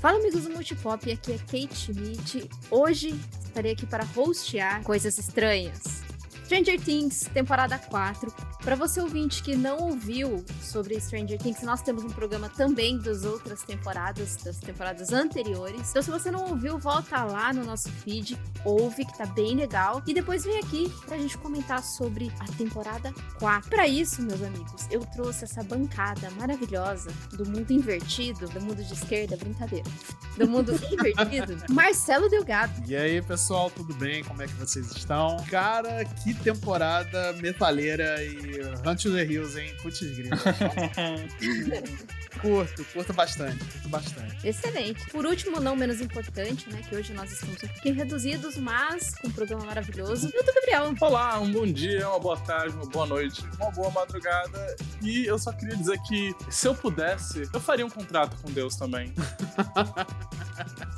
Fala 0.00 0.16
amigos 0.18 0.44
do 0.44 0.50
Multipop, 0.50 1.12
aqui 1.12 1.32
é 1.32 1.36
Kate 1.36 1.76
Schmidt. 1.76 2.48
Hoje 2.70 3.14
estarei 3.44 3.72
aqui 3.72 3.84
para 3.84 4.02
hostear 4.16 4.82
coisas 4.82 5.18
estranhas. 5.18 6.02
Stranger 6.46 6.80
Things, 6.80 7.28
temporada 7.34 7.78
4. 7.78 8.32
Para 8.62 8.76
você 8.76 9.00
ouvinte 9.00 9.42
que 9.42 9.56
não 9.56 9.78
ouviu 9.78 10.44
sobre 10.62 11.00
Stranger 11.00 11.38
Things, 11.38 11.62
nós 11.62 11.80
temos 11.80 12.04
um 12.04 12.10
programa 12.10 12.48
também 12.50 12.98
das 12.98 13.24
outras 13.24 13.62
temporadas, 13.62 14.36
das 14.36 14.58
temporadas 14.58 15.12
anteriores. 15.12 15.90
Então, 15.90 16.02
se 16.02 16.10
você 16.10 16.30
não 16.30 16.50
ouviu, 16.50 16.78
volta 16.78 17.24
lá 17.24 17.54
no 17.54 17.64
nosso 17.64 17.90
feed, 17.90 18.38
ouve 18.62 19.06
que 19.06 19.16
tá 19.16 19.24
bem 19.24 19.56
legal. 19.56 20.02
E 20.06 20.12
depois 20.12 20.44
vem 20.44 20.58
aqui 20.58 20.92
pra 21.06 21.16
gente 21.16 21.38
comentar 21.38 21.82
sobre 21.82 22.30
a 22.38 22.44
temporada 22.52 23.14
4. 23.38 23.70
Para 23.70 23.88
isso, 23.88 24.20
meus 24.22 24.42
amigos, 24.42 24.86
eu 24.90 25.00
trouxe 25.06 25.44
essa 25.44 25.62
bancada 25.62 26.30
maravilhosa 26.32 27.10
do 27.32 27.46
mundo 27.46 27.70
invertido, 27.72 28.46
do 28.48 28.60
mundo 28.60 28.84
de 28.84 28.92
esquerda, 28.92 29.38
brincadeira. 29.38 29.88
Do 30.36 30.46
mundo 30.46 30.72
invertido, 30.92 31.56
Marcelo 31.70 32.28
Delgado. 32.28 32.82
E 32.86 32.94
aí, 32.94 33.22
pessoal, 33.22 33.70
tudo 33.70 33.94
bem? 33.94 34.22
Como 34.22 34.42
é 34.42 34.46
que 34.46 34.54
vocês 34.54 34.90
estão? 34.90 35.38
Cara, 35.48 36.04
que 36.04 36.34
temporada 36.34 37.32
metaleira 37.34 38.22
e 38.22 38.49
Hunt 38.84 39.02
the 39.02 39.24
Hills, 39.24 39.56
hein? 39.56 39.72
Putz 39.82 40.00
grilo. 40.00 40.36
curto, 42.40 42.84
curto 42.92 43.12
bastante, 43.12 43.58
curto 43.64 43.88
bastante. 43.88 44.48
Excelente. 44.48 45.10
Por 45.10 45.26
último, 45.26 45.60
não 45.60 45.76
menos 45.76 46.00
importante, 46.00 46.68
né? 46.70 46.82
Que 46.88 46.96
hoje 46.96 47.12
nós 47.12 47.30
estamos 47.32 47.62
um 47.62 47.68
pouquinho 47.68 47.94
reduzidos, 47.94 48.56
mas 48.56 49.14
com 49.16 49.28
um 49.28 49.32
programa 49.32 49.64
maravilhoso. 49.64 50.30
E 50.32 50.38
o 50.38 50.42
do 50.42 50.52
Gabriel. 50.54 50.94
Olá, 51.00 51.38
um 51.40 51.50
bom 51.50 51.66
dia, 51.66 52.08
uma 52.08 52.18
boa 52.18 52.38
tarde, 52.38 52.74
uma 52.74 52.86
boa 52.86 53.06
noite, 53.06 53.44
uma 53.60 53.70
boa 53.70 53.90
madrugada. 53.90 54.76
E 55.02 55.26
eu 55.26 55.38
só 55.38 55.52
queria 55.52 55.76
dizer 55.76 55.98
que, 56.02 56.34
se 56.50 56.68
eu 56.68 56.74
pudesse, 56.74 57.48
eu 57.52 57.60
faria 57.60 57.84
um 57.84 57.90
contrato 57.90 58.36
com 58.42 58.50
Deus 58.50 58.76
também. 58.76 59.12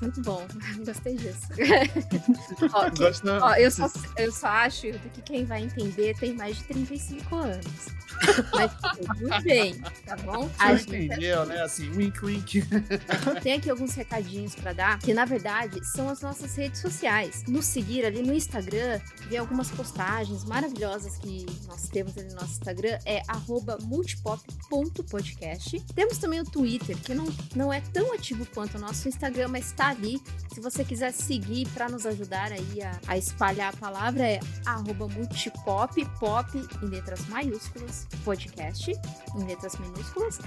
Muito 0.01 0.21
bom, 0.23 0.45
gostei 0.85 1.15
disso. 1.15 1.49
ó, 2.73 2.91
que, 2.91 3.29
ó, 3.29 3.55
eu, 3.55 3.71
só, 3.71 3.89
eu 4.17 4.33
só 4.33 4.49
acho 4.49 4.93
que 5.15 5.23
quem 5.23 5.45
vai 5.45 5.63
entender 5.63 6.17
tem 6.19 6.35
mais 6.35 6.57
de 6.57 6.65
35 6.65 7.37
anos. 7.37 7.87
Mas 8.53 8.73
tudo 8.97 9.43
bem, 9.43 9.81
tá 10.05 10.17
bom? 10.17 10.51
A 10.59 10.75
gente 10.75 10.91
entendeu, 11.23 11.47
né? 11.47 11.63
Assim, 11.63 11.89
wink, 11.91 12.25
wink. 12.25 12.65
Tem 13.43 13.55
aqui 13.55 13.71
alguns 13.71 13.95
recadinhos 13.95 14.57
para 14.57 14.73
dar, 14.73 14.99
que 14.99 15.15
na 15.15 15.25
verdade 15.25 15.85
são 15.87 16.09
as 16.09 16.21
nossas 16.21 16.57
redes 16.57 16.81
sociais. 16.81 17.45
Nos 17.47 17.67
seguir 17.67 18.05
ali 18.05 18.23
no 18.23 18.35
Instagram, 18.35 19.01
ver 19.29 19.37
algumas 19.37 19.71
postagens 19.71 20.45
maravilhosas 20.45 21.17
que 21.17 21.47
nós 21.67 21.89
temos 21.89 22.19
ali 22.19 22.29
no 22.29 22.35
nosso 22.35 22.53
Instagram, 22.53 22.99
é 23.07 23.23
multipop.podcast. 23.83 25.81
Temos 25.95 26.19
também 26.19 26.41
o 26.41 26.45
Twitter, 26.45 26.97
que 26.99 27.15
não, 27.15 27.27
não 27.55 27.73
é 27.73 27.81
tão 27.81 28.13
ativo 28.13 28.45
quanto 28.53 28.77
o 28.77 28.81
nosso 28.81 29.09
Instagram, 29.09 29.47
mas 29.49 29.67
está 29.67 29.91
ali. 29.91 30.21
Se 30.53 30.61
você 30.61 30.85
quiser 30.85 31.13
seguir 31.13 31.69
para 31.69 31.89
nos 31.89 32.05
ajudar 32.05 32.53
aí 32.53 32.83
a, 32.83 32.99
a, 33.07 33.17
espalhar 33.17 33.73
a 33.73 33.77
palavra, 33.77 34.27
é 34.27 34.41
multipop, 35.15 36.05
pop 36.19 36.69
em 36.83 36.87
letras 36.87 37.27
maiúsculas, 37.29 38.07
podcast 38.25 38.93
em 39.37 39.45
letras 39.45 39.79
minúsculas. 39.79 40.39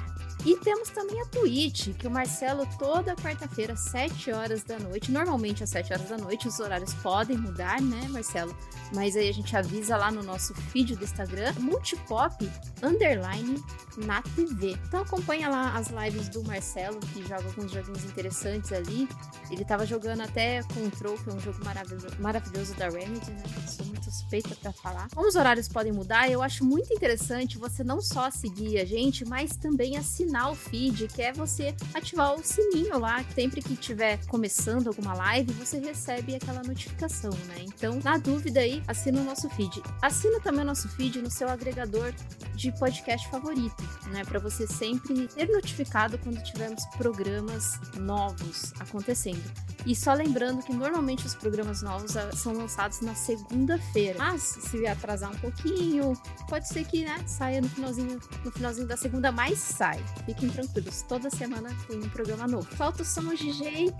E 0.45 0.57
temos 0.65 0.89
também 0.89 1.21
a 1.21 1.25
Twitch, 1.27 1.89
que 1.95 2.07
o 2.07 2.11
Marcelo 2.11 2.67
toda 2.79 3.15
quarta-feira, 3.15 3.75
7 3.75 4.31
horas 4.31 4.63
da 4.63 4.79
noite, 4.79 5.11
normalmente 5.11 5.63
às 5.63 5.69
7 5.69 5.93
horas 5.93 6.09
da 6.09 6.17
noite, 6.17 6.47
os 6.47 6.59
horários 6.59 6.91
podem 6.95 7.37
mudar, 7.37 7.79
né, 7.79 8.07
Marcelo? 8.09 8.57
Mas 8.91 9.15
aí 9.15 9.29
a 9.29 9.31
gente 9.31 9.55
avisa 9.55 9.95
lá 9.95 10.11
no 10.11 10.23
nosso 10.23 10.55
feed 10.55 10.95
do 10.95 11.03
Instagram, 11.03 11.53
multipop 11.59 12.49
underline 12.81 13.63
na 13.97 14.23
TV. 14.23 14.71
Então 14.87 15.01
acompanha 15.01 15.49
lá 15.49 15.77
as 15.77 15.89
lives 15.89 16.29
do 16.29 16.43
Marcelo, 16.43 16.99
que 16.99 17.21
joga 17.21 17.45
alguns 17.45 17.71
joguinhos 17.71 18.03
interessantes 18.03 18.71
ali. 18.71 19.07
Ele 19.51 19.63
tava 19.63 19.85
jogando 19.85 20.21
até 20.21 20.63
Control, 20.73 21.15
que 21.17 21.29
é 21.29 21.33
um 21.33 21.39
jogo 21.39 21.63
maravilhoso, 21.63 22.07
maravilhoso 22.19 22.73
da 22.73 22.89
Remedy, 22.89 23.31
né? 23.31 23.43
Sou 23.67 23.85
muito 23.85 24.05
suspeita 24.05 24.55
para 24.55 24.73
falar. 24.73 25.09
Como 25.13 25.27
os 25.27 25.35
horários 25.35 25.67
podem 25.67 25.91
mudar, 25.91 26.29
eu 26.29 26.41
acho 26.41 26.65
muito 26.65 26.91
interessante 26.91 27.57
você 27.57 27.83
não 27.83 28.01
só 28.01 28.31
seguir 28.31 28.79
a 28.79 28.85
gente, 28.85 29.23
mas 29.25 29.55
também 29.55 29.97
assinar 29.97 30.51
o 30.51 30.54
feed, 30.55 31.07
que 31.07 31.21
é 31.21 31.33
você 31.33 31.75
ativar 31.93 32.33
o 32.33 32.43
sininho 32.43 32.97
lá, 32.99 33.23
sempre 33.33 33.61
que 33.61 33.75
tiver 33.75 34.19
começando 34.27 34.87
alguma 34.87 35.13
live, 35.13 35.51
você 35.53 35.79
recebe 35.79 36.35
aquela 36.35 36.63
notificação, 36.63 37.31
né? 37.47 37.57
Então, 37.59 37.99
na 38.03 38.17
dúvida 38.17 38.59
aí, 38.59 38.81
assina 38.87 39.21
o 39.21 39.23
nosso 39.23 39.49
feed. 39.51 39.81
Assina 40.01 40.39
também 40.39 40.61
o 40.61 40.65
nosso 40.65 40.87
feed 40.89 41.21
no 41.21 41.29
seu 41.29 41.49
agregador 41.49 42.13
de 42.55 42.71
podcast 42.73 43.27
favorito, 43.29 43.83
né? 44.07 44.23
Para 44.25 44.39
você 44.39 44.65
sempre 44.65 45.29
ser 45.29 45.49
notificado 45.49 46.17
quando 46.17 46.41
tivermos 46.43 46.85
programas 46.97 47.79
novos 47.97 48.73
acontecendo. 48.79 49.43
E 49.85 49.95
só 49.95 50.13
lembrando 50.13 50.63
que 50.63 50.73
normalmente 50.73 51.25
os 51.25 51.35
programas 51.35 51.83
novos 51.83 52.17
ah, 52.17 52.31
são 52.31 52.53
lançados 52.53 53.01
na 53.01 53.13
segunda-feira. 53.13 54.17
Mas 54.17 54.41
se 54.41 54.87
atrasar 54.87 55.31
um 55.31 55.37
pouquinho, 55.37 56.13
pode 56.49 56.67
ser 56.67 56.85
que, 56.85 57.05
né, 57.05 57.23
saia 57.27 57.61
no 57.61 57.69
finalzinho, 57.69 58.19
no 58.43 58.51
finalzinho 58.51 58.87
da 58.87 58.97
segunda, 58.97 59.31
mas 59.31 59.59
sai. 59.59 60.03
Fiquem 60.45 60.49
tranquilos, 60.49 61.01
toda 61.03 61.29
semana 61.29 61.75
tem 61.87 61.97
um 61.97 62.09
programa 62.09 62.47
novo. 62.47 62.67
Falta 62.75 63.01
o 63.01 63.05
som 63.05 63.33
DJ. 63.33 63.87
It's 63.87 63.95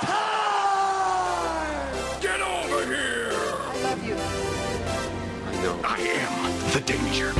time! 0.00 0.10
Get 2.20 2.40
over 2.40 2.86
here! 2.86 3.32
I 3.32 3.82
love 3.82 4.06
you. 4.06 4.16
I 5.46 5.56
know. 5.62 5.76
I 5.82 5.98
am 6.00 6.52
the 6.72 6.80
danger. 6.80 7.32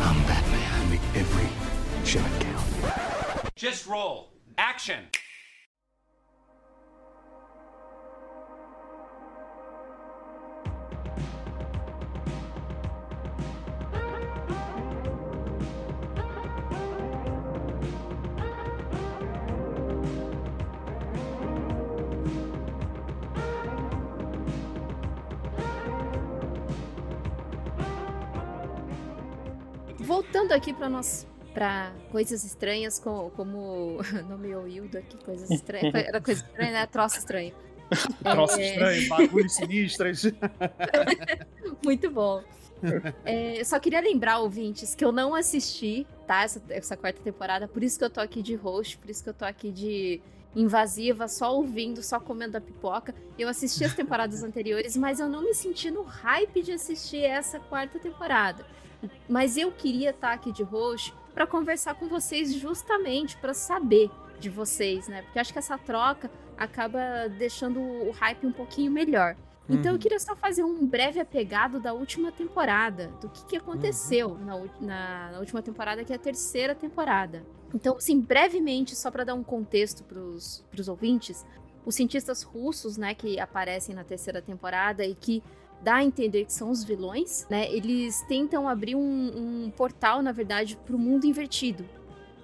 I'm 0.00 0.22
Batman. 0.26 0.90
Make 0.90 1.02
every 1.16 1.48
shot 2.04 2.30
count. 2.38 2.64
Just 3.56 3.86
roll. 3.86 4.28
Action! 4.56 5.08
Voltando 30.34 30.52
aqui 30.52 30.72
para 30.72 30.88
nós 30.88 31.26
para 31.52 31.92
coisas 32.10 32.42
estranhas, 32.42 32.98
como, 32.98 33.30
como 33.36 33.98
nomeou 34.28 34.66
Hildo 34.66 34.98
aqui, 34.98 35.16
coisas 35.24 35.48
estranhas. 35.48 35.94
Era 35.94 36.20
coisa 36.20 36.44
estranha, 36.44 36.72
né? 36.72 36.86
Troço 36.86 37.18
estranho. 37.18 37.54
Troço 38.20 38.58
é... 38.58 38.70
estranho, 38.70 39.08
bagulho 39.08 39.48
sinistros. 39.48 40.24
Muito 41.84 42.10
bom. 42.10 42.42
É, 43.24 43.60
eu 43.60 43.64
só 43.64 43.78
queria 43.78 44.00
lembrar, 44.00 44.40
ouvintes, 44.40 44.96
que 44.96 45.04
eu 45.04 45.12
não 45.12 45.34
assisti, 45.34 46.04
tá? 46.26 46.42
Essa, 46.42 46.60
essa 46.68 46.96
quarta 46.96 47.22
temporada, 47.22 47.68
por 47.68 47.84
isso 47.84 47.96
que 47.96 48.04
eu 48.04 48.10
tô 48.10 48.20
aqui 48.20 48.42
de 48.42 48.56
host, 48.56 48.98
por 48.98 49.08
isso 49.08 49.22
que 49.22 49.30
eu 49.30 49.34
tô 49.34 49.44
aqui 49.44 49.70
de 49.70 50.20
invasiva, 50.56 51.28
só 51.28 51.54
ouvindo, 51.54 52.02
só 52.02 52.18
comendo 52.18 52.56
a 52.58 52.60
pipoca. 52.60 53.14
Eu 53.38 53.48
assisti 53.48 53.84
as 53.84 53.94
temporadas 53.94 54.42
anteriores, 54.42 54.96
mas 54.96 55.20
eu 55.20 55.28
não 55.28 55.42
me 55.42 55.54
senti 55.54 55.90
no 55.90 56.02
hype 56.02 56.62
de 56.62 56.72
assistir 56.72 57.22
essa 57.22 57.60
quarta 57.60 58.00
temporada. 58.00 58.66
Mas 59.28 59.56
eu 59.56 59.72
queria 59.72 60.10
estar 60.10 60.32
aqui 60.32 60.52
de 60.52 60.62
host 60.62 61.14
para 61.32 61.46
conversar 61.46 61.94
com 61.94 62.08
vocês 62.08 62.54
justamente 62.54 63.36
para 63.36 63.54
saber 63.54 64.10
de 64.38 64.48
vocês, 64.48 65.08
né? 65.08 65.22
Porque 65.22 65.38
acho 65.38 65.52
que 65.52 65.58
essa 65.58 65.76
troca 65.78 66.30
acaba 66.56 67.28
deixando 67.28 67.80
o 67.80 68.10
hype 68.12 68.46
um 68.46 68.52
pouquinho 68.52 68.90
melhor. 68.90 69.36
Então 69.68 69.92
uhum. 69.92 69.96
eu 69.96 69.98
queria 69.98 70.20
só 70.20 70.36
fazer 70.36 70.62
um 70.62 70.86
breve 70.86 71.18
apegado 71.18 71.80
da 71.80 71.94
última 71.94 72.30
temporada, 72.30 73.08
do 73.20 73.28
que, 73.30 73.44
que 73.46 73.56
aconteceu 73.56 74.30
uhum. 74.30 74.44
na, 74.44 74.58
na, 74.80 75.32
na, 75.32 75.38
última 75.38 75.62
temporada, 75.62 76.04
que 76.04 76.12
é 76.12 76.16
a 76.16 76.18
terceira 76.18 76.74
temporada. 76.74 77.44
Então, 77.74 77.96
assim, 77.96 78.20
brevemente, 78.20 78.94
só 78.94 79.10
para 79.10 79.24
dar 79.24 79.34
um 79.34 79.42
contexto 79.42 80.04
para 80.04 80.20
os 80.20 80.88
ouvintes, 80.88 81.44
os 81.84 81.94
cientistas 81.94 82.42
russos, 82.42 82.96
né, 82.96 83.14
que 83.14 83.40
aparecem 83.40 83.94
na 83.94 84.04
terceira 84.04 84.40
temporada 84.40 85.04
e 85.04 85.14
que 85.14 85.42
dá 85.84 85.96
a 85.96 86.04
entender 86.04 86.46
que 86.46 86.52
são 86.52 86.70
os 86.70 86.82
vilões, 86.82 87.46
né? 87.50 87.70
Eles 87.70 88.22
tentam 88.22 88.66
abrir 88.66 88.96
um, 88.96 89.00
um 89.66 89.70
portal, 89.70 90.22
na 90.22 90.32
verdade, 90.32 90.76
para 90.76 90.96
o 90.96 90.98
mundo 90.98 91.26
invertido. 91.26 91.84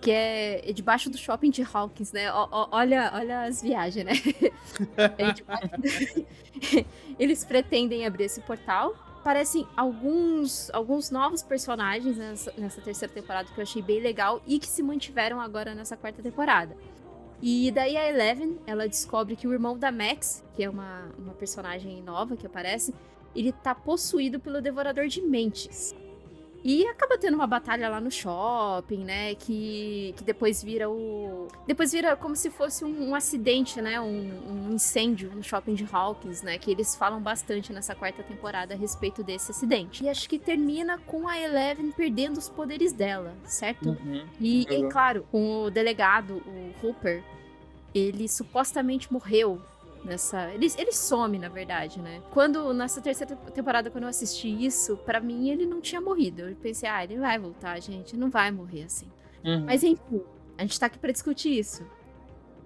Que 0.01 0.11
é, 0.11 0.71
é 0.71 0.73
debaixo 0.73 1.11
do 1.11 1.17
shopping 1.17 1.51
de 1.51 1.63
Hawkins, 1.63 2.13
né? 2.13 2.33
O, 2.33 2.45
o, 2.45 2.69
olha, 2.71 3.11
olha 3.15 3.43
as 3.43 3.63
viagens, 3.63 4.05
né? 4.05 4.13
é 5.19 6.85
Eles 7.19 7.45
pretendem 7.45 8.07
abrir 8.07 8.25
esse 8.25 8.41
portal. 8.43 8.95
Aparecem 9.21 9.67
alguns, 9.77 10.71
alguns 10.71 11.11
novos 11.11 11.43
personagens 11.43 12.17
nessa, 12.17 12.53
nessa 12.57 12.81
terceira 12.81 13.13
temporada 13.13 13.51
que 13.53 13.59
eu 13.59 13.63
achei 13.63 13.83
bem 13.83 14.01
legal 14.01 14.41
e 14.47 14.59
que 14.59 14.67
se 14.67 14.83
mantiveram 14.83 15.41
agora 15.41 15.75
nessa 15.75 15.97
quarta 15.97 16.23
temporada. 16.23 16.77
E 17.43 17.71
daí 17.71 17.97
a 17.97 18.09
Eleven, 18.09 18.59
ela 18.67 18.87
descobre 18.87 19.35
que 19.35 19.47
o 19.47 19.53
irmão 19.53 19.79
da 19.79 19.91
Max, 19.91 20.45
que 20.55 20.63
é 20.63 20.69
uma, 20.69 21.09
uma 21.19 21.33
personagem 21.33 22.03
nova 22.03 22.37
que 22.37 22.47
aparece, 22.47 22.95
ele 23.35 23.53
tá 23.53 23.75
possuído 23.75 24.41
pelo 24.41 24.61
Devorador 24.61 25.07
de 25.07 25.21
Mentes. 25.21 25.95
E 26.63 26.87
acaba 26.87 27.17
tendo 27.17 27.35
uma 27.35 27.47
batalha 27.47 27.89
lá 27.89 28.01
no 28.01 28.11
shopping, 28.11 29.03
né? 29.03 29.35
Que, 29.35 30.13
que 30.17 30.23
depois 30.23 30.63
vira 30.63 30.91
o. 30.91 31.49
Depois 31.67 31.93
vira 31.93 32.15
como 32.17 32.37
se 32.37 32.51
fosse 32.51 32.85
um, 32.85 33.09
um 33.09 33.15
acidente, 33.15 33.81
né? 33.81 33.99
Um, 33.99 34.69
um, 34.69 34.73
incêndio 34.75 35.31
no 35.35 35.43
shopping 35.43 35.75
de 35.75 35.89
Hawkins, 35.91 36.43
né? 36.43 36.59
Que 36.59 36.71
eles 36.71 36.95
falam 36.95 37.21
bastante 37.21 37.73
nessa 37.73 37.95
quarta 37.95 38.23
temporada 38.23 38.75
a 38.75 38.77
respeito 38.77 39.23
desse 39.23 39.53
acidente. 39.53 40.05
E 40.05 40.09
acho 40.09 40.29
que 40.29 40.39
termina 40.39 40.99
com 40.99 41.27
a 41.27 41.39
Eleven 41.39 41.93
perdendo 41.93 42.37
os 42.37 42.51
poderes 42.51 42.93
dela, 42.93 43.35
certo? 43.45 43.91
Uhum. 43.91 44.27
E, 44.39 44.63
e, 44.63 44.89
claro, 44.91 45.27
com 45.31 45.65
o 45.65 45.71
delegado, 45.71 46.43
o 46.47 46.87
Hooper, 46.87 47.25
ele 47.95 48.29
supostamente 48.29 49.11
morreu 49.11 49.63
nessa. 50.05 50.51
Ele, 50.53 50.71
ele 50.77 50.93
some, 50.93 51.39
na 51.39 51.49
verdade, 51.49 52.01
né? 52.01 52.23
Quando, 52.31 52.73
nessa 52.73 53.01
terceira 53.01 53.37
temporada, 53.37 53.91
quando 53.91 54.05
eu 54.05 54.11
assisti 54.11 54.49
isso, 54.49 54.97
para 54.99 55.21
mim 55.21 55.51
ele 55.51 55.67
não 55.67 55.81
tinha 55.81 56.01
morrido. 56.01 56.43
Eu 56.43 56.57
pensei, 56.57 56.89
ah, 56.89 57.03
ele 57.05 57.19
vai 57.19 57.39
voltar, 57.39 57.81
gente, 57.81 58.17
não 58.17 58.31
vai 58.31 58.51
morrer 58.51 58.85
assim. 58.85 59.09
Uhum. 59.45 59.65
Mas 59.67 59.83
enfim, 59.83 60.23
a 60.57 60.63
gente 60.63 60.79
tá 60.79 60.87
aqui 60.87 60.99
pra 60.99 61.13
discutir 61.13 61.59
isso. 61.59 61.87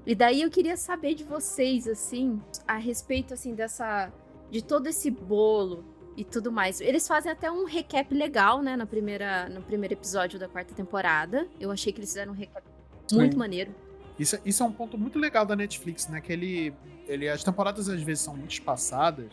E 0.07 0.15
daí 0.15 0.43
eu 0.43 0.51
queria 0.51 0.77
saber 0.77 1.15
de 1.15 1.25
vocês, 1.25 1.89
assim, 1.89 2.41
a 2.67 2.77
respeito, 2.77 3.33
assim, 3.33 3.55
dessa. 3.55 4.13
de 4.51 4.63
todo 4.63 4.87
esse 4.87 5.11
bolo 5.11 5.85
e 6.17 6.25
tudo 6.25 6.53
mais. 6.53 6.81
Eles 6.81 7.09
fazem 7.09 7.33
até 7.33 7.51
um 7.51 7.65
recap 7.65 8.15
legal, 8.15 8.63
né, 8.63 8.77
na 8.77 8.87
primeira, 8.87 9.49
no 9.49 9.63
primeiro 9.63 9.95
episódio 9.95 10.39
da 10.39 10.49
quarta 10.49 10.75
temporada. 10.75 11.49
Eu 11.59 11.71
achei 11.71 11.93
que 11.93 12.01
eles 12.01 12.11
fizeram 12.11 12.33
um 12.33 12.37
recap 12.37 12.67
muito 13.13 13.33
Sim. 13.33 13.39
maneiro. 13.39 13.75
Isso, 14.19 14.39
isso 14.45 14.63
é 14.63 14.67
um 14.67 14.73
ponto 14.73 14.97
muito 14.97 15.19
legal 15.19 15.45
da 15.45 15.57
Netflix, 15.57 16.07
né? 16.09 16.21
Que 16.21 16.33
ele, 16.33 16.75
ele, 17.07 17.29
as 17.29 17.43
temporadas 17.43 17.89
às 17.89 18.03
vezes 18.03 18.25
são 18.25 18.37
muito 18.37 18.53
espaçadas 18.53 19.31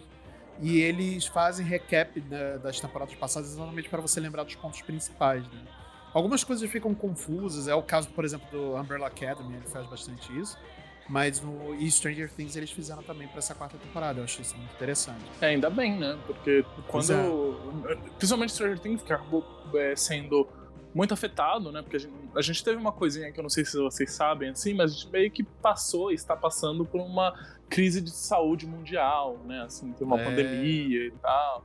e 0.59 0.79
eles 0.79 1.25
fazem 1.25 1.65
recap 1.65 2.19
né, 2.21 2.57
das 2.59 2.79
temporadas 2.79 3.15
passadas 3.15 3.51
exatamente 3.51 3.89
para 3.89 4.01
você 4.01 4.19
lembrar 4.19 4.43
dos 4.43 4.55
pontos 4.55 4.81
principais, 4.81 5.43
né? 5.43 5.63
Algumas 6.13 6.43
coisas 6.43 6.69
ficam 6.69 6.93
confusas, 6.93 7.67
é 7.67 7.73
o 7.73 7.81
caso, 7.81 8.09
por 8.09 8.25
exemplo, 8.25 8.47
do 8.51 8.75
Umbrella 8.75 9.07
Academy, 9.07 9.55
ele 9.55 9.67
faz 9.67 9.87
bastante 9.87 10.37
isso. 10.37 10.57
Mas 11.09 11.41
no 11.41 11.73
e 11.75 11.89
Stranger 11.89 12.31
Things 12.31 12.55
eles 12.55 12.71
fizeram 12.71 13.01
também 13.03 13.27
para 13.27 13.39
essa 13.39 13.55
quarta 13.55 13.77
temporada. 13.77 14.19
Eu 14.19 14.23
achei 14.23 14.43
isso 14.43 14.55
muito 14.55 14.73
interessante. 14.73 15.23
É, 15.41 15.47
ainda 15.47 15.69
bem, 15.69 15.97
né? 15.97 16.17
Porque 16.25 16.63
quando. 16.87 17.83
É. 17.89 17.95
Principalmente 18.17 18.53
Stranger 18.53 18.79
Things, 18.79 19.01
que 19.01 19.11
acabou 19.11 19.45
é, 19.73 19.95
sendo 19.95 20.47
muito 20.93 21.13
afetado, 21.13 21.71
né? 21.71 21.81
Porque 21.81 21.97
a 21.97 21.99
gente, 21.99 22.13
a 22.35 22.41
gente, 22.41 22.63
teve 22.63 22.77
uma 22.77 22.91
coisinha 22.91 23.31
que 23.31 23.39
eu 23.39 23.43
não 23.43 23.49
sei 23.49 23.63
se 23.63 23.77
vocês 23.77 24.11
sabem, 24.11 24.49
assim, 24.49 24.73
mas 24.73 24.91
a 24.91 24.93
gente 24.93 25.09
meio 25.09 25.31
que 25.31 25.43
passou 25.43 26.11
e 26.11 26.15
está 26.15 26.35
passando 26.35 26.85
por 26.85 26.99
uma 26.99 27.33
crise 27.69 28.01
de 28.01 28.11
saúde 28.11 28.67
mundial, 28.67 29.37
né? 29.45 29.61
Assim, 29.63 29.91
tem 29.93 30.05
uma 30.05 30.19
é. 30.19 30.23
pandemia 30.25 31.07
e 31.07 31.11
tal. 31.21 31.63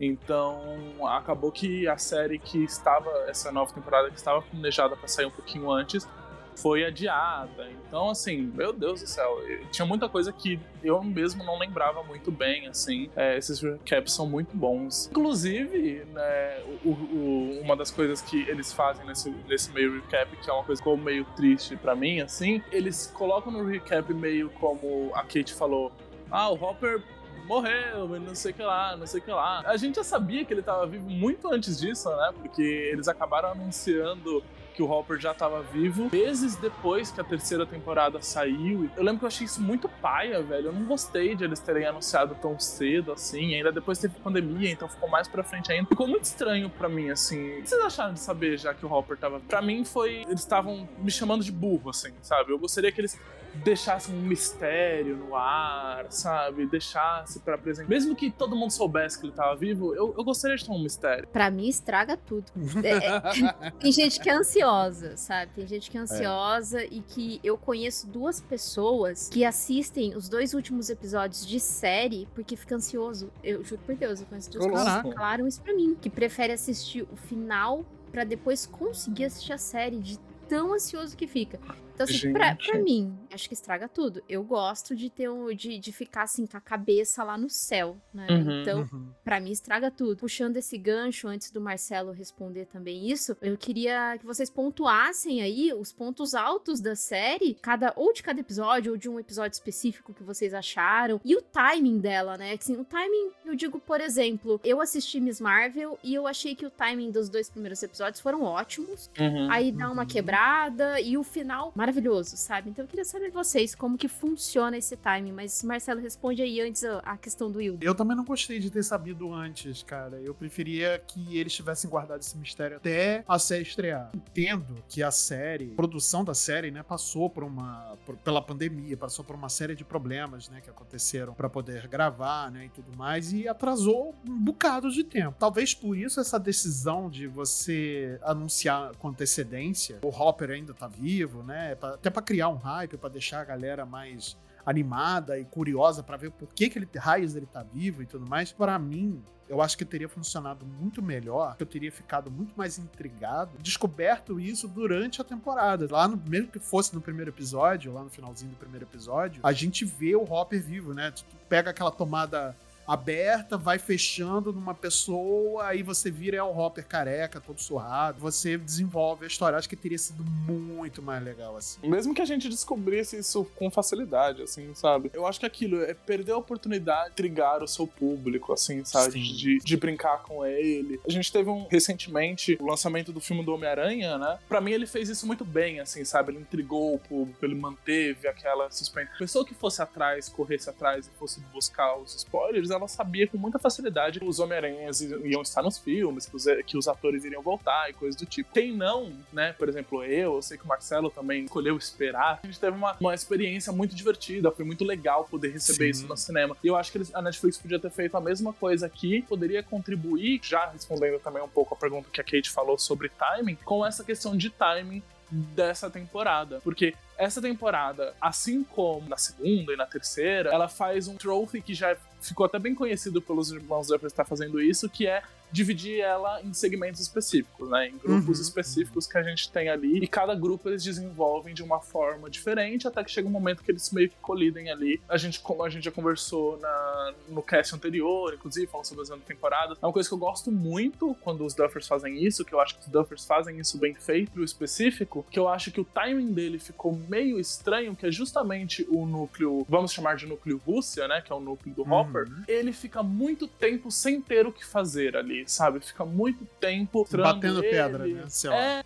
Então, 0.00 1.06
acabou 1.06 1.52
que 1.52 1.86
a 1.86 1.96
série 1.96 2.38
que 2.38 2.64
estava, 2.64 3.10
essa 3.28 3.52
nova 3.52 3.72
temporada 3.72 4.10
que 4.10 4.16
estava 4.16 4.42
planejada 4.42 4.96
para 4.96 5.06
sair 5.06 5.26
um 5.26 5.30
pouquinho 5.30 5.70
antes, 5.70 6.08
foi 6.56 6.84
adiada. 6.84 7.68
Então, 7.86 8.10
assim, 8.10 8.52
meu 8.54 8.72
Deus 8.72 9.00
do 9.00 9.06
céu, 9.06 9.40
tinha 9.70 9.86
muita 9.86 10.08
coisa 10.08 10.32
que 10.32 10.58
eu 10.82 11.02
mesmo 11.02 11.44
não 11.44 11.58
lembrava 11.58 12.02
muito 12.02 12.30
bem, 12.30 12.66
assim. 12.68 13.10
É, 13.16 13.36
esses 13.36 13.60
recaps 13.60 14.12
são 14.12 14.26
muito 14.26 14.56
bons. 14.56 15.08
Inclusive, 15.10 16.04
né, 16.12 16.62
o, 16.84 16.90
o, 16.90 17.60
uma 17.60 17.76
das 17.76 17.90
coisas 17.90 18.20
que 18.22 18.48
eles 18.48 18.72
fazem 18.72 19.04
nesse, 19.06 19.30
nesse 19.48 19.72
meio 19.72 19.94
recap, 19.94 20.36
que 20.36 20.48
é 20.48 20.52
uma 20.52 20.64
coisa 20.64 20.80
ficou 20.80 20.96
meio 20.96 21.24
triste 21.36 21.76
para 21.76 21.94
mim, 21.94 22.20
assim, 22.20 22.62
eles 22.70 23.10
colocam 23.14 23.50
no 23.50 23.64
recap 23.64 24.12
meio 24.12 24.50
como 24.50 25.10
a 25.14 25.22
Kate 25.22 25.54
falou, 25.54 25.90
ah, 26.30 26.50
o 26.50 26.54
Hopper 26.54 27.02
morreu, 27.46 28.08
não 28.20 28.34
sei 28.34 28.50
o 28.50 28.54
que 28.54 28.62
lá, 28.62 28.96
não 28.96 29.06
sei 29.06 29.20
o 29.20 29.22
que 29.22 29.30
lá. 29.30 29.62
A 29.66 29.76
gente 29.76 29.96
já 29.96 30.04
sabia 30.04 30.44
que 30.44 30.52
ele 30.52 30.62
tava 30.62 30.86
vivo 30.86 31.08
muito 31.08 31.52
antes 31.52 31.78
disso, 31.78 32.08
né? 32.10 32.32
Porque 32.40 32.62
eles 32.62 33.08
acabaram 33.08 33.50
anunciando 33.50 34.42
que 34.74 34.82
o 34.82 34.90
Hopper 34.90 35.18
já 35.18 35.30
estava 35.30 35.62
vivo, 35.62 36.10
meses 36.12 36.56
depois 36.56 37.10
que 37.10 37.20
a 37.20 37.24
terceira 37.24 37.64
temporada 37.64 38.20
saiu. 38.20 38.90
Eu 38.96 39.02
lembro 39.02 39.20
que 39.20 39.24
eu 39.24 39.28
achei 39.28 39.46
isso 39.46 39.62
muito 39.62 39.88
paia, 39.88 40.42
velho. 40.42 40.66
Eu 40.66 40.72
não 40.72 40.84
gostei 40.84 41.34
de 41.34 41.44
eles 41.44 41.60
terem 41.60 41.86
anunciado 41.86 42.34
tão 42.34 42.58
cedo 42.58 43.12
assim. 43.12 43.54
Ainda 43.54 43.70
depois 43.70 43.98
teve 43.98 44.14
pandemia, 44.18 44.70
então 44.70 44.88
ficou 44.88 45.08
mais 45.08 45.28
pra 45.28 45.44
frente 45.44 45.72
ainda. 45.72 45.88
Ficou 45.88 46.08
muito 46.08 46.24
estranho 46.24 46.68
para 46.68 46.88
mim, 46.88 47.10
assim. 47.10 47.58
O 47.58 47.62
que 47.62 47.68
vocês 47.68 47.84
acharam 47.84 48.14
de 48.14 48.20
saber 48.20 48.58
já 48.58 48.74
que 48.74 48.84
o 48.84 48.92
Hopper 48.92 49.16
tava. 49.16 49.40
Pra 49.40 49.62
mim 49.62 49.84
foi. 49.84 50.22
Eles 50.26 50.40
estavam 50.40 50.88
me 50.98 51.10
chamando 51.10 51.44
de 51.44 51.52
burro, 51.52 51.90
assim, 51.90 52.12
sabe? 52.20 52.52
Eu 52.52 52.58
gostaria 52.58 52.90
que 52.90 53.00
eles 53.00 53.18
deixasse 53.62 54.10
um 54.10 54.20
mistério 54.20 55.16
no 55.16 55.34
ar, 55.34 56.06
sabe? 56.10 56.66
Deixasse 56.66 57.40
para 57.40 57.54
apresentar. 57.54 57.88
Mesmo 57.88 58.14
que 58.14 58.30
todo 58.30 58.56
mundo 58.56 58.70
soubesse 58.70 59.18
que 59.18 59.26
ele 59.26 59.32
tava 59.32 59.54
vivo, 59.56 59.94
eu, 59.94 60.14
eu 60.16 60.24
gostaria 60.24 60.56
de 60.56 60.64
ter 60.64 60.72
um 60.72 60.82
mistério. 60.82 61.28
Para 61.28 61.50
mim, 61.50 61.68
estraga 61.68 62.16
tudo. 62.16 62.46
É, 62.82 63.66
é, 63.66 63.70
tem 63.78 63.92
gente 63.92 64.20
que 64.20 64.28
é 64.28 64.34
ansiosa, 64.34 65.16
sabe? 65.16 65.52
Tem 65.54 65.66
gente 65.66 65.90
que 65.90 65.96
é 65.96 66.00
ansiosa 66.00 66.82
é. 66.82 66.88
e 66.90 67.00
que 67.00 67.40
eu 67.44 67.56
conheço 67.56 68.06
duas 68.06 68.40
pessoas 68.40 69.28
que 69.28 69.44
assistem 69.44 70.16
os 70.16 70.28
dois 70.28 70.54
últimos 70.54 70.90
episódios 70.90 71.46
de 71.46 71.60
série 71.60 72.28
porque 72.34 72.56
fica 72.56 72.74
ansioso. 72.74 73.30
Eu 73.42 73.62
juro 73.62 73.80
por 73.84 73.94
Deus, 73.94 74.20
eu 74.20 74.26
conheço 74.26 74.50
duas 74.50 74.66
pessoas 74.66 75.02
que 75.02 75.12
falaram 75.12 75.46
isso 75.46 75.60
pra 75.62 75.74
mim. 75.74 75.96
Que 76.00 76.10
prefere 76.10 76.52
assistir 76.52 77.02
o 77.02 77.16
final 77.16 77.84
para 78.10 78.24
depois 78.24 78.66
conseguir 78.66 79.24
assistir 79.24 79.52
a 79.52 79.58
série 79.58 79.98
de 79.98 80.18
tão 80.48 80.72
ansioso 80.72 81.16
que 81.16 81.26
fica. 81.26 81.58
Então, 81.94 82.04
assim, 82.04 82.32
pra, 82.32 82.56
pra, 82.56 82.78
mim, 82.78 83.16
acho 83.32 83.48
que 83.48 83.54
estraga 83.54 83.88
tudo. 83.88 84.22
Eu 84.28 84.42
gosto 84.42 84.96
de 84.96 85.08
ter 85.08 85.30
um, 85.30 85.54
de, 85.54 85.78
de 85.78 85.92
ficar 85.92 86.22
assim 86.22 86.46
com 86.46 86.56
a 86.56 86.60
cabeça 86.60 87.22
lá 87.22 87.38
no 87.38 87.48
céu, 87.48 87.96
né? 88.12 88.26
Uhum, 88.28 88.60
então, 88.60 88.88
uhum. 88.92 89.08
para 89.24 89.38
mim, 89.40 89.52
estraga 89.52 89.90
tudo. 89.90 90.16
Puxando 90.16 90.56
esse 90.56 90.76
gancho 90.76 91.28
antes 91.28 91.50
do 91.50 91.60
Marcelo 91.60 92.12
responder 92.12 92.66
também 92.66 93.08
isso, 93.08 93.36
eu 93.40 93.56
queria 93.56 94.16
que 94.18 94.26
vocês 94.26 94.50
pontuassem 94.50 95.40
aí 95.40 95.72
os 95.72 95.92
pontos 95.92 96.34
altos 96.34 96.80
da 96.80 96.96
série, 96.96 97.54
cada 97.62 97.92
ou 97.96 98.12
de 98.12 98.22
cada 98.22 98.40
episódio, 98.40 98.92
ou 98.92 98.98
de 98.98 99.08
um 99.08 99.20
episódio 99.20 99.54
específico 99.54 100.12
que 100.12 100.22
vocês 100.22 100.52
acharam, 100.52 101.20
e 101.24 101.36
o 101.36 101.42
timing 101.42 101.98
dela, 101.98 102.36
né? 102.36 102.54
Assim, 102.58 102.76
o 102.76 102.84
timing, 102.84 103.30
eu 103.44 103.54
digo, 103.54 103.78
por 103.78 104.00
exemplo, 104.00 104.60
eu 104.64 104.80
assisti 104.80 105.20
Miss 105.20 105.40
Marvel 105.40 105.98
e 106.02 106.14
eu 106.14 106.26
achei 106.26 106.54
que 106.54 106.66
o 106.66 106.70
timing 106.70 107.10
dos 107.10 107.28
dois 107.28 107.48
primeiros 107.48 107.82
episódios 107.82 108.20
foram 108.20 108.42
ótimos. 108.42 109.10
Uhum, 109.18 109.50
aí 109.50 109.70
dá 109.70 109.90
uma 109.90 110.02
uhum. 110.02 110.08
quebrada 110.08 111.00
e 111.00 111.16
o 111.16 111.22
final 111.22 111.72
maravilhoso, 111.84 112.36
sabe? 112.36 112.70
Então 112.70 112.84
eu 112.84 112.88
queria 112.88 113.04
saber 113.04 113.26
de 113.26 113.34
vocês 113.34 113.74
como 113.74 113.98
que 113.98 114.08
funciona 114.08 114.76
esse 114.78 114.96
timing, 114.96 115.32
mas 115.32 115.62
Marcelo 115.62 116.00
responde 116.00 116.40
aí 116.40 116.60
antes 116.60 116.82
a 116.82 117.16
questão 117.18 117.50
do 117.50 117.58
Will. 117.58 117.78
Eu 117.80 117.94
também 117.94 118.16
não 118.16 118.24
gostei 118.24 118.58
de 118.58 118.70
ter 118.70 118.82
sabido 118.82 119.32
antes, 119.32 119.82
cara. 119.82 120.16
Eu 120.16 120.34
preferia 120.34 120.98
que 121.06 121.36
eles 121.36 121.52
tivessem 121.52 121.90
guardado 121.90 122.20
esse 122.20 122.36
mistério 122.38 122.78
até 122.78 123.22
a 123.28 123.38
série 123.38 123.62
estrear. 123.62 124.10
Entendo 124.14 124.82
que 124.88 125.02
a 125.02 125.10
série, 125.10 125.72
a 125.72 125.76
produção 125.76 126.24
da 126.24 126.32
série, 126.32 126.70
né, 126.70 126.82
passou 126.82 127.28
por 127.28 127.44
uma 127.44 127.96
por, 128.06 128.16
pela 128.16 128.40
pandemia, 128.40 128.96
passou 128.96 129.24
por 129.24 129.36
uma 129.36 129.50
série 129.50 129.74
de 129.74 129.84
problemas, 129.84 130.48
né, 130.48 130.62
que 130.62 130.70
aconteceram 130.70 131.34
para 131.34 131.50
poder 131.50 131.86
gravar, 131.86 132.50
né, 132.50 132.66
e 132.66 132.68
tudo 132.70 132.96
mais 132.96 133.32
e 133.32 133.46
atrasou 133.46 134.14
um 134.26 134.38
bocado 134.38 134.90
de 134.90 135.04
tempo. 135.04 135.36
Talvez 135.38 135.74
por 135.74 135.96
isso 135.96 136.18
essa 136.18 136.38
decisão 136.38 137.10
de 137.10 137.26
você 137.26 138.18
anunciar 138.22 138.94
com 138.96 139.08
antecedência, 139.08 139.98
o 140.02 140.08
Hopper 140.08 140.50
ainda 140.50 140.72
tá 140.72 140.86
vivo, 140.86 141.42
né? 141.42 141.73
Pra, 141.76 141.94
até 141.94 142.10
para 142.10 142.22
criar 142.22 142.48
um 142.48 142.56
hype, 142.56 142.96
para 142.96 143.10
deixar 143.10 143.40
a 143.40 143.44
galera 143.44 143.84
mais 143.84 144.36
animada 144.64 145.38
e 145.38 145.44
curiosa 145.44 146.02
para 146.02 146.16
ver 146.16 146.30
por 146.30 146.48
que, 146.54 146.70
que 146.70 146.78
ele 146.78 146.88
raios 146.96 147.36
ele 147.36 147.46
tá 147.46 147.62
vivo 147.62 148.02
e 148.02 148.06
tudo 148.06 148.26
mais. 148.26 148.50
Para 148.50 148.78
mim, 148.78 149.22
eu 149.48 149.60
acho 149.60 149.76
que 149.76 149.84
teria 149.84 150.08
funcionado 150.08 150.64
muito 150.64 151.02
melhor, 151.02 151.56
eu 151.58 151.66
teria 151.66 151.92
ficado 151.92 152.30
muito 152.30 152.54
mais 152.56 152.78
intrigado, 152.78 153.58
descoberto 153.58 154.40
isso 154.40 154.66
durante 154.66 155.20
a 155.20 155.24
temporada. 155.24 155.86
Lá 155.90 156.08
no, 156.08 156.16
mesmo 156.16 156.48
que 156.48 156.58
fosse 156.58 156.94
no 156.94 157.00
primeiro 157.00 157.30
episódio, 157.30 157.92
lá 157.92 158.02
no 158.02 158.10
finalzinho 158.10 158.52
do 158.52 158.56
primeiro 158.56 158.86
episódio, 158.86 159.40
a 159.42 159.52
gente 159.52 159.84
vê 159.84 160.16
o 160.16 160.22
Hopper 160.22 160.62
vivo, 160.62 160.94
né? 160.94 161.10
Tu 161.10 161.24
pega 161.48 161.70
aquela 161.70 161.90
tomada 161.90 162.56
aberta, 162.86 163.56
vai 163.56 163.78
fechando 163.78 164.52
numa 164.52 164.74
pessoa, 164.74 165.66
aí 165.66 165.82
você 165.82 166.10
vira 166.10 166.36
El 166.36 166.56
Hopper 166.56 166.86
careca, 166.86 167.40
todo 167.40 167.60
surrado. 167.60 168.20
Você 168.20 168.56
desenvolve 168.58 169.24
a 169.24 169.26
história. 169.26 169.58
Acho 169.58 169.68
que 169.68 169.76
teria 169.76 169.98
sido 169.98 170.24
muito 170.24 171.02
mais 171.02 171.22
legal 171.22 171.56
assim. 171.56 171.86
Mesmo 171.86 172.14
que 172.14 172.22
a 172.22 172.24
gente 172.24 172.48
descobrisse 172.48 173.18
isso 173.18 173.44
com 173.56 173.70
facilidade, 173.70 174.42
assim, 174.42 174.74
sabe? 174.74 175.10
Eu 175.12 175.26
acho 175.26 175.40
que 175.40 175.46
aquilo 175.46 175.82
é 175.82 175.94
perder 175.94 176.32
a 176.32 176.36
oportunidade 176.36 177.10
de 177.10 177.16
trigar 177.16 177.62
o 177.62 177.68
seu 177.68 177.86
público, 177.86 178.52
assim, 178.52 178.84
sabe? 178.84 179.20
De, 179.20 179.58
de 179.58 179.76
brincar 179.76 180.22
com 180.22 180.44
ele. 180.44 181.00
A 181.06 181.10
gente 181.10 181.32
teve 181.32 181.48
um 181.48 181.66
recentemente 181.68 182.56
o 182.60 182.66
lançamento 182.66 183.12
do 183.12 183.20
filme 183.20 183.44
do 183.44 183.54
Homem-Aranha, 183.54 184.18
né? 184.18 184.38
Pra 184.48 184.60
mim, 184.60 184.72
ele 184.72 184.86
fez 184.86 185.08
isso 185.08 185.26
muito 185.26 185.44
bem, 185.44 185.80
assim, 185.80 186.04
sabe? 186.04 186.32
Ele 186.32 186.40
intrigou 186.40 186.94
o 186.94 186.98
público, 186.98 187.44
ele 187.44 187.54
manteve 187.54 188.28
aquela 188.28 188.70
suspense. 188.70 189.10
A 189.14 189.18
pessoa 189.18 189.44
que 189.44 189.54
fosse 189.54 189.82
atrás, 189.82 190.28
corresse 190.28 190.68
atrás 190.68 191.06
e 191.06 191.10
fosse 191.18 191.40
buscar 191.52 191.96
os 191.96 192.14
spoilers, 192.14 192.70
ela 192.74 192.88
sabia 192.88 193.26
com 193.26 193.38
muita 193.38 193.58
facilidade 193.58 194.20
que 194.20 194.26
os 194.26 194.38
Homem-Aranhas 194.38 195.00
iam 195.00 195.42
estar 195.42 195.62
nos 195.62 195.78
filmes, 195.78 196.26
que 196.26 196.36
os, 196.36 196.44
que 196.66 196.76
os 196.76 196.88
atores 196.88 197.24
iriam 197.24 197.42
voltar 197.42 197.88
e 197.90 197.92
coisas 197.92 198.16
do 198.20 198.26
tipo. 198.26 198.52
Quem 198.52 198.72
não, 198.72 199.12
né? 199.32 199.52
Por 199.54 199.68
exemplo, 199.68 200.04
eu, 200.04 200.34
eu 200.34 200.42
sei 200.42 200.58
que 200.58 200.64
o 200.64 200.68
Marcelo 200.68 201.10
também 201.10 201.44
escolheu 201.44 201.76
esperar. 201.76 202.40
A 202.42 202.46
gente 202.46 202.58
teve 202.58 202.76
uma, 202.76 202.96
uma 203.00 203.14
experiência 203.14 203.72
muito 203.72 203.94
divertida, 203.94 204.50
foi 204.50 204.64
muito 204.64 204.84
legal 204.84 205.24
poder 205.24 205.52
receber 205.52 205.92
Sim. 205.92 206.00
isso 206.00 206.08
no 206.08 206.16
cinema. 206.16 206.56
E 206.62 206.66
eu 206.66 206.76
acho 206.76 206.90
que 206.90 206.98
eles, 206.98 207.14
a 207.14 207.22
Netflix 207.22 207.58
podia 207.58 207.78
ter 207.78 207.90
feito 207.90 208.16
a 208.16 208.20
mesma 208.20 208.52
coisa 208.52 208.86
aqui, 208.86 209.22
poderia 209.22 209.62
contribuir, 209.62 210.40
já 210.42 210.66
respondendo 210.66 211.18
também 211.18 211.42
um 211.42 211.48
pouco 211.48 211.74
a 211.74 211.76
pergunta 211.76 212.08
que 212.12 212.20
a 212.20 212.24
Kate 212.24 212.50
falou 212.50 212.78
sobre 212.78 213.08
timing, 213.08 213.56
com 213.64 213.84
essa 213.84 214.04
questão 214.04 214.36
de 214.36 214.50
timing 214.50 215.02
dessa 215.30 215.90
temporada. 215.90 216.60
Porque 216.62 216.94
essa 217.16 217.40
temporada, 217.40 218.14
assim 218.20 218.64
como 218.64 219.08
na 219.08 219.16
segunda 219.16 219.72
e 219.72 219.76
na 219.76 219.86
terceira, 219.86 220.50
ela 220.50 220.68
faz 220.68 221.08
um 221.08 221.16
trophy 221.16 221.60
que 221.60 221.74
já 221.74 221.96
ficou 222.28 222.46
até 222.46 222.58
bem 222.58 222.74
conhecido 222.74 223.20
pelos 223.20 223.50
irmãos 223.50 223.88
Duffer 223.88 224.06
estar 224.06 224.24
fazendo 224.24 224.60
isso, 224.60 224.88
que 224.88 225.06
é 225.06 225.22
dividir 225.54 226.00
ela 226.00 226.42
em 226.42 226.52
segmentos 226.52 227.00
específicos, 227.00 227.70
né? 227.70 227.86
Em 227.88 227.96
grupos 227.96 228.38
uhum. 228.38 228.44
específicos 228.44 229.06
que 229.06 229.16
a 229.16 229.22
gente 229.22 229.48
tem 229.52 229.68
ali. 229.68 229.98
E 229.98 230.08
cada 230.08 230.34
grupo 230.34 230.68
eles 230.68 230.82
desenvolvem 230.82 231.54
de 231.54 231.62
uma 231.62 231.80
forma 231.80 232.28
diferente, 232.28 232.88
até 232.88 233.04
que 233.04 233.10
chega 233.10 233.28
um 233.28 233.30
momento 233.30 233.62
que 233.62 233.70
eles 233.70 233.88
meio 233.92 234.10
que 234.10 234.16
colidem 234.20 234.68
ali. 234.68 235.00
A 235.08 235.16
gente, 235.16 235.38
como 235.38 235.62
a 235.62 235.70
gente 235.70 235.84
já 235.84 235.92
conversou 235.92 236.58
na, 236.58 237.14
no 237.28 237.40
cast 237.40 237.72
anterior, 237.72 238.34
inclusive, 238.34 238.66
falando 238.66 238.86
sobre 238.86 239.02
as 239.04 239.10
anos 239.10 239.24
temporadas. 239.24 239.78
É 239.80 239.86
uma 239.86 239.92
coisa 239.92 240.08
que 240.08 240.14
eu 240.14 240.18
gosto 240.18 240.50
muito 240.50 241.16
quando 241.20 241.46
os 241.46 241.54
Duffers 241.54 241.86
fazem 241.86 242.24
isso, 242.24 242.44
que 242.44 242.52
eu 242.52 242.60
acho 242.60 242.74
que 242.74 242.80
os 242.80 242.88
Duffers 242.88 243.24
fazem 243.24 243.60
isso 243.60 243.78
bem 243.78 243.94
feito, 243.94 244.42
específico, 244.42 245.24
que 245.30 245.38
eu 245.38 245.46
acho 245.46 245.70
que 245.70 245.80
o 245.80 245.84
timing 245.84 246.32
dele 246.32 246.58
ficou 246.58 246.92
meio 247.08 247.38
estranho, 247.38 247.94
que 247.94 248.06
é 248.06 248.10
justamente 248.10 248.84
o 248.90 249.06
núcleo, 249.06 249.64
vamos 249.68 249.92
chamar 249.92 250.16
de 250.16 250.26
núcleo 250.26 250.60
Rússia, 250.66 251.06
né? 251.06 251.20
Que 251.20 251.32
é 251.32 251.36
o 251.36 251.40
núcleo 251.40 251.72
do 251.72 251.82
uhum. 251.82 251.92
Hopper. 251.92 252.28
Ele 252.48 252.72
fica 252.72 253.04
muito 253.04 253.46
tempo 253.46 253.92
sem 253.92 254.20
ter 254.20 254.48
o 254.48 254.52
que 254.52 254.64
fazer 254.64 255.16
ali 255.16 255.43
sabe? 255.50 255.80
Fica 255.80 256.04
muito 256.04 256.44
tempo 256.60 257.06
batendo 257.10 257.62
ele. 257.62 257.70
pedra, 257.70 258.06
né? 258.06 258.24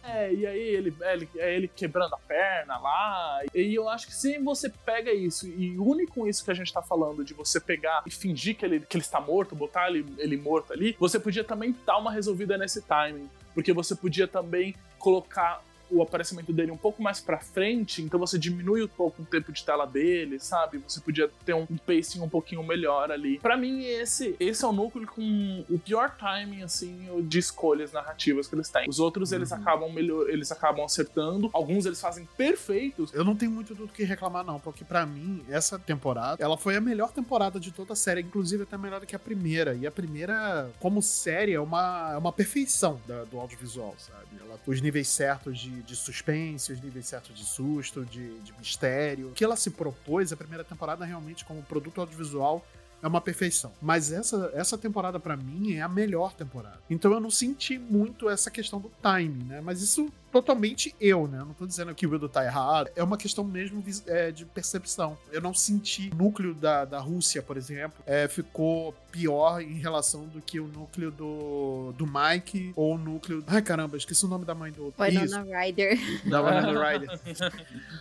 É, 0.05 0.33
e 0.33 0.47
aí 0.47 0.61
ele, 0.61 0.95
ele, 1.01 1.29
é 1.37 1.57
ele 1.57 1.69
quebrando 1.69 2.15
a 2.15 2.19
perna 2.19 2.79
lá. 2.79 3.41
E 3.55 3.75
eu 3.75 3.89
acho 3.89 4.07
que 4.07 4.15
se 4.15 4.39
você 4.39 4.69
pega 4.69 5.13
isso 5.13 5.47
e 5.47 5.79
une 5.79 6.07
com 6.07 6.27
isso 6.27 6.45
que 6.45 6.51
a 6.51 6.55
gente 6.55 6.73
tá 6.73 6.83
falando, 6.83 7.25
de 7.25 7.35
você 7.35 7.61
pegar 7.61 8.03
e 8.07 8.11
fingir 8.11 8.57
que 8.57 8.65
ele, 8.65 8.81
que 8.81 8.97
ele 8.97 9.05
está 9.05 9.21
morto, 9.21 9.55
botar 9.55 9.89
ele, 9.89 10.05
ele 10.19 10.37
morto 10.37 10.73
ali, 10.73 10.97
você 10.99 11.19
podia 11.19 11.45
também 11.45 11.75
dar 11.87 11.99
uma 11.99 12.13
resolvida 12.13 12.57
nesse 12.57 12.83
timing. 12.83 13.29
Porque 13.55 13.73
você 13.73 13.95
podia 13.95 14.29
também 14.29 14.75
colocar 14.99 15.63
o 15.91 16.03
aparecimento 16.03 16.53
dele 16.53 16.71
um 16.71 16.77
pouco 16.77 17.03
mais 17.03 17.21
pra 17.21 17.39
frente, 17.39 18.03
então 18.03 18.19
você 18.19 18.39
diminui 18.39 18.83
um 18.83 18.89
pouco 18.89 19.23
o 19.23 19.25
tempo 19.25 19.53
de 19.53 19.65
tela 19.65 19.87
dele, 19.87 20.39
sabe? 20.39 20.79
Você 20.87 21.01
podia 21.01 21.31
ter 21.45 21.55
um 21.55 21.67
pacing 21.67 22.21
um 22.21 22.29
pouquinho 22.29 22.63
melhor 22.63 23.11
ali. 23.11 23.39
Para 23.39 23.57
mim, 23.57 23.85
esse, 23.85 24.37
esse 24.39 24.65
é 24.65 24.69
o 24.69 24.73
núcleo 24.73 25.07
com 25.07 25.65
o 25.69 25.79
pior 25.79 26.17
timing, 26.17 26.63
assim, 26.63 27.09
de 27.23 27.39
escolhas 27.39 27.93
narrativas 27.93 28.47
que 28.47 28.55
eles 28.55 28.69
têm. 28.69 28.87
Os 28.89 28.99
outros, 28.99 29.31
uhum. 29.31 29.39
eles 29.39 29.53
acabam 29.53 29.93
melhor, 29.93 30.29
eles 30.29 30.51
acabam 30.53 30.85
acertando. 30.85 31.51
Alguns 31.53 31.87
eles 31.87 32.01
fazem 32.01 32.29
perfeitos. 32.37 33.13
Eu 33.13 33.25
não 33.25 33.35
tenho 33.35 33.51
muito 33.51 33.75
do 33.75 33.89
que 33.89 34.05
reclamar, 34.05 34.45
não, 34.45 34.61
porque 34.61 34.85
para 34.85 35.05
mim, 35.07 35.43
essa 35.49 35.79
temporada, 35.79 36.43
ela 36.43 36.57
foi 36.57 36.77
a 36.77 36.81
melhor 36.81 37.13
temporada 37.13 37.59
de 37.59 37.73
toda 37.73 37.93
a 37.93 37.97
série, 37.97 38.21
inclusive 38.21 38.63
até 38.63 38.77
melhor 38.77 39.01
do 39.01 39.07
que 39.07 39.17
a 39.17 39.19
primeira. 39.19 39.75
E 39.75 39.87
a 39.87 39.91
primeira, 39.91 40.71
como 40.81 41.03
série, 41.03 41.53
é 41.53 41.61
uma, 41.61 42.13
é 42.13 42.19
uma 42.19 42.33
perfeição 42.33 43.01
da, 43.07 43.25
do 43.25 43.39
audiovisual, 43.39 43.95
sabe? 43.99 44.27
Ela, 44.41 44.59
os 44.67 44.81
níveis 44.81 45.09
certos 45.09 45.59
de 45.59 45.78
de 45.83 45.97
suspense, 45.97 46.73
os 46.73 46.81
níveis 46.81 47.07
certos 47.07 47.37
de 47.37 47.45
susto, 47.45 48.05
de, 48.05 48.39
de 48.41 48.53
mistério. 48.59 49.29
O 49.29 49.33
que 49.33 49.45
ela 49.45 49.57
se 49.57 49.71
propôs, 49.71 50.33
a 50.33 50.37
primeira 50.37 50.65
temporada, 50.65 51.05
realmente, 51.05 51.45
como 51.45 51.63
produto 51.63 52.01
audiovisual, 52.01 52.65
é 53.03 53.07
uma 53.07 53.21
perfeição. 53.21 53.73
Mas 53.81 54.11
essa, 54.13 54.51
essa 54.55 54.77
temporada, 54.77 55.21
para 55.21 55.37
mim, 55.37 55.75
é 55.75 55.81
a 55.81 55.89
melhor 55.89 56.33
temporada. 56.33 56.79
Então 56.91 57.13
eu 57.13 57.21
não 57.21 57.31
senti 57.31 57.79
muito 57.79 58.29
essa 58.29 58.51
questão 58.51 58.81
do 58.81 58.91
timing, 59.03 59.45
né? 59.45 59.61
Mas 59.61 59.81
isso 59.81 60.11
totalmente 60.33 60.95
eu, 61.01 61.27
né? 61.27 61.41
Eu 61.41 61.47
não 61.47 61.55
tô 61.55 61.67
dizendo 61.67 61.95
que 61.95 62.07
o 62.07 62.11
Wildo 62.11 62.29
tá 62.29 62.45
errado. 62.45 62.91
É 62.95 63.03
uma 63.03 63.17
questão 63.17 63.45
mesmo 63.45 63.83
é, 64.07 64.31
de 64.31 64.45
percepção. 64.45 65.17
Eu 65.33 65.41
não 65.41 65.55
senti 65.55 66.11
o 66.13 66.17
núcleo 66.17 66.55
da, 66.55 66.85
da 66.85 66.99
Rússia, 66.99 67.43
por 67.43 67.57
exemplo, 67.57 68.03
é, 68.05 68.29
ficou 68.29 68.95
pior 69.11 69.61
em 69.61 69.79
relação 69.79 70.27
do 70.27 70.41
que 70.41 70.61
o 70.61 70.67
núcleo 70.67 71.11
do, 71.11 71.93
do 71.97 72.07
Mike 72.07 72.73
ou 72.77 72.95
o 72.95 72.99
núcleo. 72.99 73.43
Ai, 73.47 73.63
caramba, 73.63 73.97
esqueci 73.97 74.25
o 74.25 74.29
nome 74.29 74.45
da 74.45 74.55
mãe 74.55 74.73
do. 74.73 74.93
Winona 74.99 75.45
Ryder. 75.61 75.99
Da 76.29 76.43
Winona 76.43 76.85
Ryder. 76.91 77.21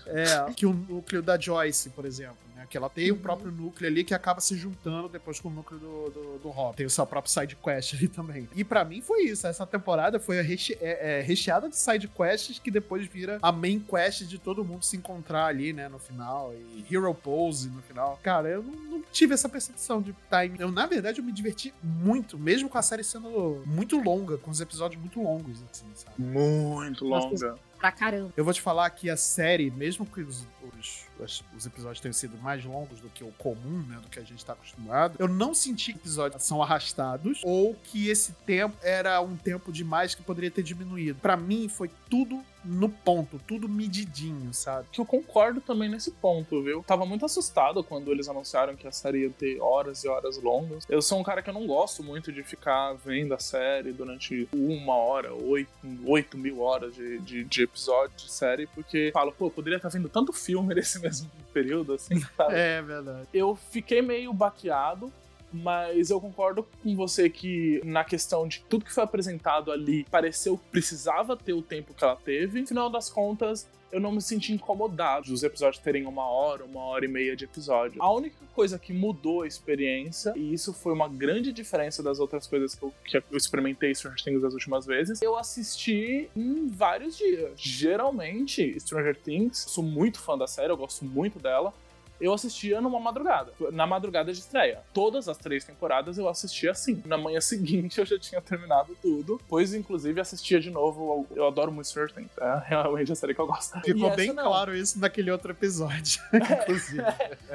é, 0.08 0.54
que 0.54 0.66
o 0.66 0.74
núcleo 0.74 1.22
da 1.22 1.39
Joyce, 1.39 1.89
por 1.92 2.06
exemplo 2.06 2.48
que 2.70 2.78
ela 2.78 2.90
tem 2.90 3.12
uhum. 3.12 3.18
o 3.18 3.20
próprio 3.20 3.52
núcleo 3.52 3.90
ali 3.90 4.04
que 4.04 4.14
acaba 4.14 4.40
se 4.42 4.56
juntando 4.56 5.10
depois 5.10 5.40
com 5.40 5.50
o 5.50 5.52
núcleo 5.52 5.80
do, 5.80 6.10
do, 6.10 6.40
do 6.40 6.50
Rob. 6.50 6.76
Tem 6.76 6.86
o 6.86 6.90
seu 6.90 7.06
próprio 7.06 7.32
side 7.32 7.56
quest 7.56 7.94
ali 7.96 8.08
também. 8.08 8.50
E 8.56 8.64
para 8.64 8.84
mim 8.84 9.02
foi 9.02 9.24
isso. 9.24 9.48
Essa 9.48 9.66
temporada 9.66 10.20
foi 10.20 10.42
reche 10.42 10.78
é, 10.82 11.20
é, 11.20 11.22
recheada 11.22 11.70
de 11.70 11.78
side 11.78 12.08
quests 12.08 12.60
que 12.60 12.72
depois 12.72 13.08
vira 13.08 13.40
a 13.42 13.52
main 13.52 13.80
quest 13.80 14.24
de 14.24 14.38
todo 14.38 14.64
mundo 14.64 14.84
se 14.84 14.98
encontrar 14.98 15.46
ali, 15.46 15.74
né, 15.74 15.88
no 15.88 16.00
final. 16.00 16.54
E 16.54 16.86
Hero 16.94 17.14
Pose 17.14 17.70
no 17.70 17.82
final. 17.82 18.20
Cara, 18.22 18.50
eu 18.50 18.64
não, 18.64 18.74
não 18.74 19.02
tive 19.12 19.34
essa 19.34 19.50
percepção 19.50 20.02
de 20.02 20.14
time. 20.30 20.58
Eu, 20.60 20.72
na 20.72 20.86
verdade, 20.86 21.20
eu 21.20 21.26
me 21.26 21.32
diverti 21.32 21.74
muito, 21.82 22.38
mesmo 22.38 22.70
com 22.70 22.78
a 22.78 22.82
série 22.82 23.04
sendo 23.04 23.64
muito 23.66 24.00
longa, 24.02 24.38
com 24.38 24.52
os 24.52 24.62
episódios 24.62 25.00
muito 25.00 25.22
longos, 25.22 25.64
assim, 25.72 25.86
sabe? 25.94 26.22
Muito 26.22 27.06
longa. 27.06 27.30
Nossa, 27.30 27.56
pra 27.78 27.92
caramba. 27.92 28.34
Eu 28.36 28.44
vou 28.44 28.54
te 28.54 28.62
falar 28.62 28.90
que 28.90 29.10
a 29.10 29.18
série, 29.18 29.72
mesmo 29.72 30.06
que 30.06 30.22
os, 30.22 30.46
os 30.78 31.07
os, 31.20 31.44
os, 31.56 31.66
episódios 31.66 32.00
tenham 32.00 32.14
sido 32.14 32.38
mais 32.38 32.64
longos 32.64 33.00
do 33.00 33.10
que 33.10 33.24
o 33.24 33.32
comum, 33.38 33.84
né, 33.88 34.00
do 34.02 34.10
que 34.10 34.20
a 34.20 34.24
gente 34.24 34.38
está 34.38 34.54
acostumado, 34.54 35.16
eu 35.20 35.28
não 35.28 35.54
senti 35.54 35.94
que 35.94 36.00
episódios 36.00 36.44
são 36.44 36.62
arrastados 36.62 37.42
ou 37.44 37.76
que 37.76 38.10
esse 38.10 38.32
tempo 38.46 38.78
era 38.82 39.20
um 39.22 39.36
tempo 39.36 39.72
demais 39.72 40.16
que 40.16 40.22
poderia 40.22 40.52
ter 40.52 40.64
diminuído. 40.64 41.20
Para 41.20 41.36
mim 41.36 41.68
foi 41.68 41.90
tudo 42.10 42.44
no 42.68 42.90
ponto, 42.90 43.40
tudo 43.48 43.70
medidinho, 43.70 44.54
sabe? 44.54 44.88
Que 44.92 45.00
eu 45.00 45.06
concordo 45.06 45.62
também 45.62 45.90
nesse 45.90 46.12
ponto, 46.12 46.62
viu? 46.62 46.84
Tava 46.86 47.06
muito 47.06 47.26
assustado 47.26 47.84
quando 47.84 48.12
eles 48.12 48.28
anunciaram 48.28 48.76
que 48.76 48.88
a 48.88 48.92
série 48.92 49.22
ia 49.22 49.30
ter 49.30 49.60
horas 49.62 50.04
e 50.04 50.08
horas 50.08 50.42
longas. 50.42 50.86
Eu 50.90 51.02
sou 51.02 51.20
um 51.20 51.24
cara 51.24 51.42
que 51.42 51.50
eu 51.50 51.54
não 51.54 51.66
gosto 51.66 52.04
muito 52.04 52.32
de 52.32 52.44
ficar 52.44 52.94
vendo 52.94 53.34
a 53.34 53.40
série 53.40 53.94
durante 53.94 54.48
uma 54.52 54.96
hora, 54.96 55.34
oito, 55.34 55.70
oito 56.06 56.38
mil 56.38 56.62
horas 56.62 56.94
de, 56.94 57.20
de, 57.20 57.44
de 57.44 57.64
episódio 57.64 58.18
de 58.18 58.32
série, 58.32 58.68
porque 58.68 59.12
falo, 59.14 59.32
pô, 59.32 59.50
poderia 59.50 59.78
estar 59.78 59.90
vendo 59.90 60.10
tanto 60.10 60.34
filme 60.34 60.76
nesse 60.76 61.00
mesmo 61.08 61.32
período, 61.54 61.94
assim, 61.94 62.20
sabe? 62.36 62.54
É, 62.54 62.82
verdade. 62.82 63.28
Eu 63.34 63.56
fiquei 63.56 64.02
meio 64.02 64.32
baqueado, 64.34 65.12
mas 65.51 66.10
eu 66.10 66.20
concordo 66.20 66.66
com 66.84 66.96
você 66.96 67.30
que 67.30 67.82
na 67.84 68.04
questão 68.04 68.48
de 68.48 68.62
tudo 68.70 68.86
que 68.86 68.94
foi 68.94 69.04
apresentado 69.04 69.72
ali 69.72 70.06
pareceu 70.12 70.58
que 70.58 70.70
precisava 70.72 71.36
ter 71.36 71.54
o 71.54 71.62
tempo 71.62 71.94
que 71.94 72.04
ela 72.04 72.16
teve. 72.16 72.62
No 72.62 72.68
final 72.68 72.89
das 72.89 73.10
contas, 73.10 73.68
eu 73.92 74.00
não 74.00 74.12
me 74.12 74.22
senti 74.22 74.54
incomodado 74.54 75.25
de 75.27 75.34
os 75.34 75.44
episódios 75.44 75.82
terem 75.82 76.06
uma 76.06 76.25
hora, 76.25 76.66
uma 76.66 76.82
hora 76.82 77.06
e 77.06 77.08
meia 77.08 77.36
de 77.36 77.46
episódio. 77.46 78.01
A 78.01 78.12
única 78.12 78.36
coisa 78.54 78.77
que 78.77 78.94
mudou 78.94 79.44
a 79.44 79.48
experiência, 79.48 80.34
e 80.36 80.54
isso 80.54 80.74
foi 80.74 80.94
uma 80.94 81.08
grande 81.08 81.54
diferença 81.54 82.04
das 82.04 82.20
outras 82.20 82.46
coisas 82.48 82.75
que 82.75 82.84
eu, 82.84 82.94
que 83.06 83.18
eu 83.18 83.24
experimentei 83.32 83.94
Stranger 83.96 84.22
Things 84.22 84.42
das 84.42 84.54
últimas 84.54 84.86
vezes, 84.86 85.22
eu 85.22 85.38
assisti 85.38 86.30
em 86.36 86.68
vários 86.68 87.18
dias. 87.18 87.54
Geralmente, 87.56 88.77
Stranger 88.80 89.16
Things, 89.16 89.58
sou 89.70 89.84
muito 89.84 90.20
fã 90.20 90.38
da 90.38 90.48
série, 90.48 90.72
eu 90.72 90.77
gosto 90.77 91.06
muito 91.06 91.39
dela 91.39 91.74
eu 92.20 92.34
assistia 92.34 92.82
numa 92.82 93.00
madrugada, 93.00 93.52
na 93.72 93.86
madrugada 93.86 94.32
de 94.32 94.40
estreia. 94.40 94.82
Todas 94.94 95.28
as 95.28 95.38
três 95.38 95.64
temporadas 95.64 96.18
eu 96.18 96.28
assistia 96.28 96.72
assim. 96.72 97.02
Na 97.06 97.18
manhã 97.18 97.40
seguinte 97.42 98.00
eu 98.00 98.06
já 98.06 98.18
tinha 98.18 98.42
terminado 98.42 98.98
tudo, 99.02 99.40
pois 99.48 99.74
inclusive 99.74 100.20
assistia 100.20 100.60
de 100.60 100.70
novo. 100.70 101.28
Eu 101.36 101.48
adoro 101.48 101.72
muito 101.72 101.88
Stranger 101.88 102.14
Things, 102.14 102.32
é 102.38 102.64
realmente 102.68 103.12
a 103.12 103.16
série 103.16 103.34
que 103.34 103.42
eu 103.42 103.48
gosto. 103.48 103.80
Ficou 103.82 104.16
bem 104.16 104.34
não. 104.34 104.46
claro 104.46 104.76
isso 104.76 105.00
naquele 105.00 105.32
outro 105.32 105.52
episódio, 105.52 106.22
inclusive. 106.34 107.02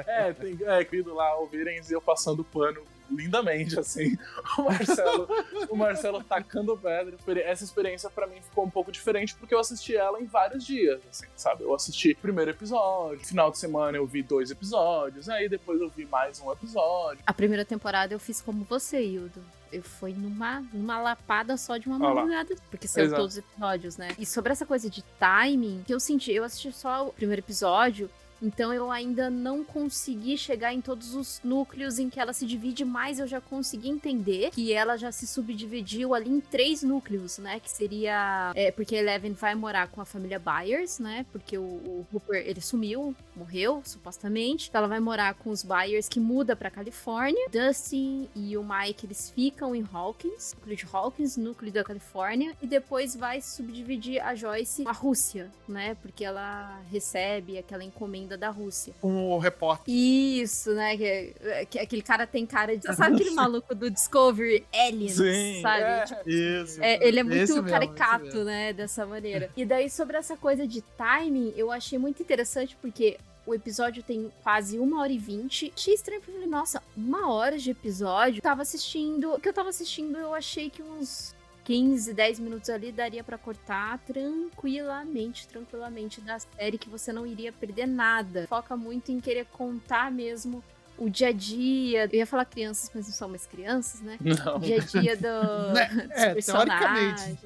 É, 0.07 0.29
é, 0.29 0.33
tem 0.33 0.57
é, 0.61 0.83
querido 0.83 1.13
lá 1.13 1.35
ouvirem 1.35 1.81
eu 1.89 2.01
passando 2.01 2.43
pano 2.43 2.81
lindamente, 3.15 3.79
assim. 3.79 4.17
O 4.57 4.63
Marcelo, 4.63 5.27
o 5.69 5.75
Marcelo 5.75 6.23
tacando 6.23 6.77
pedra. 6.77 7.17
Essa 7.41 7.63
experiência 7.63 8.09
para 8.09 8.27
mim 8.27 8.41
ficou 8.41 8.65
um 8.65 8.69
pouco 8.69 8.91
diferente 8.91 9.35
porque 9.35 9.53
eu 9.53 9.59
assisti 9.59 9.95
ela 9.95 10.19
em 10.21 10.25
vários 10.25 10.65
dias, 10.65 11.01
assim, 11.09 11.25
sabe? 11.35 11.63
Eu 11.63 11.73
assisti 11.73 12.11
o 12.11 12.17
primeiro 12.17 12.51
episódio, 12.51 13.25
final 13.25 13.51
de 13.51 13.57
semana 13.57 13.97
eu 13.97 14.05
vi 14.05 14.21
dois 14.21 14.51
episódios, 14.51 15.29
aí 15.29 15.49
depois 15.49 15.79
eu 15.81 15.89
vi 15.89 16.05
mais 16.05 16.39
um 16.39 16.51
episódio. 16.51 17.23
A 17.25 17.33
primeira 17.33 17.65
temporada 17.65 18.13
eu 18.13 18.19
fiz 18.19 18.41
como 18.41 18.63
você, 18.63 19.01
Hildo 19.01 19.41
eu 19.73 19.81
fui 19.81 20.13
numa, 20.13 20.63
numa 20.71 21.01
lapada 21.01 21.57
só 21.57 21.77
de 21.77 21.87
uma 21.87 21.97
madrugada, 21.97 22.55
porque 22.69 22.87
saiu 22.87 23.09
todos 23.09 23.33
os 23.33 23.37
episódios, 23.39 23.97
né? 23.97 24.09
E 24.19 24.25
sobre 24.25 24.51
essa 24.51 24.65
coisa 24.65 24.87
de 24.89 25.03
timing, 25.19 25.83
que 25.85 25.93
eu 25.93 25.99
senti, 25.99 26.31
eu 26.31 26.43
assisti 26.43 26.71
só 26.71 27.07
o 27.07 27.11
primeiro 27.11 27.41
episódio 27.41 28.09
Então 28.43 28.73
eu 28.73 28.91
ainda 28.91 29.29
não 29.29 29.63
consegui 29.63 30.37
chegar 30.37 30.73
em 30.73 30.81
todos 30.81 31.15
os 31.15 31.39
núcleos 31.43 31.97
em 31.97 32.09
que 32.09 32.19
ela 32.19 32.33
se 32.33 32.45
divide, 32.45 32.83
mas 32.83 33.17
eu 33.17 33.25
já 33.25 33.39
consegui 33.39 33.89
entender 33.89 34.51
que 34.51 34.73
ela 34.73 34.97
já 34.97 35.11
se 35.13 35.25
subdividiu 35.25 36.13
ali 36.13 36.29
em 36.29 36.41
três 36.41 36.83
núcleos, 36.83 37.37
né? 37.37 37.61
Que 37.61 37.71
seria. 37.71 38.51
É, 38.53 38.69
porque 38.69 38.95
Eleven 38.95 39.31
vai 39.31 39.55
morar 39.55 39.87
com 39.87 40.01
a 40.01 40.05
família 40.05 40.39
Byers, 40.39 40.99
né? 40.99 41.25
Porque 41.31 41.57
o, 41.57 41.61
o 41.61 42.07
Hooper 42.11 42.43
ele 42.45 42.59
sumiu, 42.59 43.15
morreu, 43.33 43.81
supostamente. 43.85 44.67
Então 44.67 44.79
ela 44.79 44.89
vai 44.89 44.99
morar 44.99 45.35
com 45.35 45.49
os 45.49 45.63
Byers 45.63 46.09
que 46.09 46.19
muda 46.19 46.55
pra 46.55 46.69
Califórnia. 46.69 47.47
Dustin 47.49 48.27
e 48.35 48.57
o 48.57 48.63
Mike 48.63 49.05
eles 49.05 49.29
ficam 49.29 49.73
em 49.73 49.87
Hawkins, 49.91 50.53
núcleo 50.55 50.75
de 50.75 50.87
Hawkins, 50.91 51.37
núcleo 51.37 51.71
da 51.71 51.83
Califórnia. 51.83 52.55
E 52.61 52.67
depois 52.67 53.15
vai 53.15 53.41
subdividir 53.41 54.21
a 54.21 54.35
Joyce 54.35 54.83
a 54.85 54.91
Rússia, 54.91 55.49
né? 55.67 55.95
Porque 56.01 56.25
ela 56.25 56.81
recebe 56.91 57.57
aquela 57.57 57.83
encomenda 57.83 58.32
da 58.37 58.49
Rússia. 58.49 58.93
Com 59.01 59.31
o 59.31 59.37
repórter. 59.37 59.93
Isso, 59.93 60.73
né? 60.73 60.97
Que, 60.97 61.33
que 61.69 61.79
aquele 61.79 62.01
cara 62.01 62.25
tem 62.25 62.45
cara 62.45 62.77
de. 62.77 62.93
Sabe 62.95 63.15
aquele 63.15 63.31
maluco 63.31 63.73
do 63.73 63.89
Discovery 63.89 64.65
Aliens? 64.73 65.13
Sim, 65.13 65.61
sabe? 65.61 65.83
é. 65.83 66.03
Tipo, 66.05 66.29
Isso. 66.29 66.83
é, 66.83 67.07
ele 67.07 67.19
é 67.19 67.23
muito 67.23 67.35
mesmo, 67.35 67.63
caricato, 67.63 68.43
né? 68.43 68.73
Dessa 68.73 69.05
maneira. 69.05 69.49
E 69.55 69.65
daí, 69.65 69.89
sobre 69.89 70.17
essa 70.17 70.35
coisa 70.35 70.67
de 70.67 70.81
timing, 70.81 71.53
eu 71.55 71.71
achei 71.71 71.97
muito 71.97 72.21
interessante 72.21 72.77
porque. 72.81 73.17
O 73.45 73.53
episódio 73.53 74.01
tem 74.01 74.31
quase 74.41 74.79
uma 74.79 75.01
hora 75.01 75.11
e 75.11 75.17
vinte. 75.17 75.73
Achei 75.75 75.93
estranho 75.93 76.21
porque 76.21 76.31
eu 76.31 76.35
falei, 76.35 76.49
nossa, 76.49 76.81
uma 76.95 77.29
hora 77.29 77.57
de 77.57 77.71
episódio. 77.71 78.41
Tava 78.41 78.61
assistindo. 78.61 79.33
O 79.33 79.37
que 79.37 79.49
eu 79.49 79.51
tava 79.51 79.67
assistindo, 79.67 80.17
eu 80.17 80.33
achei 80.33 80.69
que 80.69 80.81
uns 80.81 81.35
15, 81.63 82.13
10 82.13 82.39
minutos 82.39 82.69
ali 82.69 82.91
daria 82.91 83.23
pra 83.23 83.37
cortar 83.37 83.97
tranquilamente, 83.99 85.47
tranquilamente 85.47 86.19
da 86.21 86.37
série 86.39 86.77
que 86.77 86.89
você 86.89 87.13
não 87.13 87.25
iria 87.25 87.51
perder 87.51 87.87
nada. 87.87 88.45
Foca 88.47 88.75
muito 88.75 89.11
em 89.11 89.19
querer 89.19 89.45
contar 89.45 90.11
mesmo 90.11 90.63
o 90.97 91.09
dia 91.09 91.29
a 91.29 91.31
dia. 91.31 92.05
Eu 92.11 92.19
ia 92.19 92.25
falar 92.25 92.45
crianças, 92.45 92.91
mas 92.93 93.07
não 93.07 93.13
são 93.13 93.29
mais 93.29 93.45
crianças, 93.45 94.01
né? 94.01 94.17
Não. 94.21 94.57
O 94.57 94.59
dia 94.59 94.77
a 94.77 94.79
dia 94.79 95.17
do, 95.17 95.73
Né, 95.73 95.85
dos 95.87 96.11
é, 96.11 96.33
personagens. 96.33 97.37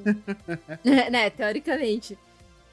É, 0.83 1.09
né, 1.11 1.29
teoricamente. 1.29 2.17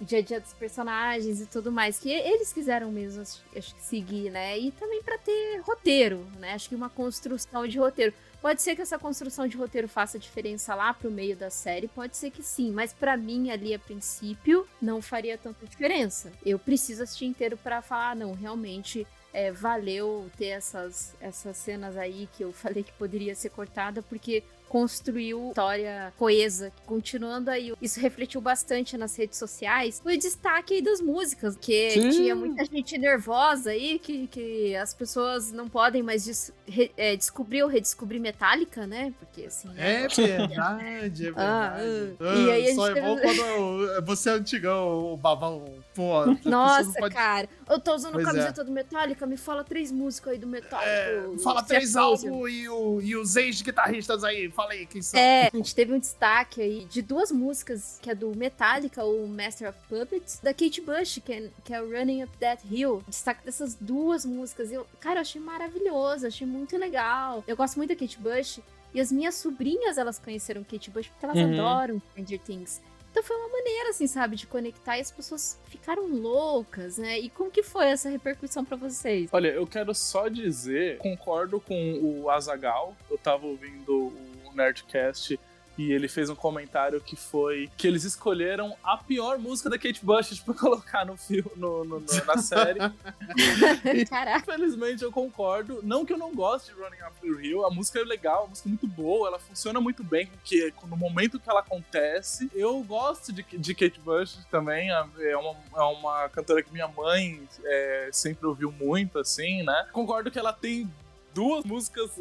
O 0.01 0.05
dia 0.05 0.19
a 0.19 0.23
dia 0.23 0.41
dos 0.41 0.53
personagens 0.53 1.41
e 1.41 1.47
tudo 1.47 1.71
mais. 1.71 1.99
Que 1.99 2.11
eles 2.11 2.53
quiseram 2.53 2.91
mesmo, 2.91 3.23
acho, 3.23 3.43
acho 3.57 3.75
que, 3.75 3.83
seguir, 3.83 4.31
né? 4.31 4.59
E 4.59 4.73
também 4.73 5.03
pra 5.03 5.19
ter 5.19 5.61
roteiro, 5.61 6.27
né? 6.39 6.55
Acho 6.55 6.69
que 6.69 6.75
uma 6.75 6.89
construção 6.89 7.67
de 7.67 7.79
roteiro. 7.79 8.13
Pode 8.45 8.61
ser 8.61 8.77
que 8.77 8.83
essa 8.83 8.99
construção 8.99 9.49
de 9.49 9.57
roteiro 9.57 9.89
faça 9.89 10.19
diferença 10.19 10.75
lá 10.75 10.93
pro 10.93 11.11
meio 11.11 11.35
da 11.35 11.49
série, 11.49 11.89
pode 11.89 12.15
ser 12.15 12.31
que 12.31 12.43
sim, 12.43 12.73
mas 12.73 12.93
pra 12.93 13.17
mim 13.17 13.49
ali 13.49 13.73
a 13.73 13.79
princípio 13.79 14.69
não 14.83 15.01
faria 15.01 15.39
tanta 15.39 15.65
diferença. 15.65 16.31
Eu 16.45 16.59
preciso 16.59 17.03
assistir 17.03 17.25
inteiro 17.25 17.57
pra 17.57 17.81
falar, 17.81 18.11
ah, 18.11 18.15
não, 18.15 18.35
realmente 18.35 19.07
é, 19.33 19.51
valeu 19.51 20.31
ter 20.37 20.49
essas, 20.49 21.15
essas 21.23 21.57
cenas 21.57 21.97
aí 21.97 22.29
que 22.37 22.45
eu 22.45 22.53
falei 22.53 22.83
que 22.83 22.93
poderia 22.93 23.35
ser 23.35 23.49
cortada, 23.49 24.03
porque 24.03 24.45
construiu 24.79 25.51
história 25.51 26.13
coesa. 26.19 26.73
Continuando 26.85 27.49
aí, 27.49 27.73
isso 27.81 28.01
refletiu 28.01 28.41
bastante 28.41 28.97
nas 28.99 29.17
redes 29.17 29.39
sociais. 29.39 30.03
O 30.05 30.11
destaque 30.19 30.75
aí 30.75 30.83
das 30.83 31.01
músicas, 31.01 31.57
que 31.57 31.91
Sim. 31.93 32.11
tinha 32.11 32.35
muita 32.35 32.65
gente 32.65 32.99
nervosa 32.99 33.71
aí, 33.71 34.01
que, 34.01 34.27
que 34.27 34.75
as 34.75 34.93
pessoas 34.93 35.53
não 35.53 35.69
podem 35.69 36.03
mais 36.03 36.25
des, 36.25 36.53
re- 36.67 36.91
é, 36.97 37.15
descobrir 37.15 37.63
ou 37.63 37.69
redescobrir 37.69 38.21
Metallica, 38.21 38.85
né? 38.85 39.15
Porque 39.21 39.45
assim. 39.47 39.69
né? 39.69 40.03
É 40.05 40.09
verdade, 40.09 41.29
é 41.29 41.33
Ah, 41.39 41.77
verdade. 41.79 42.17
ah. 42.21 42.35
E 42.35 42.51
aí 42.51 42.71
a 42.71 42.75
só 42.75 42.87
gente 42.89 42.99
é 42.99 43.03
bom 43.03 43.17
quando 43.21 44.05
você 44.07 44.31
é 44.31 44.33
antigão, 44.33 45.13
o 45.13 45.17
babão. 45.17 45.65
Pô, 45.95 46.19
a 46.27 46.37
Nossa, 46.45 46.99
pode- 46.99 47.15
cara, 47.15 47.49
eu 47.71 47.79
tô 47.79 47.95
usando 47.95 48.15
Pois 48.15 48.27
é. 48.27 48.31
camiseta 48.31 48.65
do 48.65 48.73
Metallica, 48.73 49.25
me 49.25 49.37
fala 49.37 49.63
três 49.63 49.93
músicas 49.93 50.33
aí 50.33 50.39
do 50.39 50.49
Metallica. 50.49 50.91
É, 50.91 51.23
fala 51.45 51.63
três 51.63 51.95
álbuns 51.95 52.25
e, 52.53 52.69
o- 52.69 53.01
e 53.01 53.15
os 53.15 53.37
ex-guitarristas 53.37 54.25
aí. 54.25 54.51
Fala 54.51 54.64
aí, 54.73 54.87
quem 54.87 55.03
são? 55.03 55.19
É, 55.19 55.51
a 55.53 55.57
gente 55.57 55.75
teve 55.75 55.93
um 55.93 55.99
destaque 55.99 56.61
aí 56.63 56.85
de 56.87 57.03
duas 57.03 57.31
músicas, 57.31 57.99
que 58.01 58.11
é 58.11 58.15
do 58.15 58.35
Metallica, 58.37 59.05
o 59.05 59.27
Master 59.27 59.69
of 59.71 59.79
Puppets, 59.89 60.41
da 60.43 60.53
Kate 60.55 60.81
Bush, 60.81 61.21
que 61.25 61.33
é, 61.33 61.51
que 61.65 61.75
é 61.75 61.81
o 61.83 61.91
Running 61.91 62.25
Up 62.25 62.37
That 62.39 62.63
Hill. 62.71 63.03
Destaque 63.09 63.45
dessas 63.45 63.75
duas 63.75 64.25
músicas. 64.25 64.71
Eu, 64.73 64.87
cara, 65.01 65.17
eu 65.17 65.23
achei 65.23 65.41
maravilhoso, 65.41 66.27
achei 66.27 66.47
muito 66.47 66.77
legal. 66.77 67.43
Eu 67.47 67.57
gosto 67.57 67.77
muito 67.77 67.91
da 67.91 67.97
Kate 67.97 68.19
Bush. 68.19 68.61
E 68.93 69.01
as 69.01 69.11
minhas 69.11 69.35
sobrinhas, 69.35 69.99
elas 69.99 70.19
conheceram 70.21 70.63
Kate 70.63 70.89
Bush 70.91 71.09
porque 71.09 71.25
elas 71.27 71.37
Uhum. 71.39 71.53
adoram 71.55 72.03
Stranger 72.13 72.39
Things. 72.41 72.81
Então 73.11 73.23
foi 73.23 73.37
uma 73.37 73.49
maneira, 73.49 73.91
assim, 73.91 74.09
sabe, 74.09 74.35
de 74.35 74.45
conectar 74.45 74.99
e 74.99 75.01
as 75.01 75.11
pessoas 75.11 75.57
ficaram 75.69 76.09
loucas, 76.09 76.99
né? 76.99 77.17
E 77.21 77.31
como 77.31 77.49
que 77.49 77.63
foi 77.63 77.87
essa 77.87 78.09
repercussão 78.09 78.65
pra 78.65 78.77
vocês? 78.77 79.29
Olha, 79.33 79.49
eu 79.49 79.65
quero 79.69 79.95
só 79.95 80.27
dizer, 80.29 80.99
concordo 80.99 81.61
com 81.61 82.01
o 82.03 82.29
Azagal. 82.29 82.97
Eu 83.09 83.17
tava 83.17 83.47
ouvindo 83.47 83.93
o 84.09 84.34
Nerdcast 84.57 85.39
e 85.77 85.91
ele 85.91 86.07
fez 86.07 86.31
um 86.31 86.37
comentário 86.37 87.01
que 87.01 87.17
foi 87.17 87.69
que 87.77 87.85
eles 87.89 88.05
escolheram 88.05 88.77
a 88.85 88.97
pior 88.97 89.39
música 89.41 89.69
da 89.69 89.77
Kate 89.77 90.05
Bush 90.05 90.39
pra 90.47 90.55
colocar 90.55 91.05
no 91.05 91.17
filme, 91.17 91.51
no, 91.57 91.85
no- 91.85 91.99
no- 91.99 92.25
na 92.27 92.39
série. 92.39 92.79
Caraca. 94.09 94.39
Infelizmente 94.53 95.03
eu 95.03 95.11
concordo. 95.11 95.81
Não 95.83 96.05
que 96.05 96.13
eu 96.13 96.17
não 96.19 96.33
goste 96.33 96.73
de 96.73 96.81
Running 96.81 97.03
Up 97.09 97.21
the 97.21 97.45
Hill, 97.47 97.67
a 97.67 97.71
música 97.71 97.99
é 97.99 98.05
legal, 98.05 98.45
a 98.45 98.47
música 98.47 98.69
é 98.69 98.71
muito 98.71 98.87
boa, 98.87 99.27
ela 99.29 99.39
funciona 99.41 99.81
muito 99.81 100.05
bem 100.05 100.31
que, 100.45 100.73
no 100.87 100.97
momento 100.97 101.41
que 101.41 101.51
ela 101.51 101.61
acontece. 101.61 102.49
Eu 102.55 102.81
gosto 102.85 103.33
de, 103.33 103.43
de 103.43 103.75
Kate 103.75 103.99
Bush 104.01 104.39
também, 104.51 104.91
é 104.91 105.37
uma, 105.37 105.57
é 105.77 105.83
uma 105.83 106.29
cantora 106.29 106.63
que 106.63 106.73
minha 106.73 106.87
mãe 106.89 107.43
é, 107.65 108.11
sempre 108.13 108.47
ouviu 108.47 108.71
muito, 108.71 109.19
assim, 109.19 109.63
né? 109.65 109.87
Concordo 109.93 110.31
que 110.31 110.39
ela 110.39 110.53
tem 110.53 110.89
duas 111.35 111.65
músicas, 111.65 112.13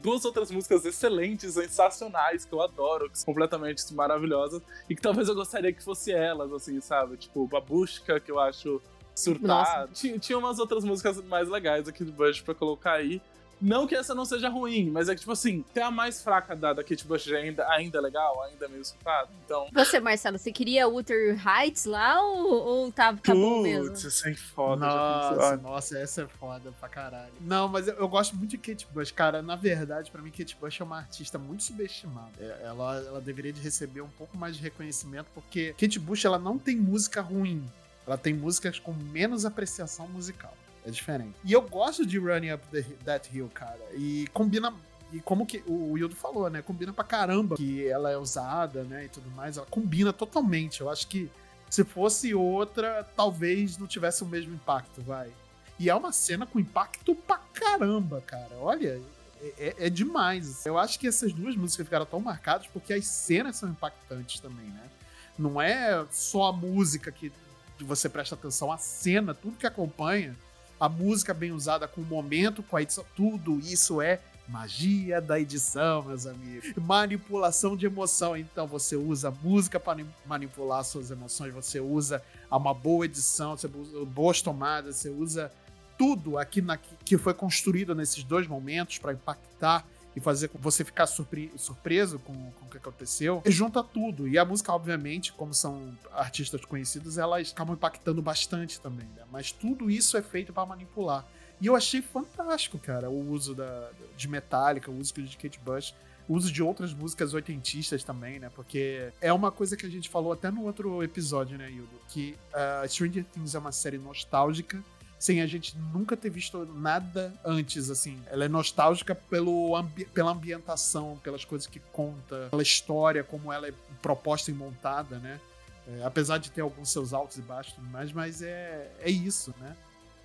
duas 0.00 0.24
outras 0.24 0.50
músicas 0.50 0.84
excelentes, 0.84 1.54
sensacionais, 1.54 2.44
que 2.44 2.52
eu 2.52 2.60
adoro, 2.60 3.10
que 3.10 3.18
são 3.18 3.26
completamente 3.26 3.92
maravilhosas, 3.94 4.62
e 4.88 4.94
que 4.94 5.00
talvez 5.00 5.28
eu 5.28 5.34
gostaria 5.34 5.72
que 5.72 5.82
fosse 5.82 6.12
elas, 6.12 6.52
assim, 6.52 6.80
sabe? 6.80 7.16
Tipo, 7.16 7.46
Babushka, 7.46 8.20
que 8.20 8.30
eu 8.30 8.38
acho 8.38 8.80
surtado. 9.14 9.90
Tinha, 9.92 10.18
tinha 10.18 10.38
umas 10.38 10.58
outras 10.58 10.84
músicas 10.84 11.20
mais 11.24 11.48
legais 11.48 11.88
aqui 11.88 12.04
do 12.04 12.12
Bush 12.12 12.40
pra 12.42 12.54
colocar 12.54 12.92
aí. 12.92 13.20
Não 13.60 13.86
que 13.86 13.94
essa 13.94 14.14
não 14.14 14.24
seja 14.24 14.48
ruim, 14.48 14.90
mas 14.90 15.08
é 15.08 15.14
que, 15.14 15.20
tipo 15.20 15.32
assim, 15.32 15.64
até 15.70 15.82
a 15.82 15.90
mais 15.90 16.22
fraca 16.22 16.54
da, 16.54 16.72
da 16.72 16.84
Kate 16.84 17.04
Bush 17.06 17.28
ainda, 17.32 17.68
ainda 17.70 17.98
é 17.98 18.00
legal, 18.00 18.42
ainda 18.44 18.66
é 18.66 18.68
meio 18.68 18.84
surtado. 18.84 19.28
Então, 19.44 19.68
Você, 19.72 19.98
Marcelo, 20.00 20.38
você 20.38 20.52
queria 20.52 20.88
Wuthering 20.88 21.38
Heights 21.44 21.84
lá 21.84 22.22
ou, 22.22 22.52
ou 22.52 22.92
tá, 22.92 23.12
tá 23.14 23.34
bom 23.34 23.62
mesmo? 23.62 23.86
putz, 23.88 24.04
isso 24.04 24.28
é 24.28 24.34
foda. 24.34 24.86
Nossa, 24.86 25.56
nossa, 25.56 25.98
essa 25.98 26.22
é 26.22 26.26
foda 26.28 26.72
pra 26.78 26.88
caralho. 26.88 27.32
Não, 27.40 27.68
mas 27.68 27.88
eu, 27.88 27.94
eu 27.94 28.08
gosto 28.08 28.36
muito 28.36 28.50
de 28.50 28.58
Kate 28.58 28.86
Bush. 28.92 29.10
Cara, 29.10 29.42
na 29.42 29.56
verdade, 29.56 30.10
pra 30.10 30.22
mim, 30.22 30.30
Kate 30.30 30.56
Bush 30.60 30.80
é 30.80 30.84
uma 30.84 30.98
artista 30.98 31.38
muito 31.38 31.64
subestimada. 31.64 32.30
É, 32.38 32.62
Ela, 32.64 32.96
ela 33.06 33.20
deveria 33.20 33.52
de 33.52 33.60
receber 33.60 34.00
um 34.00 34.08
pouco 34.10 34.36
mais 34.36 34.56
de 34.56 34.62
reconhecimento, 34.62 35.26
porque 35.34 35.74
Kate 35.78 35.98
Bush, 35.98 36.24
ela 36.24 36.38
não 36.38 36.58
tem 36.58 36.76
música 36.76 37.20
ruim. 37.20 37.64
Ela 38.06 38.16
tem 38.16 38.32
músicas 38.32 38.78
com 38.78 38.92
menos 38.92 39.44
apreciação 39.44 40.08
musical. 40.08 40.54
É 40.84 40.90
diferente. 40.90 41.34
E 41.44 41.52
eu 41.52 41.62
gosto 41.62 42.06
de 42.06 42.18
Running 42.18 42.52
Up 42.52 42.66
the, 42.70 42.82
That 43.04 43.30
Hill, 43.36 43.48
cara. 43.52 43.80
E 43.94 44.26
combina... 44.32 44.72
E 45.10 45.20
como 45.20 45.46
que 45.46 45.62
o 45.66 45.92
Wildo 45.92 46.14
falou, 46.14 46.50
né? 46.50 46.60
Combina 46.60 46.92
pra 46.92 47.02
caramba 47.02 47.56
que 47.56 47.86
ela 47.88 48.10
é 48.10 48.16
usada, 48.18 48.84
né? 48.84 49.06
E 49.06 49.08
tudo 49.08 49.30
mais. 49.30 49.56
Ela 49.56 49.66
combina 49.66 50.12
totalmente. 50.12 50.82
Eu 50.82 50.90
acho 50.90 51.06
que 51.08 51.30
se 51.70 51.82
fosse 51.82 52.34
outra, 52.34 53.02
talvez 53.16 53.78
não 53.78 53.86
tivesse 53.86 54.22
o 54.22 54.26
mesmo 54.26 54.54
impacto, 54.54 55.00
vai. 55.00 55.30
E 55.78 55.88
é 55.88 55.94
uma 55.94 56.12
cena 56.12 56.44
com 56.44 56.60
impacto 56.60 57.14
pra 57.14 57.38
caramba, 57.54 58.20
cara. 58.20 58.54
Olha, 58.60 59.00
é, 59.40 59.52
é- 59.58 59.86
é 59.86 59.90
demais. 59.90 60.66
Eu 60.66 60.76
acho 60.76 60.98
que 61.00 61.06
essas 61.08 61.32
duas 61.32 61.56
músicas 61.56 61.86
ficaram 61.86 62.04
tão 62.04 62.20
marcadas 62.20 62.66
porque 62.66 62.92
as 62.92 63.06
cenas 63.06 63.56
são 63.56 63.70
impactantes 63.70 64.40
também, 64.40 64.66
né? 64.66 64.90
Não 65.38 65.58
é 65.60 66.04
só 66.10 66.48
a 66.48 66.52
música 66.52 67.10
que 67.10 67.32
você 67.80 68.08
presta 68.10 68.34
atenção, 68.34 68.70
a 68.72 68.76
cena, 68.76 69.32
tudo 69.32 69.56
que 69.56 69.66
acompanha, 69.66 70.36
a 70.80 70.88
música 70.88 71.34
bem 71.34 71.52
usada 71.52 71.88
com 71.88 72.00
o 72.00 72.04
momento, 72.04 72.62
com 72.62 72.76
a 72.76 72.82
edição, 72.82 73.04
tudo 73.16 73.58
isso 73.58 74.00
é 74.00 74.20
magia 74.48 75.20
da 75.20 75.38
edição, 75.38 76.02
meus 76.02 76.26
amigos. 76.26 76.72
Manipulação 76.76 77.76
de 77.76 77.86
emoção. 77.86 78.36
Então 78.36 78.66
você 78.66 78.96
usa 78.96 79.30
música 79.30 79.78
para 79.78 80.04
manipular 80.24 80.82
suas 80.84 81.10
emoções, 81.10 81.52
você 81.52 81.80
usa 81.80 82.22
uma 82.50 82.72
boa 82.72 83.04
edição, 83.04 83.56
você 83.56 83.66
usa 83.66 84.04
boas 84.06 84.40
tomadas, 84.40 84.96
você 84.96 85.10
usa 85.10 85.52
tudo 85.98 86.38
aqui 86.38 86.62
na, 86.62 86.76
que 86.76 87.18
foi 87.18 87.34
construído 87.34 87.94
nesses 87.94 88.22
dois 88.22 88.46
momentos 88.46 88.98
para 88.98 89.12
impactar 89.12 89.84
e 90.18 90.20
fazer 90.20 90.50
você 90.54 90.84
ficar 90.84 91.06
surpre- 91.06 91.52
surpreso 91.56 92.18
com, 92.18 92.34
com 92.34 92.66
o 92.66 92.68
que 92.68 92.76
aconteceu. 92.76 93.40
E 93.44 93.50
junta 93.52 93.82
tudo. 93.84 94.26
E 94.26 94.36
a 94.36 94.44
música, 94.44 94.72
obviamente, 94.72 95.32
como 95.32 95.54
são 95.54 95.96
artistas 96.12 96.64
conhecidos, 96.64 97.16
elas 97.18 97.52
acabam 97.52 97.74
impactando 97.74 98.20
bastante 98.20 98.80
também, 98.80 99.06
né? 99.16 99.22
Mas 99.30 99.52
tudo 99.52 99.88
isso 99.88 100.16
é 100.16 100.22
feito 100.22 100.52
para 100.52 100.66
manipular. 100.66 101.24
E 101.60 101.66
eu 101.66 101.76
achei 101.76 102.02
fantástico, 102.02 102.78
cara, 102.78 103.08
o 103.08 103.30
uso 103.30 103.54
da, 103.54 103.90
de 104.16 104.28
Metallica, 104.28 104.90
o 104.90 104.98
uso 104.98 105.12
de 105.14 105.36
Kate 105.36 105.58
Bush, 105.60 105.94
o 106.28 106.34
uso 106.34 106.52
de 106.52 106.62
outras 106.62 106.92
músicas 106.92 107.32
oitentistas 107.32 108.02
também, 108.02 108.38
né? 108.40 108.50
Porque 108.54 109.12
é 109.20 109.32
uma 109.32 109.50
coisa 109.52 109.76
que 109.76 109.86
a 109.86 109.88
gente 109.88 110.08
falou 110.08 110.32
até 110.32 110.50
no 110.50 110.64
outro 110.64 111.02
episódio, 111.02 111.56
né, 111.56 111.70
Hildo? 111.70 112.00
Que 112.08 112.36
uh, 112.52 112.88
Stranger 112.88 113.24
Things 113.24 113.54
é 113.54 113.58
uma 113.58 113.72
série 113.72 113.98
nostálgica, 113.98 114.82
sem 115.18 115.40
a 115.40 115.46
gente 115.46 115.76
nunca 115.92 116.16
ter 116.16 116.30
visto 116.30 116.64
nada 116.64 117.34
antes, 117.44 117.90
assim. 117.90 118.20
Ela 118.26 118.44
é 118.44 118.48
nostálgica 118.48 119.14
pelo 119.14 119.74
ambi 119.74 120.04
pela 120.04 120.30
ambientação, 120.30 121.18
pelas 121.22 121.44
coisas 121.44 121.66
que 121.66 121.80
conta, 121.92 122.48
pela 122.50 122.62
história, 122.62 123.24
como 123.24 123.52
ela 123.52 123.68
é 123.68 123.72
proposta 124.00 124.50
e 124.50 124.54
montada, 124.54 125.18
né? 125.18 125.40
É, 125.88 126.04
apesar 126.04 126.38
de 126.38 126.50
ter 126.50 126.60
alguns 126.60 126.90
seus 126.90 127.12
altos 127.12 127.38
e 127.38 127.40
baixos 127.40 127.74
e 127.78 127.80
mais, 127.80 128.12
mas 128.12 128.42
é, 128.42 128.92
é 129.00 129.10
isso, 129.10 129.54
né? 129.58 129.76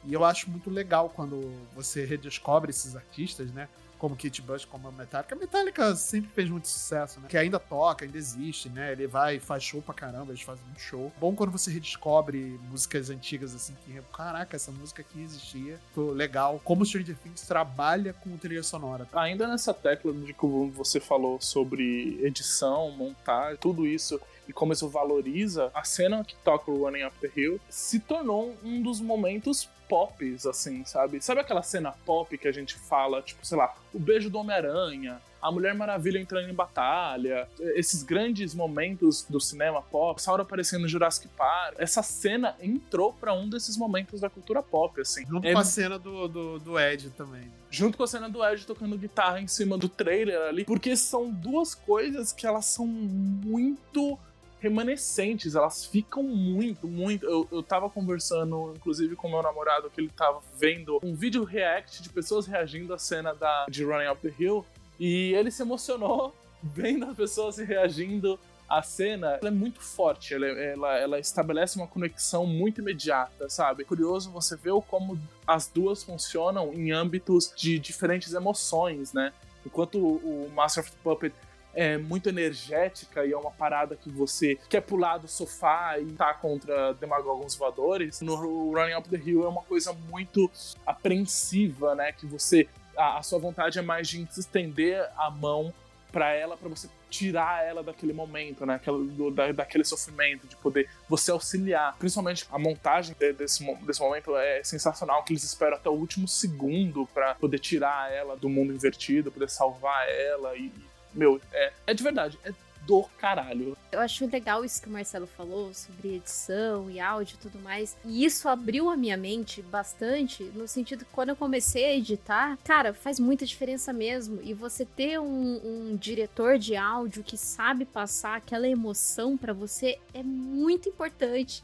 E 0.05 0.13
eu 0.13 0.23
acho 0.25 0.49
muito 0.49 0.69
legal 0.69 1.09
quando 1.09 1.53
você 1.73 2.05
redescobre 2.05 2.69
esses 2.69 2.95
artistas, 2.95 3.51
né? 3.51 3.69
Como 4.03 4.17
Kit 4.17 4.41
Bush, 4.41 4.65
como 4.65 4.89
a 4.89 4.91
Metallica. 4.91 5.33
A 5.33 5.37
Metallica 5.37 5.95
sempre 5.95 6.29
fez 6.31 6.49
muito 6.49 6.67
sucesso, 6.67 7.21
né? 7.21 7.27
Que 7.29 7.37
ainda 7.37 7.57
toca, 7.57 8.03
ainda 8.03 8.17
existe, 8.17 8.67
né? 8.67 8.91
Ele 8.91 9.07
vai 9.07 9.39
faz 9.39 9.63
show 9.63 9.81
pra 9.81 9.93
caramba, 9.93 10.33
eles 10.33 10.41
fazem 10.41 10.61
um 10.75 10.77
show. 10.77 11.09
Bom 11.21 11.33
quando 11.33 11.51
você 11.51 11.71
redescobre 11.71 12.59
músicas 12.69 13.09
antigas, 13.09 13.55
assim, 13.55 13.73
que, 13.85 13.97
caraca, 14.13 14.57
essa 14.57 14.73
música 14.73 15.01
aqui 15.01 15.21
existia. 15.21 15.79
Tô 15.95 16.11
legal. 16.11 16.59
Como 16.65 16.81
o 16.81 16.85
Stranger 16.85 17.15
Things 17.15 17.43
trabalha 17.43 18.11
com 18.11 18.35
trilha 18.35 18.61
sonora. 18.61 19.07
Ainda 19.13 19.47
nessa 19.47 19.73
tecla 19.73 20.11
de 20.11 20.33
que 20.33 20.45
você 20.73 20.99
falou 20.99 21.39
sobre 21.39 22.19
edição, 22.25 22.91
montagem, 22.91 23.55
tudo 23.55 23.87
isso 23.87 24.19
e 24.49 24.51
como 24.51 24.73
isso 24.73 24.89
valoriza, 24.89 25.71
a 25.73 25.85
cena 25.85 26.25
que 26.25 26.35
toca 26.43 26.69
o 26.69 26.83
Running 26.83 27.05
Up 27.05 27.15
the 27.21 27.31
Hill 27.33 27.57
se 27.69 28.01
tornou 28.01 28.53
um 28.61 28.81
dos 28.81 28.99
momentos 28.99 29.69
pops, 29.87 30.45
assim, 30.45 30.83
sabe? 30.85 31.21
Sabe 31.21 31.41
aquela 31.41 31.63
cena 31.63 31.91
pop 32.05 32.37
que 32.37 32.47
a 32.47 32.51
gente 32.51 32.75
fala, 32.75 33.21
tipo, 33.21 33.45
sei 33.45 33.57
lá, 33.57 33.73
o 33.93 33.99
beijo 33.99 34.29
do 34.29 34.39
Homem-Aranha, 34.39 35.21
a 35.43 35.51
Mulher 35.51 35.75
Maravilha 35.75 36.19
entrando 36.19 36.49
em 36.49 36.53
batalha, 36.53 37.49
esses 37.75 38.01
grandes 38.01 38.55
momentos 38.55 39.25
do 39.29 39.41
cinema 39.41 39.81
pop, 39.81 40.21
Saura 40.21 40.43
aparecendo 40.43 40.83
no 40.83 40.87
Jurassic 40.87 41.27
Park. 41.37 41.75
Essa 41.77 42.01
cena 42.01 42.55
entrou 42.61 43.11
para 43.11 43.33
um 43.33 43.49
desses 43.49 43.75
momentos 43.75 44.21
da 44.21 44.29
cultura 44.29 44.63
pop, 44.63 45.01
assim. 45.01 45.25
Junto 45.27 45.45
é... 45.45 45.51
com 45.51 45.59
a 45.59 45.65
cena 45.65 45.99
do, 45.99 46.29
do, 46.29 46.59
do 46.59 46.79
Ed 46.79 47.09
também. 47.09 47.51
Junto 47.69 47.97
com 47.97 48.03
a 48.03 48.07
cena 48.07 48.29
do 48.29 48.41
Ed 48.41 48.65
tocando 48.65 48.97
guitarra 48.97 49.41
em 49.41 49.47
cima 49.47 49.77
do 49.77 49.89
trailer 49.89 50.39
ali, 50.43 50.63
porque 50.63 50.95
são 50.95 51.29
duas 51.29 51.75
coisas 51.75 52.31
que 52.31 52.47
elas 52.47 52.65
são 52.65 52.87
muito 52.87 54.17
remanescentes, 54.63 55.55
elas 55.55 55.85
ficam 55.85 56.23
muito, 56.23 56.87
muito. 56.87 57.25
Eu, 57.25 57.45
eu 57.51 57.61
tava 57.61 57.89
conversando, 57.89 58.73
inclusive, 58.77 59.13
com 59.13 59.27
meu 59.27 59.43
namorado, 59.43 59.89
que 59.89 59.99
ele 59.99 60.09
tava 60.09 60.41
vendo 60.57 61.01
um 61.03 61.13
vídeo 61.13 61.43
react 61.43 62.01
de 62.01 62.07
pessoas 62.07 62.47
reagindo 62.47 62.93
à 62.93 62.97
cena 62.97 63.33
da, 63.33 63.65
de 63.67 63.83
Running 63.83 64.07
Up 64.07 64.21
the 64.21 64.33
Hill, 64.39 64.65
e 64.97 65.33
ele 65.33 65.51
se 65.51 65.61
emocionou 65.61 66.33
vendo 66.63 67.05
as 67.05 67.17
pessoas 67.17 67.57
reagindo 67.57 68.39
à 68.69 68.81
cena. 68.81 69.37
Ela 69.41 69.49
é 69.49 69.51
muito 69.51 69.81
forte, 69.81 70.33
ela, 70.33 70.45
ela, 70.45 70.97
ela 70.97 71.19
estabelece 71.19 71.75
uma 71.75 71.87
conexão 71.87 72.45
muito 72.45 72.79
imediata, 72.79 73.49
sabe? 73.49 73.83
É 73.83 73.85
curioso 73.85 74.31
você 74.31 74.55
ver 74.55 74.71
como 74.87 75.19
as 75.45 75.67
duas 75.67 76.03
funcionam 76.05 76.73
em 76.73 76.93
âmbitos 76.93 77.51
de 77.53 77.77
diferentes 77.77 78.33
emoções, 78.33 79.11
né? 79.11 79.33
Enquanto 79.65 79.97
o 79.97 80.49
Master 80.55 80.85
of 80.85 80.93
Puppet 81.03 81.33
é 81.73 81.97
muito 81.97 82.29
energética 82.29 83.25
e 83.25 83.31
é 83.31 83.37
uma 83.37 83.51
parada 83.51 83.95
que 83.95 84.09
você 84.09 84.57
quer 84.69 84.81
pular 84.81 85.17
do 85.17 85.27
sofá 85.27 85.97
e 85.99 86.05
tá 86.13 86.33
contra 86.33 86.93
demagogos 86.93 87.55
voadores. 87.55 88.21
No 88.21 88.35
Running 88.71 88.95
Up 88.95 89.09
the 89.09 89.17
Hill 89.17 89.43
é 89.43 89.47
uma 89.47 89.63
coisa 89.63 89.93
muito 89.93 90.49
apreensiva, 90.85 91.95
né? 91.95 92.11
Que 92.11 92.25
você. 92.25 92.67
A, 92.95 93.17
a 93.17 93.23
sua 93.23 93.39
vontade 93.39 93.79
é 93.79 93.81
mais 93.81 94.07
de 94.07 94.21
estender 94.37 95.09
a 95.17 95.31
mão 95.31 95.73
para 96.11 96.31
ela, 96.31 96.55
para 96.55 96.69
você 96.69 96.87
tirar 97.09 97.65
ela 97.65 97.81
daquele 97.81 98.13
momento, 98.13 98.65
né? 98.67 98.75
Aquela, 98.75 98.99
do, 98.99 99.31
da, 99.31 99.51
daquele 99.51 99.83
sofrimento, 99.83 100.47
de 100.47 100.55
poder 100.55 100.87
você 101.09 101.31
auxiliar. 101.31 101.95
Principalmente 101.97 102.45
a 102.51 102.59
montagem 102.59 103.15
de, 103.17 103.33
desse, 103.33 103.65
desse 103.81 103.99
momento 103.99 104.35
é 104.37 104.63
sensacional, 104.63 105.23
que 105.23 105.33
eles 105.33 105.43
esperam 105.43 105.75
até 105.75 105.89
o 105.89 105.93
último 105.93 106.27
segundo 106.27 107.07
para 107.07 107.33
poder 107.33 107.57
tirar 107.57 108.11
ela 108.11 108.37
do 108.37 108.47
mundo 108.47 108.71
invertido, 108.71 109.31
poder 109.31 109.49
salvar 109.49 110.07
ela 110.07 110.55
e, 110.55 110.71
meu, 111.13 111.39
é, 111.51 111.73
é 111.87 111.93
de 111.93 112.03
verdade, 112.03 112.39
é 112.43 112.53
do 112.85 113.03
caralho. 113.17 113.77
Eu 113.91 113.99
acho 113.99 114.29
legal 114.29 114.63
isso 114.63 114.81
que 114.81 114.89
o 114.89 114.91
Marcelo 114.91 115.27
falou 115.27 115.73
sobre 115.73 116.15
edição 116.15 116.89
e 116.89 116.99
áudio 116.99 117.35
e 117.35 117.37
tudo 117.37 117.59
mais. 117.59 117.95
E 118.05 118.25
isso 118.25 118.49
abriu 118.49 118.89
a 118.89 118.97
minha 118.97 119.17
mente 119.17 119.61
bastante, 119.61 120.43
no 120.55 120.67
sentido 120.67 121.05
que 121.05 121.11
quando 121.11 121.29
eu 121.29 121.35
comecei 121.35 121.85
a 121.85 121.95
editar, 121.95 122.57
cara, 122.63 122.93
faz 122.93 123.19
muita 123.19 123.45
diferença 123.45 123.93
mesmo. 123.93 124.39
E 124.43 124.53
você 124.53 124.85
ter 124.85 125.19
um, 125.19 125.61
um 125.63 125.95
diretor 125.95 126.57
de 126.57 126.75
áudio 126.75 127.23
que 127.23 127.37
sabe 127.37 127.85
passar 127.85 128.37
aquela 128.37 128.67
emoção 128.67 129.37
para 129.37 129.53
você 129.53 129.97
é 130.13 130.23
muito 130.23 130.89
importante. 130.89 131.63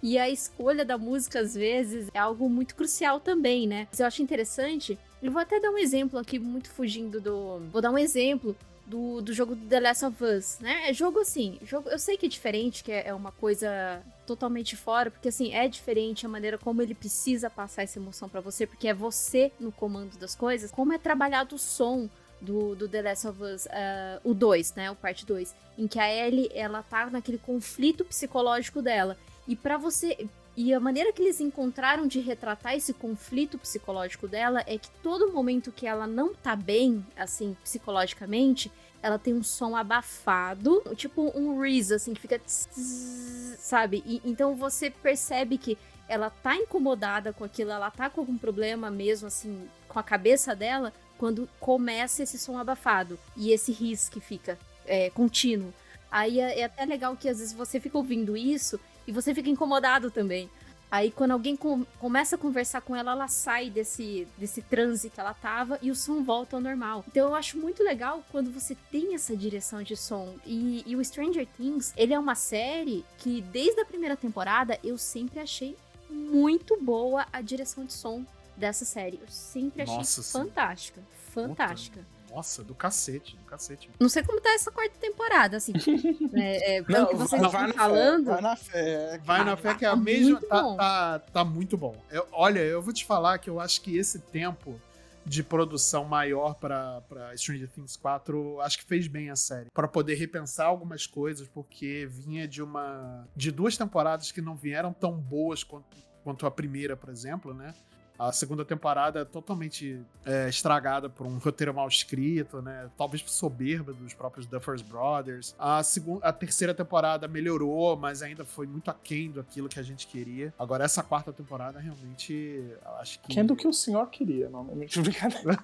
E 0.00 0.16
a 0.16 0.28
escolha 0.28 0.84
da 0.84 0.96
música, 0.96 1.40
às 1.40 1.54
vezes, 1.54 2.08
é 2.14 2.18
algo 2.18 2.48
muito 2.48 2.76
crucial 2.76 3.18
também, 3.18 3.66
né? 3.66 3.88
Eu 3.98 4.06
acho 4.06 4.22
interessante. 4.22 4.96
Eu 5.20 5.32
vou 5.32 5.42
até 5.42 5.58
dar 5.58 5.70
um 5.70 5.78
exemplo 5.78 6.18
aqui, 6.20 6.38
muito 6.38 6.70
fugindo 6.70 7.20
do. 7.20 7.58
Vou 7.72 7.82
dar 7.82 7.90
um 7.90 7.98
exemplo 7.98 8.56
do, 8.88 9.20
do 9.20 9.34
jogo 9.34 9.54
The 9.54 9.80
Last 9.80 10.04
of 10.06 10.24
Us, 10.24 10.58
né? 10.60 10.88
É 10.88 10.94
jogo 10.94 11.20
assim, 11.20 11.58
jogo, 11.62 11.90
eu 11.90 11.98
sei 11.98 12.16
que 12.16 12.24
é 12.24 12.28
diferente, 12.28 12.82
que 12.82 12.90
é, 12.90 13.08
é 13.08 13.14
uma 13.14 13.30
coisa 13.30 14.02
totalmente 14.26 14.76
fora, 14.76 15.10
porque 15.10 15.28
assim, 15.28 15.52
é 15.52 15.68
diferente 15.68 16.24
a 16.24 16.28
maneira 16.28 16.56
como 16.56 16.80
ele 16.80 16.94
precisa 16.94 17.50
passar 17.50 17.82
essa 17.82 17.98
emoção 17.98 18.28
para 18.28 18.40
você, 18.40 18.66
porque 18.66 18.88
é 18.88 18.94
você 18.94 19.52
no 19.60 19.70
comando 19.70 20.18
das 20.18 20.34
coisas. 20.34 20.70
Como 20.70 20.92
é 20.92 20.98
trabalhado 20.98 21.56
o 21.56 21.58
som 21.58 22.08
do, 22.40 22.74
do 22.74 22.88
The 22.88 23.02
Last 23.02 23.26
of 23.26 23.42
Us, 23.42 23.66
uh, 23.66 24.20
o 24.24 24.32
2, 24.32 24.74
né? 24.74 24.90
O 24.90 24.96
parte 24.96 25.26
2, 25.26 25.54
em 25.76 25.86
que 25.86 25.98
a 25.98 26.10
Ellie, 26.10 26.50
ela 26.54 26.82
tá 26.82 27.10
naquele 27.10 27.38
conflito 27.38 28.04
psicológico 28.06 28.80
dela. 28.80 29.18
E 29.46 29.54
para 29.54 29.76
você, 29.76 30.28
e 30.60 30.74
a 30.74 30.80
maneira 30.80 31.12
que 31.12 31.22
eles 31.22 31.40
encontraram 31.40 32.08
de 32.08 32.18
retratar 32.18 32.74
esse 32.74 32.92
conflito 32.92 33.56
psicológico 33.56 34.26
dela 34.26 34.64
é 34.66 34.76
que 34.76 34.90
todo 35.04 35.32
momento 35.32 35.70
que 35.70 35.86
ela 35.86 36.04
não 36.04 36.34
tá 36.34 36.56
bem, 36.56 37.06
assim, 37.16 37.56
psicologicamente, 37.62 38.68
ela 39.00 39.20
tem 39.20 39.34
um 39.34 39.42
som 39.44 39.76
abafado, 39.76 40.82
tipo 40.96 41.30
um 41.32 41.60
Reese, 41.60 41.94
assim, 41.94 42.12
que 42.12 42.20
fica. 42.20 42.40
Sabe? 42.44 44.02
E, 44.04 44.20
então 44.24 44.56
você 44.56 44.90
percebe 44.90 45.58
que 45.58 45.78
ela 46.08 46.28
tá 46.28 46.56
incomodada 46.56 47.32
com 47.32 47.44
aquilo, 47.44 47.70
ela 47.70 47.92
tá 47.92 48.10
com 48.10 48.20
algum 48.20 48.36
problema 48.36 48.90
mesmo, 48.90 49.28
assim, 49.28 49.64
com 49.86 50.00
a 50.00 50.02
cabeça 50.02 50.56
dela, 50.56 50.92
quando 51.18 51.48
começa 51.60 52.24
esse 52.24 52.36
som 52.36 52.58
abafado 52.58 53.16
e 53.36 53.52
esse 53.52 53.70
Riz 53.70 54.08
que 54.08 54.18
fica 54.18 54.58
é, 54.84 55.08
contínuo. 55.10 55.72
Aí 56.10 56.40
é, 56.40 56.58
é 56.58 56.64
até 56.64 56.84
legal 56.84 57.16
que 57.16 57.28
às 57.28 57.38
vezes 57.38 57.52
você 57.52 57.78
fica 57.78 57.96
ouvindo 57.96 58.36
isso 58.36 58.80
e 59.08 59.12
você 59.12 59.34
fica 59.34 59.48
incomodado 59.48 60.10
também. 60.10 60.50
Aí 60.90 61.10
quando 61.10 61.32
alguém 61.32 61.56
com, 61.56 61.84
começa 61.98 62.36
a 62.36 62.38
conversar 62.38 62.80
com 62.82 62.94
ela, 62.94 63.12
ela 63.12 63.28
sai 63.28 63.68
desse, 63.70 64.28
desse 64.38 64.62
transe 64.62 65.10
que 65.10 65.18
ela 65.18 65.34
tava 65.34 65.78
e 65.82 65.90
o 65.90 65.94
som 65.94 66.22
volta 66.22 66.56
ao 66.56 66.62
normal. 66.62 67.04
Então 67.08 67.28
eu 67.28 67.34
acho 67.34 67.58
muito 67.58 67.82
legal 67.82 68.22
quando 68.30 68.50
você 68.50 68.76
tem 68.90 69.14
essa 69.14 69.36
direção 69.36 69.82
de 69.82 69.96
som. 69.96 70.34
E, 70.46 70.82
e 70.86 70.94
o 70.94 71.04
Stranger 71.04 71.46
Things, 71.56 71.92
ele 71.96 72.14
é 72.14 72.18
uma 72.18 72.34
série 72.34 73.04
que 73.18 73.42
desde 73.42 73.80
a 73.80 73.84
primeira 73.84 74.16
temporada 74.16 74.78
eu 74.84 74.96
sempre 74.96 75.40
achei 75.40 75.76
muito 76.08 76.78
boa 76.80 77.26
a 77.32 77.40
direção 77.40 77.84
de 77.84 77.92
som 77.92 78.24
dessa 78.56 78.84
série. 78.84 79.18
Eu 79.20 79.28
sempre 79.28 79.82
achei 79.82 79.96
Nossa, 79.96 80.22
fantástica. 80.22 81.00
Sim. 81.00 81.32
Fantástica. 81.32 82.00
Puta. 82.00 82.17
Nossa, 82.38 82.62
do 82.62 82.72
cacete, 82.72 83.36
do 83.36 83.44
cacete. 83.46 83.90
Não 83.98 84.08
sei 84.08 84.22
como 84.22 84.40
tá 84.40 84.50
essa 84.50 84.70
quarta 84.70 84.96
temporada, 84.96 85.56
assim. 85.56 85.72
é, 86.34 86.76
é, 86.76 86.82
pelo 86.84 86.98
não, 87.00 87.06
que 87.08 87.16
vocês 87.16 87.42
vai, 87.42 87.68
estão 87.68 87.72
falando. 87.72 88.26
Fé, 88.26 88.30
vai 88.30 88.40
na 88.40 88.56
fé. 88.56 89.20
Vai 89.24 89.44
na 89.44 89.56
fé 89.56 89.74
que 89.74 89.84
é 89.84 89.88
a 89.88 89.96
mesma. 89.96 90.40
Tá, 90.42 90.76
tá, 90.76 91.18
tá, 91.18 91.44
muito 91.44 91.76
bom. 91.76 92.00
Eu, 92.12 92.28
olha, 92.30 92.60
eu 92.60 92.80
vou 92.80 92.94
te 92.94 93.04
falar 93.04 93.38
que 93.38 93.50
eu 93.50 93.58
acho 93.58 93.80
que 93.80 93.98
esse 93.98 94.20
tempo 94.20 94.80
de 95.26 95.42
produção 95.42 96.04
maior 96.04 96.54
para 96.54 97.02
Stranger 97.36 97.68
Things 97.68 97.96
4, 97.96 98.60
acho 98.60 98.78
que 98.78 98.84
fez 98.84 99.08
bem 99.08 99.30
a 99.30 99.36
série. 99.36 99.68
para 99.74 99.88
poder 99.88 100.14
repensar 100.14 100.66
algumas 100.66 101.08
coisas, 101.08 101.48
porque 101.48 102.06
vinha 102.08 102.46
de 102.46 102.62
uma. 102.62 103.26
de 103.34 103.50
duas 103.50 103.76
temporadas 103.76 104.30
que 104.30 104.40
não 104.40 104.54
vieram 104.54 104.92
tão 104.92 105.18
boas 105.18 105.64
quanto, 105.64 105.96
quanto 106.22 106.46
a 106.46 106.52
primeira, 106.52 106.96
por 106.96 107.10
exemplo, 107.10 107.52
né? 107.52 107.74
A 108.18 108.32
segunda 108.32 108.64
temporada 108.64 109.20
é 109.20 109.24
totalmente 109.24 110.00
é, 110.26 110.48
estragada 110.48 111.08
por 111.08 111.26
um 111.26 111.38
roteiro 111.38 111.72
mal 111.72 111.86
escrito, 111.86 112.60
né? 112.60 112.90
Talvez 112.96 113.22
por 113.22 113.30
soberba 113.30 113.92
dos 113.92 114.12
próprios 114.12 114.46
Duffers 114.46 114.82
Brothers. 114.82 115.54
A, 115.58 115.82
segunda, 115.82 116.26
a 116.26 116.32
terceira 116.32 116.74
temporada 116.74 117.28
melhorou, 117.28 117.96
mas 117.96 118.22
ainda 118.22 118.44
foi 118.44 118.66
muito 118.66 118.90
aquém 118.90 119.30
do 119.30 119.40
aquilo 119.40 119.68
que 119.68 119.78
a 119.78 119.82
gente 119.82 120.06
queria. 120.06 120.52
Agora, 120.58 120.84
essa 120.84 121.02
quarta 121.02 121.32
temporada, 121.32 121.78
realmente, 121.78 122.60
acho 122.98 123.20
que... 123.20 123.28
Quem 123.28 123.44
do 123.44 123.54
que 123.54 123.68
o 123.68 123.72
senhor 123.72 124.08
queria, 124.08 124.48
não 124.50 124.68
é 124.70 125.00
brincadeira. 125.00 125.58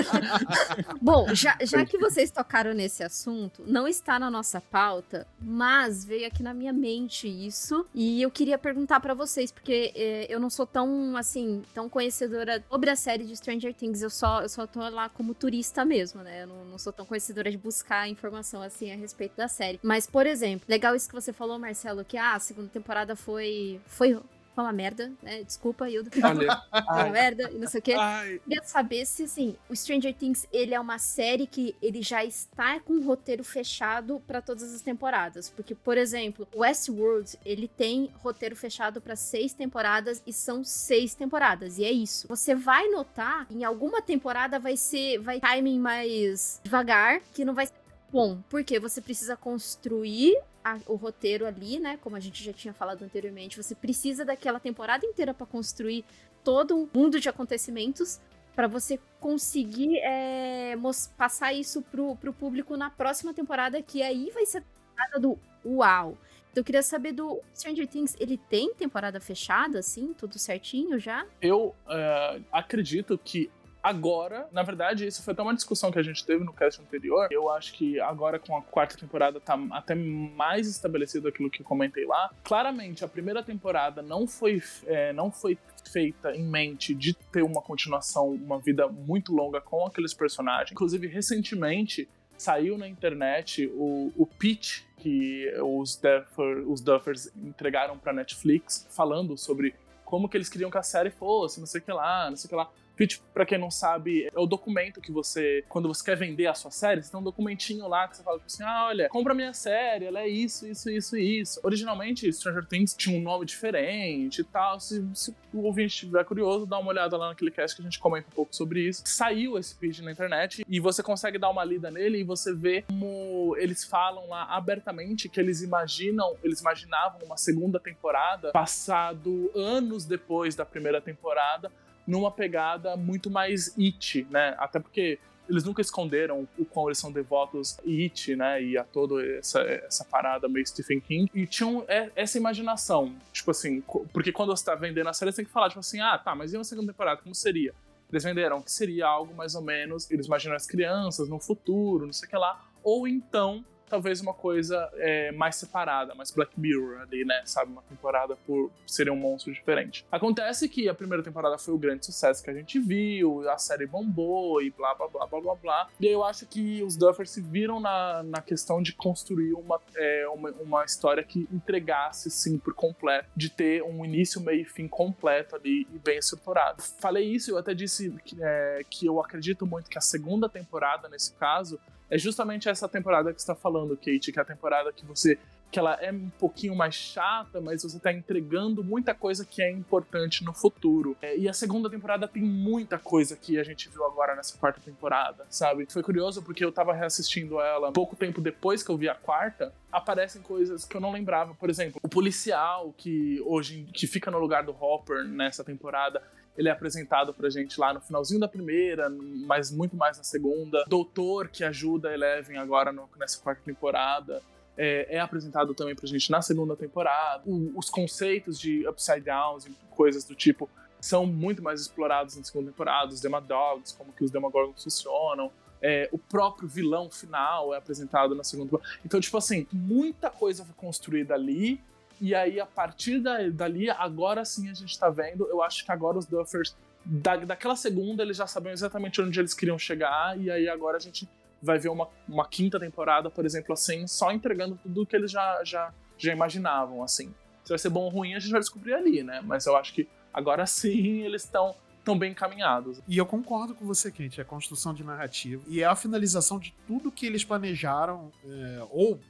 Bom, 1.02 1.34
já, 1.34 1.58
já 1.62 1.84
que 1.84 1.98
vocês 1.98 2.30
tocaram 2.30 2.72
nesse 2.72 3.02
assunto, 3.02 3.64
não 3.66 3.88
está 3.88 4.18
na 4.18 4.30
nossa 4.30 4.60
pauta, 4.60 5.26
mas 5.40 6.04
veio 6.04 6.26
aqui 6.26 6.42
na 6.42 6.54
minha 6.54 6.72
mente 6.72 7.26
isso, 7.28 7.86
e 7.94 8.22
eu 8.22 8.30
queria 8.30 8.58
perguntar 8.58 9.00
para 9.00 9.14
vocês, 9.14 9.50
porque 9.50 9.92
é, 9.94 10.26
eu 10.32 10.38
não 10.38 10.50
sou 10.50 10.66
tão, 10.66 11.16
assim, 11.16 11.62
tão 11.74 11.79
tão 11.80 11.88
conhecedora 11.88 12.62
sobre 12.68 12.90
a 12.90 12.96
série 12.96 13.24
de 13.24 13.34
Stranger 13.34 13.72
Things. 13.72 14.02
Eu 14.02 14.10
só, 14.10 14.42
eu 14.42 14.48
só 14.48 14.66
tô 14.66 14.80
lá 14.90 15.08
como 15.08 15.32
turista 15.32 15.82
mesmo, 15.82 16.22
né? 16.22 16.42
Eu 16.42 16.46
não, 16.46 16.64
não 16.66 16.78
sou 16.78 16.92
tão 16.92 17.06
conhecedora 17.06 17.50
de 17.50 17.56
buscar 17.56 18.06
informação 18.08 18.60
assim 18.60 18.92
a 18.92 18.96
respeito 18.96 19.34
da 19.34 19.48
série. 19.48 19.80
Mas, 19.82 20.06
por 20.06 20.26
exemplo, 20.26 20.66
legal 20.68 20.94
isso 20.94 21.08
que 21.08 21.14
você 21.14 21.32
falou, 21.32 21.58
Marcelo, 21.58 22.04
que 22.04 22.18
ah, 22.18 22.34
a 22.34 22.38
segunda 22.38 22.68
temporada 22.68 23.16
foi. 23.16 23.80
foi 23.86 24.18
foi 24.60 24.66
uma 24.66 24.72
merda, 24.72 25.12
né? 25.22 25.42
Desculpa, 25.42 25.88
Hilda. 25.88 26.10
Olha, 26.22 26.62
Foi 26.70 26.94
uma 26.94 27.10
merda 27.10 27.50
e 27.50 27.58
não 27.58 27.66
sei 27.66 27.80
o 27.80 27.82
quê. 27.82 27.94
ai, 27.94 28.38
queria 28.44 28.62
saber 28.62 29.06
se, 29.06 29.24
assim, 29.24 29.56
o 29.68 29.74
Stranger 29.74 30.14
Things, 30.14 30.46
ele 30.52 30.74
é 30.74 30.80
uma 30.80 30.98
série 30.98 31.46
que 31.46 31.74
ele 31.82 32.02
já 32.02 32.24
está 32.24 32.78
com 32.80 32.94
um 32.94 33.04
roteiro 33.04 33.42
fechado 33.42 34.22
pra 34.26 34.40
todas 34.40 34.74
as 34.74 34.82
temporadas. 34.82 35.48
Porque, 35.48 35.74
por 35.74 35.96
exemplo, 35.96 36.46
Westworld, 36.54 37.38
ele 37.44 37.68
tem 37.68 38.10
roteiro 38.22 38.54
fechado 38.54 39.00
pra 39.00 39.16
seis 39.16 39.52
temporadas 39.52 40.22
e 40.26 40.32
são 40.32 40.62
seis 40.62 41.14
temporadas. 41.14 41.78
E 41.78 41.84
é 41.84 41.90
isso. 41.90 42.28
Você 42.28 42.54
vai 42.54 42.88
notar, 42.88 43.46
em 43.50 43.64
alguma 43.64 44.02
temporada 44.02 44.58
vai 44.58 44.76
ser, 44.76 45.18
vai 45.18 45.40
timing 45.40 45.78
mais 45.78 46.60
devagar, 46.62 47.20
que 47.32 47.44
não 47.44 47.54
vai 47.54 47.66
ser 47.66 47.74
bom. 48.12 48.40
Porque 48.48 48.78
você 48.78 49.00
precisa 49.00 49.36
construir 49.36 50.36
a- 50.64 50.78
o 50.86 50.94
roteiro 50.94 51.46
ali, 51.46 51.78
né? 51.78 51.98
Como 52.02 52.16
a 52.16 52.20
gente 52.20 52.42
já 52.42 52.52
tinha 52.52 52.72
falado 52.74 53.02
anteriormente, 53.02 53.56
você 53.56 53.74
precisa 53.74 54.24
daquela 54.24 54.60
temporada 54.60 55.06
inteira 55.06 55.32
pra 55.34 55.46
construir 55.46 56.04
todo 56.44 56.76
um 56.76 56.88
mundo 56.92 57.20
de 57.20 57.28
acontecimentos 57.28 58.20
pra 58.54 58.66
você 58.66 58.98
conseguir 59.18 59.98
é, 60.02 60.74
passar 61.16 61.52
isso 61.52 61.82
pro, 61.82 62.16
pro 62.16 62.32
público 62.32 62.76
na 62.76 62.90
próxima 62.90 63.32
temporada, 63.32 63.80
que 63.82 64.02
aí 64.02 64.30
vai 64.32 64.44
ser 64.46 64.58
a 64.58 64.62
temporada 64.62 65.20
do 65.20 65.38
uau. 65.64 66.16
Então 66.50 66.62
eu 66.62 66.64
queria 66.64 66.82
saber 66.82 67.12
do 67.12 67.40
Stranger 67.54 67.86
Things, 67.86 68.16
ele 68.18 68.36
tem 68.36 68.74
temporada 68.74 69.20
fechada, 69.20 69.78
assim, 69.78 70.12
tudo 70.12 70.38
certinho 70.38 70.98
já? 70.98 71.24
eu 71.40 71.74
é, 71.88 72.40
acredito 72.50 73.16
que 73.16 73.48
agora, 73.82 74.48
na 74.52 74.62
verdade, 74.62 75.06
isso 75.06 75.22
foi 75.22 75.32
até 75.32 75.42
uma 75.42 75.54
discussão 75.54 75.90
que 75.90 75.98
a 75.98 76.02
gente 76.02 76.24
teve 76.24 76.44
no 76.44 76.52
cast 76.52 76.80
anterior. 76.80 77.28
Eu 77.30 77.50
acho 77.50 77.72
que 77.72 78.00
agora 78.00 78.38
com 78.38 78.56
a 78.56 78.62
quarta 78.62 78.96
temporada 78.96 79.40
tá 79.40 79.58
até 79.72 79.94
mais 79.94 80.66
estabelecido 80.68 81.28
aquilo 81.28 81.50
que 81.50 81.62
eu 81.62 81.66
comentei 81.66 82.04
lá. 82.04 82.30
Claramente, 82.44 83.04
a 83.04 83.08
primeira 83.08 83.42
temporada 83.42 84.02
não 84.02 84.26
foi, 84.26 84.62
é, 84.86 85.12
não 85.12 85.30
foi 85.30 85.58
feita 85.90 86.34
em 86.34 86.44
mente 86.44 86.94
de 86.94 87.14
ter 87.14 87.42
uma 87.42 87.62
continuação, 87.62 88.30
uma 88.30 88.58
vida 88.58 88.88
muito 88.88 89.32
longa 89.34 89.60
com 89.60 89.86
aqueles 89.86 90.14
personagens. 90.14 90.72
Inclusive, 90.72 91.06
recentemente 91.06 92.08
saiu 92.36 92.78
na 92.78 92.88
internet 92.88 93.70
o, 93.74 94.12
o 94.16 94.26
pitch 94.26 94.82
que 94.96 95.52
os, 95.62 95.96
Duffer, 95.96 96.68
os 96.68 96.80
Duffers 96.80 97.30
entregaram 97.36 97.98
pra 97.98 98.12
Netflix, 98.12 98.86
falando 98.90 99.36
sobre 99.36 99.74
como 100.04 100.28
que 100.28 100.36
eles 100.36 100.48
queriam 100.48 100.70
que 100.70 100.78
a 100.78 100.82
série 100.82 101.10
fosse, 101.10 101.60
não 101.60 101.66
sei 101.66 101.80
o 101.80 101.84
que 101.84 101.92
lá, 101.92 102.28
não 102.28 102.36
sei 102.36 102.46
o 102.46 102.48
que 102.48 102.54
lá. 102.54 102.70
Pitch, 103.00 103.18
pra 103.32 103.46
quem 103.46 103.56
não 103.56 103.70
sabe, 103.70 104.28
é 104.30 104.38
o 104.38 104.44
documento 104.44 105.00
que 105.00 105.10
você, 105.10 105.64
quando 105.70 105.88
você 105.88 106.04
quer 106.04 106.16
vender 106.18 106.46
a 106.46 106.52
sua 106.52 106.70
série, 106.70 107.02
você 107.02 107.10
tem 107.10 107.18
um 107.18 107.22
documentinho 107.22 107.88
lá 107.88 108.06
que 108.06 108.18
você 108.18 108.22
fala 108.22 108.36
tipo 108.36 108.46
assim, 108.46 108.62
ah, 108.62 108.88
olha, 108.88 109.08
compra 109.08 109.32
minha 109.32 109.54
série, 109.54 110.04
ela 110.04 110.20
é 110.20 110.28
isso, 110.28 110.66
isso, 110.66 110.90
isso 110.90 111.16
e 111.16 111.40
isso. 111.40 111.58
Originalmente, 111.62 112.30
Stranger 112.30 112.66
Things 112.66 112.94
tinha 112.94 113.18
um 113.18 113.22
nome 113.22 113.46
diferente 113.46 114.42
e 114.42 114.44
tal. 114.44 114.78
Se, 114.78 115.02
se 115.14 115.34
o 115.50 115.62
ouvinte 115.62 115.94
estiver 115.94 116.22
curioso, 116.26 116.66
dá 116.66 116.78
uma 116.78 116.90
olhada 116.90 117.16
lá 117.16 117.28
naquele 117.28 117.50
cast 117.50 117.74
que 117.74 117.80
a 117.80 117.84
gente 117.86 117.98
comenta 117.98 118.28
um 118.28 118.32
pouco 118.32 118.54
sobre 118.54 118.86
isso. 118.86 119.02
Saiu 119.06 119.56
esse 119.56 119.74
pitch 119.74 120.00
na 120.00 120.12
internet 120.12 120.62
e 120.68 120.78
você 120.78 121.02
consegue 121.02 121.38
dar 121.38 121.48
uma 121.48 121.64
lida 121.64 121.90
nele 121.90 122.18
e 122.18 122.22
você 122.22 122.54
vê 122.54 122.82
como 122.82 123.56
eles 123.56 123.82
falam 123.82 124.28
lá 124.28 124.44
abertamente 124.44 125.26
que 125.26 125.40
eles 125.40 125.62
imaginam, 125.62 126.36
eles 126.44 126.60
imaginavam 126.60 127.20
uma 127.24 127.38
segunda 127.38 127.80
temporada 127.80 128.52
passado 128.52 129.50
anos 129.54 130.04
depois 130.04 130.54
da 130.54 130.66
primeira 130.66 131.00
temporada, 131.00 131.72
numa 132.10 132.30
pegada 132.30 132.96
muito 132.96 133.30
mais 133.30 133.74
it, 133.78 134.26
né? 134.30 134.54
Até 134.58 134.78
porque 134.78 135.18
eles 135.50 135.64
nunca 135.64 135.82
esconderam 135.82 136.46
o 136.56 136.64
quão 136.64 136.86
eles 136.86 136.98
são 136.98 137.10
devotos 137.10 137.78
a 137.80 137.82
It, 137.84 138.36
né? 138.36 138.62
E 138.62 138.78
a 138.78 138.84
toda 138.84 139.20
essa, 139.36 139.60
essa 139.60 140.04
parada 140.04 140.48
meio 140.48 140.64
Stephen 140.64 141.00
King. 141.00 141.30
E 141.34 141.46
tinham 141.46 141.84
é, 141.88 142.10
essa 142.14 142.38
imaginação. 142.38 143.12
Tipo 143.32 143.50
assim, 143.50 143.82
porque 144.12 144.30
quando 144.30 144.56
você 144.56 144.64
tá 144.64 144.74
vendendo 144.76 145.08
a 145.08 145.12
série, 145.12 145.32
você 145.32 145.36
tem 145.36 145.44
que 145.44 145.50
falar, 145.50 145.68
tipo 145.68 145.80
assim, 145.80 146.00
ah, 146.00 146.16
tá, 146.16 146.34
mas 146.34 146.52
e 146.52 146.56
uma 146.56 146.64
segunda 146.64 146.92
temporada? 146.92 147.20
Como 147.20 147.34
seria? 147.34 147.74
Eles 148.10 148.22
venderam 148.22 148.62
que 148.62 148.70
seria 148.70 149.06
algo 149.06 149.34
mais 149.34 149.54
ou 149.54 149.62
menos. 149.62 150.08
Eles 150.10 150.26
imaginam 150.26 150.54
as 150.54 150.66
crianças 150.66 151.28
no 151.28 151.40
futuro, 151.40 152.06
não 152.06 152.12
sei 152.12 152.26
o 152.26 152.30
que 152.30 152.36
lá. 152.36 152.64
Ou 152.82 153.08
então, 153.08 153.64
talvez 153.90 154.20
uma 154.20 154.32
coisa 154.32 154.88
é, 154.94 155.32
mais 155.32 155.56
separada, 155.56 156.14
mais 156.14 156.30
Black 156.30 156.58
Mirror 156.58 157.02
ali, 157.02 157.24
né? 157.24 157.42
Sabe? 157.44 157.72
Uma 157.72 157.82
temporada 157.82 158.36
por 158.46 158.70
ser 158.86 159.10
um 159.10 159.16
monstro 159.16 159.52
diferente. 159.52 160.06
Acontece 160.10 160.68
que 160.68 160.88
a 160.88 160.94
primeira 160.94 161.22
temporada 161.22 161.58
foi 161.58 161.74
o 161.74 161.78
grande 161.78 162.06
sucesso 162.06 162.42
que 162.42 162.48
a 162.48 162.54
gente 162.54 162.78
viu, 162.78 163.48
a 163.50 163.58
série 163.58 163.86
bombou 163.86 164.62
e 164.62 164.70
blá 164.70 164.94
blá 164.94 165.08
blá 165.08 165.26
blá 165.26 165.40
blá 165.40 165.54
blá. 165.56 165.88
E 166.00 166.06
eu 166.06 166.24
acho 166.24 166.46
que 166.46 166.82
os 166.82 166.96
Duffers 166.96 167.30
se 167.30 167.40
viram 167.40 167.80
na, 167.80 168.22
na 168.22 168.40
questão 168.40 168.80
de 168.80 168.92
construir 168.92 169.52
uma, 169.54 169.80
é, 169.96 170.28
uma, 170.28 170.50
uma 170.52 170.84
história 170.84 171.24
que 171.24 171.48
entregasse, 171.52 172.30
sim, 172.30 172.58
por 172.58 172.74
completo, 172.74 173.28
de 173.36 173.50
ter 173.50 173.82
um 173.82 174.04
início, 174.04 174.40
meio 174.40 174.62
e 174.62 174.64
fim 174.64 174.86
completo 174.86 175.56
ali 175.56 175.86
e 175.92 175.98
bem 175.98 176.18
estruturado. 176.18 176.82
Falei 177.00 177.24
isso, 177.24 177.50
eu 177.50 177.58
até 177.58 177.74
disse 177.74 178.10
que, 178.24 178.36
é, 178.40 178.82
que 178.88 179.06
eu 179.06 179.20
acredito 179.20 179.66
muito 179.66 179.90
que 179.90 179.98
a 179.98 180.00
segunda 180.00 180.48
temporada, 180.48 181.08
nesse 181.08 181.32
caso, 181.34 181.80
é 182.10 182.18
justamente 182.18 182.68
essa 182.68 182.88
temporada 182.88 183.32
que 183.32 183.40
você 183.40 183.46
tá 183.46 183.54
falando, 183.54 183.96
Kate, 183.96 184.32
que 184.32 184.38
é 184.38 184.42
a 184.42 184.44
temporada 184.44 184.92
que 184.92 185.06
você. 185.06 185.38
Que 185.70 185.78
ela 185.78 185.94
é 186.00 186.10
um 186.12 186.28
pouquinho 186.38 186.74
mais 186.74 186.94
chata, 186.94 187.60
mas 187.60 187.82
você 187.82 187.98
tá 187.98 188.12
entregando 188.12 188.82
muita 188.82 189.14
coisa 189.14 189.44
que 189.44 189.62
é 189.62 189.70
importante 189.70 190.44
no 190.44 190.52
futuro. 190.52 191.16
É, 191.22 191.36
e 191.36 191.48
a 191.48 191.52
segunda 191.52 191.88
temporada 191.88 192.26
tem 192.26 192.42
muita 192.42 192.98
coisa 192.98 193.36
que 193.36 193.58
a 193.58 193.62
gente 193.64 193.88
viu 193.88 194.04
agora 194.04 194.34
nessa 194.34 194.58
quarta 194.58 194.80
temporada, 194.80 195.46
sabe? 195.48 195.86
Foi 195.90 196.02
curioso 196.02 196.42
porque 196.42 196.64
eu 196.64 196.72
tava 196.72 196.92
reassistindo 196.92 197.60
ela 197.60 197.92
pouco 197.92 198.16
tempo 198.16 198.40
depois 198.40 198.82
que 198.82 198.90
eu 198.90 198.96
vi 198.96 199.08
a 199.08 199.14
quarta. 199.14 199.72
Aparecem 199.92 200.42
coisas 200.42 200.84
que 200.84 200.96
eu 200.96 201.00
não 201.00 201.12
lembrava. 201.12 201.54
Por 201.54 201.70
exemplo, 201.70 202.00
o 202.02 202.08
policial 202.08 202.92
que 202.96 203.40
hoje 203.46 203.86
que 203.92 204.06
fica 204.06 204.30
no 204.30 204.38
lugar 204.38 204.64
do 204.64 204.72
Hopper 204.72 205.24
nessa 205.24 205.62
temporada 205.62 206.22
ele 206.58 206.68
é 206.68 206.72
apresentado 206.72 207.32
pra 207.32 207.48
gente 207.48 207.78
lá 207.80 207.94
no 207.94 208.00
finalzinho 208.00 208.40
da 208.40 208.48
primeira, 208.48 209.08
mas 209.46 209.70
muito 209.70 209.96
mais 209.96 210.18
na 210.18 210.24
segunda. 210.24 210.84
Doutor, 210.88 211.48
que 211.48 211.62
ajuda 211.64 212.08
a 212.10 212.12
Eleven 212.14 212.58
agora 212.58 212.92
no- 212.92 213.08
nessa 213.16 213.40
quarta 213.40 213.62
temporada, 213.64 214.42
é, 214.82 215.16
é 215.16 215.20
apresentado 215.20 215.74
também 215.74 215.94
pra 215.94 216.06
gente 216.06 216.30
na 216.30 216.40
segunda 216.40 216.74
temporada. 216.74 217.42
O- 217.46 217.72
os 217.76 217.90
conceitos 217.90 218.58
de 218.58 218.86
Upside 218.88 219.20
Downs 219.20 219.66
e 219.66 219.70
coisas 219.90 220.24
do 220.24 220.34
tipo 220.34 220.68
são 221.00 221.26
muito 221.26 221.62
mais 221.62 221.80
explorados 221.80 222.36
na 222.36 222.44
segunda 222.44 222.70
temporada. 222.70 223.12
Os 223.12 223.20
Demadogs, 223.20 223.92
como 223.92 224.12
que 224.12 224.24
os 224.24 224.30
Demogorgons 224.30 224.82
funcionam. 224.82 225.50
É, 225.82 226.08
o 226.12 226.18
próprio 226.18 226.68
vilão 226.68 227.10
final 227.10 227.72
é 227.74 227.78
apresentado 227.78 228.34
na 228.34 228.44
segunda 228.44 228.68
temporada. 228.70 228.90
Então, 229.04 229.18
tipo 229.20 229.36
assim, 229.38 229.66
muita 229.72 230.28
coisa 230.30 230.64
foi 230.64 230.74
construída 230.76 231.34
ali 231.34 231.80
e 232.20 232.34
aí, 232.34 232.60
a 232.60 232.66
partir 232.66 233.18
da, 233.18 233.48
dali, 233.48 233.88
agora 233.88 234.44
sim 234.44 234.68
a 234.70 234.74
gente 234.74 234.98
tá 234.98 235.08
vendo. 235.08 235.46
Eu 235.46 235.62
acho 235.62 235.84
que 235.86 235.90
agora 235.90 236.18
os 236.18 236.26
Duffers, 236.26 236.76
da, 237.02 237.34
daquela 237.36 237.74
segunda, 237.76 238.22
eles 238.22 238.36
já 238.36 238.46
sabiam 238.46 238.74
exatamente 238.74 239.22
onde 239.22 239.40
eles 239.40 239.54
queriam 239.54 239.78
chegar. 239.78 240.38
E 240.38 240.50
aí, 240.50 240.68
agora 240.68 240.98
a 240.98 241.00
gente 241.00 241.26
vai 241.62 241.78
ver 241.78 241.88
uma, 241.88 242.08
uma 242.28 242.46
quinta 242.46 242.78
temporada, 242.78 243.30
por 243.30 243.44
exemplo, 243.44 243.72
assim, 243.72 244.06
só 244.06 244.32
entregando 244.32 244.78
tudo 244.82 245.06
que 245.06 245.14
eles 245.14 245.30
já, 245.30 245.62
já, 245.64 245.92
já 246.16 246.32
imaginavam, 246.32 247.02
assim. 247.02 247.34
Se 247.64 247.70
vai 247.70 247.78
ser 247.78 247.90
bom 247.90 248.02
ou 248.02 248.08
ruim, 248.08 248.34
a 248.34 248.38
gente 248.38 248.50
vai 248.50 248.60
descobrir 248.60 248.94
ali, 248.94 249.22
né? 249.22 249.40
Mas 249.44 249.66
eu 249.66 249.76
acho 249.76 249.92
que 249.92 250.08
agora 250.32 250.66
sim 250.66 251.20
eles 251.20 251.44
estão 251.44 251.74
tão 252.04 252.18
bem 252.18 252.32
encaminhados. 252.32 253.00
E 253.06 253.18
eu 253.18 253.26
concordo 253.26 253.74
com 253.74 253.84
você, 253.84 254.10
Kate, 254.10 254.40
é 254.40 254.42
a 254.42 254.46
construção 254.46 254.94
de 254.94 255.04
narrativa 255.04 255.62
e 255.68 255.82
é 255.82 255.84
a 255.84 255.94
finalização 255.94 256.58
de 256.58 256.74
tudo 256.86 257.12
que 257.12 257.26
eles 257.26 257.44
planejaram, 257.44 258.32
é, 258.44 258.86
ou 258.90 259.20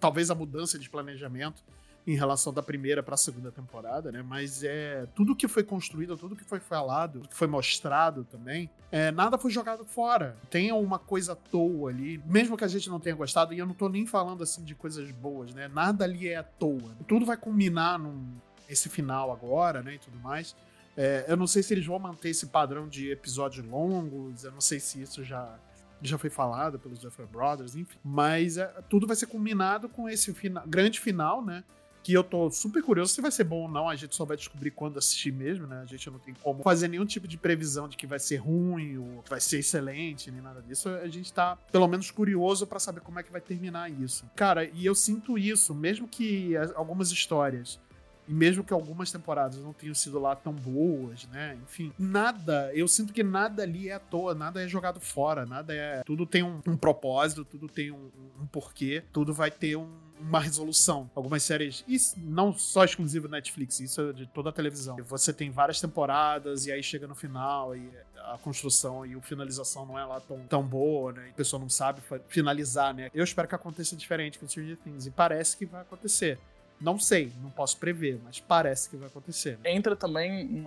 talvez 0.00 0.30
a 0.30 0.34
mudança 0.34 0.78
de 0.78 0.88
planejamento 0.88 1.62
em 2.06 2.14
relação 2.14 2.52
da 2.52 2.62
primeira 2.62 3.02
para 3.02 3.14
a 3.14 3.18
segunda 3.18 3.50
temporada, 3.50 4.12
né? 4.12 4.22
Mas 4.22 4.62
é 4.62 5.06
tudo 5.14 5.34
que 5.34 5.48
foi 5.48 5.62
construído, 5.62 6.16
tudo 6.16 6.36
que 6.36 6.44
foi 6.44 6.60
falado, 6.60 7.20
que 7.28 7.34
foi 7.34 7.46
mostrado 7.46 8.24
também, 8.24 8.68
é, 8.92 9.10
nada 9.10 9.38
foi 9.38 9.50
jogado 9.50 9.84
fora. 9.84 10.36
Tem 10.50 10.70
uma 10.70 10.98
coisa 10.98 11.32
à 11.32 11.36
toa 11.36 11.90
ali, 11.90 12.22
mesmo 12.26 12.56
que 12.56 12.64
a 12.64 12.68
gente 12.68 12.90
não 12.90 13.00
tenha 13.00 13.16
gostado, 13.16 13.54
e 13.54 13.58
eu 13.58 13.66
não 13.66 13.74
tô 13.74 13.88
nem 13.88 14.06
falando 14.06 14.42
assim 14.42 14.62
de 14.62 14.74
coisas 14.74 15.10
boas, 15.10 15.54
né? 15.54 15.68
Nada 15.68 16.04
ali 16.04 16.28
é 16.28 16.36
à 16.36 16.42
toa. 16.42 16.94
Tudo 17.08 17.24
vai 17.24 17.36
culminar 17.36 17.98
num 17.98 18.34
esse 18.68 18.88
final 18.88 19.32
agora, 19.32 19.82
né? 19.82 19.94
E 19.94 19.98
tudo 19.98 20.18
mais. 20.18 20.54
É, 20.96 21.24
eu 21.26 21.36
não 21.36 21.46
sei 21.46 21.62
se 21.62 21.74
eles 21.74 21.86
vão 21.86 21.98
manter 21.98 22.30
esse 22.30 22.46
padrão 22.46 22.88
de 22.88 23.10
episódios 23.10 23.66
longos, 23.66 24.44
eu 24.44 24.52
não 24.52 24.60
sei 24.60 24.78
se 24.78 25.02
isso 25.02 25.24
já, 25.24 25.58
já 26.00 26.16
foi 26.16 26.30
falado 26.30 26.78
pelos 26.78 26.98
Duffer 26.98 27.26
Brothers, 27.26 27.74
enfim. 27.74 27.98
Mas 28.04 28.58
é, 28.58 28.66
tudo 28.88 29.06
vai 29.06 29.16
ser 29.16 29.26
combinado 29.26 29.88
com 29.88 30.08
esse 30.08 30.32
fina 30.34 30.62
grande 30.66 31.00
final, 31.00 31.44
né? 31.44 31.64
Que 32.04 32.12
eu 32.12 32.22
tô 32.22 32.50
super 32.50 32.82
curioso 32.82 33.12
se 33.14 33.20
vai 33.22 33.30
ser 33.32 33.44
bom 33.44 33.62
ou 33.62 33.68
não. 33.68 33.88
A 33.88 33.96
gente 33.96 34.14
só 34.14 34.24
vai 34.24 34.36
descobrir 34.36 34.70
quando 34.70 34.98
assistir 34.98 35.32
mesmo, 35.32 35.66
né? 35.66 35.80
A 35.82 35.86
gente 35.86 36.08
não 36.10 36.18
tem 36.18 36.34
como 36.42 36.62
fazer 36.62 36.86
nenhum 36.86 37.06
tipo 37.06 37.26
de 37.26 37.36
previsão 37.38 37.88
de 37.88 37.96
que 37.96 38.06
vai 38.06 38.18
ser 38.18 38.36
ruim 38.36 38.98
ou 38.98 39.22
que 39.22 39.30
vai 39.30 39.40
ser 39.40 39.58
excelente, 39.60 40.30
nem 40.30 40.42
nada 40.42 40.60
disso. 40.60 40.88
A 40.88 41.08
gente 41.08 41.32
tá, 41.32 41.56
pelo 41.72 41.88
menos, 41.88 42.10
curioso 42.10 42.66
para 42.66 42.78
saber 42.78 43.00
como 43.00 43.18
é 43.18 43.22
que 43.22 43.32
vai 43.32 43.40
terminar 43.40 43.90
isso. 43.90 44.24
Cara, 44.36 44.64
e 44.66 44.84
eu 44.84 44.94
sinto 44.94 45.38
isso, 45.38 45.74
mesmo 45.74 46.06
que 46.06 46.54
as- 46.56 46.72
algumas 46.76 47.10
histórias 47.10 47.80
e 48.28 48.32
mesmo 48.32 48.64
que 48.64 48.72
algumas 48.72 49.12
temporadas 49.12 49.58
não 49.58 49.72
tenham 49.74 49.94
sido 49.94 50.18
lá 50.18 50.34
tão 50.36 50.52
boas, 50.54 51.26
né? 51.28 51.58
Enfim, 51.62 51.92
nada, 51.98 52.70
eu 52.74 52.88
sinto 52.88 53.12
que 53.12 53.22
nada 53.22 53.62
ali 53.62 53.88
é 53.88 53.94
à 53.94 53.98
toa, 53.98 54.34
nada 54.34 54.62
é 54.62 54.68
jogado 54.68 54.98
fora, 55.00 55.44
nada 55.44 55.74
é. 55.74 56.02
Tudo 56.04 56.24
tem 56.24 56.42
um, 56.42 56.60
um 56.66 56.76
propósito, 56.76 57.44
tudo 57.44 57.68
tem 57.68 57.90
um, 57.90 58.10
um 58.40 58.46
porquê, 58.46 59.02
tudo 59.12 59.32
vai 59.34 59.50
ter 59.50 59.76
um, 59.76 59.88
uma 60.26 60.40
resolução. 60.40 61.10
Algumas 61.14 61.42
séries, 61.42 61.84
e 61.86 61.98
não 62.16 62.52
só 62.52 62.84
exclusivo 62.84 63.28
Netflix, 63.28 63.80
isso 63.80 64.00
é 64.00 64.12
de 64.12 64.26
toda 64.26 64.48
a 64.48 64.52
televisão. 64.52 64.96
Você 65.04 65.32
tem 65.32 65.50
várias 65.50 65.80
temporadas 65.80 66.66
e 66.66 66.72
aí 66.72 66.82
chega 66.82 67.06
no 67.06 67.14
final 67.14 67.76
e 67.76 67.90
a 68.16 68.38
construção 68.38 69.04
e 69.04 69.14
a 69.14 69.20
finalização 69.20 69.84
não 69.84 69.98
é 69.98 70.04
lá 70.04 70.20
tão, 70.20 70.38
tão 70.48 70.62
boa, 70.62 71.12
né? 71.12 71.28
A 71.30 71.34
pessoa 71.34 71.60
não 71.60 71.68
sabe 71.68 72.00
finalizar, 72.28 72.94
né? 72.94 73.10
Eu 73.14 73.22
espero 73.22 73.46
que 73.46 73.54
aconteça 73.54 73.94
diferente 73.94 74.38
com 74.38 74.48
Stranger 74.48 74.78
Things 74.78 75.06
e 75.06 75.10
parece 75.10 75.56
que 75.56 75.66
vai 75.66 75.82
acontecer. 75.82 76.38
Não 76.80 76.98
sei, 76.98 77.32
não 77.42 77.50
posso 77.50 77.76
prever, 77.76 78.20
mas 78.24 78.40
parece 78.40 78.88
que 78.88 78.96
vai 78.96 79.08
acontecer. 79.08 79.58
Né? 79.62 79.72
Entra 79.72 79.94
também 79.94 80.64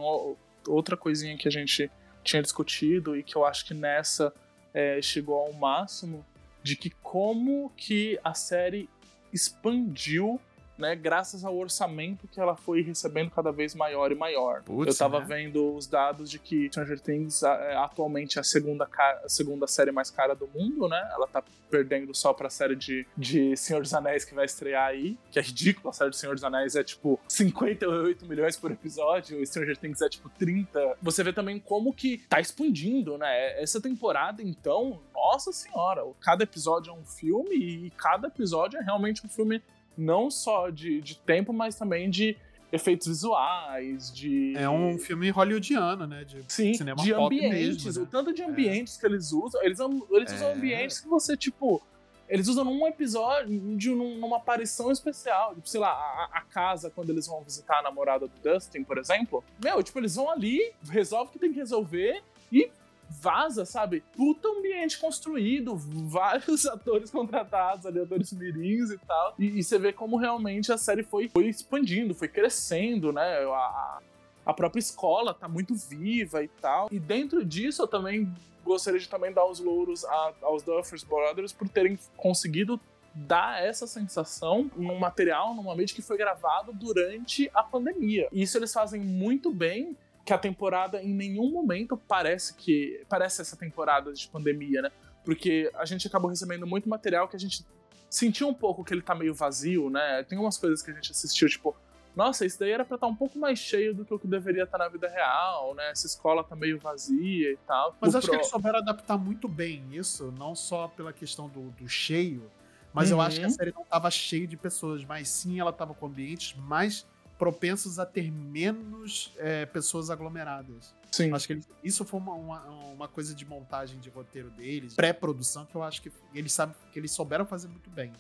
outra 0.67 0.95
coisinha 0.95 1.37
que 1.37 1.47
a 1.47 1.51
gente 1.51 1.91
tinha 2.23 2.41
discutido 2.41 3.15
e 3.15 3.23
que 3.23 3.35
eu 3.35 3.45
acho 3.45 3.65
que 3.65 3.73
nessa 3.73 4.33
é, 4.73 5.01
chegou 5.01 5.35
ao 5.35 5.51
máximo 5.53 6.25
de 6.61 6.75
que 6.75 6.89
como 7.01 7.71
que 7.75 8.19
a 8.23 8.33
série 8.33 8.89
expandiu 9.33 10.39
né, 10.77 10.95
graças 10.95 11.43
ao 11.43 11.55
orçamento 11.55 12.27
que 12.27 12.39
ela 12.39 12.55
foi 12.55 12.81
recebendo 12.81 13.31
cada 13.31 13.51
vez 13.51 13.73
maior 13.73 14.11
e 14.11 14.15
maior. 14.15 14.63
Putz, 14.63 14.93
eu 14.93 14.97
tava 14.97 15.19
né? 15.19 15.25
vendo 15.25 15.75
os 15.75 15.87
dados 15.87 16.29
de 16.29 16.39
que 16.39 16.67
Stranger 16.67 16.99
Things 16.99 17.43
é, 17.43 17.75
atualmente 17.75 18.37
é 18.37 18.41
a 18.41 18.43
segunda, 18.43 18.87
a 18.97 19.29
segunda 19.29 19.67
série 19.67 19.91
mais 19.91 20.09
cara 20.09 20.35
do 20.35 20.47
mundo, 20.47 20.87
né? 20.87 21.09
Ela 21.13 21.27
tá 21.27 21.43
perdendo 21.69 22.13
só 22.15 22.33
pra 22.33 22.49
série 22.49 22.75
de, 22.75 23.05
de 23.17 23.55
Senhor 23.57 23.81
dos 23.81 23.93
Anéis 23.93 24.23
que 24.23 24.33
vai 24.33 24.45
estrear 24.45 24.87
aí, 24.87 25.17
que 25.31 25.39
é 25.39 25.41
ridículo, 25.41 25.89
a 25.89 25.93
série 25.93 26.11
de 26.11 26.17
Senhor 26.17 26.33
dos 26.33 26.43
Anéis 26.43 26.75
é 26.75 26.83
tipo 26.83 27.19
58 27.27 28.25
milhões 28.25 28.55
por 28.55 28.71
episódio, 28.71 29.41
e 29.41 29.45
Stranger 29.45 29.77
Things 29.77 30.01
é 30.01 30.09
tipo 30.09 30.29
30. 30.29 30.97
Você 31.01 31.23
vê 31.23 31.33
também 31.33 31.59
como 31.59 31.93
que 31.93 32.19
tá 32.29 32.39
expandindo, 32.39 33.17
né? 33.17 33.61
Essa 33.61 33.81
temporada, 33.81 34.41
então, 34.41 35.01
nossa 35.13 35.51
senhora, 35.51 36.03
cada 36.21 36.43
episódio 36.43 36.91
é 36.91 36.93
um 36.93 37.05
filme 37.05 37.55
e 37.55 37.89
cada 37.91 38.27
episódio 38.27 38.79
é 38.79 38.83
realmente 38.83 39.25
um 39.25 39.29
filme 39.29 39.61
não 39.97 40.29
só 40.29 40.69
de, 40.69 41.01
de 41.01 41.17
tempo, 41.17 41.51
mas 41.51 41.75
também 41.75 42.09
de 42.09 42.37
efeitos 42.71 43.07
visuais, 43.07 44.11
de. 44.11 44.55
É 44.55 44.69
um 44.69 44.97
filme 44.97 45.29
hollywoodiano, 45.29 46.05
né? 46.05 46.23
De 46.23 46.43
Sim, 46.47 46.73
cinema 46.73 47.01
de 47.01 47.13
ambientes. 47.13 47.85
Mesmo, 47.85 48.01
né? 48.01 48.07
O 48.07 48.09
tanto 48.09 48.33
de 48.33 48.41
é. 48.41 48.45
ambientes 48.45 48.97
é. 48.97 48.99
que 48.99 49.05
eles 49.05 49.31
usam. 49.31 49.63
Eles, 49.63 49.79
eles 50.11 50.33
usam 50.33 50.49
é. 50.49 50.53
ambientes 50.53 50.99
que 50.99 51.07
você, 51.07 51.35
tipo. 51.35 51.81
Eles 52.29 52.49
usam 52.49 52.65
num 52.65 52.85
episódio, 52.85 53.77
de, 53.77 53.89
numa 53.89 54.35
aparição 54.35 54.91
especial. 54.91 55.55
Tipo, 55.55 55.69
sei 55.69 55.79
lá, 55.79 55.91
a, 55.91 56.39
a, 56.39 56.41
casa, 56.41 56.89
quando 56.89 57.09
eles 57.09 57.25
vão 57.25 57.41
visitar 57.41 57.79
a 57.79 57.81
namorada 57.81 58.27
do 58.27 58.33
Dustin, 58.43 58.83
por 58.83 58.97
exemplo. 58.97 59.41
Meu, 59.63 59.81
tipo, 59.81 59.97
eles 59.97 60.15
vão 60.15 60.29
ali, 60.29 60.73
resolve 60.89 61.29
o 61.29 61.31
que 61.31 61.39
tem 61.39 61.53
que 61.53 61.59
resolver 61.59 62.21
e 62.51 62.69
vaza, 63.09 63.65
sabe? 63.65 64.03
Puta 64.15 64.47
ambiente 64.47 64.99
construído, 64.99 65.75
vários 65.75 66.65
atores 66.67 67.09
contratados 67.09 67.85
ali, 67.85 67.99
atores 67.99 68.31
mirins 68.33 68.91
e 68.91 68.97
tal. 68.97 69.35
E, 69.37 69.59
e, 69.59 69.63
você 69.63 69.77
vê 69.77 69.93
como 69.93 70.17
realmente 70.17 70.71
a 70.71 70.77
série 70.77 71.03
foi, 71.03 71.29
foi 71.29 71.47
expandindo, 71.47 72.13
foi 72.13 72.27
crescendo, 72.27 73.11
né? 73.11 73.43
A, 73.45 73.99
a 74.45 74.53
própria 74.53 74.79
escola 74.79 75.33
tá 75.33 75.47
muito 75.47 75.75
viva 75.75 76.43
e 76.43 76.47
tal. 76.47 76.87
E 76.91 76.99
dentro 76.99 77.43
disso 77.43 77.81
eu 77.81 77.87
também 77.87 78.31
gostaria 78.63 78.99
de 78.99 79.07
também 79.07 79.31
dar 79.31 79.45
os 79.45 79.59
louros 79.59 80.03
a, 80.05 80.33
aos 80.41 80.61
Duffers 80.61 81.03
Brothers 81.03 81.53
por 81.53 81.69
terem 81.69 81.97
conseguido 82.15 82.79
dar 83.13 83.63
essa 83.63 83.87
sensação 83.87 84.69
num 84.75 84.99
material, 84.99 85.55
numa 85.55 85.75
mídia 85.75 85.95
que 85.95 86.01
foi 86.01 86.17
gravado 86.17 86.71
durante 86.71 87.49
a 87.53 87.63
pandemia. 87.63 88.27
Isso 88.31 88.57
eles 88.57 88.71
fazem 88.71 89.01
muito 89.01 89.51
bem 89.51 89.97
que 90.27 90.33
a 90.33 90.37
temporada 90.37 91.01
em 91.01 91.13
nenhum 91.13 91.49
momento 91.49 91.95
parece 91.95 92.53
que 92.53 93.01
parece 93.07 93.41
essa 93.41 93.55
temporada 93.55 94.11
de 94.11 94.27
pandemia, 94.27 94.81
né? 94.81 94.91
Porque 95.23 95.71
a 95.73 95.85
gente 95.85 96.05
acabou 96.05 96.29
recebendo 96.29 96.67
muito 96.67 96.89
material 96.89 97.29
que 97.29 97.37
a 97.37 97.39
gente 97.39 97.65
sentiu 98.09 98.49
um 98.49 98.53
pouco 98.53 98.83
que 98.83 98.93
ele 98.93 99.01
tá 99.01 99.15
meio 99.15 99.33
vazio, 99.33 99.89
né? 99.89 100.23
Tem 100.23 100.37
umas 100.37 100.57
coisas 100.57 100.81
que 100.81 100.91
a 100.91 100.93
gente 100.93 101.13
assistiu, 101.13 101.47
tipo, 101.47 101.73
nossa, 102.13 102.45
isso 102.45 102.59
daí 102.59 102.71
era 102.71 102.83
pra 102.83 102.95
estar 102.95 103.07
tá 103.07 103.13
um 103.13 103.15
pouco 103.15 103.39
mais 103.39 103.57
cheio 103.57 103.95
do 103.95 104.03
que 104.03 104.13
o 104.13 104.19
que 104.19 104.27
deveria 104.27 104.63
estar 104.63 104.77
tá 104.77 104.83
na 104.83 104.89
vida 104.89 105.07
real, 105.07 105.73
né? 105.75 105.91
Essa 105.91 106.07
escola 106.07 106.43
tá 106.43 106.57
meio 106.57 106.77
vazia 106.77 107.53
e 107.53 107.57
tal. 107.65 107.95
Mas 108.01 108.13
o 108.13 108.17
acho 108.17 108.27
pro... 108.27 108.31
que 108.35 108.41
eles 108.41 108.49
souberam 108.49 108.79
adaptar 108.79 109.17
muito 109.17 109.47
bem 109.47 109.85
isso, 109.93 110.33
não 110.37 110.53
só 110.53 110.89
pela 110.89 111.13
questão 111.13 111.47
do, 111.47 111.69
do 111.71 111.87
cheio, 111.87 112.51
mas 112.91 113.11
uhum. 113.11 113.17
eu 113.17 113.21
acho 113.21 113.37
que 113.37 113.45
a 113.45 113.47
uhum. 113.47 113.53
série 113.53 113.71
não 113.71 113.85
tava 113.85 114.11
cheia 114.11 114.45
de 114.45 114.57
pessoas, 114.57 115.05
mas 115.05 115.29
sim 115.29 115.57
ela 115.57 115.71
tava 115.71 115.93
com 115.93 116.05
ambientes 116.05 116.53
mais 116.57 117.07
propensos 117.37 117.99
a 117.99 118.05
ter 118.05 118.31
menos 118.31 119.33
é, 119.37 119.65
pessoas 119.65 120.09
aglomeradas. 120.09 120.93
Sim. 121.11 121.33
Acho 121.33 121.47
que 121.47 121.53
eles, 121.53 121.69
isso 121.83 122.03
foi 122.03 122.19
uma, 122.19 122.33
uma, 122.33 122.61
uma, 122.65 123.07
coisa 123.07 123.33
de 123.33 123.45
montagem 123.45 123.99
de 123.99 124.09
roteiro 124.09 124.49
deles, 124.49 124.93
pré-produção, 124.93 125.65
que 125.65 125.75
eu 125.75 125.83
acho 125.83 126.01
que 126.01 126.11
eles 126.33 126.51
sabem 126.51 126.75
que 126.91 126.99
eles 126.99 127.11
souberam 127.11 127.45
fazer 127.45 127.67
muito 127.67 127.89
bem. 127.89 128.11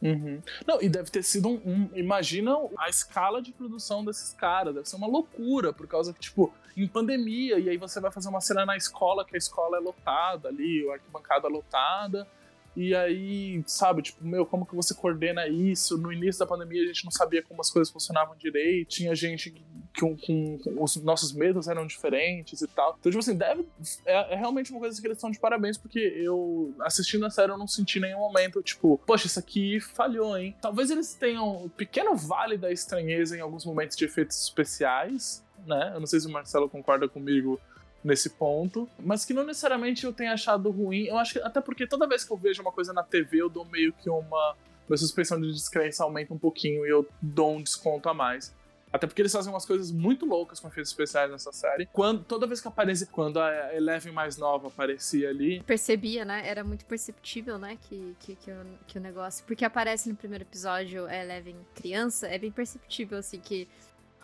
Uhum. 0.00 0.42
Não, 0.66 0.80
e 0.80 0.88
deve 0.88 1.10
ter 1.10 1.22
sido 1.22 1.48
um, 1.48 1.60
um, 1.64 1.90
Imagina 1.94 2.54
a 2.78 2.88
escala 2.88 3.40
de 3.40 3.50
produção 3.50 4.04
desses 4.04 4.32
caras. 4.34 4.74
Deve 4.74 4.88
ser 4.88 4.96
uma 4.96 5.06
loucura, 5.06 5.72
por 5.72 5.86
causa 5.86 6.12
que, 6.12 6.20
tipo, 6.20 6.52
em 6.76 6.86
pandemia, 6.86 7.58
e 7.58 7.68
aí 7.68 7.76
você 7.76 8.00
vai 8.00 8.10
fazer 8.10 8.28
uma 8.28 8.40
cena 8.40 8.66
na 8.66 8.76
escola, 8.76 9.24
que 9.24 9.34
a 9.34 9.38
escola 9.38 9.78
é 9.78 9.80
lotada 9.80 10.48
ali, 10.48 10.88
a 10.90 10.94
arquibancada 10.94 11.48
lotada, 11.48 12.28
e 12.76 12.94
aí, 12.94 13.62
sabe, 13.66 14.02
tipo, 14.02 14.24
meu, 14.24 14.44
como 14.44 14.66
que 14.66 14.74
você 14.74 14.94
coordena 14.94 15.48
isso? 15.48 15.96
No 15.96 16.12
início 16.12 16.38
da 16.38 16.46
pandemia 16.46 16.82
a 16.82 16.86
gente 16.86 17.04
não 17.04 17.10
sabia 17.10 17.42
como 17.42 17.60
as 17.60 17.70
coisas 17.70 17.90
funcionavam 17.90 18.36
direito, 18.36 18.88
tinha 18.88 19.14
gente 19.14 19.50
que 19.50 19.64
com, 19.98 20.58
os 20.78 20.96
nossos 20.96 21.32
medos 21.32 21.68
eram 21.68 21.86
diferentes 21.86 22.60
e 22.60 22.66
tal. 22.66 22.96
Então, 23.00 23.10
tipo 23.10 23.18
assim, 23.18 23.34
deve. 23.34 23.66
É, 24.04 24.34
é, 24.34 24.36
realmente 24.36 24.70
uma 24.70 24.80
coisa 24.80 25.00
que 25.00 25.06
eles 25.06 25.16
estão 25.16 25.30
de 25.30 25.38
parabéns, 25.38 25.78
porque 25.78 25.98
eu, 25.98 26.74
assistindo 26.80 27.24
a 27.24 27.30
série, 27.30 27.50
eu 27.50 27.58
não 27.58 27.66
senti 27.66 27.98
nenhum 27.98 28.18
momento, 28.18 28.62
tipo, 28.62 29.00
poxa, 29.06 29.26
isso 29.26 29.38
aqui 29.38 29.80
falhou, 29.80 30.36
hein? 30.36 30.54
Talvez 30.60 30.90
eles 30.90 31.14
tenham 31.14 31.64
um 31.64 31.68
pequeno 31.68 32.14
vale 32.14 32.58
da 32.58 32.70
estranheza 32.70 33.36
em 33.36 33.40
alguns 33.40 33.64
momentos 33.64 33.96
de 33.96 34.04
efeitos 34.04 34.38
especiais, 34.42 35.42
né? 35.66 35.92
Eu 35.94 36.00
não 36.00 36.06
sei 36.06 36.20
se 36.20 36.26
o 36.26 36.30
Marcelo 36.30 36.68
concorda 36.68 37.08
comigo 37.08 37.58
nesse 38.06 38.30
ponto, 38.30 38.88
mas 38.98 39.24
que 39.24 39.34
não 39.34 39.44
necessariamente 39.44 40.06
eu 40.06 40.12
tenha 40.12 40.32
achado 40.32 40.70
ruim. 40.70 41.04
Eu 41.04 41.18
acho 41.18 41.34
que 41.34 41.40
até 41.40 41.60
porque 41.60 41.86
toda 41.86 42.06
vez 42.06 42.24
que 42.24 42.32
eu 42.32 42.36
vejo 42.36 42.62
uma 42.62 42.72
coisa 42.72 42.92
na 42.92 43.02
TV, 43.02 43.42
eu 43.42 43.48
dou 43.48 43.64
meio 43.64 43.92
que 43.92 44.08
uma 44.08 44.56
minha 44.88 44.96
suspensão 44.96 45.40
de 45.40 45.52
descrença 45.52 46.04
aumenta 46.04 46.32
um 46.32 46.38
pouquinho 46.38 46.86
e 46.86 46.88
eu 46.88 47.06
dou 47.20 47.56
um 47.56 47.62
desconto 47.62 48.08
a 48.08 48.14
mais. 48.14 48.54
Até 48.92 49.06
porque 49.06 49.20
eles 49.20 49.32
fazem 49.32 49.52
umas 49.52 49.66
coisas 49.66 49.90
muito 49.90 50.24
loucas 50.24 50.60
com 50.60 50.68
efeitos 50.68 50.90
especiais 50.90 51.30
nessa 51.30 51.52
série. 51.52 51.86
Quando, 51.86 52.22
toda 52.22 52.46
vez 52.46 52.60
que 52.60 52.68
aparece, 52.68 53.06
quando 53.06 53.40
a 53.40 53.74
Eleven 53.74 54.12
mais 54.12 54.36
nova 54.36 54.68
aparecia 54.68 55.28
ali. 55.28 55.60
Percebia, 55.64 56.24
né? 56.24 56.48
Era 56.48 56.62
muito 56.62 56.86
perceptível, 56.86 57.58
né? 57.58 57.76
Que, 57.82 58.16
que, 58.20 58.36
que, 58.36 58.50
o, 58.50 58.64
que 58.86 58.98
o 58.98 59.00
negócio. 59.00 59.44
Porque 59.44 59.64
aparece 59.64 60.08
no 60.08 60.14
primeiro 60.14 60.44
episódio 60.44 61.04
a 61.06 61.14
Eleven 61.14 61.56
criança, 61.74 62.28
é 62.28 62.38
bem 62.38 62.52
perceptível, 62.52 63.18
assim, 63.18 63.40
que 63.40 63.68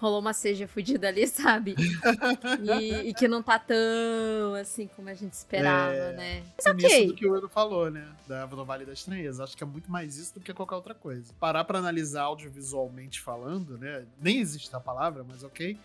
rolou 0.03 0.19
uma 0.19 0.33
seja 0.33 0.67
fudida 0.67 1.07
ali, 1.07 1.25
sabe? 1.29 1.77
e, 2.61 3.11
e, 3.11 3.15
que 3.15 3.29
não 3.29 3.41
tá 3.41 3.57
tão 3.57 4.55
assim 4.61 4.89
como 4.89 5.09
a 5.09 5.15
gente 5.15 5.33
esperava, 5.33 5.95
é, 5.95 6.13
né? 6.13 6.43
Mas 6.57 6.67
ok. 6.67 7.07
do 7.07 7.15
que 7.15 7.27
o 7.27 7.37
Edu 7.37 7.49
falou, 7.49 7.89
né? 7.89 8.09
Da, 8.27 8.45
do 8.45 8.65
Vale 8.65 8.85
da 8.85 8.93
Estranheza. 8.93 9.45
Acho 9.45 9.57
que 9.57 9.63
é 9.63 9.67
muito 9.67 9.91
mais 9.91 10.17
isso 10.17 10.35
do 10.35 10.41
que 10.41 10.53
qualquer 10.53 10.75
outra 10.75 10.95
coisa. 10.95 11.33
Parar 11.39 11.63
pra 11.63 11.79
analisar 11.79 12.23
audiovisualmente 12.23 13.21
falando, 13.21 13.79
né? 13.79 14.05
Nem 14.21 14.39
existe 14.39 14.75
a 14.75 14.81
palavra, 14.81 15.25
mas 15.27 15.45
ok. 15.45 15.79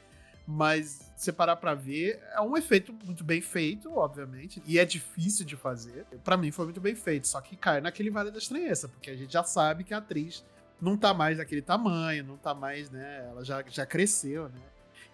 Mas 0.48 1.12
se 1.16 1.32
parar 1.32 1.58
pra 1.58 1.76
ver, 1.76 2.20
é 2.34 2.42
um 2.42 2.58
efeito 2.58 2.96
muito 3.04 3.24
bem 3.24 3.42
feito, 3.42 3.94
obviamente. 3.94 4.64
E 4.66 4.80
é 4.80 4.86
difícil 4.86 5.46
de 5.46 5.56
fazer. 5.56 6.06
para 6.24 6.38
mim 6.38 6.52
foi 6.52 6.66
muito 6.66 6.82
bem 6.82 6.96
feito. 6.96 7.28
Só 7.28 7.40
que 7.40 7.56
cai 7.56 7.82
naquele 7.82 8.10
Vale 8.10 8.32
da 8.32 8.40
Estranheza, 8.40 8.88
porque 8.88 9.12
a 9.12 9.16
gente 9.16 9.34
já 9.34 9.44
sabe 9.44 9.84
que 9.84 9.94
a 9.94 9.98
atriz 9.98 10.44
não 10.82 10.98
tá 10.98 11.14
mais 11.14 11.38
daquele 11.38 11.62
tamanho, 11.62 12.24
não 12.24 12.38
tá 12.38 12.54
mais, 12.54 12.90
né? 12.90 13.26
Ela 13.30 13.44
já, 13.44 13.64
já 13.68 13.86
cresceu, 13.86 14.50
né? 14.50 14.62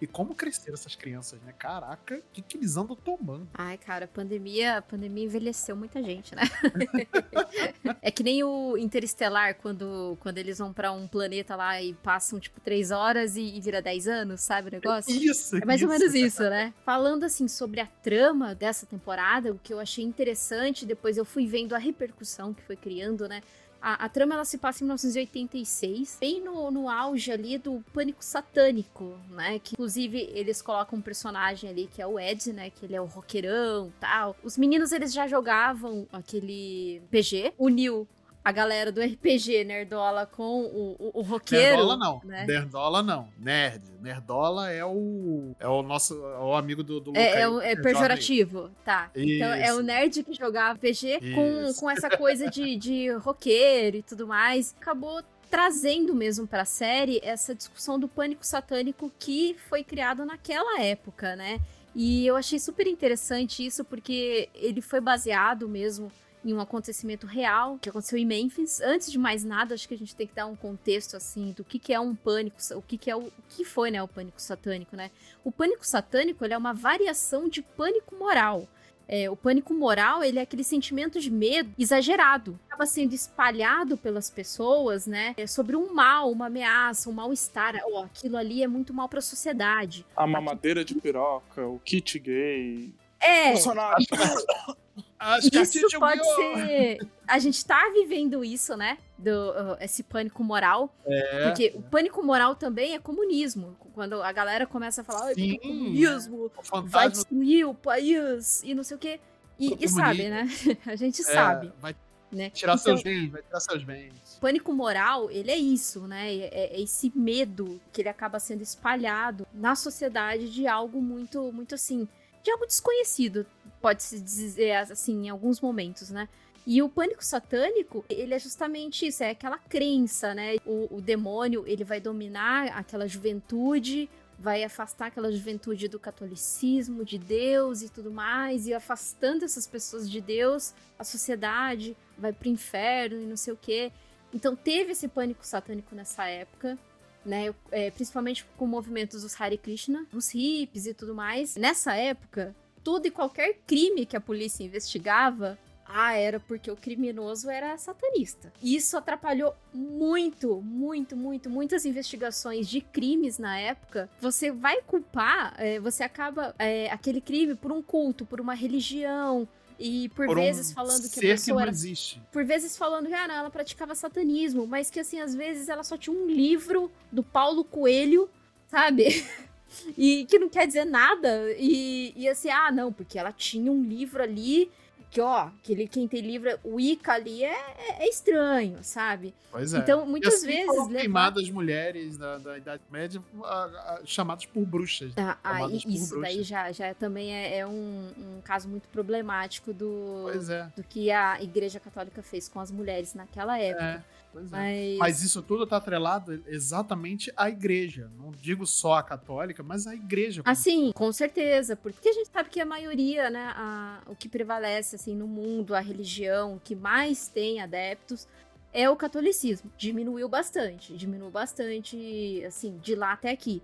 E 0.02 0.08
como 0.08 0.36
cresceram 0.36 0.74
essas 0.74 0.96
crianças, 0.96 1.40
né? 1.44 1.54
Caraca, 1.58 2.18
o 2.18 2.24
que, 2.34 2.42
que 2.42 2.58
eles 2.58 2.76
andam 2.76 2.94
tomando? 2.94 3.48
Ai, 3.54 3.78
cara, 3.78 4.04
a 4.04 4.08
pandemia, 4.08 4.78
a 4.80 4.82
pandemia 4.82 5.24
envelheceu 5.24 5.78
muita 5.78 6.04
gente, 6.04 6.36
né? 6.36 6.42
é 8.02 8.12
que 8.12 8.22
nem 8.22 8.44
o 8.44 8.78
Interestelar, 8.78 9.56
quando, 9.56 10.18
quando 10.20 10.40
eles 10.40 10.58
vão 10.58 10.74
para 10.74 10.92
um 10.92 11.08
planeta 11.08 11.56
lá 11.56 11.82
e 11.82 11.94
passam, 11.94 12.38
tipo, 12.38 12.60
três 12.60 12.92
horas 12.92 13.38
e, 13.38 13.56
e 13.56 13.62
vira 13.62 13.82
dez 13.82 14.06
anos, 14.06 14.42
sabe 14.42 14.68
o 14.68 14.72
negócio? 14.72 15.10
Isso, 15.10 15.56
É 15.56 15.64
mais 15.66 15.80
isso. 15.80 15.90
ou 15.90 15.98
menos 15.98 16.14
isso, 16.14 16.44
né? 16.44 16.74
Falando, 16.84 17.24
assim, 17.24 17.48
sobre 17.48 17.80
a 17.80 17.86
trama 17.86 18.54
dessa 18.54 18.86
temporada, 18.86 19.54
o 19.54 19.60
que 19.60 19.74
eu 19.74 19.80
achei 19.80 20.04
interessante, 20.04 20.86
depois 20.86 21.18
eu 21.18 21.24
fui 21.24 21.48
vendo 21.48 21.74
a 21.74 21.78
repercussão 21.78 22.54
que 22.54 22.62
foi 22.64 22.76
criando, 22.76 23.26
né? 23.30 23.42
A, 23.86 24.06
a, 24.06 24.10
trama 24.10 24.34
ela 24.34 24.46
se 24.46 24.58
passa 24.58 24.82
em 24.82 24.88
1986, 24.88 26.18
bem 26.22 26.42
no, 26.42 26.72
no 26.72 26.90
auge 26.90 27.30
ali 27.34 27.58
do 27.58 27.84
pânico 27.92 28.24
satânico, 28.24 29.20
né? 29.30 29.60
Que 29.60 29.74
inclusive 29.74 30.18
eles 30.34 30.62
colocam 30.62 30.98
um 30.98 31.02
personagem 31.02 31.70
ali 31.70 31.90
que 31.94 32.02
é 32.02 32.08
o 32.08 32.18
Ed, 32.18 32.54
né? 32.54 32.70
Que 32.70 32.86
ele 32.86 32.96
é 32.96 33.02
o 33.02 33.06
roqueirão 33.06 33.92
tal. 34.00 34.38
Os 34.42 34.58
meninos 34.58 34.94
eles 34.94 35.12
já 35.12 35.28
jogavam 35.28 36.08
aquele 36.14 37.02
PG. 37.12 37.56
O 37.58 37.68
Neil 37.68 38.08
a 38.44 38.52
galera 38.52 38.92
do 38.92 39.02
RPG 39.02 39.64
Nerdola 39.64 40.26
com 40.26 40.64
o, 40.64 40.96
o, 41.00 41.20
o 41.20 41.22
roqueiro. 41.22 41.78
Nerdola 41.78 41.98
não. 41.98 42.22
Né? 42.26 42.46
Nerdola 42.46 43.04
não. 43.04 43.30
Nerd. 43.38 43.82
Nerdola 44.02 44.72
é 44.72 44.84
o. 44.84 45.56
É 45.60 45.68
o 45.68 45.82
nosso. 45.82 46.14
É 46.16 46.40
o 46.40 46.54
amigo 46.54 46.84
do, 46.84 47.00
do 47.00 47.16
É, 47.16 47.42
é, 47.42 47.48
o, 47.48 47.62
é 47.62 47.76
pejorativo. 47.76 48.70
Tá. 48.84 49.10
Isso. 49.16 49.36
Então 49.36 49.54
é 49.54 49.74
o 49.74 49.82
nerd 49.82 50.24
que 50.24 50.34
jogava 50.34 50.74
RPG 50.74 51.34
com, 51.34 51.74
com 51.80 51.90
essa 51.90 52.10
coisa 52.10 52.50
de, 52.50 52.76
de 52.76 53.12
roqueiro 53.14 53.98
e 53.98 54.04
tudo 54.04 54.28
mais. 54.28 54.76
Acabou 54.80 55.24
trazendo 55.50 56.14
mesmo 56.14 56.46
para 56.48 56.64
a 56.64 56.66
série 56.66 57.22
essa 57.24 57.54
discussão 57.56 58.00
do 58.00 58.08
pânico 58.08 58.46
satânico 58.46 59.12
que 59.20 59.56
foi 59.70 59.84
criado 59.84 60.26
naquela 60.26 60.82
época, 60.82 61.36
né? 61.36 61.60
E 61.96 62.26
eu 62.26 62.36
achei 62.36 62.60
super 62.60 62.88
interessante 62.88 63.66
isso 63.66 63.86
porque 63.86 64.50
ele 64.56 64.82
foi 64.82 65.00
baseado 65.00 65.70
mesmo 65.70 66.12
em 66.44 66.54
um 66.54 66.60
acontecimento 66.60 67.26
real 67.26 67.78
que 67.80 67.90
aconteceu 67.90 68.18
em 68.18 68.26
Memphis. 68.26 68.82
Antes 68.82 69.12
de 69.12 69.18
mais 69.18 69.44
nada, 69.44 69.74
acho 69.74 69.88
que 69.88 69.94
a 69.94 69.98
gente 69.98 70.16
tem 70.16 70.28
que 70.28 70.36
dar 70.36 70.46
um 70.46 70.56
contexto 70.56 71.16
assim 71.16 71.52
do 71.52 71.64
que, 71.64 71.80
que 71.80 71.94
é 71.94 72.00
um 72.00 72.16
pânico, 72.16 72.58
o 72.76 72.82
que, 72.82 72.98
que 72.98 73.10
é 73.10 73.16
o, 73.16 73.22
o 73.22 73.34
que 73.50 73.64
foi, 73.64 73.92
né, 73.92 74.02
o 74.02 74.08
pânico 74.08 74.42
satânico, 74.42 74.96
né? 74.96 75.12
O 75.44 75.52
pânico 75.52 75.86
satânico 75.86 76.46
é 76.46 76.58
uma 76.58 76.74
variação 76.74 77.48
de 77.48 77.62
pânico 77.62 78.16
moral. 78.16 78.68
É, 79.08 79.30
o 79.30 79.36
pânico 79.36 79.74
moral, 79.74 80.24
ele 80.24 80.40
é 80.40 80.42
aquele 80.42 80.64
sentimento 80.64 81.20
de 81.20 81.30
medo 81.30 81.72
exagerado. 81.78 82.58
Acaba 82.68 82.86
sendo 82.86 83.14
espalhado 83.14 83.98
pelas 83.98 84.30
pessoas, 84.30 85.06
né? 85.06 85.34
É 85.38 85.46
sobre 85.46 85.76
um 85.76 85.94
mal, 85.94 86.32
uma 86.32 86.48
ameaça, 86.48 87.10
um 87.10 87.14
mal-estar. 87.14 87.76
Oh, 87.86 88.00
aquilo 88.00 88.38
ali 88.38 88.64
é 88.64 88.68
muito 88.68 88.94
mal 88.94 89.10
para 89.10 89.20
a 89.20 89.22
sociedade. 89.22 90.06
A 90.16 90.26
mamadeira 90.26 90.86
de 90.86 90.96
piroca, 90.96 91.68
o 91.68 91.80
kit 91.80 92.18
gay. 92.18 92.94
É. 93.20 93.52
Bolsonaro. 93.52 93.98
As 95.24 95.46
isso 95.46 96.00
pode 96.00 96.22
ser. 96.36 97.00
A 97.26 97.40
gente 97.40 97.66
tá 97.66 97.90
vivendo 97.94 98.44
isso, 98.44 98.76
né? 98.76 98.98
Do, 99.18 99.52
uh, 99.52 99.78
esse 99.80 100.04
pânico 100.04 100.44
moral. 100.44 100.94
É, 101.06 101.48
porque 101.48 101.72
o 101.76 101.82
pânico 101.82 102.22
moral 102.22 102.56
também 102.56 102.94
é 102.94 103.00
comunismo. 103.00 103.78
Quando 103.94 104.22
a 104.22 104.32
galera 104.34 104.68
começa 104.68 105.02
a 105.02 105.04
falar, 105.04 105.34
Sim, 105.34 105.58
comunismo 105.60 106.52
o 106.74 106.82
vai 106.82 107.10
destruir 107.10 107.66
o 107.66 107.74
país 107.74 108.62
e 108.64 108.76
não 108.76 108.84
sei 108.84 108.98
o 108.98 109.00
quê. 109.00 109.20
E, 109.58 109.78
e 109.80 109.88
sabe, 109.88 110.30
né? 110.30 110.48
A 110.86 110.96
gente 110.96 111.22
é, 111.22 111.24
sabe. 111.24 111.72
Vai 111.80 111.96
Né? 112.30 112.50
tirar 112.50 112.74
Então, 112.74 112.84
seus 112.84 113.04
bens, 113.04 113.32
vai 113.32 113.42
tirar 113.44 113.60
seus 113.62 113.84
bens. 113.84 114.38
pânico 114.42 114.74
moral, 114.74 115.32
ele 115.32 115.52
é 115.52 115.58
isso, 115.58 116.02
né? 116.08 116.34
É, 116.36 116.76
é 116.76 116.82
esse 116.82 117.12
medo 117.16 117.80
que 117.94 118.02
ele 118.02 118.10
acaba 118.10 118.40
sendo 118.40 118.62
espalhado 118.62 119.48
na 119.54 119.76
sociedade 119.76 120.50
de 120.52 120.68
algo 120.68 121.02
muito, 121.02 121.52
muito 121.54 121.76
assim, 121.76 122.08
de 122.44 122.52
algo 122.52 122.68
desconhecido, 122.68 123.46
pode-se 123.82 124.20
dizer 124.20 124.72
assim, 124.74 125.26
em 125.26 125.30
alguns 125.30 125.62
momentos, 125.62 126.10
né? 126.10 126.28
E 126.66 126.82
o 126.82 126.88
pânico 126.88 127.24
satânico, 127.24 128.06
ele 128.10 128.34
é 128.34 128.40
justamente 128.40 129.08
isso, 129.08 129.24
é 129.24 129.32
aquela 129.32 129.58
crença, 129.58 130.34
né? 130.34 130.56
O, 130.66 130.98
o 130.98 131.02
demônio, 131.02 131.66
ele 131.68 131.84
vai 131.84 132.00
dominar 132.00 132.68
aquela 132.68 133.08
juventude, 133.08 134.10
vai 134.40 134.64
afastar 134.64 135.08
aquela 135.08 135.32
juventude 135.32 135.88
do 135.88 136.00
catolicismo, 136.00 137.04
de 137.04 137.18
Deus 137.18 137.82
e 137.82 137.90
tudo 137.90 138.12
mais, 138.12 138.66
e 138.68 138.74
afastando 138.74 139.44
essas 139.44 139.68
pessoas 139.68 140.10
de 140.10 140.22
Deus, 140.22 140.74
a 140.98 141.04
sociedade 141.04 141.96
vai 142.18 142.32
pro 142.32 142.50
inferno 142.50 143.22
e 143.22 143.26
não 143.26 143.38
sei 143.38 143.54
o 143.54 143.58
quê. 143.58 143.92
Então 144.34 144.56
teve 144.56 144.94
esse 144.94 145.08
pânico 145.08 145.46
satânico 145.46 145.94
nessa 145.94 146.28
época, 146.28 146.78
né? 147.26 147.54
É, 147.72 147.92
principalmente 147.92 148.46
com 148.58 148.66
movimentos 148.66 149.22
dos 149.22 149.40
Hare 149.40 149.58
Krishna, 149.58 150.06
os 150.14 150.30
hippies 150.30 150.86
e 150.86 150.94
tudo 150.94 151.14
mais. 151.14 151.56
Nessa 151.56 151.96
época, 151.96 152.56
tudo 152.84 153.08
e 153.08 153.12
qualquer 153.12 153.60
crime 153.66 154.06
que 154.06 154.16
a 154.16 154.22
polícia 154.22 154.64
investigava, 154.64 155.58
ah, 155.86 156.14
era 156.14 156.40
porque 156.40 156.72
o 156.72 156.76
criminoso 156.76 157.50
era 157.50 157.78
satanista. 157.78 158.52
Isso 158.62 158.98
atrapalhou 158.98 159.54
muito, 159.74 160.62
muito, 160.62 161.16
muito, 161.16 161.50
muitas 161.50 161.86
investigações 161.86 162.68
de 162.68 162.82
crimes 162.82 163.38
na 163.38 163.60
época. 163.60 164.10
Você 164.20 164.52
vai 164.52 164.82
culpar, 164.82 165.54
é, 165.58 165.80
você 165.80 166.04
acaba 166.04 166.56
é, 166.58 166.90
aquele 166.92 167.22
crime 167.22 167.54
por 167.54 167.72
um 167.72 167.82
culto, 167.82 168.26
por 168.26 168.42
uma 168.42 168.56
religião. 168.56 169.48
E 169.80 170.10
por, 170.10 170.26
Por 170.26 170.38
um 170.38 170.42
vezes 170.42 170.72
falando 170.72 171.02
que 171.02 171.06
a 171.06 171.10
ser 171.10 171.20
que 171.22 171.28
pessoa 171.28 171.56
não 171.56 171.62
era 171.62 171.72
existe. 171.72 172.22
por 172.32 172.44
vezes 172.46 172.78
falando 172.78 173.08
que 173.08 173.14
ah, 173.14 173.28
não, 173.28 173.36
ela 173.36 173.50
praticava 173.50 173.96
satanismo, 173.96 174.68
mas 174.68 174.90
que 174.90 175.00
assim, 175.00 175.20
às 175.20 175.34
vezes 175.36 175.70
ela 175.70 175.84
só 175.84 175.98
tinha 175.98 176.16
um 176.16 176.28
livro 176.28 176.92
do 177.12 177.24
Paulo 177.24 177.64
Coelho, 177.64 178.30
sabe? 178.68 179.26
E 179.98 180.26
que 180.26 180.38
não 180.38 180.50
quer 180.50 180.68
dizer 180.68 180.86
nada. 180.86 181.52
E, 181.58 182.14
e 182.16 182.30
assim, 182.30 182.48
ah, 182.50 182.72
não, 182.72 182.94
porque 182.94 183.18
ela 183.18 183.32
tinha 183.32 183.72
um 183.72 183.82
livro 183.82 184.22
ali 184.22 184.70
que, 185.14 185.22
ó, 185.22 185.42
aquele, 185.60 185.88
quem 185.88 186.08
tem 186.08 186.22
livro, 186.22 186.50
o 186.64 186.80
Ica 186.80 187.14
ali 187.14 187.44
é, 187.44 187.52
é- 187.52 188.04
é 188.04 188.10
estranho, 188.10 188.80
sabe? 188.82 189.32
Pois 189.52 189.72
é. 189.72 189.78
Então, 189.78 190.08
muitas 190.08 190.34
assim 190.34 190.48
vezes. 190.48 190.68
levar- 190.88 191.00
queimadas 191.00 191.50
mulheres 191.52 192.18
da, 192.18 192.40
da 192.40 192.58
Idade 192.58 192.82
Média 192.90 193.22
ah, 193.44 193.70
ah, 193.76 194.02
chamadas 194.06 194.48
por 194.48 194.66
bruxas. 194.66 195.12
Ah, 195.16 195.38
ah, 195.44 195.70
isso 195.70 196.20
daí 196.20 196.38
bruxas. 196.38 196.48
já, 196.48 196.72
já 196.72 196.94
também 196.96 197.32
é, 197.32 197.60
é 197.60 197.68
um, 197.68 198.12
um 198.18 198.42
caso 198.44 198.68
muito 198.68 198.88
problemático 198.88 199.72
do, 199.72 200.32
é. 200.50 200.68
do 200.76 200.84
que 200.84 201.12
a 201.12 201.40
Igreja 201.44 201.80
Católica 201.80 202.24
fez 202.24 202.50
com 202.50 202.60
as 202.60 202.72
mulheres 202.72 203.14
naquela 203.14 203.60
época. 203.60 204.04
É, 204.34 204.40
pois 204.40 204.52
é. 204.52 204.58
Mas, 204.58 204.98
Mas 204.98 205.24
isso 205.24 205.42
tudo 205.42 205.68
tá 205.68 205.78
atrelado 205.78 206.44
exatamente 206.48 207.32
à 207.38 207.50
igreja. 207.50 208.10
Não 208.18 208.32
digo 208.32 208.66
só 208.66 208.96
a 208.96 209.04
católica, 209.04 209.62
mas 209.62 209.86
à 209.88 209.94
igreja. 209.94 210.42
Assim, 210.46 210.92
com 210.94 211.12
certeza, 211.12 211.76
porque 211.76 212.10
a 212.10 212.14
gente 212.14 212.30
sabe 212.32 212.50
que 212.50 212.60
a 212.60 212.66
maioria, 212.66 213.30
né, 213.30 213.54
a- 213.56 214.02
o 214.08 214.16
que 214.16 214.28
prevalece 214.28 214.96
assim 214.96 215.16
no 215.16 215.28
mundo, 215.28 215.76
a 215.76 215.80
religião 215.80 216.60
que 216.64 216.76
mais 216.76 217.28
tem 217.28 217.62
adeptos 217.62 218.28
é 218.74 218.90
o 218.90 218.96
catolicismo. 218.96 219.72
Diminuiu 219.78 220.28
bastante, 220.28 220.96
diminuiu 220.98 221.30
bastante, 221.32 222.44
assim, 222.46 222.78
de 222.82 222.96
lá 222.96 223.14
até 223.14 223.30
aqui. 223.30 223.62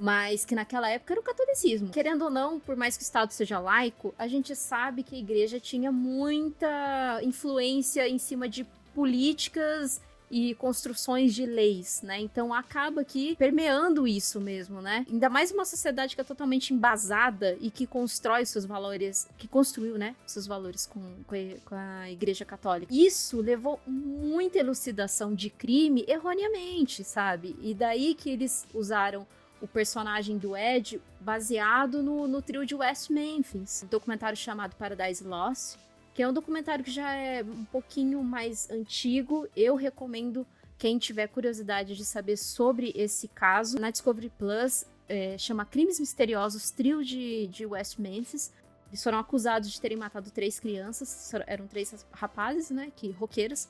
Mas 0.00 0.44
que 0.44 0.54
naquela 0.54 0.88
época 0.88 1.12
era 1.14 1.20
o 1.20 1.24
catolicismo. 1.24 1.88
Querendo 1.90 2.22
ou 2.22 2.30
não, 2.30 2.60
por 2.60 2.76
mais 2.76 2.96
que 2.96 3.02
o 3.02 3.04
Estado 3.04 3.32
seja 3.32 3.58
laico, 3.58 4.14
a 4.16 4.28
gente 4.28 4.54
sabe 4.54 5.02
que 5.02 5.16
a 5.16 5.18
igreja 5.18 5.58
tinha 5.58 5.90
muita 5.90 7.20
influência 7.22 8.08
em 8.08 8.16
cima 8.18 8.48
de 8.48 8.64
políticas 8.94 10.00
e 10.30 10.54
construções 10.54 11.34
de 11.34 11.46
leis, 11.46 12.02
né? 12.02 12.20
Então 12.20 12.52
acaba 12.52 13.00
aqui 13.00 13.36
permeando 13.36 14.06
isso 14.06 14.40
mesmo, 14.40 14.80
né? 14.80 15.06
Ainda 15.10 15.28
mais 15.28 15.50
uma 15.50 15.64
sociedade 15.64 16.14
que 16.14 16.20
é 16.20 16.24
totalmente 16.24 16.72
embasada 16.72 17.56
e 17.60 17.70
que 17.70 17.86
constrói 17.86 18.44
seus 18.44 18.64
valores, 18.64 19.28
que 19.36 19.48
construiu, 19.48 19.96
né? 19.96 20.14
Seus 20.26 20.46
valores 20.46 20.86
com, 20.86 21.00
com 21.26 21.74
a 21.74 22.10
Igreja 22.10 22.44
Católica. 22.44 22.92
Isso 22.94 23.40
levou 23.40 23.80
muita 23.86 24.58
elucidação 24.58 25.34
de 25.34 25.50
crime 25.50 26.04
erroneamente, 26.06 27.04
sabe? 27.04 27.56
E 27.62 27.74
daí 27.74 28.14
que 28.14 28.30
eles 28.30 28.66
usaram 28.74 29.26
o 29.60 29.66
personagem 29.66 30.38
do 30.38 30.56
Ed 30.56 31.00
baseado 31.20 32.02
no, 32.02 32.28
no 32.28 32.40
trio 32.40 32.64
de 32.64 32.74
West 32.74 33.10
Memphis, 33.10 33.82
um 33.84 33.88
documentário 33.88 34.36
chamado 34.36 34.76
Paradise 34.76 35.24
Lost, 35.24 35.76
que 36.18 36.22
é 36.24 36.26
um 36.26 36.32
documentário 36.32 36.84
que 36.84 36.90
já 36.90 37.14
é 37.14 37.44
um 37.44 37.64
pouquinho 37.66 38.24
mais 38.24 38.68
antigo. 38.70 39.46
Eu 39.54 39.76
recomendo 39.76 40.44
quem 40.76 40.98
tiver 40.98 41.28
curiosidade 41.28 41.94
de 41.94 42.04
saber 42.04 42.36
sobre 42.36 42.92
esse 42.96 43.28
caso. 43.28 43.78
Na 43.78 43.88
Discovery 43.88 44.28
Plus, 44.36 44.84
é, 45.08 45.38
chama 45.38 45.64
Crimes 45.64 46.00
Misteriosos, 46.00 46.72
trio 46.72 47.04
de, 47.04 47.46
de 47.46 47.64
West 47.64 48.00
Memphis. 48.00 48.52
Eles 48.88 49.00
foram 49.00 49.16
acusados 49.16 49.70
de 49.70 49.80
terem 49.80 49.96
matado 49.96 50.28
três 50.32 50.58
crianças, 50.58 51.32
eram 51.46 51.68
três 51.68 52.04
rapazes, 52.10 52.68
né, 52.72 52.90
que 52.96 53.12
roqueiros, 53.12 53.68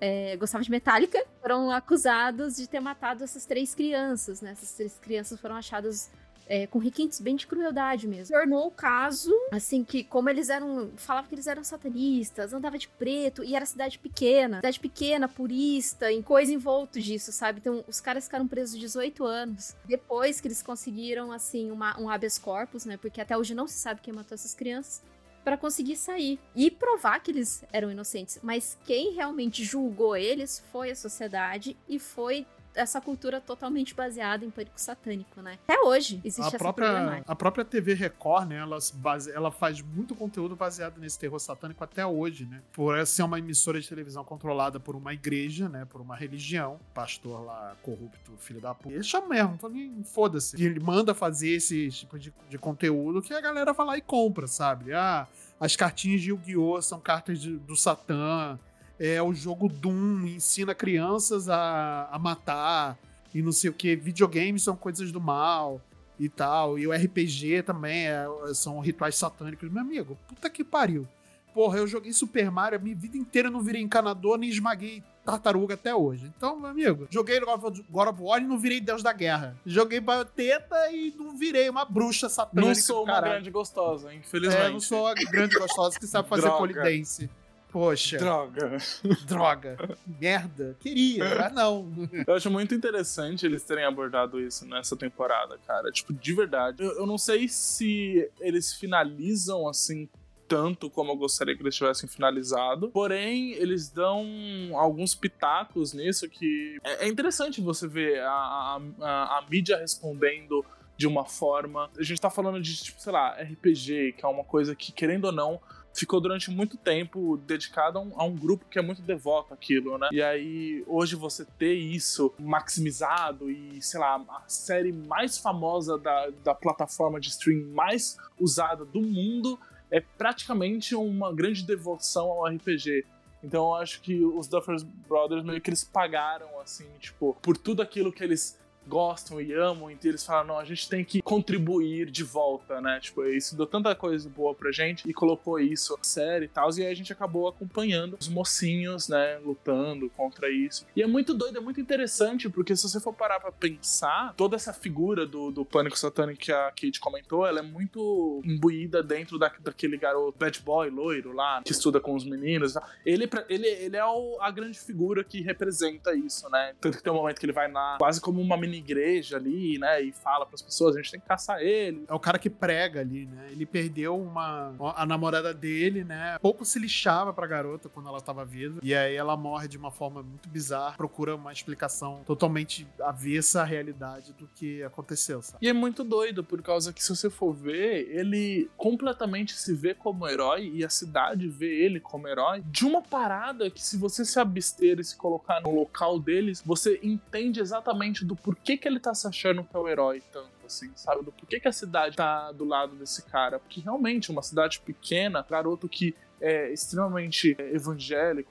é, 0.00 0.36
gostavam 0.36 0.62
de 0.62 0.70
Metallica. 0.70 1.20
Foram 1.42 1.72
acusados 1.72 2.54
de 2.54 2.68
ter 2.68 2.78
matado 2.78 3.24
essas 3.24 3.44
três 3.46 3.74
crianças, 3.74 4.40
né, 4.40 4.52
essas 4.52 4.74
três 4.74 4.96
crianças 5.00 5.40
foram 5.40 5.56
achadas 5.56 6.08
é, 6.50 6.66
com 6.66 6.80
requintes 6.80 7.20
bem 7.20 7.36
de 7.36 7.46
crueldade 7.46 8.08
mesmo. 8.08 8.36
Tornou 8.36 8.66
o 8.66 8.70
caso, 8.72 9.32
assim, 9.52 9.84
que 9.84 10.02
como 10.02 10.28
eles 10.28 10.48
eram. 10.48 10.90
Falavam 10.96 11.28
que 11.28 11.34
eles 11.36 11.46
eram 11.46 11.62
satanistas, 11.62 12.52
andava 12.52 12.76
de 12.76 12.88
preto, 12.88 13.44
e 13.44 13.54
era 13.54 13.64
cidade 13.64 14.00
pequena. 14.00 14.56
Cidade 14.56 14.80
pequena, 14.80 15.28
purista, 15.28 16.10
em 16.10 16.20
coisa 16.20 16.52
envolto 16.52 17.00
disso, 17.00 17.30
sabe? 17.30 17.60
Então, 17.60 17.84
os 17.86 18.00
caras 18.00 18.24
ficaram 18.24 18.48
presos 18.48 18.76
18 18.76 19.24
anos. 19.24 19.76
Depois 19.84 20.40
que 20.40 20.48
eles 20.48 20.60
conseguiram, 20.60 21.30
assim, 21.30 21.70
uma, 21.70 21.98
um 22.00 22.10
habeas 22.10 22.36
corpus, 22.36 22.84
né? 22.84 22.96
Porque 22.96 23.20
até 23.20 23.38
hoje 23.38 23.54
não 23.54 23.68
se 23.68 23.78
sabe 23.78 24.00
quem 24.00 24.12
matou 24.12 24.34
essas 24.34 24.52
crianças. 24.52 25.04
Pra 25.44 25.56
conseguir 25.56 25.96
sair 25.96 26.38
e 26.54 26.68
provar 26.68 27.20
que 27.20 27.30
eles 27.30 27.64
eram 27.72 27.92
inocentes. 27.92 28.40
Mas 28.42 28.76
quem 28.84 29.14
realmente 29.14 29.62
julgou 29.62 30.16
eles 30.16 30.62
foi 30.72 30.90
a 30.90 30.96
sociedade 30.96 31.76
e 31.88 31.98
foi 31.98 32.44
essa 32.74 33.00
cultura 33.00 33.40
totalmente 33.40 33.94
baseada 33.94 34.44
em 34.44 34.50
pânico 34.50 34.80
satânico, 34.80 35.40
né? 35.42 35.58
Até 35.66 35.80
hoje 35.80 36.20
existe 36.24 36.42
A 36.42 36.46
essa 36.48 36.58
própria, 36.58 36.88
problemática. 36.90 37.32
a 37.32 37.36
própria 37.36 37.64
TV 37.64 37.94
Record, 37.94 38.48
né, 38.48 38.56
ela, 38.58 38.80
se 38.80 38.94
base, 38.94 39.30
ela 39.32 39.50
faz 39.50 39.80
muito 39.80 40.14
conteúdo 40.14 40.54
baseado 40.54 40.98
nesse 40.98 41.18
terror 41.18 41.38
satânico 41.38 41.82
até 41.82 42.04
hoje, 42.06 42.46
né? 42.46 42.62
Por 42.72 43.04
ser 43.06 43.22
uma 43.24 43.38
emissora 43.38 43.80
de 43.80 43.88
televisão 43.88 44.24
controlada 44.24 44.78
por 44.78 44.94
uma 44.94 45.12
igreja, 45.12 45.68
né, 45.68 45.84
por 45.84 46.00
uma 46.00 46.14
religião, 46.16 46.78
pastor 46.94 47.44
lá 47.44 47.76
corrupto, 47.82 48.32
filho 48.38 48.60
da 48.60 48.74
puta. 48.74 48.94
Deixa 48.94 49.20
mesmo, 49.26 49.58
fala, 49.58 49.74
"Ih, 49.76 50.02
foda-se. 50.04 50.62
Ele 50.62 50.80
manda 50.80 51.14
fazer 51.14 51.50
esse 51.50 51.88
tipo 51.90 52.18
de, 52.18 52.32
de 52.48 52.58
conteúdo 52.58 53.20
que 53.22 53.34
a 53.34 53.40
galera 53.40 53.72
vai 53.72 53.86
lá 53.86 53.96
e 53.96 54.00
compra, 54.00 54.46
sabe? 54.46 54.92
Ah, 54.92 55.26
as 55.58 55.76
cartinhas 55.76 56.20
de 56.22 56.30
Yu-Gi-Oh! 56.30 56.80
são 56.80 57.00
cartas 57.00 57.40
de- 57.40 57.58
do 57.58 57.76
Satã. 57.76 58.58
É, 59.00 59.22
o 59.22 59.32
jogo 59.32 59.66
Doom 59.66 60.26
ensina 60.26 60.74
crianças 60.74 61.48
a, 61.48 62.06
a 62.12 62.18
matar 62.18 62.98
e 63.34 63.40
não 63.40 63.50
sei 63.50 63.70
o 63.70 63.72
que. 63.72 63.96
Videogames 63.96 64.62
são 64.62 64.76
coisas 64.76 65.10
do 65.10 65.18
mal 65.18 65.80
e 66.18 66.28
tal. 66.28 66.78
E 66.78 66.86
o 66.86 66.92
RPG 66.92 67.62
também 67.62 68.08
é- 68.08 68.26
são 68.52 68.78
rituais 68.78 69.16
satânicos. 69.16 69.72
Meu 69.72 69.80
amigo, 69.80 70.18
puta 70.28 70.50
que 70.50 70.62
pariu. 70.62 71.08
Porra, 71.54 71.78
eu 71.78 71.86
joguei 71.86 72.12
Super 72.12 72.50
Mario 72.50 72.78
a 72.78 72.80
minha 72.82 72.94
vida 72.94 73.16
inteira, 73.16 73.50
não 73.50 73.62
virei 73.62 73.80
encanador 73.80 74.38
nem 74.38 74.50
esmaguei 74.50 75.02
tartaruga 75.24 75.74
até 75.74 75.94
hoje. 75.94 76.30
Então, 76.36 76.58
meu 76.58 76.70
amigo, 76.70 77.06
joguei 77.10 77.40
God 77.40 78.08
of 78.08 78.22
War 78.22 78.40
e 78.40 78.44
não 78.44 78.58
virei 78.58 78.80
Deus 78.80 79.02
da 79.02 79.12
Guerra. 79.12 79.56
Joguei 79.66 80.00
teta 80.34 80.90
e 80.92 81.14
não 81.16 81.36
virei 81.36 81.68
uma 81.68 81.84
bruxa 81.84 82.28
satânica. 82.28 82.68
Não 82.68 82.74
sou 82.74 83.04
uma 83.04 83.20
grande 83.20 83.50
gostosa, 83.50 84.14
infelizmente. 84.14 84.62
É, 84.62 84.70
não 84.70 84.80
sou 84.80 85.06
a 85.06 85.14
grande 85.14 85.58
gostosa 85.58 85.98
que 85.98 86.06
sabe 86.06 86.28
fazer 86.28 86.50
polidense. 86.50 87.30
Poxa. 87.70 88.18
Droga. 88.18 88.78
Droga. 89.26 89.96
Merda. 90.20 90.76
Queria, 90.80 91.24
mas 91.36 91.52
não. 91.52 91.88
Eu 92.26 92.34
acho 92.34 92.50
muito 92.50 92.74
interessante 92.74 93.46
eles 93.46 93.62
terem 93.62 93.84
abordado 93.84 94.40
isso 94.40 94.66
nessa 94.66 94.96
temporada, 94.96 95.58
cara. 95.66 95.90
Tipo, 95.90 96.12
de 96.12 96.34
verdade. 96.34 96.82
Eu, 96.82 96.98
eu 96.98 97.06
não 97.06 97.16
sei 97.18 97.48
se 97.48 98.28
eles 98.40 98.74
finalizam 98.74 99.68
assim 99.68 100.08
tanto 100.48 100.90
como 100.90 101.12
eu 101.12 101.16
gostaria 101.16 101.56
que 101.56 101.62
eles 101.62 101.76
tivessem 101.76 102.08
finalizado. 102.08 102.90
Porém, 102.90 103.52
eles 103.52 103.88
dão 103.88 104.26
alguns 104.74 105.14
pitacos 105.14 105.92
nisso 105.92 106.28
que 106.28 106.76
é, 106.82 107.04
é 107.06 107.08
interessante 107.08 107.60
você 107.60 107.86
ver 107.86 108.18
a, 108.20 108.28
a, 108.28 108.80
a, 109.00 109.38
a 109.38 109.46
mídia 109.48 109.76
respondendo 109.76 110.64
de 110.96 111.06
uma 111.06 111.24
forma. 111.24 111.88
A 111.96 112.02
gente 112.02 112.20
tá 112.20 112.28
falando 112.28 112.60
de, 112.60 112.76
tipo, 112.82 113.00
sei 113.00 113.12
lá, 113.12 113.30
RPG, 113.40 114.16
que 114.18 114.24
é 114.24 114.28
uma 114.28 114.42
coisa 114.42 114.74
que, 114.74 114.90
querendo 114.90 115.26
ou 115.26 115.32
não, 115.32 115.60
ficou 115.94 116.20
durante 116.20 116.50
muito 116.50 116.76
tempo 116.76 117.36
dedicado 117.46 117.98
a 117.98 118.02
um, 118.02 118.12
a 118.20 118.24
um, 118.24 118.34
grupo 118.34 118.64
que 118.70 118.78
é 118.78 118.82
muito 118.82 119.02
devoto 119.02 119.52
àquilo, 119.52 119.98
né? 119.98 120.08
E 120.12 120.22
aí, 120.22 120.84
hoje 120.86 121.16
você 121.16 121.44
ter 121.44 121.74
isso 121.74 122.32
maximizado 122.38 123.50
e, 123.50 123.80
sei 123.82 124.00
lá, 124.00 124.16
a 124.28 124.48
série 124.48 124.92
mais 124.92 125.38
famosa 125.38 125.98
da, 125.98 126.30
da 126.44 126.54
plataforma 126.54 127.20
de 127.20 127.28
stream 127.28 127.66
mais 127.74 128.16
usada 128.38 128.84
do 128.84 129.00
mundo 129.00 129.58
é 129.90 130.00
praticamente 130.00 130.94
uma 130.94 131.32
grande 131.34 131.64
devoção 131.64 132.30
ao 132.30 132.46
RPG. 132.46 133.04
Então 133.42 133.68
eu 133.68 133.74
acho 133.74 134.00
que 134.02 134.22
os 134.22 134.46
Duffers 134.46 134.82
Brothers 134.82 135.42
meio 135.42 135.60
que 135.60 135.70
eles 135.70 135.82
pagaram, 135.82 136.60
assim, 136.60 136.86
tipo, 136.98 137.36
por 137.40 137.56
tudo 137.56 137.80
aquilo 137.80 138.12
que 138.12 138.22
eles 138.22 138.59
gostam 138.90 139.40
e 139.40 139.52
amam, 139.54 139.88
então 139.90 140.10
eles 140.10 140.26
falam, 140.26 140.48
não, 140.48 140.58
a 140.58 140.64
gente 140.64 140.88
tem 140.88 141.04
que 141.04 141.22
contribuir 141.22 142.10
de 142.10 142.24
volta, 142.24 142.80
né? 142.80 142.98
Tipo, 143.00 143.24
isso 143.24 143.56
deu 143.56 143.66
tanta 143.66 143.94
coisa 143.94 144.28
boa 144.28 144.52
pra 144.52 144.72
gente 144.72 145.08
e 145.08 145.14
colocou 145.14 145.60
isso 145.60 145.96
na 145.96 146.02
série 146.02 146.46
e 146.46 146.48
tal, 146.48 146.68
e 146.76 146.82
aí 146.82 146.90
a 146.90 146.94
gente 146.94 147.12
acabou 147.12 147.46
acompanhando 147.46 148.16
os 148.20 148.28
mocinhos, 148.28 149.08
né, 149.08 149.38
lutando 149.38 150.10
contra 150.10 150.50
isso. 150.50 150.84
E 150.96 151.02
é 151.02 151.06
muito 151.06 151.32
doido, 151.32 151.58
é 151.58 151.60
muito 151.60 151.80
interessante, 151.80 152.48
porque 152.48 152.74
se 152.74 152.88
você 152.88 153.00
for 153.00 153.12
parar 153.12 153.38
pra 153.38 153.52
pensar, 153.52 154.34
toda 154.36 154.56
essa 154.56 154.72
figura 154.72 155.24
do, 155.24 155.52
do 155.52 155.64
pânico 155.64 155.98
satânico 155.98 156.40
que 156.40 156.52
a 156.52 156.66
Kate 156.70 156.98
comentou, 156.98 157.46
ela 157.46 157.60
é 157.60 157.62
muito 157.62 158.42
imbuída 158.44 159.02
dentro 159.02 159.38
da, 159.38 159.52
daquele 159.60 159.96
garoto 159.96 160.36
bad 160.38 160.60
boy 160.60 160.90
loiro 160.90 161.32
lá, 161.32 161.62
que 161.62 161.70
estuda 161.70 162.00
com 162.00 162.14
os 162.14 162.24
meninos. 162.24 162.74
Ele, 163.06 163.28
ele, 163.48 163.66
ele 163.66 163.96
é 163.96 164.04
o, 164.04 164.38
a 164.40 164.50
grande 164.50 164.78
figura 164.78 165.22
que 165.22 165.40
representa 165.40 166.14
isso, 166.14 166.48
né? 166.50 166.74
Tanto 166.80 166.96
que 166.96 167.02
tem 167.02 167.12
um 167.12 167.16
momento 167.16 167.38
que 167.38 167.46
ele 167.46 167.52
vai 167.52 167.68
na 167.68 167.96
quase 167.98 168.20
como 168.20 168.40
uma 168.40 168.56
mini 168.56 168.79
igreja 168.80 169.36
ali, 169.36 169.78
né? 169.78 170.02
E 170.02 170.12
fala 170.12 170.44
para 170.44 170.54
as 170.54 170.62
pessoas, 170.62 170.96
a 170.96 170.98
gente 171.00 171.10
tem 171.12 171.20
que 171.20 171.26
caçar 171.26 171.60
ele. 171.60 172.04
É 172.08 172.14
o 172.14 172.20
cara 172.20 172.38
que 172.38 172.50
prega 172.50 173.00
ali, 173.00 173.26
né? 173.26 173.48
Ele 173.50 173.66
perdeu 173.66 174.20
uma 174.20 174.74
a 174.96 175.06
namorada 175.06 175.54
dele, 175.54 176.04
né? 176.04 176.38
Pouco 176.40 176.64
se 176.64 176.78
lixava 176.78 177.32
pra 177.32 177.46
garota 177.46 177.88
quando 177.88 178.08
ela 178.08 178.20
tava 178.20 178.44
viva. 178.44 178.80
E 178.82 178.94
aí 178.94 179.14
ela 179.14 179.36
morre 179.36 179.68
de 179.68 179.78
uma 179.78 179.90
forma 179.90 180.22
muito 180.22 180.48
bizarra, 180.48 180.96
procura 180.96 181.34
uma 181.34 181.52
explicação 181.52 182.22
totalmente 182.24 182.86
avessa 183.00 183.62
à 183.62 183.64
realidade 183.64 184.32
do 184.32 184.48
que 184.54 184.82
aconteceu, 184.82 185.42
sabe? 185.42 185.58
E 185.64 185.68
é 185.68 185.72
muito 185.72 186.02
doido, 186.02 186.42
por 186.42 186.62
causa 186.62 186.92
que 186.92 187.02
se 187.02 187.14
você 187.14 187.30
for 187.30 187.52
ver, 187.52 188.08
ele 188.10 188.70
completamente 188.76 189.54
se 189.54 189.74
vê 189.74 189.94
como 189.94 190.26
herói 190.26 190.70
e 190.74 190.84
a 190.84 190.88
cidade 190.88 191.48
vê 191.48 191.84
ele 191.84 192.00
como 192.00 192.26
herói 192.26 192.62
de 192.66 192.84
uma 192.84 193.02
parada 193.02 193.70
que 193.70 193.82
se 193.82 193.96
você 193.96 194.24
se 194.24 194.38
abster 194.38 194.98
e 194.98 195.04
se 195.04 195.16
colocar 195.16 195.60
no 195.60 195.74
local 195.74 196.18
deles, 196.18 196.62
você 196.64 196.98
entende 197.02 197.60
exatamente 197.60 198.24
do 198.24 198.34
porquê 198.36 198.59
porquê 198.60 198.76
que 198.76 198.86
ele 198.86 199.00
tá 199.00 199.14
se 199.14 199.26
achando 199.26 199.64
que 199.64 199.74
é 199.74 199.78
o 199.78 199.88
herói 199.88 200.22
tanto, 200.32 200.50
assim, 200.66 200.90
sabe? 200.94 201.24
Do 201.24 201.32
porquê 201.32 201.58
que 201.58 201.66
a 201.68 201.72
cidade 201.72 202.16
tá 202.16 202.52
do 202.52 202.64
lado 202.64 202.94
desse 202.94 203.22
cara. 203.22 203.58
Porque 203.58 203.80
realmente, 203.80 204.30
uma 204.30 204.42
cidade 204.42 204.80
pequena, 204.80 205.44
garoto 205.48 205.88
que 205.88 206.14
é 206.40 206.72
extremamente 206.72 207.56
evangélico, 207.58 208.50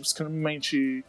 extremamente 0.00 1.04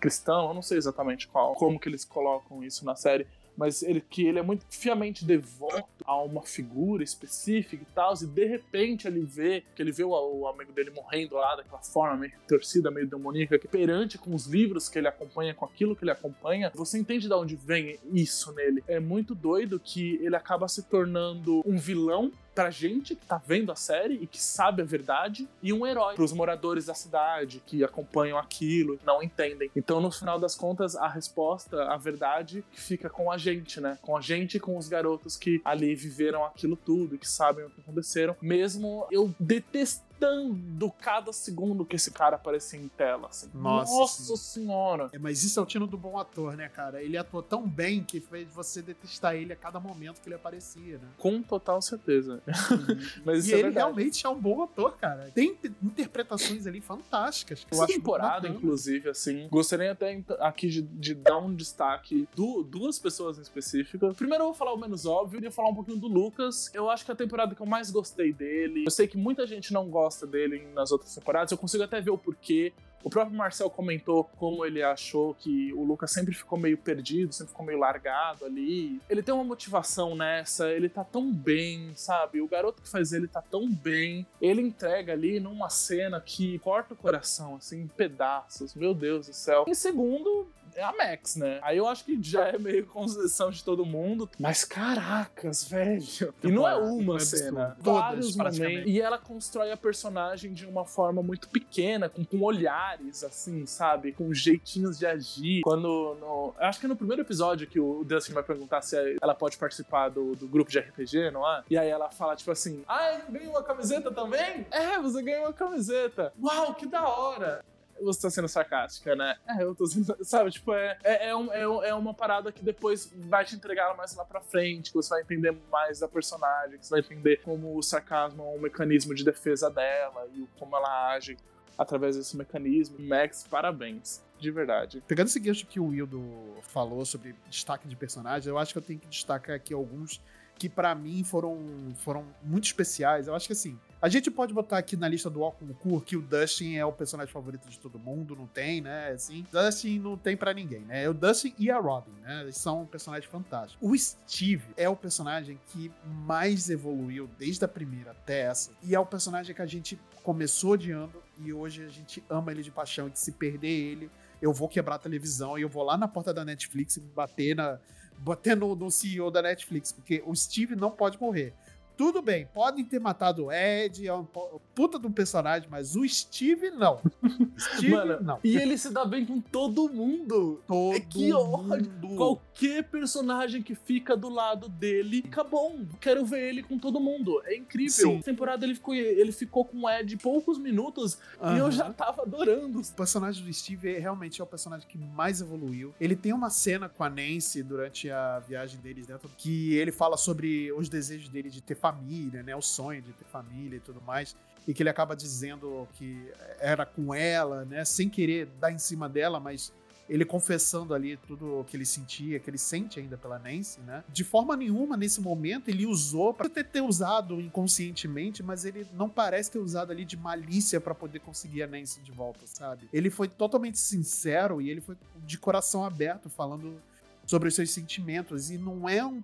cristão, 0.00 0.48
eu 0.48 0.54
não 0.54 0.62
sei 0.62 0.78
exatamente 0.78 1.28
qual, 1.28 1.54
como 1.54 1.78
que 1.78 1.88
eles 1.88 2.04
colocam 2.04 2.62
isso 2.62 2.84
na 2.86 2.94
série, 2.94 3.26
mas 3.56 3.82
ele 3.82 4.00
que 4.00 4.26
ele 4.26 4.38
é 4.38 4.42
muito 4.42 4.64
fiamente 4.70 5.24
devoto 5.24 5.97
a 6.08 6.22
uma 6.22 6.42
figura 6.42 7.04
específica 7.04 7.82
e 7.82 7.94
tal, 7.94 8.14
e 8.14 8.26
de 8.26 8.46
repente 8.46 9.06
ele 9.06 9.20
vê 9.20 9.62
que 9.76 9.82
ele 9.82 9.92
vê 9.92 10.02
o, 10.02 10.10
o, 10.10 10.48
amigo 10.48 10.72
dele 10.72 10.90
morrendo 10.90 11.34
lá 11.34 11.54
daquela 11.54 11.82
forma 11.82 12.16
meio 12.16 12.32
torcida, 12.48 12.90
meio 12.90 13.06
demoníaca, 13.06 13.58
que 13.58 13.68
perante 13.68 14.16
com 14.16 14.34
os 14.34 14.46
livros 14.46 14.88
que 14.88 14.98
ele 14.98 15.06
acompanha, 15.06 15.52
com 15.52 15.66
aquilo 15.66 15.94
que 15.94 16.02
ele 16.02 16.10
acompanha, 16.10 16.72
você 16.74 16.98
entende 16.98 17.28
de 17.28 17.34
onde 17.34 17.54
vem 17.56 17.98
isso 18.10 18.52
nele. 18.54 18.82
É 18.88 18.98
muito 18.98 19.34
doido 19.34 19.78
que 19.78 20.18
ele 20.22 20.34
acaba 20.34 20.66
se 20.66 20.82
tornando 20.84 21.62
um 21.66 21.76
vilão 21.76 22.32
pra 22.58 22.70
gente 22.70 23.14
que 23.14 23.24
tá 23.24 23.40
vendo 23.46 23.70
a 23.70 23.76
série 23.76 24.14
e 24.14 24.26
que 24.26 24.42
sabe 24.42 24.82
a 24.82 24.84
verdade, 24.84 25.48
e 25.62 25.72
um 25.72 25.86
herói 25.86 26.16
pros 26.16 26.32
moradores 26.32 26.86
da 26.86 26.94
cidade 26.94 27.62
que 27.64 27.84
acompanham 27.84 28.36
aquilo, 28.36 28.98
não 29.06 29.22
entendem. 29.22 29.70
Então, 29.76 30.00
no 30.00 30.10
final 30.10 30.40
das 30.40 30.56
contas, 30.56 30.96
a 30.96 31.06
resposta, 31.06 31.84
a 31.84 31.96
verdade, 31.96 32.64
fica 32.72 33.08
com 33.08 33.30
a 33.30 33.38
gente, 33.38 33.80
né? 33.80 33.96
Com 34.02 34.16
a 34.16 34.20
gente 34.20 34.56
e 34.56 34.60
com 34.60 34.76
os 34.76 34.88
garotos 34.88 35.36
que 35.36 35.62
ali 35.64 35.94
viveram 35.98 36.44
aquilo 36.44 36.76
tudo, 36.76 37.18
que 37.18 37.28
sabem 37.28 37.64
o 37.64 37.70
que 37.70 37.80
aconteceram. 37.80 38.36
Mesmo 38.40 39.06
eu 39.10 39.34
detesto 39.38 40.07
matando 40.18 40.90
cada 41.00 41.32
segundo 41.32 41.84
que 41.84 41.96
esse 41.96 42.10
cara 42.10 42.36
aparecia 42.36 42.78
em 42.78 42.88
tela. 42.88 43.28
Assim. 43.28 43.48
Nossa, 43.54 43.92
Nossa 43.92 44.36
senhora. 44.36 45.08
É, 45.12 45.18
mas 45.18 45.44
isso 45.44 45.58
é 45.58 45.62
o 45.62 45.66
tino 45.66 45.86
do 45.86 45.96
bom 45.96 46.18
ator, 46.18 46.56
né, 46.56 46.68
cara? 46.68 47.02
Ele 47.02 47.16
atuou 47.16 47.42
tão 47.42 47.66
bem 47.66 48.02
que 48.02 48.20
fez 48.20 48.48
você 48.52 48.82
detestar 48.82 49.36
ele 49.36 49.52
a 49.52 49.56
cada 49.56 49.78
momento 49.78 50.20
que 50.20 50.28
ele 50.28 50.34
aparecia, 50.34 50.98
né? 50.98 51.08
Com 51.16 51.40
total 51.42 51.80
certeza. 51.80 52.42
Uhum. 52.46 52.98
mas 53.24 53.46
e 53.46 53.52
é 53.52 53.54
ele 53.54 53.62
verdade. 53.64 53.86
realmente 53.86 54.26
é 54.26 54.28
um 54.28 54.40
bom 54.40 54.62
ator, 54.62 54.96
cara. 54.96 55.30
Tem 55.34 55.56
interpretações 55.82 56.66
ali 56.66 56.80
fantásticas. 56.80 57.66
Eu 57.70 57.82
acho 57.82 57.92
temporada, 57.92 58.48
inclusive, 58.48 59.08
assim, 59.08 59.48
gostaria 59.48 59.92
até 59.92 60.20
aqui 60.40 60.68
de, 60.68 60.82
de 60.82 61.14
dar 61.14 61.38
um 61.38 61.54
destaque 61.54 62.28
do 62.34 62.62
duas 62.62 62.98
pessoas 62.98 63.38
em 63.38 63.42
específico. 63.42 64.12
Primeiro 64.14 64.42
eu 64.42 64.48
vou 64.48 64.54
falar 64.54 64.72
o 64.72 64.76
menos 64.76 65.06
óbvio, 65.06 65.44
e 65.44 65.50
falar 65.50 65.68
um 65.68 65.74
pouquinho 65.74 65.98
do 65.98 66.08
Lucas. 66.08 66.70
Eu 66.74 66.90
acho 66.90 67.04
que 67.04 67.12
a 67.12 67.14
temporada 67.14 67.54
que 67.54 67.62
eu 67.62 67.66
mais 67.66 67.90
gostei 67.90 68.32
dele. 68.32 68.84
Eu 68.84 68.90
sei 68.90 69.06
que 69.06 69.16
muita 69.16 69.46
gente 69.46 69.72
não 69.72 69.88
gosta 69.88 70.07
gosta 70.08 70.26
dele 70.26 70.66
nas 70.74 70.90
outras 70.90 71.14
temporadas. 71.14 71.52
Eu 71.52 71.58
consigo 71.58 71.84
até 71.84 72.00
ver 72.00 72.10
o 72.10 72.18
porquê. 72.18 72.72
O 73.04 73.08
próprio 73.10 73.36
Marcel 73.36 73.70
comentou 73.70 74.24
como 74.24 74.64
ele 74.64 74.82
achou 74.82 75.32
que 75.34 75.72
o 75.74 75.84
Lucas 75.84 76.10
sempre 76.10 76.34
ficou 76.34 76.58
meio 76.58 76.76
perdido, 76.76 77.32
sempre 77.32 77.52
ficou 77.52 77.64
meio 77.64 77.78
largado 77.78 78.44
ali. 78.44 79.00
Ele 79.08 79.22
tem 79.22 79.32
uma 79.32 79.44
motivação 79.44 80.16
nessa, 80.16 80.68
ele 80.72 80.88
tá 80.88 81.04
tão 81.04 81.32
bem, 81.32 81.92
sabe? 81.94 82.40
O 82.40 82.48
garoto 82.48 82.82
que 82.82 82.88
faz 82.88 83.12
ele 83.12 83.28
tá 83.28 83.40
tão 83.40 83.70
bem. 83.70 84.26
Ele 84.40 84.60
entrega 84.62 85.12
ali 85.12 85.38
numa 85.38 85.70
cena 85.70 86.20
que 86.20 86.58
corta 86.58 86.94
o 86.94 86.96
coração, 86.96 87.56
assim, 87.56 87.82
em 87.82 87.86
pedaços. 87.86 88.74
Meu 88.74 88.92
Deus 88.92 89.28
do 89.28 89.32
céu. 89.32 89.64
Em 89.68 89.74
segundo, 89.74 90.48
é 90.74 90.82
a 90.82 90.92
Max, 90.92 91.36
né? 91.36 91.58
Aí 91.62 91.78
eu 91.78 91.86
acho 91.86 92.04
que 92.04 92.20
já 92.22 92.48
é 92.48 92.58
meio 92.58 92.86
concessão 92.86 93.50
de 93.50 93.62
todo 93.62 93.84
mundo. 93.84 94.28
Mas 94.38 94.64
caracas, 94.64 95.64
velho. 95.64 96.34
E 96.42 96.50
não 96.50 96.66
é 96.66 96.76
uma 96.76 97.16
é 97.16 97.20
cena. 97.20 97.76
Vários 97.80 98.36
momentos. 98.36 98.86
E 98.86 99.00
ela 99.00 99.18
constrói 99.18 99.70
a 99.72 99.76
personagem 99.76 100.52
de 100.52 100.66
uma 100.66 100.84
forma 100.84 101.22
muito 101.22 101.48
pequena, 101.48 102.08
com, 102.08 102.24
com 102.24 102.40
olhares, 102.40 103.22
assim, 103.24 103.66
sabe? 103.66 104.12
Com 104.12 104.32
jeitinhos 104.32 104.98
de 104.98 105.06
agir. 105.06 105.60
Quando. 105.62 106.16
No, 106.20 106.54
acho 106.58 106.80
que 106.80 106.86
é 106.86 106.88
no 106.88 106.96
primeiro 106.96 107.22
episódio 107.22 107.66
que 107.66 107.80
o 107.80 108.04
Dustin 108.04 108.32
vai 108.32 108.42
perguntar 108.42 108.82
se 108.82 109.16
ela 109.20 109.34
pode 109.34 109.56
participar 109.56 110.08
do, 110.08 110.34
do 110.34 110.46
grupo 110.46 110.70
de 110.70 110.78
RPG, 110.78 111.30
não 111.30 111.48
é? 111.48 111.62
E 111.70 111.76
aí 111.76 111.88
ela 111.88 112.10
fala, 112.10 112.36
tipo 112.36 112.50
assim: 112.50 112.82
Ah, 112.86 113.20
ganhei 113.28 113.48
uma 113.48 113.62
camiseta 113.62 114.10
também? 114.10 114.66
É, 114.70 114.98
você 114.98 115.22
ganhou 115.22 115.44
uma 115.44 115.52
camiseta. 115.52 116.32
Uau, 116.42 116.74
que 116.74 116.86
da 116.86 117.06
hora! 117.08 117.64
Você 118.02 118.22
tá 118.22 118.30
sendo 118.30 118.48
sarcástica, 118.48 119.14
né? 119.14 119.36
É, 119.46 119.62
eu 119.62 119.74
tô 119.74 119.86
sendo. 119.86 120.16
Sabe, 120.24 120.50
tipo, 120.50 120.72
é, 120.72 120.98
é, 121.02 121.28
é, 121.28 121.36
um, 121.36 121.52
é, 121.52 121.88
é 121.88 121.94
uma 121.94 122.14
parada 122.14 122.52
que 122.52 122.64
depois 122.64 123.12
vai 123.14 123.44
te 123.44 123.54
entregar 123.54 123.96
mais 123.96 124.14
lá 124.14 124.24
pra 124.24 124.40
frente, 124.40 124.90
que 124.90 124.96
você 124.96 125.10
vai 125.10 125.22
entender 125.22 125.56
mais 125.70 126.00
da 126.00 126.08
personagem, 126.08 126.78
que 126.78 126.86
você 126.86 126.90
vai 126.90 127.00
entender 127.00 127.42
como 127.42 127.76
o 127.76 127.82
sarcasmo 127.82 128.42
é 128.42 128.56
um 128.56 128.60
mecanismo 128.60 129.14
de 129.14 129.24
defesa 129.24 129.70
dela 129.70 130.28
e 130.34 130.46
como 130.58 130.76
ela 130.76 131.12
age 131.12 131.36
através 131.76 132.16
desse 132.16 132.36
mecanismo. 132.36 132.96
Max, 132.98 133.46
parabéns. 133.48 134.26
De 134.38 134.52
verdade. 134.52 135.02
Pegando 135.06 135.26
esse 135.26 135.40
gancho 135.40 135.66
que 135.66 135.80
o 135.80 135.86
Wildo 135.86 136.22
falou 136.62 137.04
sobre 137.04 137.34
destaque 137.50 137.88
de 137.88 137.96
personagens, 137.96 138.46
eu 138.46 138.56
acho 138.56 138.72
que 138.72 138.78
eu 138.78 138.82
tenho 138.82 139.00
que 139.00 139.08
destacar 139.08 139.56
aqui 139.56 139.74
alguns 139.74 140.22
que 140.56 140.68
para 140.68 140.94
mim 140.94 141.24
foram, 141.24 141.58
foram 141.96 142.24
muito 142.42 142.64
especiais. 142.64 143.26
Eu 143.26 143.34
acho 143.34 143.46
que 143.46 143.52
assim, 143.52 143.78
a 144.00 144.08
gente 144.08 144.30
pode 144.30 144.54
botar 144.54 144.78
aqui 144.78 144.96
na 144.96 145.08
lista 145.08 145.28
do 145.28 145.42
Oculcur 145.42 146.00
que 146.02 146.16
o 146.16 146.22
Dustin 146.22 146.76
é 146.76 146.84
o 146.84 146.92
personagem 146.92 147.32
favorito 147.32 147.68
de 147.68 147.78
todo 147.78 147.98
mundo, 147.98 148.36
não 148.36 148.46
tem, 148.46 148.80
né? 148.80 149.08
Assim, 149.08 149.44
Dustin 149.50 149.98
não 149.98 150.16
tem 150.16 150.36
para 150.36 150.54
ninguém, 150.54 150.80
né? 150.80 151.04
É 151.04 151.08
o 151.08 151.14
Dustin 151.14 151.52
e 151.58 151.68
a 151.70 151.78
Robin, 151.78 152.12
né? 152.20 152.42
Eles 152.42 152.56
são 152.56 152.86
personagens 152.86 153.30
fantásticos. 153.30 153.76
O 153.80 153.96
Steve 153.98 154.64
é 154.76 154.88
o 154.88 154.94
personagem 154.94 155.60
que 155.68 155.90
mais 156.04 156.70
evoluiu 156.70 157.28
desde 157.38 157.64
a 157.64 157.68
primeira 157.68 158.12
até 158.12 158.42
essa. 158.42 158.70
E 158.82 158.94
é 158.94 159.00
o 159.00 159.06
personagem 159.06 159.54
que 159.54 159.62
a 159.62 159.66
gente 159.66 159.98
começou 160.22 160.72
odiando 160.72 161.20
e 161.38 161.52
hoje 161.52 161.84
a 161.84 161.88
gente 161.88 162.22
ama 162.30 162.52
ele 162.52 162.62
de 162.62 162.70
paixão. 162.70 163.08
E 163.08 163.18
se 163.18 163.32
perder 163.32 163.68
ele, 163.68 164.10
eu 164.40 164.52
vou 164.52 164.68
quebrar 164.68 164.94
a 164.94 164.98
televisão 164.98 165.58
e 165.58 165.62
eu 165.62 165.68
vou 165.68 165.82
lá 165.82 165.96
na 165.96 166.06
porta 166.06 166.32
da 166.32 166.44
Netflix 166.44 166.96
e 166.96 167.00
bater 167.00 167.56
na 167.56 167.78
bater 168.20 168.56
no, 168.56 168.74
no 168.74 168.90
CEO 168.90 169.30
da 169.30 169.40
Netflix, 169.40 169.92
porque 169.92 170.22
o 170.26 170.34
Steve 170.34 170.74
não 170.74 170.90
pode 170.90 171.20
morrer. 171.20 171.54
Tudo 171.98 172.22
bem, 172.22 172.46
podem 172.54 172.84
ter 172.84 173.00
matado 173.00 173.46
o 173.46 173.52
Ed, 173.52 174.06
é 174.06 174.14
um 174.14 174.24
puta 174.72 175.00
de 175.00 175.06
um 175.08 175.10
personagem, 175.10 175.68
mas 175.68 175.96
o 175.96 176.08
Steve 176.08 176.70
não. 176.70 177.02
Steve 177.58 177.90
Mano, 177.90 178.20
não. 178.22 178.38
E 178.44 178.56
ele 178.56 178.78
se 178.78 178.90
dá 178.90 179.04
bem 179.04 179.26
com 179.26 179.40
todo 179.40 179.88
mundo. 179.88 180.62
Todo 180.64 180.94
é 180.94 181.00
que 181.00 181.32
ódio. 181.32 181.90
Qualquer 182.16 182.84
personagem 182.84 183.60
que 183.60 183.74
fica 183.74 184.16
do 184.16 184.28
lado 184.28 184.68
dele 184.68 185.22
fica 185.22 185.42
bom. 185.42 185.84
Quero 186.00 186.24
ver 186.24 186.50
ele 186.50 186.62
com 186.62 186.78
todo 186.78 187.00
mundo. 187.00 187.42
É 187.44 187.56
incrível. 187.56 187.90
Sim. 187.92 188.14
Essa 188.18 188.26
temporada 188.26 188.64
ele 188.64 188.76
ficou, 188.76 188.94
ele 188.94 189.32
ficou 189.32 189.64
com 189.64 189.82
o 189.82 189.90
Ed 189.90 190.16
poucos 190.18 190.56
minutos 190.56 191.18
e 191.52 191.58
eu 191.58 191.68
já 191.72 191.92
tava 191.92 192.22
adorando. 192.22 192.80
O 192.80 192.92
personagem 192.92 193.44
do 193.44 193.52
Steve 193.52 193.96
é, 193.96 193.98
realmente 193.98 194.40
é 194.40 194.44
o 194.44 194.46
personagem 194.46 194.86
que 194.86 194.96
mais 194.96 195.40
evoluiu. 195.40 195.92
Ele 196.00 196.14
tem 196.14 196.32
uma 196.32 196.50
cena 196.50 196.88
com 196.88 197.02
a 197.02 197.10
Nancy 197.10 197.60
durante 197.64 198.08
a 198.08 198.38
viagem 198.38 198.78
deles 198.78 199.08
dentro 199.08 199.28
que 199.36 199.74
ele 199.74 199.90
fala 199.90 200.16
sobre 200.16 200.70
os 200.70 200.88
desejos 200.88 201.28
dele 201.28 201.50
de 201.50 201.60
ter 201.60 201.74
família 201.92 202.42
né? 202.42 202.54
O 202.54 202.62
sonho 202.62 203.02
de 203.02 203.12
ter 203.12 203.24
família 203.24 203.76
e 203.76 203.80
tudo 203.80 204.00
mais. 204.00 204.36
E 204.66 204.74
que 204.74 204.82
ele 204.82 204.90
acaba 204.90 205.16
dizendo 205.16 205.88
que 205.94 206.30
era 206.60 206.84
com 206.84 207.14
ela, 207.14 207.64
né? 207.64 207.84
Sem 207.84 208.08
querer 208.08 208.46
dar 208.60 208.70
em 208.70 208.78
cima 208.78 209.08
dela, 209.08 209.40
mas 209.40 209.72
ele 210.08 210.24
confessando 210.24 210.94
ali 210.94 211.16
tudo 211.16 211.60
o 211.60 211.64
que 211.64 211.76
ele 211.76 211.84
sentia, 211.84 212.40
que 212.40 212.48
ele 212.48 212.58
sente 212.58 212.98
ainda 212.98 213.16
pela 213.16 213.38
Nancy, 213.38 213.80
né? 213.80 214.02
De 214.08 214.24
forma 214.24 214.56
nenhuma, 214.56 214.96
nesse 214.96 215.20
momento, 215.20 215.68
ele 215.68 215.86
usou, 215.86 216.32
para 216.32 216.48
ter, 216.48 216.64
ter 216.64 216.80
usado 216.80 217.40
inconscientemente, 217.40 218.42
mas 218.42 218.64
ele 218.64 218.86
não 218.94 219.08
parece 219.08 219.50
ter 219.50 219.58
usado 219.58 219.92
ali 219.92 220.04
de 220.04 220.16
malícia 220.16 220.80
para 220.80 220.94
poder 220.94 221.20
conseguir 221.20 221.62
a 221.62 221.66
Nancy 221.66 222.00
de 222.00 222.10
volta, 222.10 222.46
sabe? 222.46 222.88
Ele 222.92 223.10
foi 223.10 223.28
totalmente 223.28 223.78
sincero 223.78 224.62
e 224.62 224.70
ele 224.70 224.80
foi 224.80 224.96
de 225.26 225.38
coração 225.38 225.84
aberto, 225.84 226.30
falando 226.30 226.80
sobre 227.28 227.48
os 227.48 227.54
seus 227.54 227.70
sentimentos. 227.70 228.50
E 228.50 228.56
não 228.56 228.88
é, 228.88 229.04
um, 229.04 229.22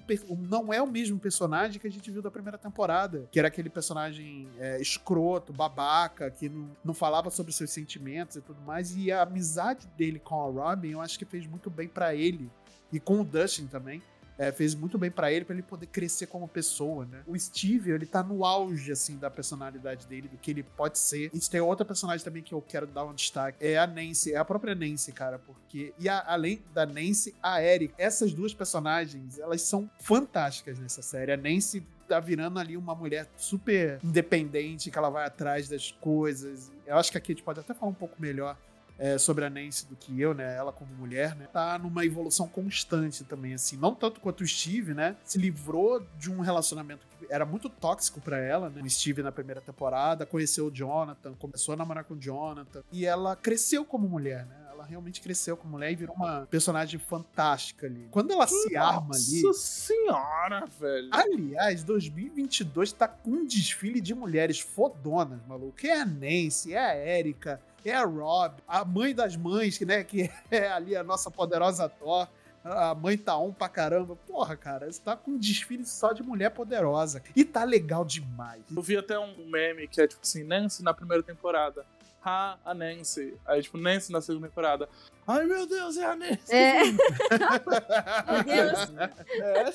não 0.48 0.72
é 0.72 0.80
o 0.80 0.86
mesmo 0.86 1.18
personagem 1.18 1.80
que 1.80 1.86
a 1.86 1.90
gente 1.90 2.10
viu 2.10 2.20
da 2.20 2.30
primeira 2.30 2.58
temporada, 2.58 3.26
que 3.32 3.38
era 3.38 3.48
aquele 3.48 3.70
personagem 3.70 4.46
é, 4.58 4.80
escroto, 4.80 5.52
babaca, 5.52 6.30
que 6.30 6.48
não, 6.50 6.70
não 6.84 6.94
falava 6.94 7.30
sobre 7.30 7.50
os 7.50 7.56
seus 7.56 7.70
sentimentos 7.70 8.36
e 8.36 8.42
tudo 8.42 8.60
mais. 8.60 8.94
E 8.94 9.10
a 9.10 9.22
amizade 9.22 9.86
dele 9.96 10.18
com 10.18 10.34
a 10.34 10.68
Robin, 10.68 10.90
eu 10.90 11.00
acho 11.00 11.18
que 11.18 11.24
fez 11.24 11.46
muito 11.46 11.70
bem 11.70 11.88
para 11.88 12.14
ele. 12.14 12.50
E 12.92 13.00
com 13.00 13.20
o 13.20 13.24
Dustin 13.24 13.66
também 13.66 14.02
é, 14.38 14.50
fez 14.52 14.74
muito 14.74 14.98
bem 14.98 15.10
para 15.10 15.32
ele, 15.32 15.44
para 15.44 15.54
ele 15.54 15.62
poder 15.62 15.86
crescer 15.86 16.26
como 16.26 16.48
pessoa, 16.48 17.06
né? 17.06 17.22
O 17.26 17.38
Steve, 17.38 17.90
ele 17.90 18.06
tá 18.06 18.22
no 18.22 18.44
auge, 18.44 18.90
assim, 18.92 19.16
da 19.16 19.30
personalidade 19.30 20.06
dele, 20.06 20.28
do 20.28 20.36
que 20.36 20.50
ele 20.50 20.62
pode 20.62 20.98
ser. 20.98 21.30
E 21.32 21.40
tem 21.40 21.60
outra 21.60 21.84
personagem 21.84 22.24
também 22.24 22.42
que 22.42 22.52
eu 22.52 22.60
quero 22.62 22.86
dar 22.86 23.04
um 23.04 23.14
destaque, 23.14 23.64
é 23.64 23.78
a 23.78 23.86
Nancy, 23.86 24.32
é 24.32 24.36
a 24.36 24.44
própria 24.44 24.74
Nancy, 24.74 25.12
cara, 25.12 25.38
porque... 25.38 25.94
E 25.98 26.08
a, 26.08 26.24
além 26.26 26.62
da 26.72 26.84
Nancy, 26.84 27.34
a 27.42 27.62
Eric. 27.62 27.94
Essas 27.98 28.32
duas 28.32 28.52
personagens, 28.52 29.38
elas 29.38 29.62
são 29.62 29.88
fantásticas 29.98 30.78
nessa 30.78 31.02
série. 31.02 31.32
A 31.32 31.36
Nancy 31.36 31.86
tá 32.08 32.20
virando 32.20 32.58
ali 32.58 32.76
uma 32.76 32.94
mulher 32.94 33.28
super 33.36 33.98
independente, 34.02 34.90
que 34.90 34.98
ela 34.98 35.10
vai 35.10 35.26
atrás 35.26 35.68
das 35.68 35.90
coisas. 35.90 36.70
Eu 36.86 36.96
acho 36.96 37.10
que 37.10 37.18
aqui 37.18 37.32
a 37.32 37.34
gente 37.34 37.44
pode 37.44 37.60
até 37.60 37.72
falar 37.72 37.90
um 37.90 37.94
pouco 37.94 38.20
melhor 38.20 38.56
é, 38.98 39.18
sobre 39.18 39.44
a 39.44 39.50
Nancy 39.50 39.86
do 39.86 39.96
que 39.96 40.20
eu, 40.20 40.34
né? 40.34 40.56
Ela 40.56 40.72
como 40.72 40.92
mulher, 40.94 41.34
né? 41.34 41.46
Tá 41.52 41.78
numa 41.78 42.04
evolução 42.04 42.48
constante 42.48 43.24
também, 43.24 43.54
assim. 43.54 43.76
Não 43.76 43.94
tanto 43.94 44.20
quanto 44.20 44.42
o 44.42 44.46
Steve, 44.46 44.94
né? 44.94 45.16
Se 45.24 45.38
livrou 45.38 46.04
de 46.18 46.30
um 46.30 46.40
relacionamento 46.40 47.06
que 47.18 47.26
era 47.32 47.44
muito 47.44 47.68
tóxico 47.68 48.20
para 48.20 48.38
ela, 48.38 48.70
né? 48.70 48.80
O 48.82 48.90
Steve 48.90 49.22
na 49.22 49.32
primeira 49.32 49.60
temporada, 49.60 50.24
conheceu 50.24 50.66
o 50.66 50.70
Jonathan, 50.70 51.34
começou 51.34 51.74
a 51.74 51.76
namorar 51.76 52.04
com 52.04 52.14
o 52.14 52.20
Jonathan. 52.20 52.82
E 52.92 53.04
ela 53.04 53.34
cresceu 53.34 53.84
como 53.84 54.08
mulher, 54.08 54.46
né? 54.46 54.56
Ela 54.70 54.84
realmente 54.84 55.20
cresceu 55.20 55.56
como 55.56 55.72
mulher 55.72 55.92
e 55.92 55.96
virou 55.96 56.14
uma 56.14 56.46
personagem 56.46 56.98
fantástica 56.98 57.86
ali. 57.86 58.08
Quando 58.10 58.32
ela 58.32 58.40
Nossa 58.40 58.68
se 58.68 58.76
arma 58.76 59.14
ali. 59.14 59.42
Nossa 59.42 59.58
senhora, 59.60 60.66
velho. 60.66 61.08
Aliás, 61.12 61.82
2022 61.84 62.92
tá 62.92 63.08
com 63.08 63.30
um 63.30 63.46
desfile 63.46 64.00
de 64.00 64.14
mulheres 64.14 64.60
fodonas, 64.60 65.40
maluco. 65.46 65.74
É 65.84 66.00
a 66.00 66.04
Nancy, 66.04 66.74
é 66.74 66.78
a 66.78 66.96
Erika 66.96 67.60
é 67.90 67.94
a 67.94 68.04
Rob, 68.04 68.54
a 68.66 68.84
mãe 68.84 69.14
das 69.14 69.36
mães, 69.36 69.78
né, 69.80 70.02
que 70.04 70.30
é 70.50 70.68
ali 70.68 70.96
a 70.96 71.02
nossa 71.02 71.30
poderosa 71.30 71.88
Thor. 71.88 72.28
A 72.64 72.94
mãe 72.94 73.18
tá 73.18 73.36
on 73.36 73.52
pra 73.52 73.68
caramba. 73.68 74.16
Porra, 74.16 74.56
cara, 74.56 74.90
você 74.90 74.98
tá 74.98 75.14
com 75.14 75.32
um 75.32 75.38
desfile 75.38 75.84
só 75.84 76.12
de 76.12 76.22
mulher 76.22 76.48
poderosa. 76.50 77.22
E 77.36 77.44
tá 77.44 77.62
legal 77.62 78.06
demais. 78.06 78.62
Eu 78.74 78.80
vi 78.80 78.96
até 78.96 79.18
um 79.18 79.46
meme 79.50 79.86
que 79.86 80.00
é 80.00 80.06
tipo 80.06 80.22
assim: 80.22 80.42
Nancy 80.44 80.82
na 80.82 80.94
primeira 80.94 81.22
temporada. 81.22 81.84
Ha, 82.24 82.58
a 82.64 82.72
Nancy. 82.72 83.34
Aí, 83.44 83.62
tipo, 83.62 83.76
Nancy 83.76 84.10
na 84.10 84.20
segunda 84.20 84.48
temporada. 84.48 84.88
Ai, 85.26 85.44
meu 85.44 85.66
Deus, 85.66 85.96
é 85.96 86.04
a 86.06 86.16
Nancy. 86.16 86.54
É. 86.54 86.84
meu 86.84 88.44
Deus. 88.44 88.94
É. 89.40 89.74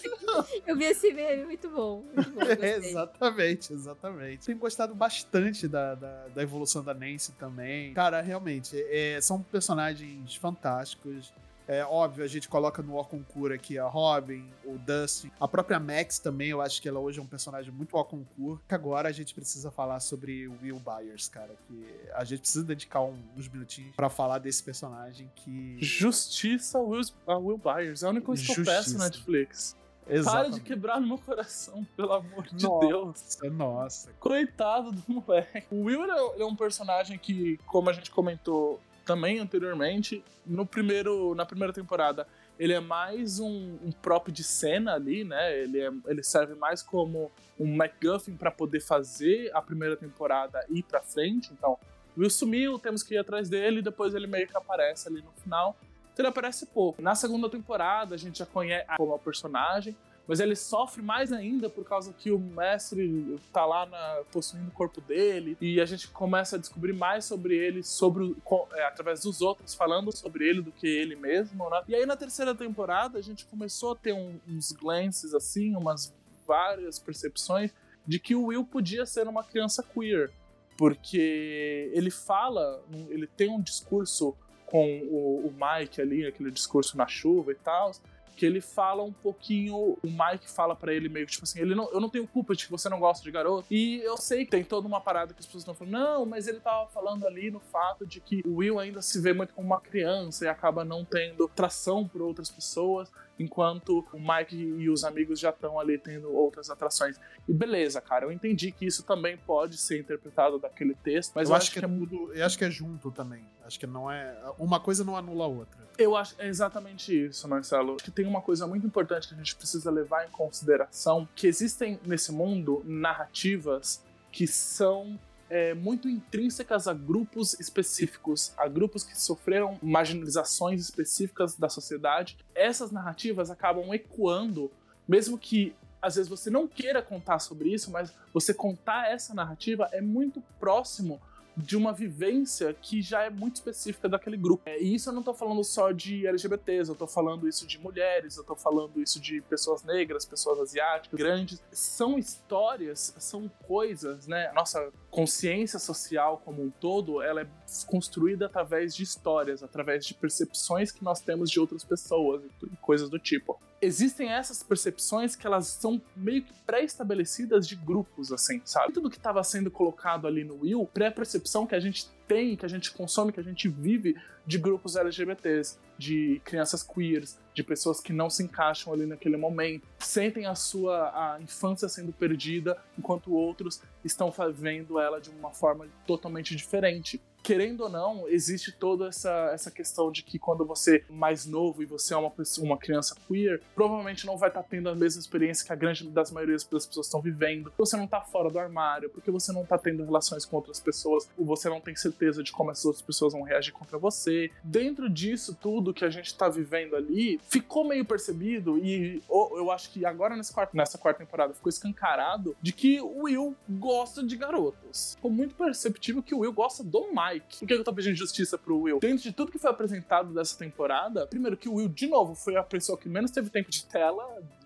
Eu 0.65 0.75
vi 0.75 0.85
esse 0.85 1.13
meme, 1.13 1.45
muito 1.45 1.69
bom. 1.69 2.03
Muito 2.15 2.31
bom 2.31 2.41
é, 2.41 2.75
exatamente, 2.77 3.73
exatamente. 3.73 4.45
Tenho 4.45 4.57
gostado 4.57 4.95
bastante 4.95 5.67
da, 5.67 5.95
da, 5.95 6.27
da, 6.27 6.41
evolução 6.41 6.83
da 6.83 6.93
Nancy 6.93 7.33
também. 7.33 7.93
Cara, 7.93 8.21
realmente, 8.21 8.75
é, 8.89 9.19
são 9.21 9.41
personagens 9.41 10.35
fantásticos. 10.35 11.31
É 11.69 11.85
óbvio, 11.85 12.23
a 12.23 12.27
gente 12.27 12.49
coloca 12.49 12.81
no 12.81 12.95
Orconcourt 12.95 13.53
aqui 13.53 13.77
a 13.77 13.85
Robin, 13.85 14.51
o 14.65 14.79
Dustin, 14.79 15.31
a 15.39 15.47
própria 15.47 15.79
Max 15.79 16.17
também, 16.17 16.49
eu 16.49 16.61
acho 16.61 16.81
que 16.81 16.89
ela 16.89 16.99
hoje 16.99 17.19
é 17.19 17.21
um 17.21 17.27
personagem 17.27 17.71
muito 17.71 17.95
Orconcourt. 17.95 18.59
Que 18.67 18.73
agora 18.73 19.07
a 19.07 19.11
gente 19.11 19.35
precisa 19.35 19.69
falar 19.69 19.99
sobre 19.99 20.47
o 20.47 20.57
Will 20.63 20.79
Byers, 20.79 21.29
cara, 21.29 21.55
que 21.67 21.87
a 22.15 22.23
gente 22.23 22.39
precisa 22.39 22.65
dedicar 22.65 23.03
uns 23.03 23.47
minutinhos 23.47 23.95
para 23.95 24.09
falar 24.09 24.39
desse 24.39 24.63
personagem 24.63 25.31
que. 25.35 25.77
Justiça 25.79 26.79
a 26.79 26.81
Will, 26.81 27.03
a 27.27 27.37
Will 27.37 27.59
Byers, 27.59 28.01
é 28.01 28.07
a 28.07 28.09
única 28.09 28.25
coisa 28.25 28.43
que 28.43 28.59
eu 28.59 28.65
peço 28.65 28.97
na 28.97 29.03
Netflix. 29.03 29.77
Exatamente. 30.07 30.49
Para 30.49 30.57
de 30.57 30.61
quebrar 30.61 30.99
no 30.99 31.07
meu 31.07 31.17
coração, 31.19 31.85
pelo 31.95 32.13
amor 32.13 32.47
de 32.47 32.65
nossa, 32.65 32.87
Deus. 32.87 33.37
Nossa. 33.51 34.11
Coitado 34.19 34.91
do 34.91 35.03
moleque. 35.07 35.67
O 35.69 35.83
Will 35.83 36.03
é 36.03 36.43
um 36.43 36.55
personagem 36.55 37.15
que, 37.19 37.59
como 37.67 37.91
a 37.91 37.93
gente 37.93 38.09
comentou 38.09 38.79
também 39.09 39.39
anteriormente, 39.39 40.23
no 40.45 40.67
primeiro, 40.67 41.33
na 41.33 41.43
primeira 41.43 41.73
temporada, 41.73 42.27
ele 42.59 42.73
é 42.73 42.79
mais 42.79 43.39
um, 43.39 43.79
um 43.83 43.91
prop 43.91 44.31
de 44.31 44.43
cena 44.43 44.93
ali, 44.93 45.23
né? 45.23 45.57
Ele, 45.57 45.81
é, 45.81 45.91
ele 46.05 46.21
serve 46.21 46.53
mais 46.53 46.83
como 46.83 47.31
um 47.59 47.75
MacGuffin 47.75 48.35
para 48.35 48.51
poder 48.51 48.81
fazer 48.81 49.49
a 49.55 49.63
primeira 49.63 49.97
temporada 49.97 50.63
ir 50.69 50.83
para 50.83 51.01
frente. 51.01 51.51
Então, 51.51 51.75
Will 52.15 52.29
sumiu, 52.29 52.77
temos 52.77 53.01
que 53.01 53.15
ir 53.15 53.17
atrás 53.17 53.49
dele, 53.49 53.81
depois 53.81 54.13
ele 54.13 54.27
meio 54.27 54.47
que 54.47 54.55
aparece 54.55 55.07
ali 55.07 55.23
no 55.23 55.31
final. 55.41 55.75
Então 56.13 56.23
ele 56.23 56.29
aparece 56.29 56.67
pouco. 56.67 57.01
Na 57.01 57.15
segunda 57.15 57.49
temporada, 57.49 58.13
a 58.13 58.17
gente 58.17 58.37
já 58.37 58.45
conhece 58.45 58.85
como 58.95 59.11
é 59.11 59.15
o 59.15 59.19
personagem, 59.19 59.97
mas 60.29 60.39
ele 60.39 60.55
sofre 60.55 61.01
mais 61.01 61.33
ainda 61.33 61.71
por 61.71 61.83
causa 61.83 62.13
que 62.13 62.31
o 62.31 62.37
mestre 62.37 63.39
tá 63.51 63.65
lá 63.65 63.87
na, 63.87 64.21
possuindo 64.31 64.67
o 64.67 64.71
corpo 64.71 65.01
dele 65.01 65.57
e 65.59 65.81
a 65.81 65.85
gente 65.85 66.07
começa 66.07 66.55
a 66.55 66.59
descobrir 66.59 66.93
mais 66.93 67.25
sobre 67.25 67.57
ele, 67.57 67.81
sobre 67.81 68.35
é, 68.73 68.85
através 68.85 69.23
dos 69.23 69.41
outros 69.41 69.73
falando 69.73 70.15
sobre 70.15 70.47
ele 70.47 70.61
do 70.61 70.71
que 70.71 70.85
ele 70.85 71.15
mesmo, 71.15 71.67
né? 71.71 71.81
E 71.87 71.95
aí 71.95 72.05
na 72.05 72.15
terceira 72.15 72.53
temporada 72.53 73.17
a 73.17 73.23
gente 73.23 73.43
começou 73.47 73.93
a 73.93 73.95
ter 73.95 74.13
um, 74.13 74.39
uns 74.47 74.71
glances 74.71 75.33
assim, 75.33 75.75
umas 75.75 76.13
várias 76.45 76.99
percepções 76.99 77.73
de 78.05 78.19
que 78.19 78.35
o 78.35 78.45
Will 78.45 78.63
podia 78.63 79.07
ser 79.07 79.27
uma 79.27 79.43
criança 79.43 79.81
queer, 79.81 80.31
porque 80.77 81.91
ele 81.91 82.11
fala, 82.11 82.83
ele 83.09 83.25
tem 83.25 83.49
um 83.49 83.59
discurso 83.59 84.37
com 84.67 84.99
o, 85.09 85.47
o 85.47 85.53
Mike 85.53 85.99
ali, 85.99 86.27
aquele 86.27 86.51
discurso 86.51 86.95
na 86.95 87.07
chuva 87.07 87.51
e 87.51 87.55
tal, 87.55 87.91
que 88.39 88.45
ele 88.45 88.61
fala 88.61 89.03
um 89.03 89.11
pouquinho, 89.11 89.75
o 89.75 89.99
Mike 90.03 90.49
fala 90.49 90.73
para 90.73 90.93
ele 90.93 91.09
meio 91.09 91.25
tipo 91.25 91.43
assim, 91.43 91.59
ele 91.59 91.75
não, 91.75 91.91
eu 91.91 91.99
não 91.99 92.07
tenho 92.07 92.25
culpa 92.25 92.55
de 92.55 92.63
que 92.63 92.71
você 92.71 92.87
não 92.87 92.97
gosta 92.97 93.21
de 93.21 93.29
garoto. 93.29 93.67
E 93.69 93.99
eu 94.01 94.15
sei 94.15 94.45
que 94.45 94.51
tem 94.51 94.63
toda 94.63 94.87
uma 94.87 95.01
parada 95.01 95.33
que 95.33 95.41
as 95.41 95.45
pessoas 95.45 95.63
estão 95.63 95.75
falando, 95.75 95.91
não, 95.91 96.25
mas 96.25 96.47
ele 96.47 96.61
tava 96.61 96.87
falando 96.87 97.27
ali 97.27 97.51
no 97.51 97.59
fato 97.59 98.07
de 98.07 98.21
que 98.21 98.41
o 98.45 98.55
Will 98.55 98.79
ainda 98.79 99.01
se 99.01 99.19
vê 99.19 99.33
muito 99.33 99.53
como 99.53 99.67
uma 99.67 99.81
criança 99.81 100.45
e 100.45 100.47
acaba 100.47 100.85
não 100.85 101.03
tendo 101.03 101.49
tração 101.49 102.07
por 102.07 102.21
outras 102.21 102.49
pessoas 102.49 103.11
enquanto 103.39 104.05
o 104.13 104.19
Mike 104.19 104.55
e 104.55 104.89
os 104.89 105.03
amigos 105.03 105.39
já 105.39 105.49
estão 105.49 105.79
ali 105.79 105.97
tendo 105.97 106.31
outras 106.31 106.69
atrações. 106.69 107.17
E 107.47 107.53
beleza, 107.53 108.01
cara, 108.01 108.25
eu 108.25 108.31
entendi 108.31 108.71
que 108.71 108.85
isso 108.85 109.03
também 109.03 109.37
pode 109.37 109.77
ser 109.77 109.99
interpretado 109.99 110.59
daquele 110.59 110.93
texto, 110.93 111.31
mas 111.33 111.49
eu, 111.49 111.53
eu 111.53 111.57
acho, 111.57 111.71
que, 111.71 111.79
que 111.79 111.85
é 111.85 111.87
tudo, 111.87 112.33
eu 112.33 112.45
acho 112.45 112.57
que 112.57 112.65
é 112.65 112.69
junto 112.69 113.09
também. 113.11 113.43
Acho 113.65 113.79
que 113.79 113.87
não 113.87 114.11
é 114.11 114.35
uma 114.57 114.79
coisa 114.79 115.03
não 115.03 115.15
anula 115.15 115.45
a 115.45 115.47
outra. 115.47 115.79
Eu 115.97 116.15
acho 116.15 116.35
é 116.37 116.47
exatamente 116.47 117.27
isso, 117.27 117.47
Marcelo. 117.47 117.95
Acho 117.95 118.03
que 118.03 118.11
tem 118.11 118.25
uma 118.25 118.41
coisa 118.41 118.67
muito 118.67 118.85
importante 118.85 119.27
que 119.27 119.33
a 119.33 119.37
gente 119.37 119.55
precisa 119.55 119.89
levar 119.89 120.25
em 120.27 120.31
consideração, 120.31 121.27
que 121.35 121.47
existem 121.47 121.99
nesse 122.05 122.31
mundo 122.31 122.83
narrativas 122.85 124.03
que 124.31 124.47
são 124.47 125.19
é, 125.49 125.73
muito 125.73 126.07
intrínsecas 126.07 126.87
a 126.87 126.93
grupos 126.93 127.59
específicos, 127.59 128.53
a 128.57 128.67
grupos 128.67 129.03
que 129.03 129.19
sofreram 129.19 129.77
marginalizações 129.81 130.81
específicas 130.81 131.55
da 131.55 131.69
sociedade. 131.69 132.37
Essas 132.53 132.91
narrativas 132.91 133.49
acabam 133.49 133.93
ecoando, 133.93 134.71
mesmo 135.07 135.37
que 135.37 135.75
às 136.01 136.15
vezes 136.15 136.29
você 136.29 136.49
não 136.49 136.67
queira 136.67 137.01
contar 137.01 137.39
sobre 137.39 137.73
isso, 137.73 137.91
mas 137.91 138.13
você 138.33 138.53
contar 138.53 139.11
essa 139.11 139.33
narrativa 139.33 139.89
é 139.91 140.01
muito 140.01 140.41
próximo 140.59 141.19
de 141.63 141.75
uma 141.75 141.91
vivência 141.91 142.73
que 142.73 143.01
já 143.01 143.23
é 143.23 143.29
muito 143.29 143.55
específica 143.55 144.07
daquele 144.07 144.37
grupo. 144.37 144.63
É, 144.65 144.81
e 144.81 144.95
isso 144.95 145.09
eu 145.09 145.13
não 145.13 145.21
tô 145.21 145.33
falando 145.33 145.63
só 145.63 145.91
de 145.91 146.25
LGBTs, 146.25 146.89
eu 146.89 146.95
tô 146.95 147.05
falando 147.05 147.47
isso 147.47 147.67
de 147.67 147.77
mulheres, 147.79 148.37
eu 148.37 148.43
tô 148.43 148.55
falando 148.55 149.01
isso 149.01 149.19
de 149.19 149.41
pessoas 149.41 149.83
negras, 149.83 150.25
pessoas 150.25 150.59
asiáticas, 150.59 151.17
grandes. 151.17 151.61
São 151.71 152.17
histórias, 152.17 153.13
são 153.19 153.49
coisas, 153.67 154.27
né? 154.27 154.51
Nossa 154.53 154.91
consciência 155.09 155.79
social 155.79 156.41
como 156.43 156.63
um 156.63 156.69
todo, 156.69 157.21
ela 157.21 157.41
é 157.41 157.47
construída 157.87 158.45
através 158.45 158.95
de 158.95 159.03
histórias, 159.03 159.63
através 159.63 160.05
de 160.05 160.13
percepções 160.13 160.91
que 160.91 161.03
nós 161.03 161.19
temos 161.19 161.49
de 161.49 161.59
outras 161.59 161.83
pessoas 161.83 162.43
e 162.63 162.77
coisas 162.77 163.09
do 163.09 163.17
tipo 163.17 163.59
existem 163.81 164.29
essas 164.29 164.61
percepções 164.61 165.35
que 165.35 165.47
elas 165.47 165.67
são 165.67 166.01
meio 166.15 166.43
que 166.43 166.53
pré-estabelecidas 166.65 167.67
de 167.67 167.75
grupos, 167.75 168.31
assim, 168.31 168.61
sabe? 168.65 168.93
Tudo 168.93 169.09
que 169.09 169.17
estava 169.17 169.43
sendo 169.43 169.71
colocado 169.71 170.27
ali 170.27 170.43
no 170.43 170.61
Will, 170.61 170.87
pré-percepção 170.93 171.65
que 171.65 171.75
a 171.75 171.79
gente 171.79 172.07
tem, 172.29 172.55
que 172.55 172.63
a 172.65 172.69
gente 172.69 172.91
consome, 172.91 173.33
que 173.33 173.39
a 173.39 173.43
gente 173.43 173.67
vive 173.67 174.15
de 174.45 174.59
grupos 174.59 174.95
LGBTs, 174.95 175.79
de 175.97 176.39
crianças 176.45 176.83
queers, 176.83 177.39
de 177.55 177.63
pessoas 177.63 177.99
que 177.99 178.13
não 178.13 178.29
se 178.29 178.43
encaixam 178.43 178.93
ali 178.93 179.07
naquele 179.07 179.35
momento, 179.35 179.87
sentem 179.97 180.45
a 180.45 180.53
sua 180.53 181.09
a 181.09 181.41
infância 181.41 181.89
sendo 181.89 182.13
perdida, 182.13 182.77
enquanto 182.97 183.33
outros 183.33 183.81
estão 184.05 184.31
vendo 184.53 184.99
ela 184.99 185.19
de 185.19 185.31
uma 185.31 185.51
forma 185.51 185.87
totalmente 186.05 186.55
diferente 186.55 187.19
querendo 187.49 187.81
ou 187.81 187.89
não, 187.89 188.29
existe 188.29 188.71
toda 188.71 189.07
essa, 189.07 189.49
essa 189.51 189.71
questão 189.71 190.11
de 190.11 190.21
que 190.21 190.37
quando 190.37 190.63
você 190.63 190.97
é 190.97 191.11
mais 191.11 191.47
novo 191.47 191.81
e 191.81 191.85
você 191.87 192.13
é 192.13 192.17
uma, 192.17 192.29
pessoa, 192.29 192.63
uma 192.63 192.77
criança 192.77 193.15
queer, 193.27 193.59
provavelmente 193.73 194.23
não 194.27 194.37
vai 194.37 194.49
estar 194.49 194.61
tá 194.61 194.67
tendo 194.69 194.87
a 194.87 194.93
mesma 194.93 195.19
experiência 195.19 195.65
que 195.65 195.73
a 195.73 195.75
grande 195.75 196.07
das 196.09 196.31
maiorias 196.31 196.63
das 196.63 196.85
pessoas 196.85 197.07
estão 197.07 197.19
vivendo. 197.19 197.73
Você 197.75 197.97
não 197.97 198.03
está 198.03 198.21
fora 198.21 198.51
do 198.51 198.59
armário, 198.59 199.09
porque 199.09 199.31
você 199.31 199.51
não 199.51 199.63
está 199.63 199.79
tendo 199.79 200.05
relações 200.05 200.45
com 200.45 200.57
outras 200.57 200.79
pessoas, 200.79 201.27
ou 201.35 201.43
você 201.43 201.67
não 201.67 201.81
tem 201.81 201.95
certeza 201.95 202.43
de 202.43 202.51
como 202.51 202.69
as 202.69 202.85
outras 202.85 203.01
pessoas 203.01 203.33
vão 203.33 203.41
reagir 203.41 203.73
contra 203.73 203.97
você. 203.97 204.51
Dentro 204.63 205.09
disso 205.09 205.57
tudo 205.59 205.91
que 205.91 206.05
a 206.05 206.09
gente 206.11 206.27
está 206.27 206.49
vivendo 206.49 206.95
ali, 206.95 207.41
ficou 207.49 207.83
meio 207.83 208.05
percebido 208.05 208.77
e 208.77 209.23
eu 209.27 209.71
acho 209.71 209.89
que 209.89 210.05
agora 210.05 210.35
nessa 210.35 210.53
quarta, 210.53 210.77
nessa 210.77 210.99
quarta 210.99 211.25
temporada 211.25 211.51
ficou 211.55 211.69
escancarado 211.69 212.55
de 212.61 212.71
que 212.71 213.01
o 213.01 213.23
Will 213.23 213.55
gosta 213.67 214.21
de 214.21 214.37
garotos. 214.37 215.15
Ficou 215.15 215.31
muito 215.31 215.55
perceptível 215.55 216.21
que 216.21 216.35
o 216.35 216.41
Will 216.41 216.53
gosta 216.53 216.83
do 216.83 217.07
Mike. 217.07 217.38
Mike. 217.39 217.59
Por 217.59 217.67
que 217.67 217.73
eu 217.73 217.83
tô 217.83 217.93
pedindo 217.93 218.15
justiça 218.15 218.57
pro 218.57 218.79
Will? 218.81 218.99
Dentro 218.99 219.23
de 219.23 219.31
tudo 219.31 219.51
que 219.51 219.59
foi 219.59 219.69
apresentado 219.69 220.33
dessa 220.33 220.57
temporada, 220.57 221.25
primeiro 221.27 221.57
que 221.57 221.69
o 221.69 221.75
Will, 221.75 221.87
de 221.87 222.07
novo, 222.07 222.35
foi 222.35 222.55
a 222.55 222.63
pessoa 222.63 222.97
que 222.97 223.09
menos 223.09 223.31
teve 223.31 223.49
tempo 223.49 223.71
de 223.71 223.85
tela, 223.85 224.23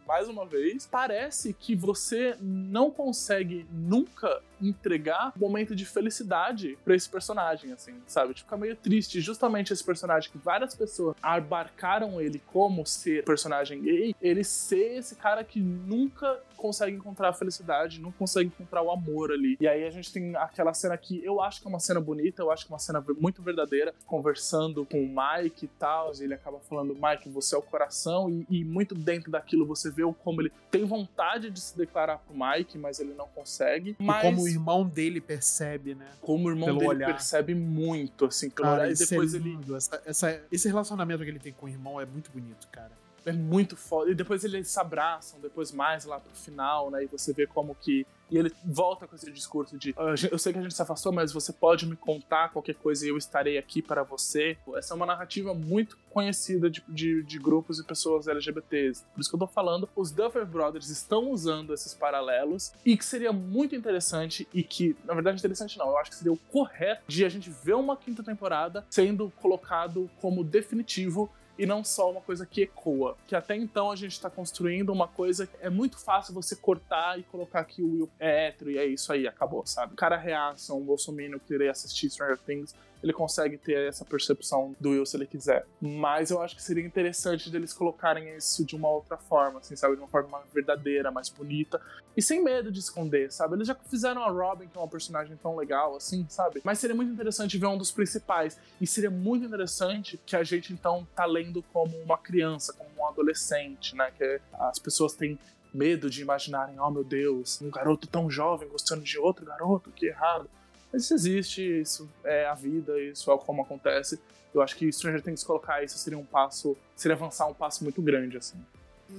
mais 0.08 0.28
uma 0.28 0.46
vez, 0.46 0.86
parece 0.86 1.54
que 1.54 1.76
você 1.76 2.36
não 2.42 2.92
consegue 2.92 3.66
nunca 3.72 4.42
entregar 4.62 5.34
um 5.36 5.40
momento 5.40 5.76
de 5.76 5.86
felicidade 5.86 6.78
para 6.84 6.96
esse 6.96 7.10
personagem, 7.10 7.72
assim, 7.72 7.94
sabe? 8.06 8.34
Tipo, 8.34 8.48
fica 8.48 8.58
meio 8.58 8.76
triste. 8.76 9.22
Justamente 9.22 9.72
esse 9.72 9.84
personagem 9.84 10.32
que 10.32 10.38
várias 10.38 10.76
pessoas 10.76 11.16
abarcaram 11.22 12.20
ele 12.20 12.42
como 12.48 12.86
ser 12.86 13.24
personagem 13.24 13.82
gay, 13.82 14.16
ele 14.22 14.44
ser 14.44 14.98
esse 14.98 15.16
cara 15.16 15.44
que 15.44 15.60
nunca 15.60 16.40
consegue 16.64 16.96
encontrar 16.96 17.28
a 17.28 17.34
felicidade, 17.34 18.00
não 18.00 18.10
consegue 18.10 18.48
encontrar 18.48 18.82
o 18.82 18.90
amor 18.90 19.34
ali. 19.34 19.58
E 19.60 19.68
aí 19.68 19.84
a 19.86 19.90
gente 19.90 20.14
tem 20.14 20.34
aquela 20.38 20.74
cena 20.74 20.98
que 20.98 21.22
eu 21.22 21.42
acho 21.42 21.60
que 21.60 21.68
é 21.68 21.70
uma 21.70 21.80
cena 21.80 22.00
bonita, 22.00 22.42
eu 22.42 22.50
acho 22.50 22.66
que 22.66 22.72
é 22.72 22.74
uma 22.74 22.80
cena 22.80 23.04
muito 23.20 23.42
verdadeira, 23.44 23.94
conversando 24.06 24.86
com 24.86 25.04
o 25.04 25.10
Mike 25.10 25.66
e 25.66 25.68
tal, 25.68 26.14
e 26.16 26.24
ele 26.24 26.34
acaba 26.34 26.62
falando, 26.62 26.96
Mike, 26.96 27.28
você 27.28 27.54
é 27.54 27.58
o 27.58 27.62
coração, 27.62 28.30
e, 28.30 28.46
e 28.50 28.64
muito 28.64 28.96
dentro 28.96 29.30
daquilo 29.30 29.66
você 29.66 29.92
vê 29.92 30.04
como 30.24 30.42
ele 30.42 30.54
tem 30.72 30.86
vontade 30.86 31.50
de 31.50 31.60
se 31.60 31.78
declarar 31.78 32.20
pro 32.20 32.34
Mike, 32.34 32.78
mas 32.78 32.98
ele 32.98 33.14
não 33.14 33.28
consegue. 33.28 33.98
Mas... 34.00 34.20
E 34.20 34.22
como 34.22 34.44
o 34.44 34.48
irmão 34.48 34.88
dele 34.88 35.20
percebe, 35.20 35.96
né? 35.96 36.08
Como 36.22 36.48
o 36.48 36.50
irmão 36.50 36.68
Pelo 36.68 36.80
dele 36.80 36.92
olhar. 36.92 37.08
percebe 37.08 37.54
muito, 37.54 38.24
assim, 38.26 38.50
pelo 38.50 38.70
cara, 38.70 38.84
olhar, 38.84 38.94
e 38.94 38.96
depois 38.96 39.34
é 39.34 39.38
ele... 39.38 39.60
Essa, 39.76 40.02
essa, 40.06 40.44
esse 40.50 40.68
relacionamento 40.70 41.24
que 41.24 41.30
ele 41.30 41.40
tem 41.40 41.52
com 41.52 41.66
o 41.66 41.70
irmão 41.70 42.00
é 42.00 42.06
muito 42.06 42.32
bonito, 42.32 42.70
cara 42.70 43.03
é 43.26 43.32
muito 43.32 43.76
foda. 43.76 44.12
E 44.12 44.16
depois 44.16 44.44
eles 44.44 44.68
se 44.68 44.80
abraçam, 44.80 45.40
depois 45.40 45.72
mais 45.72 46.06
lá 46.06 46.20
pro 46.20 46.34
final, 46.36 46.90
né? 46.90 47.04
E 47.04 47.08
você 47.08 47.34
vê 47.34 47.48
como 47.48 47.76
que. 47.76 48.06
E 48.32 48.38
ele 48.38 48.52
volta 48.66 49.06
com 49.06 49.16
esse 49.16 49.32
discurso 49.32 49.78
de 49.78 49.94
ah, 49.96 50.16
eu 50.32 50.40
sei 50.40 50.54
que 50.54 50.58
a 50.58 50.62
gente 50.62 50.74
se 50.74 50.82
afastou, 50.82 51.12
mas 51.12 51.32
você 51.32 51.54
pode 51.54 51.86
me 51.86 51.96
contar 51.96 52.50
qualquer 52.50 52.74
coisa 52.74 53.06
e 53.06 53.10
eu 53.10 53.18
estarei 53.18 53.58
aqui 53.58 53.82
para 53.82 54.02
você. 54.02 54.58
Essa 54.76 54.94
é 54.94 54.96
uma 54.96 55.06
narrativa 55.06 55.54
muito 55.54 55.98
conhecida 56.10 56.70
de, 56.70 56.84
de, 56.88 57.22
de, 57.22 57.40
grupos 57.40 57.80
e 57.80 57.84
pessoas 57.84 58.28
LGBTs. 58.28 59.04
Por 59.14 59.22
isso 59.22 59.30
que 59.30 59.36
eu 59.36 59.40
tô 59.40 59.48
falando, 59.48 59.88
os 59.96 60.12
Duffer 60.12 60.46
Brothers 60.46 60.90
estão 60.90 61.30
usando 61.30 61.74
esses 61.74 61.94
paralelos 61.94 62.72
e 62.84 62.98
que 62.98 63.06
seria 63.06 63.32
muito 63.32 63.76
interessante 63.76 64.48
e 64.54 64.64
que, 64.64 64.96
na 65.06 65.14
verdade, 65.14 65.38
interessante 65.38 65.78
não, 65.78 65.90
eu 65.90 65.98
acho 65.98 66.10
que 66.10 66.16
seria 66.16 66.34
o 66.34 66.38
correto 66.38 67.04
de 67.08 67.26
a 67.26 67.30
gente 67.30 67.52
ver 67.52 67.76
uma 67.76 67.96
quinta 67.96 68.24
temporada 68.24 68.86
sendo 68.90 69.32
colocado 69.42 70.10
como 70.20 70.44
definitivo 70.44 71.30
e 71.58 71.66
não 71.66 71.84
só 71.84 72.12
uma 72.12 72.22
coisa 72.22 72.46
que 72.46 72.64
ecoa. 72.64 73.18
Que 73.28 73.36
até 73.36 73.56
então 73.56 73.92
a 73.92 73.96
gente 73.96 74.20
tá 74.20 74.30
construindo 74.30 74.92
uma 74.92 75.08
coisa 75.08 75.48
que 75.48 75.56
é 75.62 75.70
muito 75.70 75.98
fácil 75.98 76.34
você 76.34 76.56
cortar 76.56 77.20
e 77.20 77.24
colocar 77.24 77.64
que 77.66 77.82
o 77.82 77.92
Will 77.92 78.10
é 78.20 78.48
hétero 78.48 78.72
e 78.72 78.78
é 78.78 78.86
isso 78.86 79.12
aí, 79.12 79.28
acabou, 79.28 79.66
sabe? 79.66 79.94
O 79.94 79.96
cara 79.96 80.18
reaça 80.18 80.74
um 80.74 80.84
bolsominion 80.84 81.40
que 81.40 81.54
irei 81.54 81.70
assistir 81.70 82.10
Stranger 82.10 82.38
Things 82.38 82.76
ele 83.04 83.12
consegue 83.12 83.58
ter 83.58 83.90
essa 83.90 84.06
percepção 84.06 84.74
do 84.80 84.92
Will 84.92 85.06
se 85.06 85.18
ele 85.18 85.28
quiser. 85.28 85.68
Mas 85.82 86.32
eu 86.32 86.42
acho 86.42 86.56
que 86.56 86.64
seria 86.64 86.84
interessante 86.86 87.52
deles 87.52 87.74
colocarem 87.74 88.34
isso 88.38 88.64
de 88.64 88.78
uma 88.78 88.88
outra 88.88 89.18
forma, 89.18 89.60
assim, 89.60 89.76
sabe? 89.76 89.96
De 89.96 90.02
uma 90.02 90.08
forma 90.08 90.42
verdadeira, 90.54 91.12
mais 91.12 91.28
bonita. 91.28 91.82
E 92.16 92.22
sem 92.22 92.42
medo 92.42 92.72
de 92.72 92.80
esconder, 92.80 93.30
sabe? 93.32 93.56
Eles 93.56 93.68
já 93.68 93.76
fizeram 93.76 94.24
a 94.24 94.30
Robin, 94.30 94.68
que 94.68 94.78
é 94.78 94.82
uma 94.82 94.88
personagem 94.88 95.36
tão 95.36 95.58
legal, 95.58 95.98
assim, 95.98 96.26
sabe? 96.30 96.62
Mas 96.64 96.80
seria 96.80 96.96
muito 96.96 97.12
interessante 97.12 97.58
ver 97.58 97.68
um 97.68 97.78
dos 97.78 97.92
principais. 97.92 98.58
E 98.80 98.88
seria 98.88 99.12
muito 99.12 99.46
interessante 99.46 100.18
que 100.26 100.36
a 100.38 100.44
gente, 100.44 100.72
então, 100.72 101.06
tá 101.14 101.26
lendo 101.26 101.62
como 101.74 101.98
uma 101.98 102.18
criança, 102.18 102.72
como 102.72 102.90
um 102.98 103.08
adolescente, 103.08 103.96
né? 103.98 104.12
Que 104.18 104.40
as 104.54 104.80
pessoas 104.80 105.14
têm 105.14 105.38
medo 105.74 106.10
de 106.10 106.22
imaginarem, 106.22 106.80
oh 106.80 106.90
meu 106.90 107.04
Deus, 107.04 107.62
um 107.62 107.70
garoto 107.70 108.08
tão 108.08 108.30
jovem 108.30 108.70
gostando 108.70 109.02
de 109.02 109.18
outro 109.18 109.46
garoto, 109.46 109.92
que 109.92 110.06
errado. 110.06 110.50
Mas 110.94 111.04
isso 111.04 111.14
existe, 111.16 111.82
isso 111.82 112.08
é 112.24 112.46
a 112.46 112.54
vida, 112.54 113.02
isso 113.02 113.32
é 113.32 113.38
como 113.40 113.64
acontece. 113.64 114.20
Eu 114.54 114.62
acho 114.62 114.76
que 114.76 114.92
Stranger 114.94 115.22
Things 115.22 115.44
colocar 115.44 115.84
isso 115.84 115.98
seria 115.98 116.20
um 116.20 116.26
passo, 116.26 116.78
seria 116.96 117.16
avançar 117.16 117.48
um 117.48 117.54
passo 117.54 117.84
muito 117.84 118.02
grande, 118.02 118.38
assim 118.38 118.64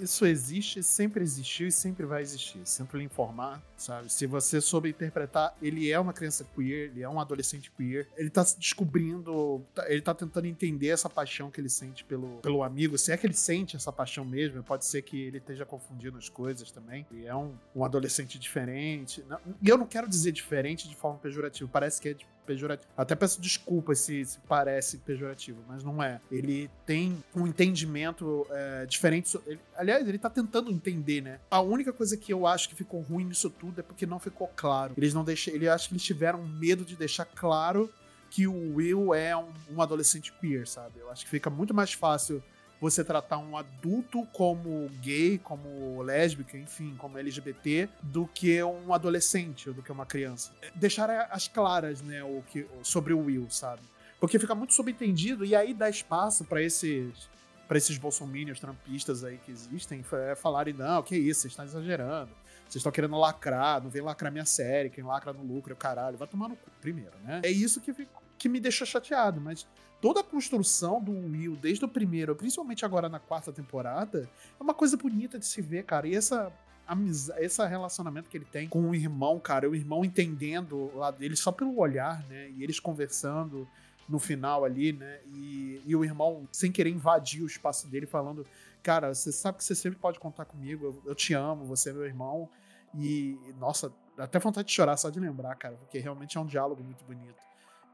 isso 0.00 0.26
existe, 0.26 0.82
sempre 0.82 1.22
existiu 1.22 1.68
e 1.68 1.72
sempre 1.72 2.06
vai 2.06 2.22
existir. 2.22 2.60
Sempre 2.64 2.98
lhe 2.98 3.04
informar, 3.04 3.62
sabe? 3.84 4.12
Se 4.12 4.26
você 4.26 4.60
soube 4.60 4.88
interpretar, 4.88 5.54
ele 5.60 5.90
é 5.90 5.98
uma 5.98 6.12
criança 6.12 6.46
queer, 6.54 6.90
ele 6.90 7.02
é 7.02 7.08
um 7.08 7.20
adolescente 7.20 7.70
queer, 7.70 8.08
ele 8.16 8.30
tá 8.30 8.44
se 8.44 8.58
descobrindo, 8.58 9.64
tá, 9.74 9.90
ele 9.90 10.00
tá 10.00 10.14
tentando 10.14 10.46
entender 10.46 10.88
essa 10.88 11.08
paixão 11.08 11.50
que 11.50 11.60
ele 11.60 11.68
sente 11.68 12.04
pelo, 12.04 12.38
pelo 12.38 12.62
amigo. 12.62 12.96
Se 12.96 13.12
é 13.12 13.16
que 13.16 13.26
ele 13.26 13.34
sente 13.34 13.76
essa 13.76 13.92
paixão 13.92 14.24
mesmo, 14.24 14.62
pode 14.62 14.84
ser 14.84 15.02
que 15.02 15.20
ele 15.20 15.38
esteja 15.38 15.64
confundindo 15.64 16.18
as 16.18 16.28
coisas 16.28 16.70
também. 16.70 17.06
Ele 17.12 17.26
é 17.26 17.34
um, 17.34 17.54
um 17.74 17.84
adolescente 17.84 18.38
diferente. 18.38 19.24
E 19.62 19.68
eu 19.68 19.76
não 19.76 19.86
quero 19.86 20.08
dizer 20.08 20.32
diferente 20.32 20.88
de 20.88 20.96
forma 20.96 21.18
pejorativa, 21.18 21.68
parece 21.72 22.00
que 22.00 22.08
é 22.08 22.16
pejorativo. 22.44 22.90
Até 22.96 23.14
peço 23.14 23.40
desculpas 23.40 24.00
se, 24.00 24.24
se, 24.24 24.38
parece 24.40 24.98
pejorativo, 24.98 25.62
mas 25.66 25.82
não 25.82 26.02
é. 26.02 26.20
Ele 26.30 26.70
tem 26.86 27.22
um 27.34 27.46
entendimento 27.46 28.46
é, 28.50 28.86
diferente. 28.86 29.38
Ele, 29.46 29.60
aliás, 29.76 30.06
ele 30.06 30.18
tá 30.18 30.30
tentando 30.30 30.70
entender, 30.70 31.20
né? 31.20 31.40
A 31.50 31.60
única 31.60 31.92
coisa 31.92 32.16
que 32.16 32.32
eu 32.32 32.46
acho 32.46 32.68
que 32.68 32.74
ficou 32.74 33.00
ruim 33.00 33.24
nisso 33.24 33.50
tudo 33.50 33.73
porque 33.82 34.06
não 34.06 34.18
ficou 34.18 34.48
claro. 34.54 34.94
Eles 34.96 35.14
não 35.14 35.24
deixam. 35.24 35.54
Ele 35.54 35.68
acho 35.68 35.88
que 35.88 35.94
eles 35.94 36.02
tiveram 36.02 36.44
medo 36.44 36.84
de 36.84 36.96
deixar 36.96 37.24
claro 37.24 37.90
que 38.30 38.46
o 38.46 38.74
Will 38.74 39.14
é 39.14 39.36
um, 39.36 39.48
um 39.70 39.82
adolescente 39.82 40.32
queer, 40.40 40.66
sabe? 40.66 40.98
Eu 40.98 41.10
acho 41.10 41.24
que 41.24 41.30
fica 41.30 41.48
muito 41.48 41.72
mais 41.72 41.92
fácil 41.92 42.42
você 42.80 43.04
tratar 43.04 43.38
um 43.38 43.56
adulto 43.56 44.26
como 44.32 44.88
gay, 45.00 45.38
como 45.38 46.02
lésbica, 46.02 46.58
enfim, 46.58 46.94
como 46.98 47.16
LGBT, 47.16 47.88
do 48.02 48.26
que 48.26 48.62
um 48.62 48.92
adolescente 48.92 49.70
do 49.70 49.82
que 49.82 49.90
uma 49.90 50.04
criança. 50.04 50.52
Deixar 50.74 51.08
as 51.30 51.48
claras, 51.48 52.02
né, 52.02 52.22
o 52.22 52.42
que, 52.42 52.66
sobre 52.82 53.14
o 53.14 53.20
Will, 53.20 53.48
sabe? 53.48 53.82
Porque 54.20 54.38
fica 54.38 54.54
muito 54.54 54.74
subentendido 54.74 55.44
e 55.44 55.54
aí 55.54 55.72
dá 55.72 55.88
espaço 55.88 56.44
para 56.44 56.60
esses 56.62 57.32
para 57.66 57.78
esses 57.78 57.96
bolsominions 57.96 58.60
trampistas 58.60 59.24
aí 59.24 59.38
que 59.38 59.50
existem 59.50 60.04
é, 60.12 60.34
falarem, 60.34 60.74
não, 60.74 61.02
que 61.02 61.16
isso, 61.16 61.40
vocês 61.40 61.52
estão 61.52 61.64
exagerando. 61.64 62.30
Vocês 62.74 62.80
estão 62.80 62.90
querendo 62.90 63.16
lacrar, 63.16 63.80
não 63.80 63.88
vem 63.88 64.02
lacrar 64.02 64.32
minha 64.32 64.44
série, 64.44 64.90
quem 64.90 65.04
lacra 65.04 65.32
no 65.32 65.44
lucro 65.44 65.72
é 65.72 65.74
o 65.74 65.76
caralho. 65.76 66.18
Vai 66.18 66.26
tomar 66.26 66.48
no 66.48 66.56
cu 66.56 66.68
primeiro, 66.80 67.12
né? 67.22 67.40
É 67.44 67.48
isso 67.48 67.80
que, 67.80 67.94
que 68.36 68.48
me 68.48 68.58
deixa 68.58 68.84
chateado, 68.84 69.40
mas 69.40 69.64
toda 70.00 70.18
a 70.18 70.24
construção 70.24 71.00
do 71.00 71.12
Will, 71.12 71.54
desde 71.54 71.84
o 71.84 71.88
primeiro, 71.88 72.34
principalmente 72.34 72.84
agora 72.84 73.08
na 73.08 73.20
quarta 73.20 73.52
temporada, 73.52 74.28
é 74.58 74.62
uma 74.62 74.74
coisa 74.74 74.96
bonita 74.96 75.38
de 75.38 75.46
se 75.46 75.62
ver, 75.62 75.84
cara. 75.84 76.08
E 76.08 76.16
essa 76.16 76.52
amizade, 76.84 77.44
esse 77.44 77.64
relacionamento 77.64 78.28
que 78.28 78.36
ele 78.36 78.44
tem 78.44 78.68
com 78.68 78.90
o 78.90 78.92
irmão, 78.92 79.38
cara, 79.38 79.70
o 79.70 79.76
irmão 79.76 80.04
entendendo 80.04 80.90
lá 80.96 81.12
dele 81.12 81.36
só 81.36 81.52
pelo 81.52 81.78
olhar, 81.78 82.26
né? 82.28 82.50
E 82.56 82.64
eles 82.64 82.80
conversando 82.80 83.68
no 84.08 84.18
final 84.18 84.64
ali, 84.64 84.92
né? 84.92 85.20
E, 85.32 85.80
e 85.86 85.94
o 85.94 86.04
irmão, 86.04 86.48
sem 86.50 86.72
querer 86.72 86.90
invadir 86.90 87.40
o 87.40 87.46
espaço 87.46 87.86
dele, 87.86 88.04
falando: 88.04 88.44
Cara, 88.82 89.14
você 89.14 89.30
sabe 89.30 89.58
que 89.58 89.64
você 89.64 89.76
sempre 89.76 89.96
pode 89.96 90.18
contar 90.18 90.44
comigo, 90.44 90.86
eu, 90.86 91.02
eu 91.06 91.14
te 91.14 91.34
amo, 91.34 91.64
você 91.64 91.90
é 91.90 91.92
meu 91.92 92.04
irmão. 92.04 92.50
E, 92.96 93.38
nossa, 93.58 93.92
dá 94.16 94.24
até 94.24 94.38
vontade 94.38 94.68
de 94.68 94.74
chorar 94.74 94.96
só 94.96 95.10
de 95.10 95.18
lembrar, 95.18 95.54
cara, 95.56 95.76
porque 95.76 95.98
realmente 95.98 96.36
é 96.36 96.40
um 96.40 96.46
diálogo 96.46 96.82
muito 96.82 97.04
bonito. 97.04 97.42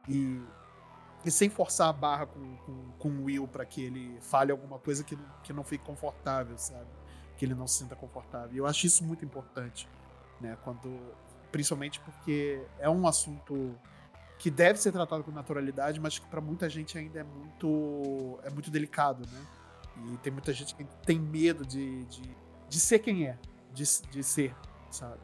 E, 0.09 0.41
e 1.25 1.31
sem 1.31 1.49
forçar 1.49 1.89
a 1.89 1.93
barra 1.93 2.27
com, 2.27 2.57
com, 2.59 2.93
com 2.99 3.09
o 3.09 3.25
Will 3.25 3.49
para 3.49 3.65
que 3.65 3.83
ele 3.83 4.19
fale 4.21 4.53
alguma 4.53 4.79
coisa 4.79 5.03
que, 5.05 5.19
que 5.43 5.53
não 5.53 5.65
fique 5.65 5.85
confortável, 5.85 6.57
sabe? 6.59 6.89
Que 7.37 7.45
ele 7.45 7.55
não 7.55 7.67
se 7.67 7.79
sinta 7.79 7.97
confortável. 7.97 8.55
E 8.55 8.59
eu 8.59 8.67
acho 8.67 8.87
isso 8.87 9.05
muito 9.05 9.25
importante, 9.25 9.89
né? 10.41 10.57
Quando, 10.63 11.01
principalmente 11.51 12.01
porque 12.01 12.63
é 12.79 12.89
um 12.89 13.07
assunto 13.07 13.75
que 14.39 14.51
deve 14.51 14.79
ser 14.79 14.93
tratado 14.93 15.23
com 15.23 15.31
naturalidade, 15.31 16.01
mas 16.01 16.19
que 16.19 16.27
para 16.27 16.41
muita 16.41 16.69
gente 16.69 16.97
ainda 16.97 17.21
é 17.21 17.25
muito 17.25 18.39
é 18.43 18.51
muito 18.51 18.71
delicado, 18.71 19.27
né? 19.31 19.47
E 19.97 20.17
tem 20.19 20.33
muita 20.33 20.53
gente 20.53 20.75
que 20.75 20.85
tem 21.05 21.19
medo 21.19 21.65
de, 21.67 22.05
de, 22.07 22.37
de 22.69 22.81
ser 22.81 23.01
quem 23.01 23.27
é, 23.27 23.39
de, 23.73 23.85
de 24.11 24.23
ser, 24.23 24.55
sabe? 24.91 25.21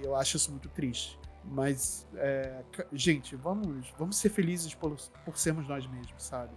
E 0.00 0.04
eu 0.04 0.14
acho 0.16 0.36
isso 0.36 0.50
muito 0.50 0.68
triste. 0.68 1.18
Mas, 1.44 2.06
é, 2.16 2.62
gente, 2.92 3.34
vamos, 3.34 3.92
vamos 3.98 4.16
ser 4.16 4.28
felizes 4.28 4.74
por, 4.74 4.94
por 5.24 5.38
sermos 5.38 5.66
nós 5.66 5.86
mesmos, 5.86 6.22
sabe? 6.22 6.52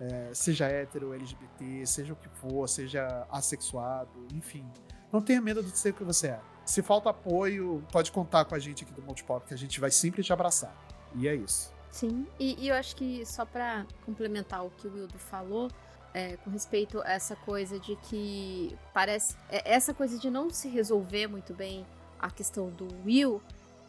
É, 0.00 0.30
seja 0.34 0.66
hétero, 0.66 1.14
LGBT, 1.14 1.86
seja 1.86 2.12
o 2.12 2.16
que 2.16 2.28
for, 2.28 2.68
seja 2.68 3.26
assexuado, 3.30 4.26
enfim. 4.34 4.66
Não 5.12 5.22
tenha 5.22 5.40
medo 5.40 5.62
de 5.62 5.76
ser 5.78 5.90
o 5.90 5.94
que 5.94 6.04
você 6.04 6.28
é. 6.28 6.40
Se 6.64 6.82
falta 6.82 7.10
apoio, 7.10 7.82
pode 7.92 8.10
contar 8.10 8.44
com 8.44 8.54
a 8.54 8.58
gente 8.58 8.84
aqui 8.84 8.92
do 8.92 9.00
Multipop, 9.00 9.46
que 9.46 9.54
a 9.54 9.56
gente 9.56 9.80
vai 9.80 9.90
sempre 9.90 10.22
te 10.22 10.32
abraçar. 10.32 10.76
E 11.14 11.28
é 11.28 11.34
isso. 11.34 11.72
Sim, 11.90 12.26
e, 12.38 12.62
e 12.62 12.68
eu 12.68 12.74
acho 12.74 12.94
que 12.96 13.24
só 13.24 13.46
para 13.46 13.86
complementar 14.04 14.66
o 14.66 14.70
que 14.70 14.86
o 14.86 14.92
Wildo 14.92 15.18
falou, 15.18 15.70
é, 16.14 16.36
com 16.38 16.50
respeito 16.50 17.00
a 17.02 17.12
essa 17.12 17.36
coisa 17.36 17.78
de 17.78 17.96
que 17.96 18.76
parece. 18.92 19.36
É, 19.50 19.74
essa 19.74 19.92
coisa 19.92 20.18
de 20.18 20.30
não 20.30 20.50
se 20.50 20.68
resolver 20.68 21.26
muito 21.26 21.54
bem 21.54 21.86
a 22.18 22.30
questão 22.30 22.70
do 22.70 22.88
Will, 23.04 23.42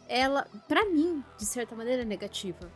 ela, 0.08 0.46
para 0.66 0.84
mim, 0.84 1.22
de 1.38 1.46
certa 1.46 1.74
maneira, 1.74 2.02
é 2.02 2.04
negativa. 2.04 2.70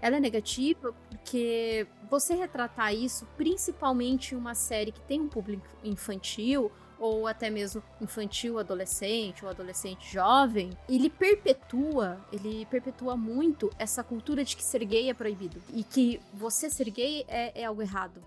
Ela 0.00 0.16
é 0.16 0.20
negativa 0.20 0.94
porque 1.10 1.86
você 2.08 2.34
retratar 2.34 2.94
isso, 2.94 3.26
principalmente 3.36 4.34
em 4.34 4.38
uma 4.38 4.54
série 4.54 4.92
que 4.92 5.00
tem 5.00 5.20
um 5.20 5.28
público 5.28 5.66
infantil, 5.82 6.70
ou 6.98 7.26
até 7.26 7.48
mesmo 7.48 7.82
infantil, 8.00 8.58
adolescente, 8.58 9.44
ou 9.44 9.50
adolescente 9.50 10.12
jovem, 10.12 10.70
ele 10.88 11.08
perpetua, 11.08 12.20
ele 12.32 12.66
perpetua 12.66 13.16
muito 13.16 13.70
essa 13.78 14.02
cultura 14.02 14.44
de 14.44 14.56
que 14.56 14.62
ser 14.62 14.84
gay 14.84 15.08
é 15.08 15.14
proibido. 15.14 15.62
E 15.72 15.84
que 15.84 16.20
você 16.34 16.68
ser 16.68 16.90
gay 16.90 17.24
é, 17.28 17.62
é 17.62 17.64
algo 17.64 17.82
errado, 17.82 18.22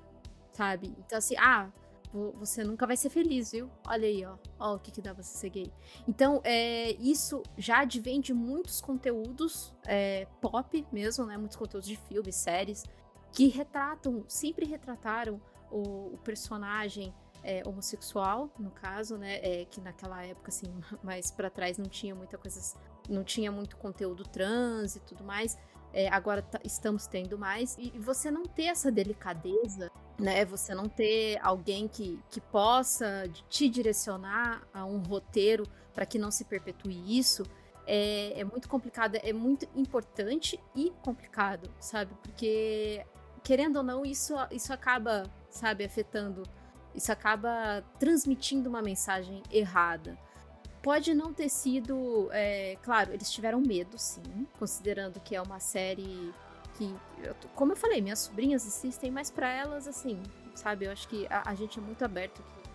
sabe? 0.51 0.93
Então, 0.99 1.17
assim, 1.17 1.35
ah, 1.37 1.69
você 2.13 2.63
nunca 2.63 2.85
vai 2.85 2.97
ser 2.97 3.09
feliz, 3.09 3.51
viu? 3.51 3.69
Olha 3.87 4.07
aí, 4.07 4.25
ó. 4.25 4.35
Ó 4.59 4.75
o 4.75 4.79
que, 4.79 4.91
que 4.91 5.01
dá 5.01 5.13
você 5.13 5.37
ser 5.37 5.49
gay. 5.49 5.73
Então, 6.07 6.41
é, 6.43 6.91
isso 6.93 7.41
já 7.57 7.79
advém 7.79 8.19
de 8.19 8.33
muitos 8.33 8.81
conteúdos 8.81 9.73
é, 9.85 10.27
pop 10.41 10.85
mesmo, 10.91 11.25
né? 11.25 11.37
Muitos 11.37 11.55
conteúdos 11.55 11.87
de 11.87 11.95
filmes, 11.95 12.35
séries, 12.35 12.83
que 13.31 13.47
retratam, 13.47 14.25
sempre 14.27 14.65
retrataram 14.65 15.39
o, 15.71 16.13
o 16.13 16.17
personagem 16.23 17.13
é, 17.43 17.63
homossexual, 17.65 18.51
no 18.59 18.71
caso, 18.71 19.17
né? 19.17 19.37
É, 19.37 19.65
que 19.65 19.79
naquela 19.79 20.23
época, 20.25 20.49
assim, 20.49 20.67
mais 21.01 21.31
para 21.31 21.49
trás 21.49 21.77
não 21.77 21.87
tinha 21.87 22.13
muita 22.13 22.37
coisa, 22.37 22.77
não 23.09 23.23
tinha 23.23 23.51
muito 23.51 23.77
conteúdo 23.77 24.23
trans 24.23 24.97
e 24.97 24.99
tudo 24.99 25.23
mais. 25.23 25.57
É, 25.93 26.09
agora 26.09 26.45
estamos 26.63 27.07
tendo 27.07 27.37
mais. 27.37 27.77
E 27.77 27.91
você 27.99 28.29
não 28.29 28.43
ter 28.43 28.65
essa 28.65 28.91
delicadeza 28.91 29.89
né? 30.21 30.45
Você 30.45 30.73
não 30.73 30.87
ter 30.87 31.37
alguém 31.41 31.87
que, 31.87 32.19
que 32.29 32.39
possa 32.39 33.29
te 33.49 33.67
direcionar 33.67 34.61
a 34.73 34.85
um 34.85 34.99
roteiro 34.99 35.67
para 35.93 36.05
que 36.05 36.17
não 36.17 36.31
se 36.31 36.45
perpetue 36.45 37.17
isso 37.17 37.43
é, 37.85 38.39
é 38.39 38.43
muito 38.43 38.69
complicado, 38.69 39.15
é 39.15 39.33
muito 39.33 39.67
importante 39.75 40.59
e 40.75 40.91
complicado, 41.01 41.69
sabe? 41.79 42.13
Porque, 42.21 43.05
querendo 43.43 43.77
ou 43.77 43.83
não, 43.83 44.05
isso, 44.05 44.33
isso 44.51 44.71
acaba, 44.71 45.23
sabe, 45.49 45.83
afetando, 45.83 46.43
isso 46.93 47.11
acaba 47.11 47.83
transmitindo 47.99 48.69
uma 48.69 48.81
mensagem 48.81 49.41
errada. 49.51 50.17
Pode 50.81 51.13
não 51.13 51.33
ter 51.33 51.49
sido. 51.49 52.29
É, 52.31 52.77
claro, 52.81 53.13
eles 53.13 53.31
tiveram 53.31 53.61
medo, 53.61 53.97
sim, 53.97 54.47
considerando 54.57 55.19
que 55.19 55.35
é 55.35 55.41
uma 55.41 55.59
série 55.59 56.33
que, 56.81 56.95
como 57.55 57.73
eu 57.73 57.75
falei, 57.75 58.01
minhas 58.01 58.19
sobrinhas 58.19 58.65
assistem, 58.65 59.11
mas 59.11 59.29
para 59.29 59.49
elas, 59.49 59.87
assim, 59.87 60.21
sabe? 60.55 60.85
Eu 60.85 60.91
acho 60.91 61.07
que 61.07 61.27
a, 61.27 61.49
a 61.49 61.55
gente 61.55 61.77
é 61.77 61.81
muito 61.81 62.03
aberto 62.03 62.41
aqui. 62.41 62.69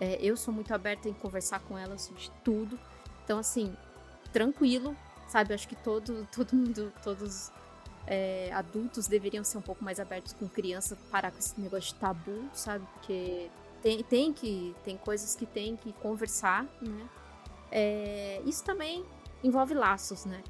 É, 0.00 0.18
eu 0.20 0.36
sou 0.36 0.52
muito 0.52 0.74
aberta 0.74 1.08
em 1.08 1.12
conversar 1.12 1.60
com 1.60 1.78
elas 1.78 2.10
de 2.16 2.30
tudo. 2.44 2.78
Então, 3.24 3.38
assim, 3.38 3.76
tranquilo, 4.32 4.96
sabe? 5.28 5.52
Eu 5.52 5.54
acho 5.54 5.68
que 5.68 5.76
todo, 5.76 6.26
todo 6.34 6.56
mundo, 6.56 6.92
todos 7.04 7.52
é, 8.06 8.50
adultos 8.52 9.06
deveriam 9.06 9.44
ser 9.44 9.58
um 9.58 9.62
pouco 9.62 9.84
mais 9.84 10.00
abertos 10.00 10.32
com 10.32 10.48
criança, 10.48 10.98
parar 11.10 11.30
com 11.30 11.38
esse 11.38 11.60
negócio 11.60 11.94
de 11.94 12.00
tabu, 12.00 12.48
sabe? 12.52 12.84
Porque 12.94 13.48
tem, 13.80 14.02
tem 14.02 14.32
que. 14.32 14.74
Tem 14.84 14.96
coisas 14.96 15.36
que 15.36 15.46
tem 15.46 15.76
que 15.76 15.92
conversar, 15.94 16.64
né? 16.80 17.08
É, 17.70 18.42
isso 18.44 18.64
também 18.64 19.04
envolve 19.42 19.72
laços, 19.72 20.24
né? 20.24 20.42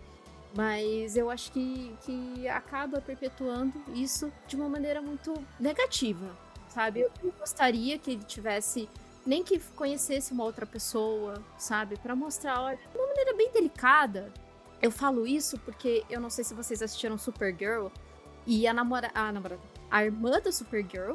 Mas 0.54 1.16
eu 1.16 1.30
acho 1.30 1.50
que, 1.52 1.96
que 2.04 2.48
acaba 2.48 3.00
perpetuando 3.00 3.72
isso 3.94 4.30
de 4.46 4.54
uma 4.56 4.68
maneira 4.68 5.00
muito 5.00 5.34
negativa, 5.58 6.26
sabe? 6.68 7.00
Eu, 7.00 7.10
gostaria 7.38 7.98
que 7.98 8.12
ele 8.12 8.24
tivesse 8.24 8.88
nem 9.24 9.42
que 9.42 9.58
conhecesse 9.76 10.32
uma 10.32 10.44
outra 10.44 10.66
pessoa, 10.66 11.42
sabe? 11.56 11.96
para 11.96 12.14
mostrar, 12.14 12.60
olha, 12.60 12.76
de 12.76 12.98
uma 12.98 13.06
maneira 13.06 13.34
bem 13.34 13.50
delicada. 13.52 14.32
Eu 14.80 14.90
falo 14.90 15.26
isso 15.26 15.58
porque 15.60 16.04
eu 16.10 16.20
não 16.20 16.28
sei 16.28 16.42
se 16.44 16.54
vocês 16.54 16.82
assistiram 16.82 17.16
Supergirl 17.16 17.86
e 18.44 18.66
a 18.66 18.74
namorada, 18.74 19.12
a 19.14 19.30
namorada, 19.30 19.62
a 19.88 20.04
irmã 20.04 20.40
da 20.40 20.50
Supergirl, 20.50 21.14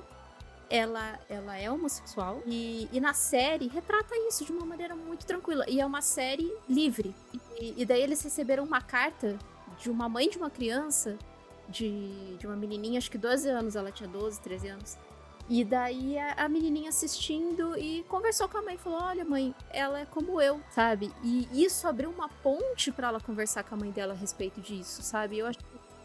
ela, 0.69 1.19
ela 1.29 1.57
é 1.57 1.69
homossexual 1.69 2.41
e, 2.45 2.89
e 2.91 2.99
na 2.99 3.13
série 3.13 3.67
retrata 3.67 4.15
isso 4.27 4.45
de 4.45 4.51
uma 4.51 4.65
maneira 4.65 4.95
muito 4.95 5.25
tranquila. 5.25 5.65
E 5.67 5.79
é 5.79 5.85
uma 5.85 6.01
série 6.01 6.51
livre. 6.67 7.15
E, 7.59 7.73
e 7.77 7.85
daí 7.85 8.01
eles 8.01 8.21
receberam 8.21 8.63
uma 8.63 8.81
carta 8.81 9.37
de 9.79 9.89
uma 9.89 10.09
mãe 10.09 10.29
de 10.29 10.37
uma 10.37 10.49
criança, 10.49 11.17
de, 11.69 12.35
de 12.37 12.47
uma 12.47 12.55
menininha, 12.55 12.97
acho 12.97 13.11
que 13.11 13.17
12 13.17 13.49
anos, 13.49 13.75
ela 13.75 13.91
tinha 13.91 14.09
12, 14.09 14.39
13 14.41 14.67
anos. 14.69 14.97
E 15.49 15.63
daí 15.63 16.17
a, 16.17 16.33
a 16.33 16.49
menininha 16.49 16.89
assistindo 16.89 17.77
e 17.77 18.03
conversou 18.09 18.49
com 18.49 18.57
a 18.57 18.61
mãe, 18.61 18.77
falou: 18.77 18.99
"Olha, 19.01 19.23
mãe, 19.23 19.55
ela 19.69 19.99
é 19.99 20.05
como 20.05 20.41
eu", 20.41 20.59
sabe? 20.71 21.11
E 21.23 21.47
isso 21.53 21.87
abriu 21.87 22.09
uma 22.09 22.27
ponte 22.27 22.91
para 22.91 23.07
ela 23.07 23.21
conversar 23.21 23.63
com 23.63 23.75
a 23.75 23.77
mãe 23.77 23.91
dela 23.91 24.13
a 24.13 24.15
respeito 24.15 24.59
disso, 24.59 25.01
sabe? 25.01 25.37
Eu 25.37 25.45
acho 25.45 25.59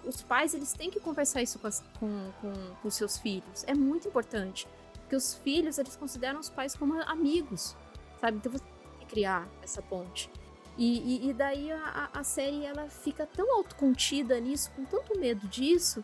os 0.05 0.22
pais 0.22 0.55
eles 0.55 0.72
têm 0.72 0.90
que 0.90 1.00
conversar 1.00 1.42
isso 1.42 1.59
com, 1.59 1.66
as, 1.66 1.82
com, 1.98 2.30
com, 2.40 2.53
com 2.82 2.90
seus 2.90 3.18
filhos. 3.18 3.64
É 3.66 3.74
muito 3.74 4.09
importante. 4.09 4.66
Porque 5.00 5.16
os 5.16 5.34
filhos 5.34 5.78
eles 5.78 5.96
consideram 5.96 6.40
os 6.40 6.48
pais 6.48 6.74
como 6.74 7.00
amigos, 7.03 7.76
sabe? 8.20 8.38
Então 8.38 8.53
você 8.53 8.64
tem 8.64 9.00
que 9.00 9.07
criar 9.07 9.46
essa 9.62 9.82
ponte. 9.82 10.30
E, 10.76 11.26
e, 11.26 11.30
e 11.30 11.32
daí 11.34 11.70
a, 11.70 12.09
a 12.14 12.24
série 12.24 12.64
ela 12.64 12.88
fica 12.88 13.26
tão 13.26 13.57
autocontida 13.57 14.40
nisso, 14.40 14.70
com 14.74 14.84
tanto 14.84 15.18
medo 15.18 15.46
disso, 15.48 16.03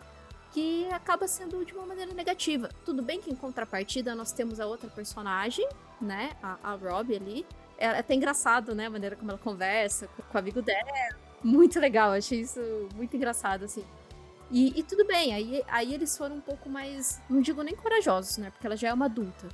que 0.53 0.87
acaba 0.93 1.27
sendo 1.27 1.65
de 1.65 1.73
uma 1.73 1.87
maneira 1.87 2.13
negativa. 2.13 2.69
Tudo 2.85 3.03
bem 3.03 3.21
que 3.21 3.31
em 3.31 3.35
contrapartida 3.35 4.15
nós 4.15 4.33
temos 4.33 4.61
a 4.61 4.67
outra 4.67 4.89
personagem, 4.91 5.67
né? 6.01 6.33
A, 6.43 6.59
a 6.63 6.75
Robbie 6.75 7.17
ali. 7.17 7.47
É 7.79 7.89
até 7.89 8.15
engraçado, 8.15 8.75
né? 8.75 8.87
A 8.87 8.91
maneira 8.91 9.17
como 9.17 9.31
ela 9.31 9.39
conversa 9.39 10.09
com, 10.09 10.23
com 10.23 10.37
o 10.37 10.39
amigo 10.39 10.61
dela 10.61 11.28
muito 11.43 11.79
legal, 11.79 12.13
achei 12.13 12.41
isso 12.41 12.61
muito 12.95 13.17
engraçado, 13.17 13.65
assim. 13.65 13.85
E, 14.51 14.79
e, 14.79 14.83
tudo 14.83 15.05
bem, 15.05 15.35
aí, 15.35 15.63
aí 15.69 15.95
eles 15.95 16.17
foram 16.17 16.37
um 16.37 16.41
pouco 16.41 16.69
mais, 16.71 17.21
não 17.29 17.41
digo 17.41 17.63
nem 17.63 17.77
corajosos, 17.77 18.39
né? 18.39 18.51
Porque 18.51 18.67
ela 18.67 18.77
já 18.77 18.89
é 18.89 18.93
uma 18.93 19.05
adulta. 19.05 19.49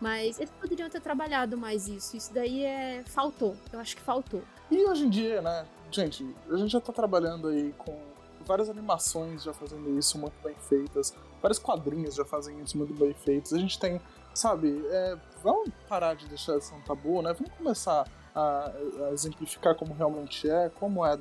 Mas 0.00 0.38
eles 0.38 0.50
poderiam 0.60 0.90
ter 0.90 1.00
trabalhado 1.00 1.56
mais 1.56 1.88
isso. 1.88 2.16
Isso 2.16 2.34
daí 2.34 2.62
é. 2.62 3.02
faltou. 3.06 3.56
Eu 3.72 3.78
acho 3.80 3.96
que 3.96 4.02
faltou. 4.02 4.42
E 4.70 4.84
hoje 4.84 5.06
em 5.06 5.08
dia, 5.08 5.40
né? 5.40 5.66
Gente, 5.90 6.26
a 6.50 6.56
gente 6.56 6.70
já 6.70 6.80
tá 6.80 6.92
trabalhando 6.92 7.48
aí 7.48 7.72
com 7.78 7.96
várias 8.44 8.68
animações 8.68 9.44
já 9.44 9.52
fazendo 9.54 9.98
isso 9.98 10.18
muito 10.18 10.34
bem 10.42 10.54
feitas, 10.68 11.14
vários 11.40 11.58
quadrinhos 11.58 12.14
já 12.14 12.24
fazem 12.24 12.60
isso 12.60 12.76
muito 12.76 12.92
bem 12.94 13.14
feitos. 13.14 13.54
A 13.54 13.58
gente 13.58 13.78
tem, 13.78 14.00
sabe, 14.34 14.84
é, 14.90 15.16
vamos 15.42 15.70
parar 15.88 16.14
de 16.14 16.26
deixar 16.26 16.58
isso 16.58 16.74
um 16.74 16.80
tabu, 16.80 17.22
né? 17.22 17.32
Vamos 17.32 17.52
começar 17.54 18.06
a, 18.34 18.72
a 19.08 19.12
exemplificar 19.12 19.74
como 19.74 19.94
realmente 19.94 20.48
é, 20.48 20.68
como 20.68 21.04
é 21.04 21.18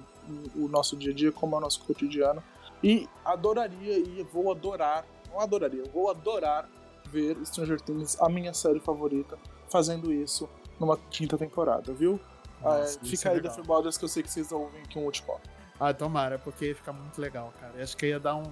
o 0.56 0.68
nosso 0.68 0.96
dia 0.96 1.12
a 1.12 1.16
dia, 1.16 1.32
como 1.32 1.56
é 1.56 1.58
o 1.60 1.62
nosso 1.62 1.82
cotidiano. 1.82 2.44
E 2.84 3.08
adoraria 3.24 3.98
e 3.98 4.24
vou 4.32 4.52
adorar, 4.52 5.06
não 5.30 5.40
adoraria, 5.40 5.84
vou 5.94 6.10
adorar 6.10 6.68
ver 7.06 7.38
Stranger 7.46 7.80
Things, 7.80 8.20
a 8.20 8.28
minha 8.28 8.54
série 8.54 8.80
favorita, 8.80 9.38
fazendo 9.70 10.12
isso 10.12 10.50
numa 10.80 10.98
quinta 10.98 11.38
temporada, 11.38 11.94
viu? 11.94 12.20
Nossa, 12.62 13.00
é, 13.02 13.06
fica 13.06 13.30
é 13.30 13.34
aí 13.34 13.42
da 13.42 13.52
Filmoders 13.52 13.98
que 13.98 14.06
eu 14.06 14.10
sei 14.10 14.24
que 14.24 14.32
vocês 14.32 14.52
ouvem 14.52 14.82
aqui 14.82 14.98
um 14.98 15.04
último. 15.04 15.40
Ah, 15.80 15.94
tomara, 15.94 16.40
porque 16.40 16.68
ia 16.68 16.76
ficar 16.76 16.94
muito 16.94 17.20
legal, 17.20 17.54
cara. 17.60 17.74
Eu 17.76 17.84
acho 17.84 17.96
que 17.96 18.08
ia 18.08 18.20
dar 18.20 18.36
um, 18.36 18.52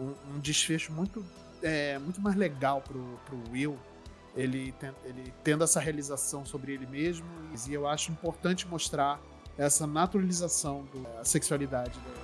um, 0.00 0.14
um 0.30 0.38
desfecho 0.40 0.92
muito, 0.92 1.24
é, 1.62 1.98
muito 1.98 2.20
mais 2.20 2.36
legal 2.36 2.80
pro, 2.80 3.18
pro 3.26 3.52
Will 3.52 3.78
ele, 4.36 4.74
ele 5.04 5.32
tendo 5.42 5.64
essa 5.64 5.80
realização 5.80 6.44
sobre 6.44 6.72
ele 6.72 6.86
mesmo, 6.86 7.26
e 7.68 7.72
eu 7.72 7.86
acho 7.86 8.10
importante 8.10 8.66
mostrar 8.66 9.20
essa 9.56 9.86
naturalização 9.86 10.84
da 10.92 11.24
sexualidade 11.24 11.98
dele. 12.00 12.23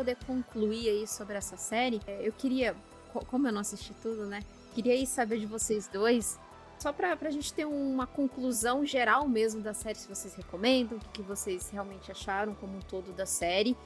Poder 0.00 0.16
concluir 0.26 0.88
aí 0.88 1.06
sobre 1.06 1.36
essa 1.36 1.58
série, 1.58 2.00
é, 2.06 2.26
eu 2.26 2.32
queria, 2.32 2.74
como 3.12 3.46
eu 3.46 3.52
não 3.52 3.60
assisti 3.60 3.92
tudo, 4.02 4.24
né? 4.24 4.42
Queria 4.74 4.94
aí 4.94 5.06
saber 5.06 5.38
de 5.38 5.44
vocês 5.44 5.86
dois, 5.86 6.38
só 6.78 6.90
pra, 6.90 7.14
pra 7.18 7.30
gente 7.30 7.52
ter 7.52 7.66
uma 7.66 8.06
conclusão 8.06 8.86
geral 8.86 9.28
mesmo 9.28 9.60
da 9.60 9.74
série, 9.74 9.98
se 9.98 10.08
vocês 10.08 10.34
recomendam, 10.34 10.96
o 10.96 11.00
que, 11.00 11.08
que 11.08 11.22
vocês 11.22 11.68
realmente 11.68 12.10
acharam 12.10 12.54
como 12.54 12.78
um 12.78 12.80
todo 12.80 13.12
da 13.12 13.26
série. 13.26 13.76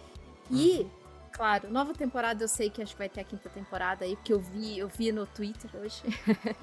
E, 0.49 0.83
uhum. 0.83 0.91
claro, 1.33 1.69
nova 1.69 1.93
temporada 1.93 2.45
eu 2.45 2.49
sei 2.49 2.71
que 2.71 2.81
acho 2.81 2.93
que 2.93 2.99
vai 2.99 3.09
ter 3.09 3.23
a 3.23 3.25
quinta 3.25 3.49
temporada 3.49 4.05
aí, 4.05 4.15
porque 4.15 4.33
eu 4.33 4.39
vi, 4.39 4.79
eu 4.79 4.87
vi 4.87 5.11
no 5.11 5.27
Twitter 5.27 5.69
hoje. 5.75 6.01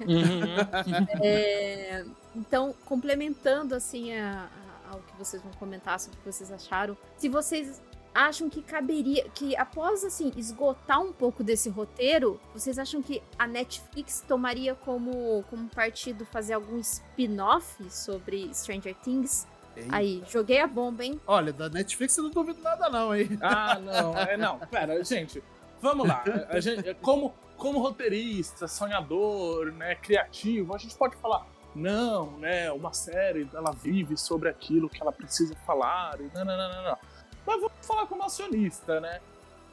Uhum. 0.00 1.20
é, 1.22 2.06
então, 2.34 2.74
complementando 2.86 3.74
assim 3.74 4.14
a, 4.14 4.48
a, 4.88 4.94
ao 4.94 5.00
que 5.00 5.14
vocês 5.18 5.42
vão 5.42 5.52
comentar 5.52 6.00
sobre 6.00 6.18
o 6.18 6.22
que 6.22 6.32
vocês 6.32 6.50
acharam, 6.50 6.96
se 7.18 7.28
vocês 7.28 7.82
acham 8.14 8.48
que 8.48 8.62
caberia, 8.62 9.28
que 9.30 9.56
após 9.56 10.04
assim 10.04 10.32
esgotar 10.36 11.00
um 11.00 11.12
pouco 11.12 11.42
desse 11.42 11.68
roteiro, 11.68 12.40
vocês 12.54 12.78
acham 12.78 13.02
que 13.02 13.22
a 13.38 13.46
Netflix 13.46 14.24
tomaria 14.26 14.74
como 14.74 15.44
como 15.48 15.68
partido 15.68 16.24
fazer 16.26 16.54
algum 16.54 16.78
spin-off 16.78 17.90
sobre 17.90 18.52
Stranger 18.54 18.94
Things? 18.96 19.46
Aí, 19.88 20.22
joguei 20.28 20.60
a 20.60 20.66
bomba, 20.66 21.02
hein? 21.02 21.18
Olha, 21.26 21.50
da 21.50 21.68
Netflix 21.70 22.16
eu 22.18 22.24
não 22.24 22.30
duvido 22.30 22.60
nada 22.60 22.90
não, 22.90 23.14
hein? 23.14 23.28
Ah, 23.40 23.78
não, 23.78 24.18
é 24.18 24.36
não. 24.36 24.58
Pera, 24.58 25.02
gente, 25.02 25.42
vamos 25.80 26.06
lá. 26.06 26.22
A 26.50 26.60
gente, 26.60 26.94
como 27.00 27.34
como 27.56 27.78
roteirista, 27.78 28.66
sonhador, 28.66 29.70
né, 29.72 29.94
criativo, 29.94 30.74
a 30.74 30.78
gente 30.78 30.96
pode 30.96 31.14
falar 31.16 31.46
não, 31.74 32.38
né, 32.38 32.70
uma 32.72 32.92
série, 32.92 33.48
ela 33.54 33.70
vive 33.72 34.16
sobre 34.16 34.48
aquilo 34.48 34.88
que 34.88 35.00
ela 35.00 35.12
precisa 35.12 35.54
falar, 35.64 36.20
e 36.20 36.24
não, 36.34 36.44
não, 36.44 36.56
não, 36.56 36.68
não, 36.68 36.84
não. 36.90 36.98
Mas 37.46 37.60
vamos 37.60 37.72
falar 37.82 38.06
como 38.06 38.22
acionista, 38.22 39.00
né? 39.00 39.20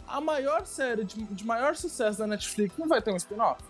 A 0.07 0.20
maior 0.20 0.65
série 0.65 1.03
de, 1.03 1.24
de 1.24 1.45
maior 1.45 1.76
sucesso 1.76 2.20
da 2.20 2.28
Netflix 2.28 2.78
não 2.78 2.88
vai 2.88 3.01
ter 3.01 3.11
um 3.11 3.17
spin-off? 3.17 3.61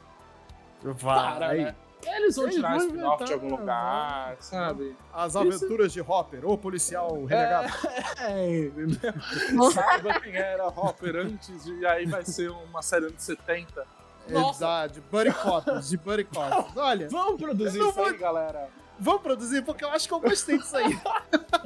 Vai. 0.81 1.33
Para, 1.33 1.53
né? 1.53 1.75
Eles 2.05 2.37
vão 2.37 2.45
Eles 2.45 2.55
tirar 2.55 2.75
um 2.75 2.77
spin-off 2.77 3.23
de 3.25 3.33
algum 3.33 3.49
lugar, 3.49 4.37
sabe? 4.39 4.95
As 5.13 5.35
aventuras 5.35 5.87
Isso... 5.87 6.01
de 6.03 6.11
Hopper, 6.11 6.49
o 6.49 6.57
policial 6.57 7.25
renegado. 7.25 7.73
É, 8.21 8.67
é 8.67 9.71
Saiba 9.71 10.19
quem 10.19 10.35
era 10.35 10.67
Hopper 10.67 11.15
antes, 11.15 11.65
e 11.65 11.85
aí 11.85 12.05
vai 12.05 12.25
ser 12.25 12.49
uma 12.49 12.81
série 12.81 13.05
anos 13.05 13.21
70. 13.21 13.85
Verdade, 14.27 15.01
Buddy 15.09 15.33
Cops, 15.33 15.89
de 15.89 15.97
Buddy 15.97 16.23
Cops. 16.25 16.77
Olha. 16.77 17.07
Vamos 17.09 17.41
produzir 17.41 17.79
isso 17.79 17.91
vou... 17.93 18.05
aí, 18.05 18.17
galera. 18.17 18.69
Vamos 18.99 19.21
produzir, 19.21 19.63
porque 19.63 19.83
eu 19.83 19.89
acho 19.89 20.07
que 20.07 20.13
eu 20.13 20.19
gostei 20.19 20.57
disso 20.57 20.75
aí. 20.75 20.99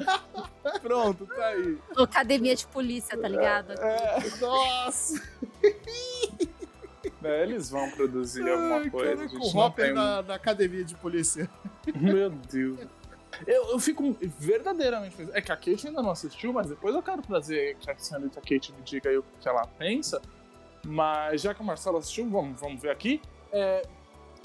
Pronto, 0.80 1.26
tá 1.26 1.46
aí. 1.46 1.78
Academia 1.96 2.54
de 2.54 2.66
polícia, 2.66 3.18
tá 3.18 3.28
ligado? 3.28 3.72
É. 3.72 4.18
Nossa! 4.40 5.20
É, 7.22 7.42
eles 7.42 7.70
vão 7.70 7.90
produzir 7.90 8.48
alguma 8.48 8.76
Ai, 8.76 8.90
coisa. 8.90 9.16
Cara, 9.16 9.28
com 9.28 9.38
o 9.38 9.58
Hopper 9.58 9.86
tem... 9.86 9.94
na, 9.94 10.22
na, 10.22 10.34
academia 10.34 10.84
de 10.84 10.94
polícia. 10.94 11.48
Meu 11.94 12.30
Deus. 12.30 12.78
Eu, 13.46 13.70
eu 13.70 13.78
fico 13.78 14.16
verdadeiramente. 14.38 15.16
É 15.32 15.40
que 15.40 15.50
a 15.50 15.56
Kate 15.56 15.88
ainda 15.88 16.02
não 16.02 16.10
assistiu, 16.10 16.52
mas 16.52 16.68
depois 16.68 16.94
eu 16.94 17.02
quero 17.02 17.22
trazer 17.22 17.76
que 17.76 17.90
a 17.90 17.98
senhorita 17.98 18.40
Kate 18.40 18.72
me 18.72 18.82
diga 18.82 19.08
aí 19.08 19.16
o 19.16 19.24
que 19.40 19.48
ela 19.48 19.66
pensa. 19.66 20.20
Mas 20.84 21.40
já 21.40 21.54
que 21.54 21.62
o 21.62 21.64
Marcelo 21.64 21.96
assistiu, 21.96 22.28
vamos, 22.28 22.60
vamos 22.60 22.80
ver 22.80 22.90
aqui. 22.90 23.20
É, 23.50 23.86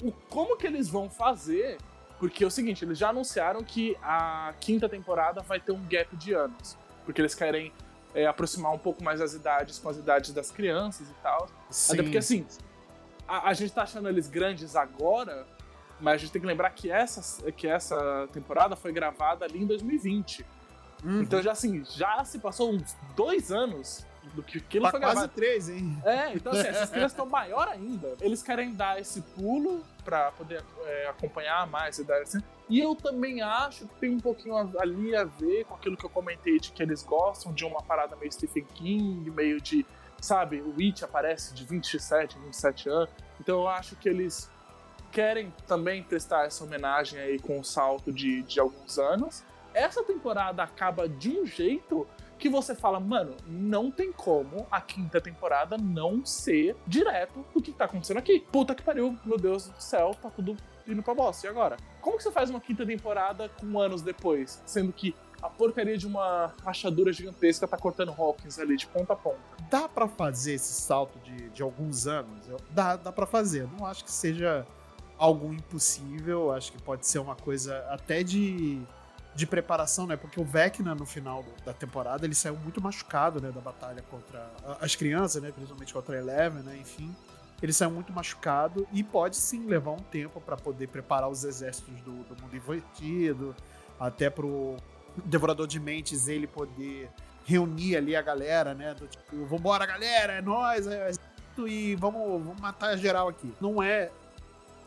o, 0.02 0.10
como 0.28 0.56
que 0.56 0.66
eles 0.66 0.88
vão 0.88 1.10
fazer 1.10 1.76
porque 2.20 2.44
é 2.44 2.46
o 2.46 2.50
seguinte, 2.50 2.84
eles 2.84 2.98
já 2.98 3.08
anunciaram 3.08 3.64
que 3.64 3.96
a 4.02 4.52
quinta 4.60 4.86
temporada 4.90 5.40
vai 5.40 5.58
ter 5.58 5.72
um 5.72 5.82
gap 5.86 6.14
de 6.16 6.34
anos. 6.34 6.76
Porque 7.02 7.18
eles 7.18 7.34
querem 7.34 7.72
é, 8.14 8.26
aproximar 8.26 8.74
um 8.74 8.78
pouco 8.78 9.02
mais 9.02 9.22
as 9.22 9.32
idades 9.32 9.78
com 9.78 9.88
as 9.88 9.96
idades 9.96 10.30
das 10.34 10.50
crianças 10.50 11.08
e 11.08 11.14
tal. 11.22 11.48
Sim. 11.70 11.94
Até 11.94 12.02
porque, 12.02 12.18
assim, 12.18 12.46
a, 13.26 13.48
a, 13.48 13.54
gente 13.54 13.72
tá 13.72 13.84
achando 13.84 14.06
eles 14.06 14.28
grandes 14.28 14.76
agora, 14.76 15.46
mas 15.98 16.16
a 16.16 16.16
gente 16.18 16.30
tem 16.30 16.42
que 16.42 16.46
lembrar 16.46 16.68
que 16.70 16.90
essa, 16.90 17.50
que 17.52 17.66
essa 17.66 18.28
temporada 18.34 18.76
foi 18.76 18.92
gravada 18.92 19.46
ali 19.46 19.62
em 19.62 19.66
2020. 19.66 20.44
Uhum. 21.02 21.22
Então, 21.22 21.40
já 21.40 21.52
assim, 21.52 21.82
já 21.86 22.22
se 22.22 22.38
passou 22.38 22.70
uns 22.70 22.94
dois 23.16 23.50
anos 23.50 24.04
do 24.34 24.42
que 24.42 24.58
aquilo 24.58 24.84
tá 24.84 24.90
foi 24.90 25.00
quase 25.00 25.14
gravado. 25.14 25.32
três, 25.34 25.68
hein? 25.68 26.00
É, 26.04 26.32
então 26.34 26.52
assim, 26.52 26.68
essas 26.68 26.90
crianças 26.90 27.12
estão 27.12 27.26
maior 27.26 27.68
ainda. 27.68 28.14
Eles 28.20 28.42
querem 28.42 28.72
dar 28.72 29.00
esse 29.00 29.20
pulo 29.22 29.82
para 30.04 30.30
poder 30.32 30.62
é, 30.84 31.08
acompanhar 31.08 31.66
mais 31.66 31.98
e 31.98 32.04
dar 32.04 32.20
assim. 32.22 32.40
E 32.68 32.78
eu 32.78 32.94
também 32.94 33.42
acho 33.42 33.86
que 33.86 33.94
tem 33.96 34.10
um 34.10 34.20
pouquinho 34.20 34.56
ali 34.78 35.14
a 35.16 35.24
ver 35.24 35.64
com 35.64 35.74
aquilo 35.74 35.96
que 35.96 36.04
eu 36.04 36.10
comentei 36.10 36.58
de 36.58 36.70
que 36.70 36.82
eles 36.82 37.02
gostam 37.02 37.52
de 37.52 37.64
uma 37.64 37.82
parada 37.82 38.14
meio 38.16 38.30
Stephen 38.30 38.64
King, 38.74 39.28
meio 39.30 39.60
de, 39.60 39.84
sabe, 40.20 40.60
o 40.60 40.76
Witch 40.76 41.02
aparece 41.02 41.52
de 41.52 41.64
27, 41.64 42.38
27 42.38 42.88
anos. 42.88 43.10
Então 43.40 43.60
eu 43.60 43.68
acho 43.68 43.96
que 43.96 44.08
eles 44.08 44.48
querem 45.10 45.52
também 45.66 46.02
prestar 46.02 46.46
essa 46.46 46.62
homenagem 46.62 47.18
aí 47.18 47.38
com 47.38 47.58
um 47.58 47.64
salto 47.64 48.12
de, 48.12 48.42
de 48.42 48.60
alguns 48.60 48.98
anos. 48.98 49.42
Essa 49.74 50.02
temporada 50.04 50.62
acaba 50.62 51.08
de 51.08 51.30
um 51.30 51.46
jeito 51.46 52.06
que 52.40 52.48
você 52.48 52.74
fala, 52.74 52.98
mano, 52.98 53.36
não 53.46 53.90
tem 53.90 54.10
como 54.10 54.66
a 54.70 54.80
quinta 54.80 55.20
temporada 55.20 55.76
não 55.76 56.24
ser 56.24 56.74
direto 56.86 57.44
do 57.54 57.62
que 57.62 57.70
tá 57.70 57.84
acontecendo 57.84 58.16
aqui. 58.16 58.40
Puta 58.50 58.74
que 58.74 58.82
pariu, 58.82 59.16
meu 59.24 59.38
Deus 59.38 59.68
do 59.68 59.80
céu, 59.80 60.16
tá 60.20 60.30
tudo 60.30 60.56
indo 60.88 61.02
pra 61.02 61.14
bosta. 61.14 61.46
E 61.46 61.50
agora? 61.50 61.76
Como 62.00 62.16
que 62.16 62.22
você 62.22 62.32
faz 62.32 62.50
uma 62.50 62.60
quinta 62.60 62.84
temporada 62.84 63.48
com 63.48 63.78
anos 63.78 64.02
depois? 64.02 64.62
Sendo 64.64 64.92
que 64.92 65.14
a 65.42 65.48
porcaria 65.48 65.96
de 65.96 66.06
uma 66.06 66.52
rachadura 66.64 67.12
gigantesca 67.12 67.68
tá 67.68 67.76
cortando 67.76 68.12
Hawkins 68.16 68.58
ali 68.58 68.76
de 68.76 68.86
ponta 68.86 69.12
a 69.12 69.16
ponta. 69.16 69.38
Dá 69.70 69.88
para 69.88 70.08
fazer 70.08 70.54
esse 70.54 70.72
salto 70.80 71.18
de, 71.20 71.50
de 71.50 71.62
alguns 71.62 72.06
anos? 72.06 72.46
Dá, 72.70 72.96
dá 72.96 73.12
para 73.12 73.26
fazer. 73.26 73.68
Não 73.78 73.86
acho 73.86 74.04
que 74.04 74.10
seja 74.10 74.66
algo 75.18 75.52
impossível. 75.52 76.52
Acho 76.52 76.72
que 76.72 76.82
pode 76.82 77.06
ser 77.06 77.18
uma 77.18 77.36
coisa 77.36 77.78
até 77.90 78.22
de 78.22 78.82
de 79.34 79.46
preparação, 79.46 80.06
né? 80.06 80.16
Porque 80.16 80.40
o 80.40 80.44
Vecna, 80.44 80.94
no 80.94 81.06
final 81.06 81.44
da 81.64 81.72
temporada, 81.72 82.24
ele 82.24 82.34
saiu 82.34 82.56
muito 82.56 82.80
machucado, 82.80 83.40
né? 83.40 83.50
Da 83.50 83.60
batalha 83.60 84.02
contra 84.10 84.50
as 84.80 84.94
crianças, 84.94 85.42
né? 85.42 85.50
Principalmente 85.52 85.92
contra 85.92 86.16
a 86.16 86.18
Eleven, 86.18 86.62
né? 86.62 86.76
Enfim. 86.76 87.14
Ele 87.62 87.72
saiu 87.72 87.90
muito 87.90 88.12
machucado 88.12 88.88
e 88.92 89.04
pode 89.04 89.36
sim 89.36 89.66
levar 89.66 89.92
um 89.92 89.98
tempo 89.98 90.40
para 90.40 90.56
poder 90.56 90.88
preparar 90.88 91.28
os 91.28 91.44
exércitos 91.44 92.00
do, 92.00 92.24
do 92.24 92.42
mundo 92.42 92.56
invertido, 92.56 93.54
até 93.98 94.30
pro 94.30 94.76
Devorador 95.24 95.66
de 95.66 95.78
Mentes 95.78 96.26
ele 96.26 96.46
poder 96.46 97.10
reunir 97.44 97.96
ali 97.96 98.16
a 98.16 98.22
galera, 98.22 98.72
né? 98.72 98.94
Do 98.94 99.06
tipo, 99.06 99.44
vambora, 99.44 99.84
galera, 99.84 100.34
é 100.34 100.42
nós, 100.42 100.86
é 100.86 101.10
e 101.58 101.94
vamos, 101.96 102.42
vamos 102.42 102.58
matar 102.58 102.96
geral 102.96 103.28
aqui. 103.28 103.52
Não 103.60 103.82
é 103.82 104.10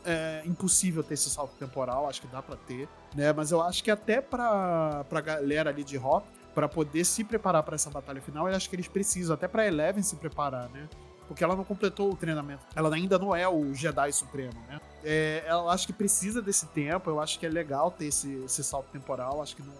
é 0.04 0.42
impossível 0.44 1.02
ter 1.02 1.14
esse 1.14 1.30
salto 1.30 1.54
temporal, 1.56 2.08
acho 2.08 2.20
que 2.20 2.26
dá 2.26 2.42
para 2.42 2.56
ter, 2.56 2.86
né? 3.14 3.32
Mas 3.32 3.50
eu 3.50 3.62
acho 3.62 3.82
que 3.82 3.90
até 3.90 4.20
pra, 4.20 5.04
pra 5.08 5.20
galera 5.20 5.70
ali 5.70 5.84
de 5.84 5.96
Hop, 5.98 6.24
para 6.54 6.68
poder 6.68 7.04
se 7.04 7.24
preparar 7.24 7.62
para 7.62 7.74
essa 7.74 7.90
batalha 7.90 8.20
final, 8.20 8.48
eu 8.48 8.54
acho 8.54 8.68
que 8.68 8.76
eles 8.76 8.88
precisam, 8.88 9.34
até 9.34 9.48
pra 9.48 9.66
Eleven 9.66 10.02
se 10.02 10.16
preparar, 10.16 10.68
né? 10.70 10.88
Porque 11.26 11.42
ela 11.42 11.56
não 11.56 11.64
completou 11.64 12.12
o 12.12 12.16
treinamento. 12.16 12.62
Ela 12.76 12.94
ainda 12.94 13.18
não 13.18 13.34
é 13.34 13.48
o 13.48 13.72
Jedi 13.74 14.12
Supremo, 14.12 14.60
né? 14.68 14.80
É, 15.02 15.42
ela 15.46 15.72
acho 15.72 15.86
que 15.86 15.92
precisa 15.92 16.42
desse 16.42 16.66
tempo, 16.66 17.10
eu 17.10 17.20
acho 17.20 17.38
que 17.38 17.46
é 17.46 17.48
legal 17.48 17.90
ter 17.90 18.06
esse, 18.06 18.32
esse 18.44 18.62
salto 18.62 18.90
temporal, 18.92 19.42
acho 19.42 19.56
que 19.56 19.62
não, 19.62 19.74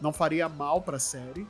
não 0.00 0.12
faria 0.12 0.48
mal 0.48 0.80
pra 0.80 0.98
série, 0.98 1.46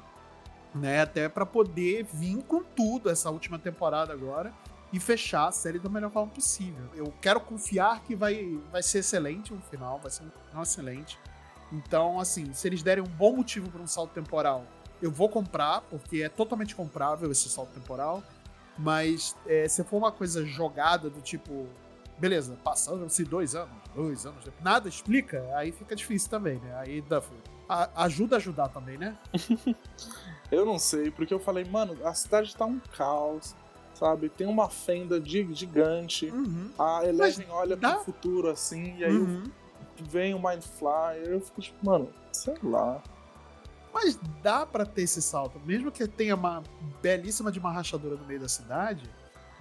né? 0.74 1.02
Até 1.02 1.28
para 1.28 1.46
poder 1.46 2.04
vir 2.12 2.42
com 2.42 2.62
tudo 2.62 3.08
essa 3.08 3.30
última 3.30 3.58
temporada 3.58 4.12
agora 4.12 4.52
e 4.92 4.98
fechar 4.98 5.48
a 5.48 5.52
série 5.52 5.78
da 5.78 5.88
melhor 5.88 6.10
forma 6.10 6.32
possível. 6.32 6.88
Eu 6.94 7.12
quero 7.20 7.40
confiar 7.40 8.02
que 8.02 8.14
vai, 8.14 8.58
vai 8.72 8.82
ser 8.82 8.98
excelente 8.98 9.52
o 9.52 9.60
final, 9.70 9.98
vai 9.98 10.10
ser 10.10 10.22
um 10.22 10.30
final 10.48 10.62
excelente. 10.62 11.18
Então, 11.70 12.18
assim, 12.18 12.52
se 12.54 12.66
eles 12.66 12.82
derem 12.82 13.04
um 13.04 13.08
bom 13.08 13.36
motivo 13.36 13.70
para 13.70 13.82
um 13.82 13.86
salto 13.86 14.12
temporal, 14.12 14.64
eu 15.02 15.10
vou 15.10 15.28
comprar, 15.28 15.82
porque 15.82 16.22
é 16.22 16.28
totalmente 16.28 16.74
comprável 16.74 17.30
esse 17.30 17.48
salto 17.48 17.72
temporal. 17.72 18.22
Mas 18.78 19.36
é, 19.46 19.68
se 19.68 19.82
for 19.84 19.98
uma 19.98 20.12
coisa 20.12 20.46
jogada 20.46 21.10
do 21.10 21.20
tipo, 21.20 21.66
beleza, 22.16 22.56
passando-se 22.62 23.24
dois 23.24 23.54
anos, 23.54 23.74
dois 23.94 24.24
anos, 24.24 24.44
nada 24.62 24.88
explica, 24.88 25.44
aí 25.56 25.72
fica 25.72 25.96
difícil 25.96 26.30
também, 26.30 26.58
né? 26.60 26.76
Aí 26.76 27.00
Duff, 27.02 27.28
ajuda 27.96 28.36
a 28.36 28.38
ajudar 28.38 28.68
também, 28.68 28.96
né? 28.96 29.18
eu 30.50 30.64
não 30.64 30.78
sei, 30.78 31.10
porque 31.10 31.34
eu 31.34 31.40
falei, 31.40 31.64
mano, 31.64 31.98
a 32.06 32.14
cidade 32.14 32.54
tá 32.56 32.64
um 32.64 32.78
caos 32.96 33.54
sabe? 33.98 34.28
Tem 34.28 34.46
uma 34.46 34.68
fenda 34.68 35.20
gigante. 35.24 36.26
Uhum. 36.26 36.70
A 36.78 37.04
Eleven 37.04 37.46
Mas 37.48 37.56
olha 37.56 37.76
dá? 37.76 37.94
pro 37.94 38.04
futuro 38.04 38.48
assim, 38.48 38.96
e 38.96 39.04
aí 39.04 39.16
uhum. 39.16 39.44
vem 40.00 40.34
o 40.34 40.38
Mind 40.38 40.62
Flyer. 40.62 41.28
Eu 41.28 41.40
fico 41.40 41.60
tipo, 41.60 41.84
mano, 41.84 42.08
sei 42.32 42.56
lá. 42.62 43.02
Mas 43.92 44.18
dá 44.42 44.64
para 44.64 44.86
ter 44.86 45.02
esse 45.02 45.20
salto, 45.20 45.60
mesmo 45.64 45.90
que 45.90 46.06
tenha 46.06 46.34
uma 46.34 46.62
belíssima 47.02 47.50
de 47.50 47.58
uma 47.58 47.72
rachadura 47.72 48.16
no 48.16 48.24
meio 48.24 48.40
da 48.40 48.48
cidade. 48.48 49.02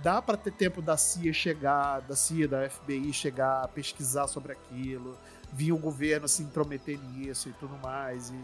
Dá 0.04 0.22
para 0.22 0.38
ter 0.38 0.52
tempo 0.52 0.80
da 0.80 0.96
CIA 0.96 1.34
chegar, 1.34 2.02
da 2.02 2.16
CIA, 2.16 2.48
da 2.48 2.70
FBI 2.70 3.12
chegar, 3.12 3.68
pesquisar 3.70 4.28
sobre 4.28 4.52
aquilo, 4.52 5.18
vir 5.52 5.72
o 5.72 5.78
governo 5.78 6.28
se 6.28 6.44
intrometer 6.44 7.00
nisso 7.00 7.50
e 7.50 7.54
tudo 7.54 7.76
mais. 7.82 8.30
E 8.30 8.40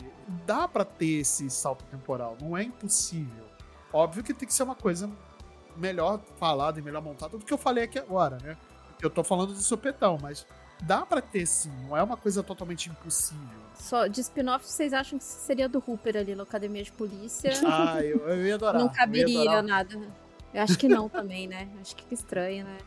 dá 0.48 0.68
para 0.68 0.84
ter 0.84 1.20
esse 1.20 1.48
salto 1.52 1.84
temporal, 1.86 2.36
não 2.41 2.58
é 2.58 2.64
impossível. 2.64 3.46
Óbvio 3.91 4.24
que 4.24 4.34
tem 4.34 4.48
que 4.48 4.54
ser 4.54 4.64
uma 4.64 4.74
coisa 4.74 5.08
melhor 5.78 6.19
falada 6.38 6.80
e 6.80 6.82
melhor 6.84 7.01
montada 7.01 7.38
do 7.38 7.45
que 7.45 7.53
eu 7.53 7.57
falei 7.57 7.86
aqui 7.86 7.99
agora, 7.99 8.38
né? 8.41 8.57
Eu 9.01 9.09
tô 9.09 9.24
falando 9.24 9.53
de 9.53 9.63
supetão, 9.63 10.17
mas 10.21 10.45
dá 10.82 11.05
pra 11.05 11.21
ter 11.21 11.45
sim, 11.45 11.71
não 11.88 11.95
é 11.97 12.03
uma 12.03 12.17
coisa 12.17 12.41
totalmente 12.43 12.89
impossível. 12.89 13.63
Só 13.76 14.07
de 14.07 14.21
spin-off, 14.21 14.65
vocês 14.65 14.93
acham 14.93 15.17
que 15.17 15.26
seria 15.26 15.67
do 15.67 15.84
Hooper 15.86 16.17
ali 16.17 16.36
na 16.36 16.43
Academia 16.43 16.84
de 16.84 16.91
Polícia? 16.91 17.51
Ah, 17.65 18.01
eu, 18.01 18.19
eu 18.30 18.45
ia 18.45 18.55
adorar. 18.55 18.82
não 18.82 18.89
caberia 18.89 19.41
adorar. 19.41 19.63
nada. 19.63 19.99
Eu 20.53 20.61
acho 20.61 20.78
que 20.78 20.88
não 20.88 21.09
também, 21.09 21.47
né? 21.47 21.67
Acho 21.82 21.95
que 21.95 22.13
estranho, 22.13 22.63
né? 22.65 22.78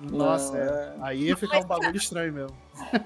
Nossa, 0.00 0.56
é. 0.56 0.60
é. 0.60 0.94
aí 1.00 1.22
ia 1.28 1.36
ficar 1.36 1.58
um 1.60 1.64
bagulho 1.66 1.96
estranho 1.96 2.32
mesmo. 2.32 2.56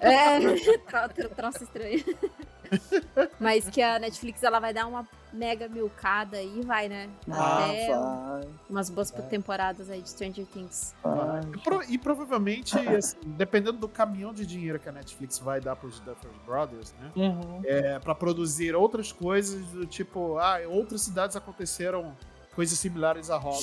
É, 0.01 0.39
tro- 0.89 1.09
tro- 1.14 1.28
troço 1.34 1.64
estranho. 1.64 2.03
Mas 3.39 3.68
que 3.68 3.80
a 3.80 3.99
Netflix 3.99 4.43
ela 4.43 4.59
vai 4.59 4.74
dar 4.74 4.87
uma 4.87 5.07
mega 5.32 5.68
milcada 5.68 6.37
aí, 6.39 6.62
vai, 6.64 6.89
né? 6.89 7.09
Ah, 7.30 7.64
Até 7.66 7.89
vai, 7.97 8.49
umas 8.68 8.91
boas 8.91 9.11
temporadas 9.30 9.89
aí 9.91 10.01
de 10.03 10.09
Stranger 10.11 10.47
Things. 10.47 10.95
vai. 11.03 11.41
E, 11.55 11.59
pro- 11.59 11.82
e 11.89 11.99
provavelmente, 11.99 12.76
assim, 12.89 13.16
dependendo 13.24 13.78
do 13.78 13.89
caminhão 13.89 14.32
de 14.32 14.45
dinheiro 14.47 14.78
que 14.80 14.89
a 14.89 14.93
Netflix 14.93 15.39
vai 15.39 15.61
dar 15.61 15.76
pros 15.76 16.01
Duffer 16.01 16.30
Brothers, 16.45 16.93
né? 17.01 17.12
Uhum. 17.14 17.62
É, 17.64 17.99
para 17.99 18.14
produzir 18.14 18.74
outras 18.74 19.12
coisas 19.12 19.64
do 19.68 19.87
tipo, 19.87 20.39
ah, 20.39 20.61
em 20.62 20.66
outras 20.66 21.03
cidades 21.03 21.37
aconteceram 21.37 22.16
coisas 22.55 22.78
similares 22.78 23.30
a 23.30 23.37
Rock, 23.37 23.62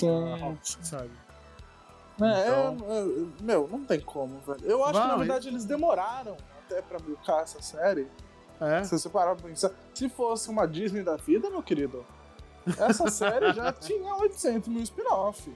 sabe? 0.82 1.10
É, 2.22 2.48
Então- 2.48 2.78
é, 2.90 3.00
é, 3.00 3.26
meu, 3.44 3.68
não 3.72 3.84
tem 3.84 4.00
como, 4.00 4.40
velho. 4.46 4.60
Eu 4.64 4.84
acho 4.84 4.94
que 5.02 5.08
na 5.08 5.16
verdade 5.18 5.48
eles 5.48 5.66
demoraram 5.66 6.38
até 6.66 6.82
pra 6.82 7.00
milcar 7.00 7.42
essa 7.44 7.62
série. 7.62 8.08
É. 8.62 8.84
Se 8.84 8.98
você 8.98 9.10
parar 9.10 9.36
pra 9.36 9.48
pensar, 9.50 9.72
se 9.94 10.08
fosse 10.10 10.50
uma 10.50 10.68
Disney 10.68 11.02
da 11.04 11.16
vida, 11.18 11.50
meu 11.50 11.62
querido, 11.64 12.06
essa 12.78 13.10
série 13.10 13.52
já 13.54 13.72
tinha 13.74 14.16
800 14.16 14.70
mil 14.70 14.82
spin-off. 14.84 15.52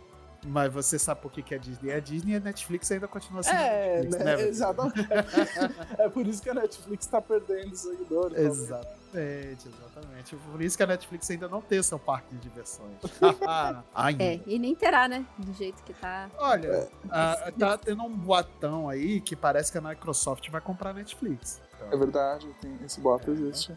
Mas 0.46 0.72
você 0.72 0.98
sabe 1.00 1.22
por 1.22 1.32
que, 1.32 1.42
que 1.42 1.56
é 1.56 1.58
Disney? 1.58 1.90
É 1.92 2.00
Disney 2.00 2.34
e 2.34 2.36
a 2.36 2.40
Netflix 2.40 2.92
ainda 2.92 3.08
continua 3.08 3.42
sendo 3.44 3.56
É, 3.56 3.96
Netflix, 4.02 4.18
né, 4.24 4.36
né? 4.38 4.42
exatamente. 4.48 5.08
é 5.98 6.10
por 6.10 6.28
isso 6.28 6.42
que 6.42 6.50
a 6.50 6.54
Netflix 6.54 7.06
tá 7.08 7.22
perdendo 7.22 7.76
seguidores. 7.76 8.38
Exatamente, 8.38 9.68
exatamente. 9.68 10.36
Por 10.36 10.62
isso 10.62 10.78
que 10.78 10.84
a 10.84 10.88
Netflix 10.88 11.30
ainda 11.32 11.48
não 11.48 11.62
tem 11.62 11.82
seu 11.82 11.98
parque 12.00 12.34
de 12.36 12.42
diversões. 12.42 12.98
ainda. 13.96 14.24
É, 14.24 14.40
e 14.46 14.60
nem 14.60 14.76
terá, 14.76 15.08
né? 15.08 15.26
Do 15.38 15.54
jeito 15.54 15.82
que 15.84 15.94
tá. 15.94 16.30
Olha, 16.38 16.88
a- 17.10 17.52
tá 17.58 17.78
tendo 17.78 18.04
um 18.04 18.10
boatão 18.16 18.88
aí 18.88 19.20
que 19.20 19.36
parece 19.36 19.72
que 19.72 19.78
a 19.78 19.82
Microsoft 19.82 20.48
vai 20.50 20.62
comprar 20.62 20.92
a 20.92 20.94
Netflix. 20.94 21.60
Então, 21.76 21.92
É 21.92 21.98
verdade, 21.98 22.48
tem, 22.62 22.78
esse 22.86 23.00
boato 23.02 23.32
existe. 23.32 23.74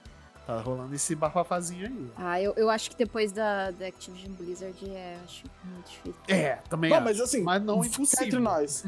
Tá 0.57 0.61
rolando 0.61 0.95
esse 0.95 1.15
bafafazinho 1.15 1.87
aí. 1.87 2.13
Ah, 2.17 2.41
eu, 2.41 2.53
eu 2.57 2.69
acho 2.71 2.91
que 2.91 2.97
depois 2.97 3.33
da, 3.33 3.71
da 3.71 3.87
Activision 3.87 4.33
Blizzard 4.33 4.91
é 4.91 5.19
acho 5.25 5.45
muito 5.65 5.87
difícil. 5.91 6.15
É, 6.29 6.57
também 6.69 6.91
Não, 6.91 6.97
acho. 6.99 7.05
mas 7.07 7.21
assim, 7.21 7.43
mas 7.43 7.63
não 7.63 7.77
Entre 7.85 7.89
impossível. 7.91 8.41
nós, 8.41 8.85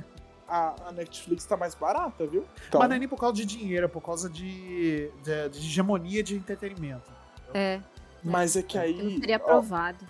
a, 0.48 0.74
a 0.88 0.92
Netflix 0.92 1.44
tá 1.44 1.56
mais 1.56 1.74
barata, 1.74 2.26
viu? 2.26 2.44
Então, 2.68 2.80
Mas 2.80 2.88
não 2.88 2.96
é 2.96 2.98
nem 2.98 3.08
por 3.08 3.18
causa 3.18 3.34
de 3.34 3.44
dinheiro, 3.46 3.86
é 3.86 3.88
por 3.88 4.02
causa 4.02 4.28
de, 4.28 5.10
de, 5.22 5.48
de 5.48 5.58
hegemonia 5.58 6.22
de 6.22 6.34
entretenimento. 6.36 7.10
É, 7.54 7.80
mas 8.22 8.56
é 8.56 8.62
que 8.62 8.76
eu 8.76 8.82
não 8.94 9.06
aí. 9.08 9.20
teria 9.20 9.36
ó, 9.36 9.38
aprovado. 9.42 10.06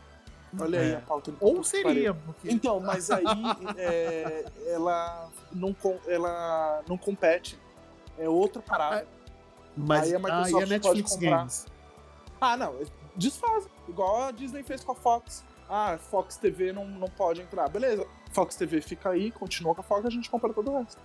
olha 0.59 0.81
aí 0.81 0.93
É. 0.93 0.97
a 0.97 1.01
pauta 1.01 1.31
do 1.33 1.37
Ou 1.41 1.61
que 1.61 1.69
seria, 1.69 2.13
porque... 2.15 2.51
Então, 2.51 2.79
mas 2.81 3.11
aí 3.11 3.25
é, 3.79 4.45
ela, 4.69 5.31
não, 5.53 5.75
ela 6.07 6.83
não 6.89 6.97
compete. 6.99 7.59
É 8.19 8.29
outra 8.29 8.61
parada. 8.61 9.07
Mas 9.77 10.03
aí 10.05 10.15
a 10.15 10.17
ah, 10.17 10.19
e 10.19 10.23
Microsoft 10.23 10.63
a 10.63 10.67
Netflix 10.67 11.11
pode 11.11 11.25
comprar. 11.25 11.39
Games? 11.39 11.67
Ah, 12.41 12.57
não. 12.57 12.75
Desfaz. 13.17 13.69
Igual 13.89 14.23
a 14.23 14.31
Disney 14.31 14.63
fez 14.63 14.83
com 14.83 14.93
a 14.93 14.95
Fox. 14.95 15.45
Ah, 15.69 15.99
Fox 15.99 16.37
TV 16.37 16.73
não, 16.73 16.87
não 16.87 17.09
pode 17.09 17.41
entrar. 17.41 17.69
Beleza. 17.69 18.07
Fox 18.33 18.57
TV 18.57 18.81
fica 18.81 19.11
aí, 19.11 19.31
continua 19.31 19.75
com 19.75 19.81
a 19.81 19.85
Fox, 19.85 20.07
a 20.07 20.11
gente 20.11 20.31
compra 20.31 20.53
todo 20.53 20.71
o 20.71 20.79
resto. 20.79 21.01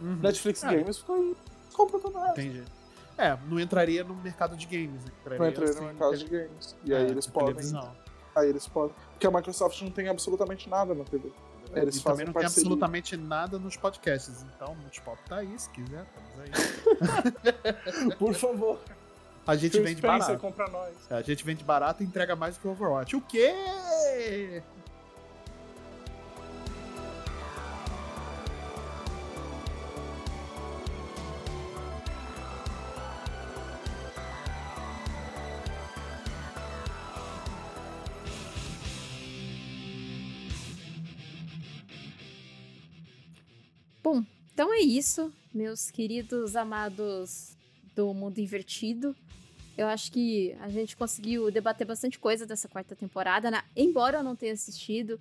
Uhum. 0.00 0.16
Netflix 0.16 0.64
É. 0.64 0.74
Games 0.74 0.98
fica 0.98 1.12
aí, 1.12 1.36
compra 1.72 1.98
todo 1.98 2.18
o 2.18 2.20
resto. 2.20 2.40
Entendi. 2.40 2.64
É, 3.16 3.38
não 3.46 3.60
entraria 3.60 4.02
no 4.02 4.14
mercado 4.14 4.56
de 4.56 4.66
games. 4.66 5.04
né? 5.04 5.12
Não 5.38 5.46
entra 5.46 5.64
assim, 5.64 5.80
no 5.80 5.86
mercado 5.86 6.16
de 6.16 6.24
games. 6.24 6.76
E 6.84 6.94
aí 6.94 7.04
é, 7.04 7.08
eles 7.08 7.26
de 7.26 7.32
podem. 7.32 7.48
televisão. 7.54 7.90
Aí 8.34 8.48
eles 8.48 8.66
podem. 8.66 8.94
Porque 9.12 9.26
a 9.26 9.30
Microsoft 9.30 9.80
não 9.82 9.90
tem 9.90 10.08
absolutamente 10.08 10.68
nada 10.68 10.94
na 10.94 11.04
TV. 11.04 11.30
Eles 11.74 11.96
e 11.96 12.02
também 12.02 12.26
não 12.26 12.32
tem 12.32 12.42
parceria. 12.42 12.66
absolutamente 12.68 13.16
nada 13.16 13.58
nos 13.58 13.76
podcasts. 13.76 14.44
Então, 14.54 14.72
o 14.72 14.76
Multipop 14.76 15.18
tá 15.28 15.36
aí, 15.36 15.58
se 15.58 15.68
quiser, 15.70 16.04
estamos 16.04 16.40
aí. 16.40 18.12
Por 18.18 18.34
favor. 18.34 18.78
A 19.46 19.56
gente 19.56 19.72
Phil 19.72 19.82
vende 19.82 19.98
Spencer, 19.98 20.18
barato. 20.20 20.38
compra 20.38 20.68
nós. 20.68 20.94
A 21.10 21.20
gente 21.22 21.44
vende 21.44 21.64
barato 21.64 22.02
e 22.02 22.06
entrega 22.06 22.36
mais 22.36 22.56
do 22.56 22.60
que 22.60 22.68
o 22.68 22.70
Overwatch. 22.70 23.16
O 23.16 23.20
quê? 23.20 24.62
Bom, 44.12 44.22
então 44.52 44.70
é 44.74 44.80
isso, 44.80 45.32
meus 45.54 45.90
queridos 45.90 46.54
amados 46.54 47.56
do 47.96 48.12
mundo 48.12 48.38
invertido. 48.40 49.16
Eu 49.76 49.86
acho 49.86 50.12
que 50.12 50.54
a 50.60 50.68
gente 50.68 50.94
conseguiu 50.94 51.50
debater 51.50 51.86
bastante 51.86 52.18
coisa 52.18 52.44
dessa 52.44 52.68
quarta 52.68 52.94
temporada, 52.94 53.50
né? 53.50 53.62
embora 53.74 54.18
eu 54.18 54.22
não 54.22 54.36
tenha 54.36 54.52
assistido. 54.52 55.18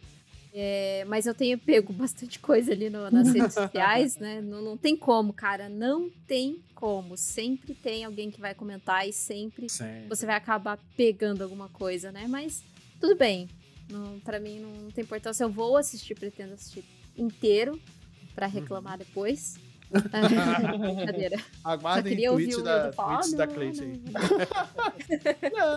é, 0.53 1.05
mas 1.07 1.25
eu 1.25 1.33
tenho 1.33 1.57
pego 1.57 1.93
bastante 2.03 2.37
coisa 2.37 2.73
ali 2.73 2.89
no- 2.89 3.09
nas 3.09 3.33
redes 3.33 3.53
sociais, 3.53 4.17
né? 4.17 4.41
Não, 4.41 4.61
não 4.61 4.75
tem 4.75 4.97
como, 4.97 5.31
cara. 5.31 5.69
Não 5.69 6.09
tem 6.27 6.61
como. 6.75 7.15
Sempre 7.15 7.73
tem 7.73 8.03
alguém 8.03 8.29
que 8.29 8.41
vai 8.41 8.53
comentar 8.53 9.07
e 9.07 9.13
sempre 9.13 9.69
Sim. 9.69 10.05
você 10.09 10.25
vai 10.25 10.35
acabar 10.35 10.77
pegando 10.97 11.41
alguma 11.41 11.69
coisa, 11.69 12.11
né? 12.11 12.25
Mas 12.27 12.61
tudo 12.99 13.15
bem. 13.15 13.47
Não, 13.89 14.19
para 14.19 14.37
mim 14.41 14.59
não 14.59 14.91
tem 14.91 15.05
importância. 15.05 15.45
Eu 15.45 15.49
vou 15.49 15.77
assistir, 15.77 16.13
pretendo 16.15 16.55
assistir 16.55 16.83
inteiro 17.17 17.79
pra 18.35 18.47
reclamar 18.47 18.97
depois. 18.97 19.55
Brincadeira. 19.91 21.37
Só 21.37 21.45
Aguardem 21.69 22.11
queria 22.13 22.31
ouvir 22.31 22.45
tweets 22.45 22.61
o 22.61 22.63
da, 22.63 22.85
Edu 22.87 22.93
falar. 22.95 23.17
tweets 23.17 23.33
"Ah, 23.33 23.37
da 23.37 23.45
não, 23.45 23.53
Cleite 23.53 23.81
aí. 23.83 24.01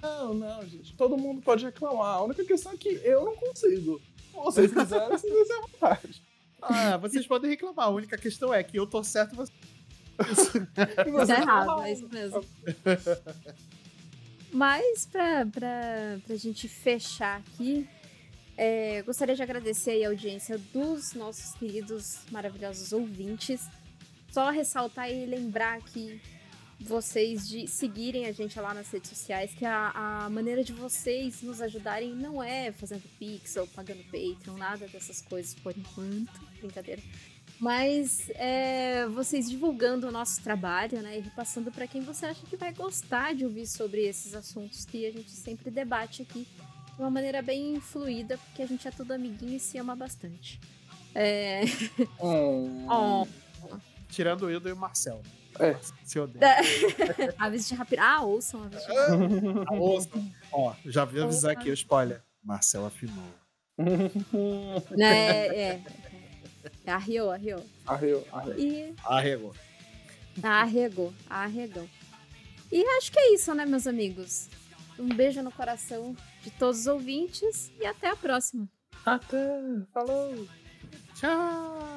não, 0.02 0.34
Não, 0.34 0.62
gente. 0.66 0.94
Todo 0.94 1.16
mundo 1.16 1.42
pode 1.42 1.64
reclamar. 1.64 2.16
A 2.16 2.22
única 2.22 2.44
questão 2.44 2.72
é 2.72 2.76
que 2.76 2.88
eu 3.02 3.24
não 3.24 3.36
consigo. 3.36 4.00
Se 4.30 4.36
vocês 4.36 4.72
quiserem, 4.72 5.08
vocês 5.08 5.50
à 5.50 5.60
vontade. 5.62 6.22
Ah, 6.62 6.96
vocês 6.96 7.26
podem 7.26 7.50
reclamar. 7.50 7.86
A 7.86 7.90
única 7.90 8.16
questão 8.16 8.54
é 8.54 8.62
que 8.62 8.78
eu 8.78 8.86
tô 8.86 9.02
certo 9.02 9.32
e 9.32 9.36
você. 9.36 9.52
E 11.06 11.10
não. 11.10 11.18
vocês 11.18 11.38
Tá 11.38 11.42
errado, 11.42 11.82
é 11.82 11.92
isso 11.92 12.08
mesmo. 12.08 12.44
Mas 14.52 15.06
pra, 15.06 15.44
pra, 15.46 16.18
pra 16.24 16.36
gente 16.36 16.68
fechar 16.68 17.38
aqui, 17.40 17.88
é, 18.56 19.02
gostaria 19.02 19.34
de 19.34 19.42
agradecer 19.42 20.04
a 20.04 20.08
audiência 20.08 20.58
dos 20.72 21.12
nossos 21.14 21.54
queridos, 21.54 22.18
maravilhosos 22.30 22.92
ouvintes. 22.92 23.68
Só 24.30 24.50
ressaltar 24.50 25.10
e 25.10 25.26
lembrar 25.26 25.78
aqui 25.78 26.20
vocês 26.80 27.48
de 27.48 27.66
seguirem 27.66 28.26
a 28.26 28.32
gente 28.32 28.58
lá 28.58 28.74
nas 28.74 28.90
redes 28.90 29.08
sociais, 29.10 29.52
que 29.54 29.64
a, 29.64 29.90
a 30.24 30.30
maneira 30.30 30.62
de 30.62 30.72
vocês 30.72 31.42
nos 31.42 31.60
ajudarem 31.60 32.14
não 32.14 32.42
é 32.42 32.72
fazendo 32.72 33.02
Pix 33.18 33.56
ou 33.56 33.66
pagando 33.68 34.02
Patreon, 34.04 34.56
nada 34.56 34.86
dessas 34.88 35.20
coisas 35.22 35.54
por 35.54 35.76
enquanto, 35.76 36.32
brincadeira. 36.58 37.02
Mas 37.60 38.28
é, 38.30 39.06
vocês 39.06 39.48
divulgando 39.48 40.08
o 40.08 40.12
nosso 40.12 40.42
trabalho, 40.42 41.00
né? 41.00 41.18
E 41.18 41.20
repassando 41.20 41.70
para 41.70 41.86
quem 41.86 42.02
você 42.02 42.26
acha 42.26 42.44
que 42.44 42.56
vai 42.56 42.72
gostar 42.72 43.34
de 43.34 43.44
ouvir 43.44 43.66
sobre 43.66 44.02
esses 44.02 44.34
assuntos 44.34 44.84
que 44.84 45.06
a 45.06 45.12
gente 45.12 45.30
sempre 45.30 45.70
debate 45.70 46.22
aqui 46.22 46.46
de 46.96 47.02
uma 47.02 47.10
maneira 47.10 47.42
bem 47.42 47.80
fluida, 47.80 48.38
porque 48.38 48.62
a 48.62 48.66
gente 48.66 48.86
é 48.86 48.90
tudo 48.90 49.12
amiguinho 49.12 49.56
e 49.56 49.60
se 49.60 49.78
ama 49.78 49.94
bastante. 49.96 50.60
É... 51.14 51.62
Oh, 52.18 53.26
Tirando 54.08 54.42
o 54.46 54.50
Ildo 54.50 54.68
e 54.68 54.72
o 54.72 54.76
Marcel. 54.76 55.22
É. 55.58 55.76
Se 56.04 56.18
odeia. 56.18 56.56
Aves 57.38 57.68
de 57.68 57.74
rapina. 57.74 58.02
Ah, 58.04 58.22
ouçam 58.22 58.64
Aves 58.64 58.84
de. 58.84 58.92
Ah, 59.68 59.74
ouçam. 59.74 60.32
Ó, 60.52 60.74
já 60.84 61.04
vi 61.04 61.20
avisar 61.20 61.52
aqui 61.52 61.70
o 61.70 61.74
spoiler. 61.74 62.22
Marcel 62.42 62.86
afinou. 62.86 63.24
né? 63.76 64.10
É. 65.00 65.80
é. 66.86 66.90
Arriou, 66.90 67.30
arriou. 67.30 67.64
Arreu, 67.86 68.26
arreu. 68.32 68.58
E 68.58 68.94
Arregou. 69.04 69.54
arregou, 70.42 71.14
arregou. 71.28 71.88
E 72.72 72.82
acho 72.98 73.12
que 73.12 73.18
é 73.18 73.34
isso, 73.34 73.54
né, 73.54 73.64
meus 73.66 73.86
amigos? 73.86 74.48
Um 74.98 75.08
beijo 75.08 75.42
no 75.42 75.50
coração 75.50 76.14
de 76.42 76.50
todos 76.50 76.80
os 76.80 76.86
ouvintes 76.86 77.72
e 77.80 77.86
até 77.86 78.08
a 78.08 78.16
próxima. 78.16 78.68
Até. 79.04 79.60
Falou. 79.92 80.46
Tchau. 81.14 81.93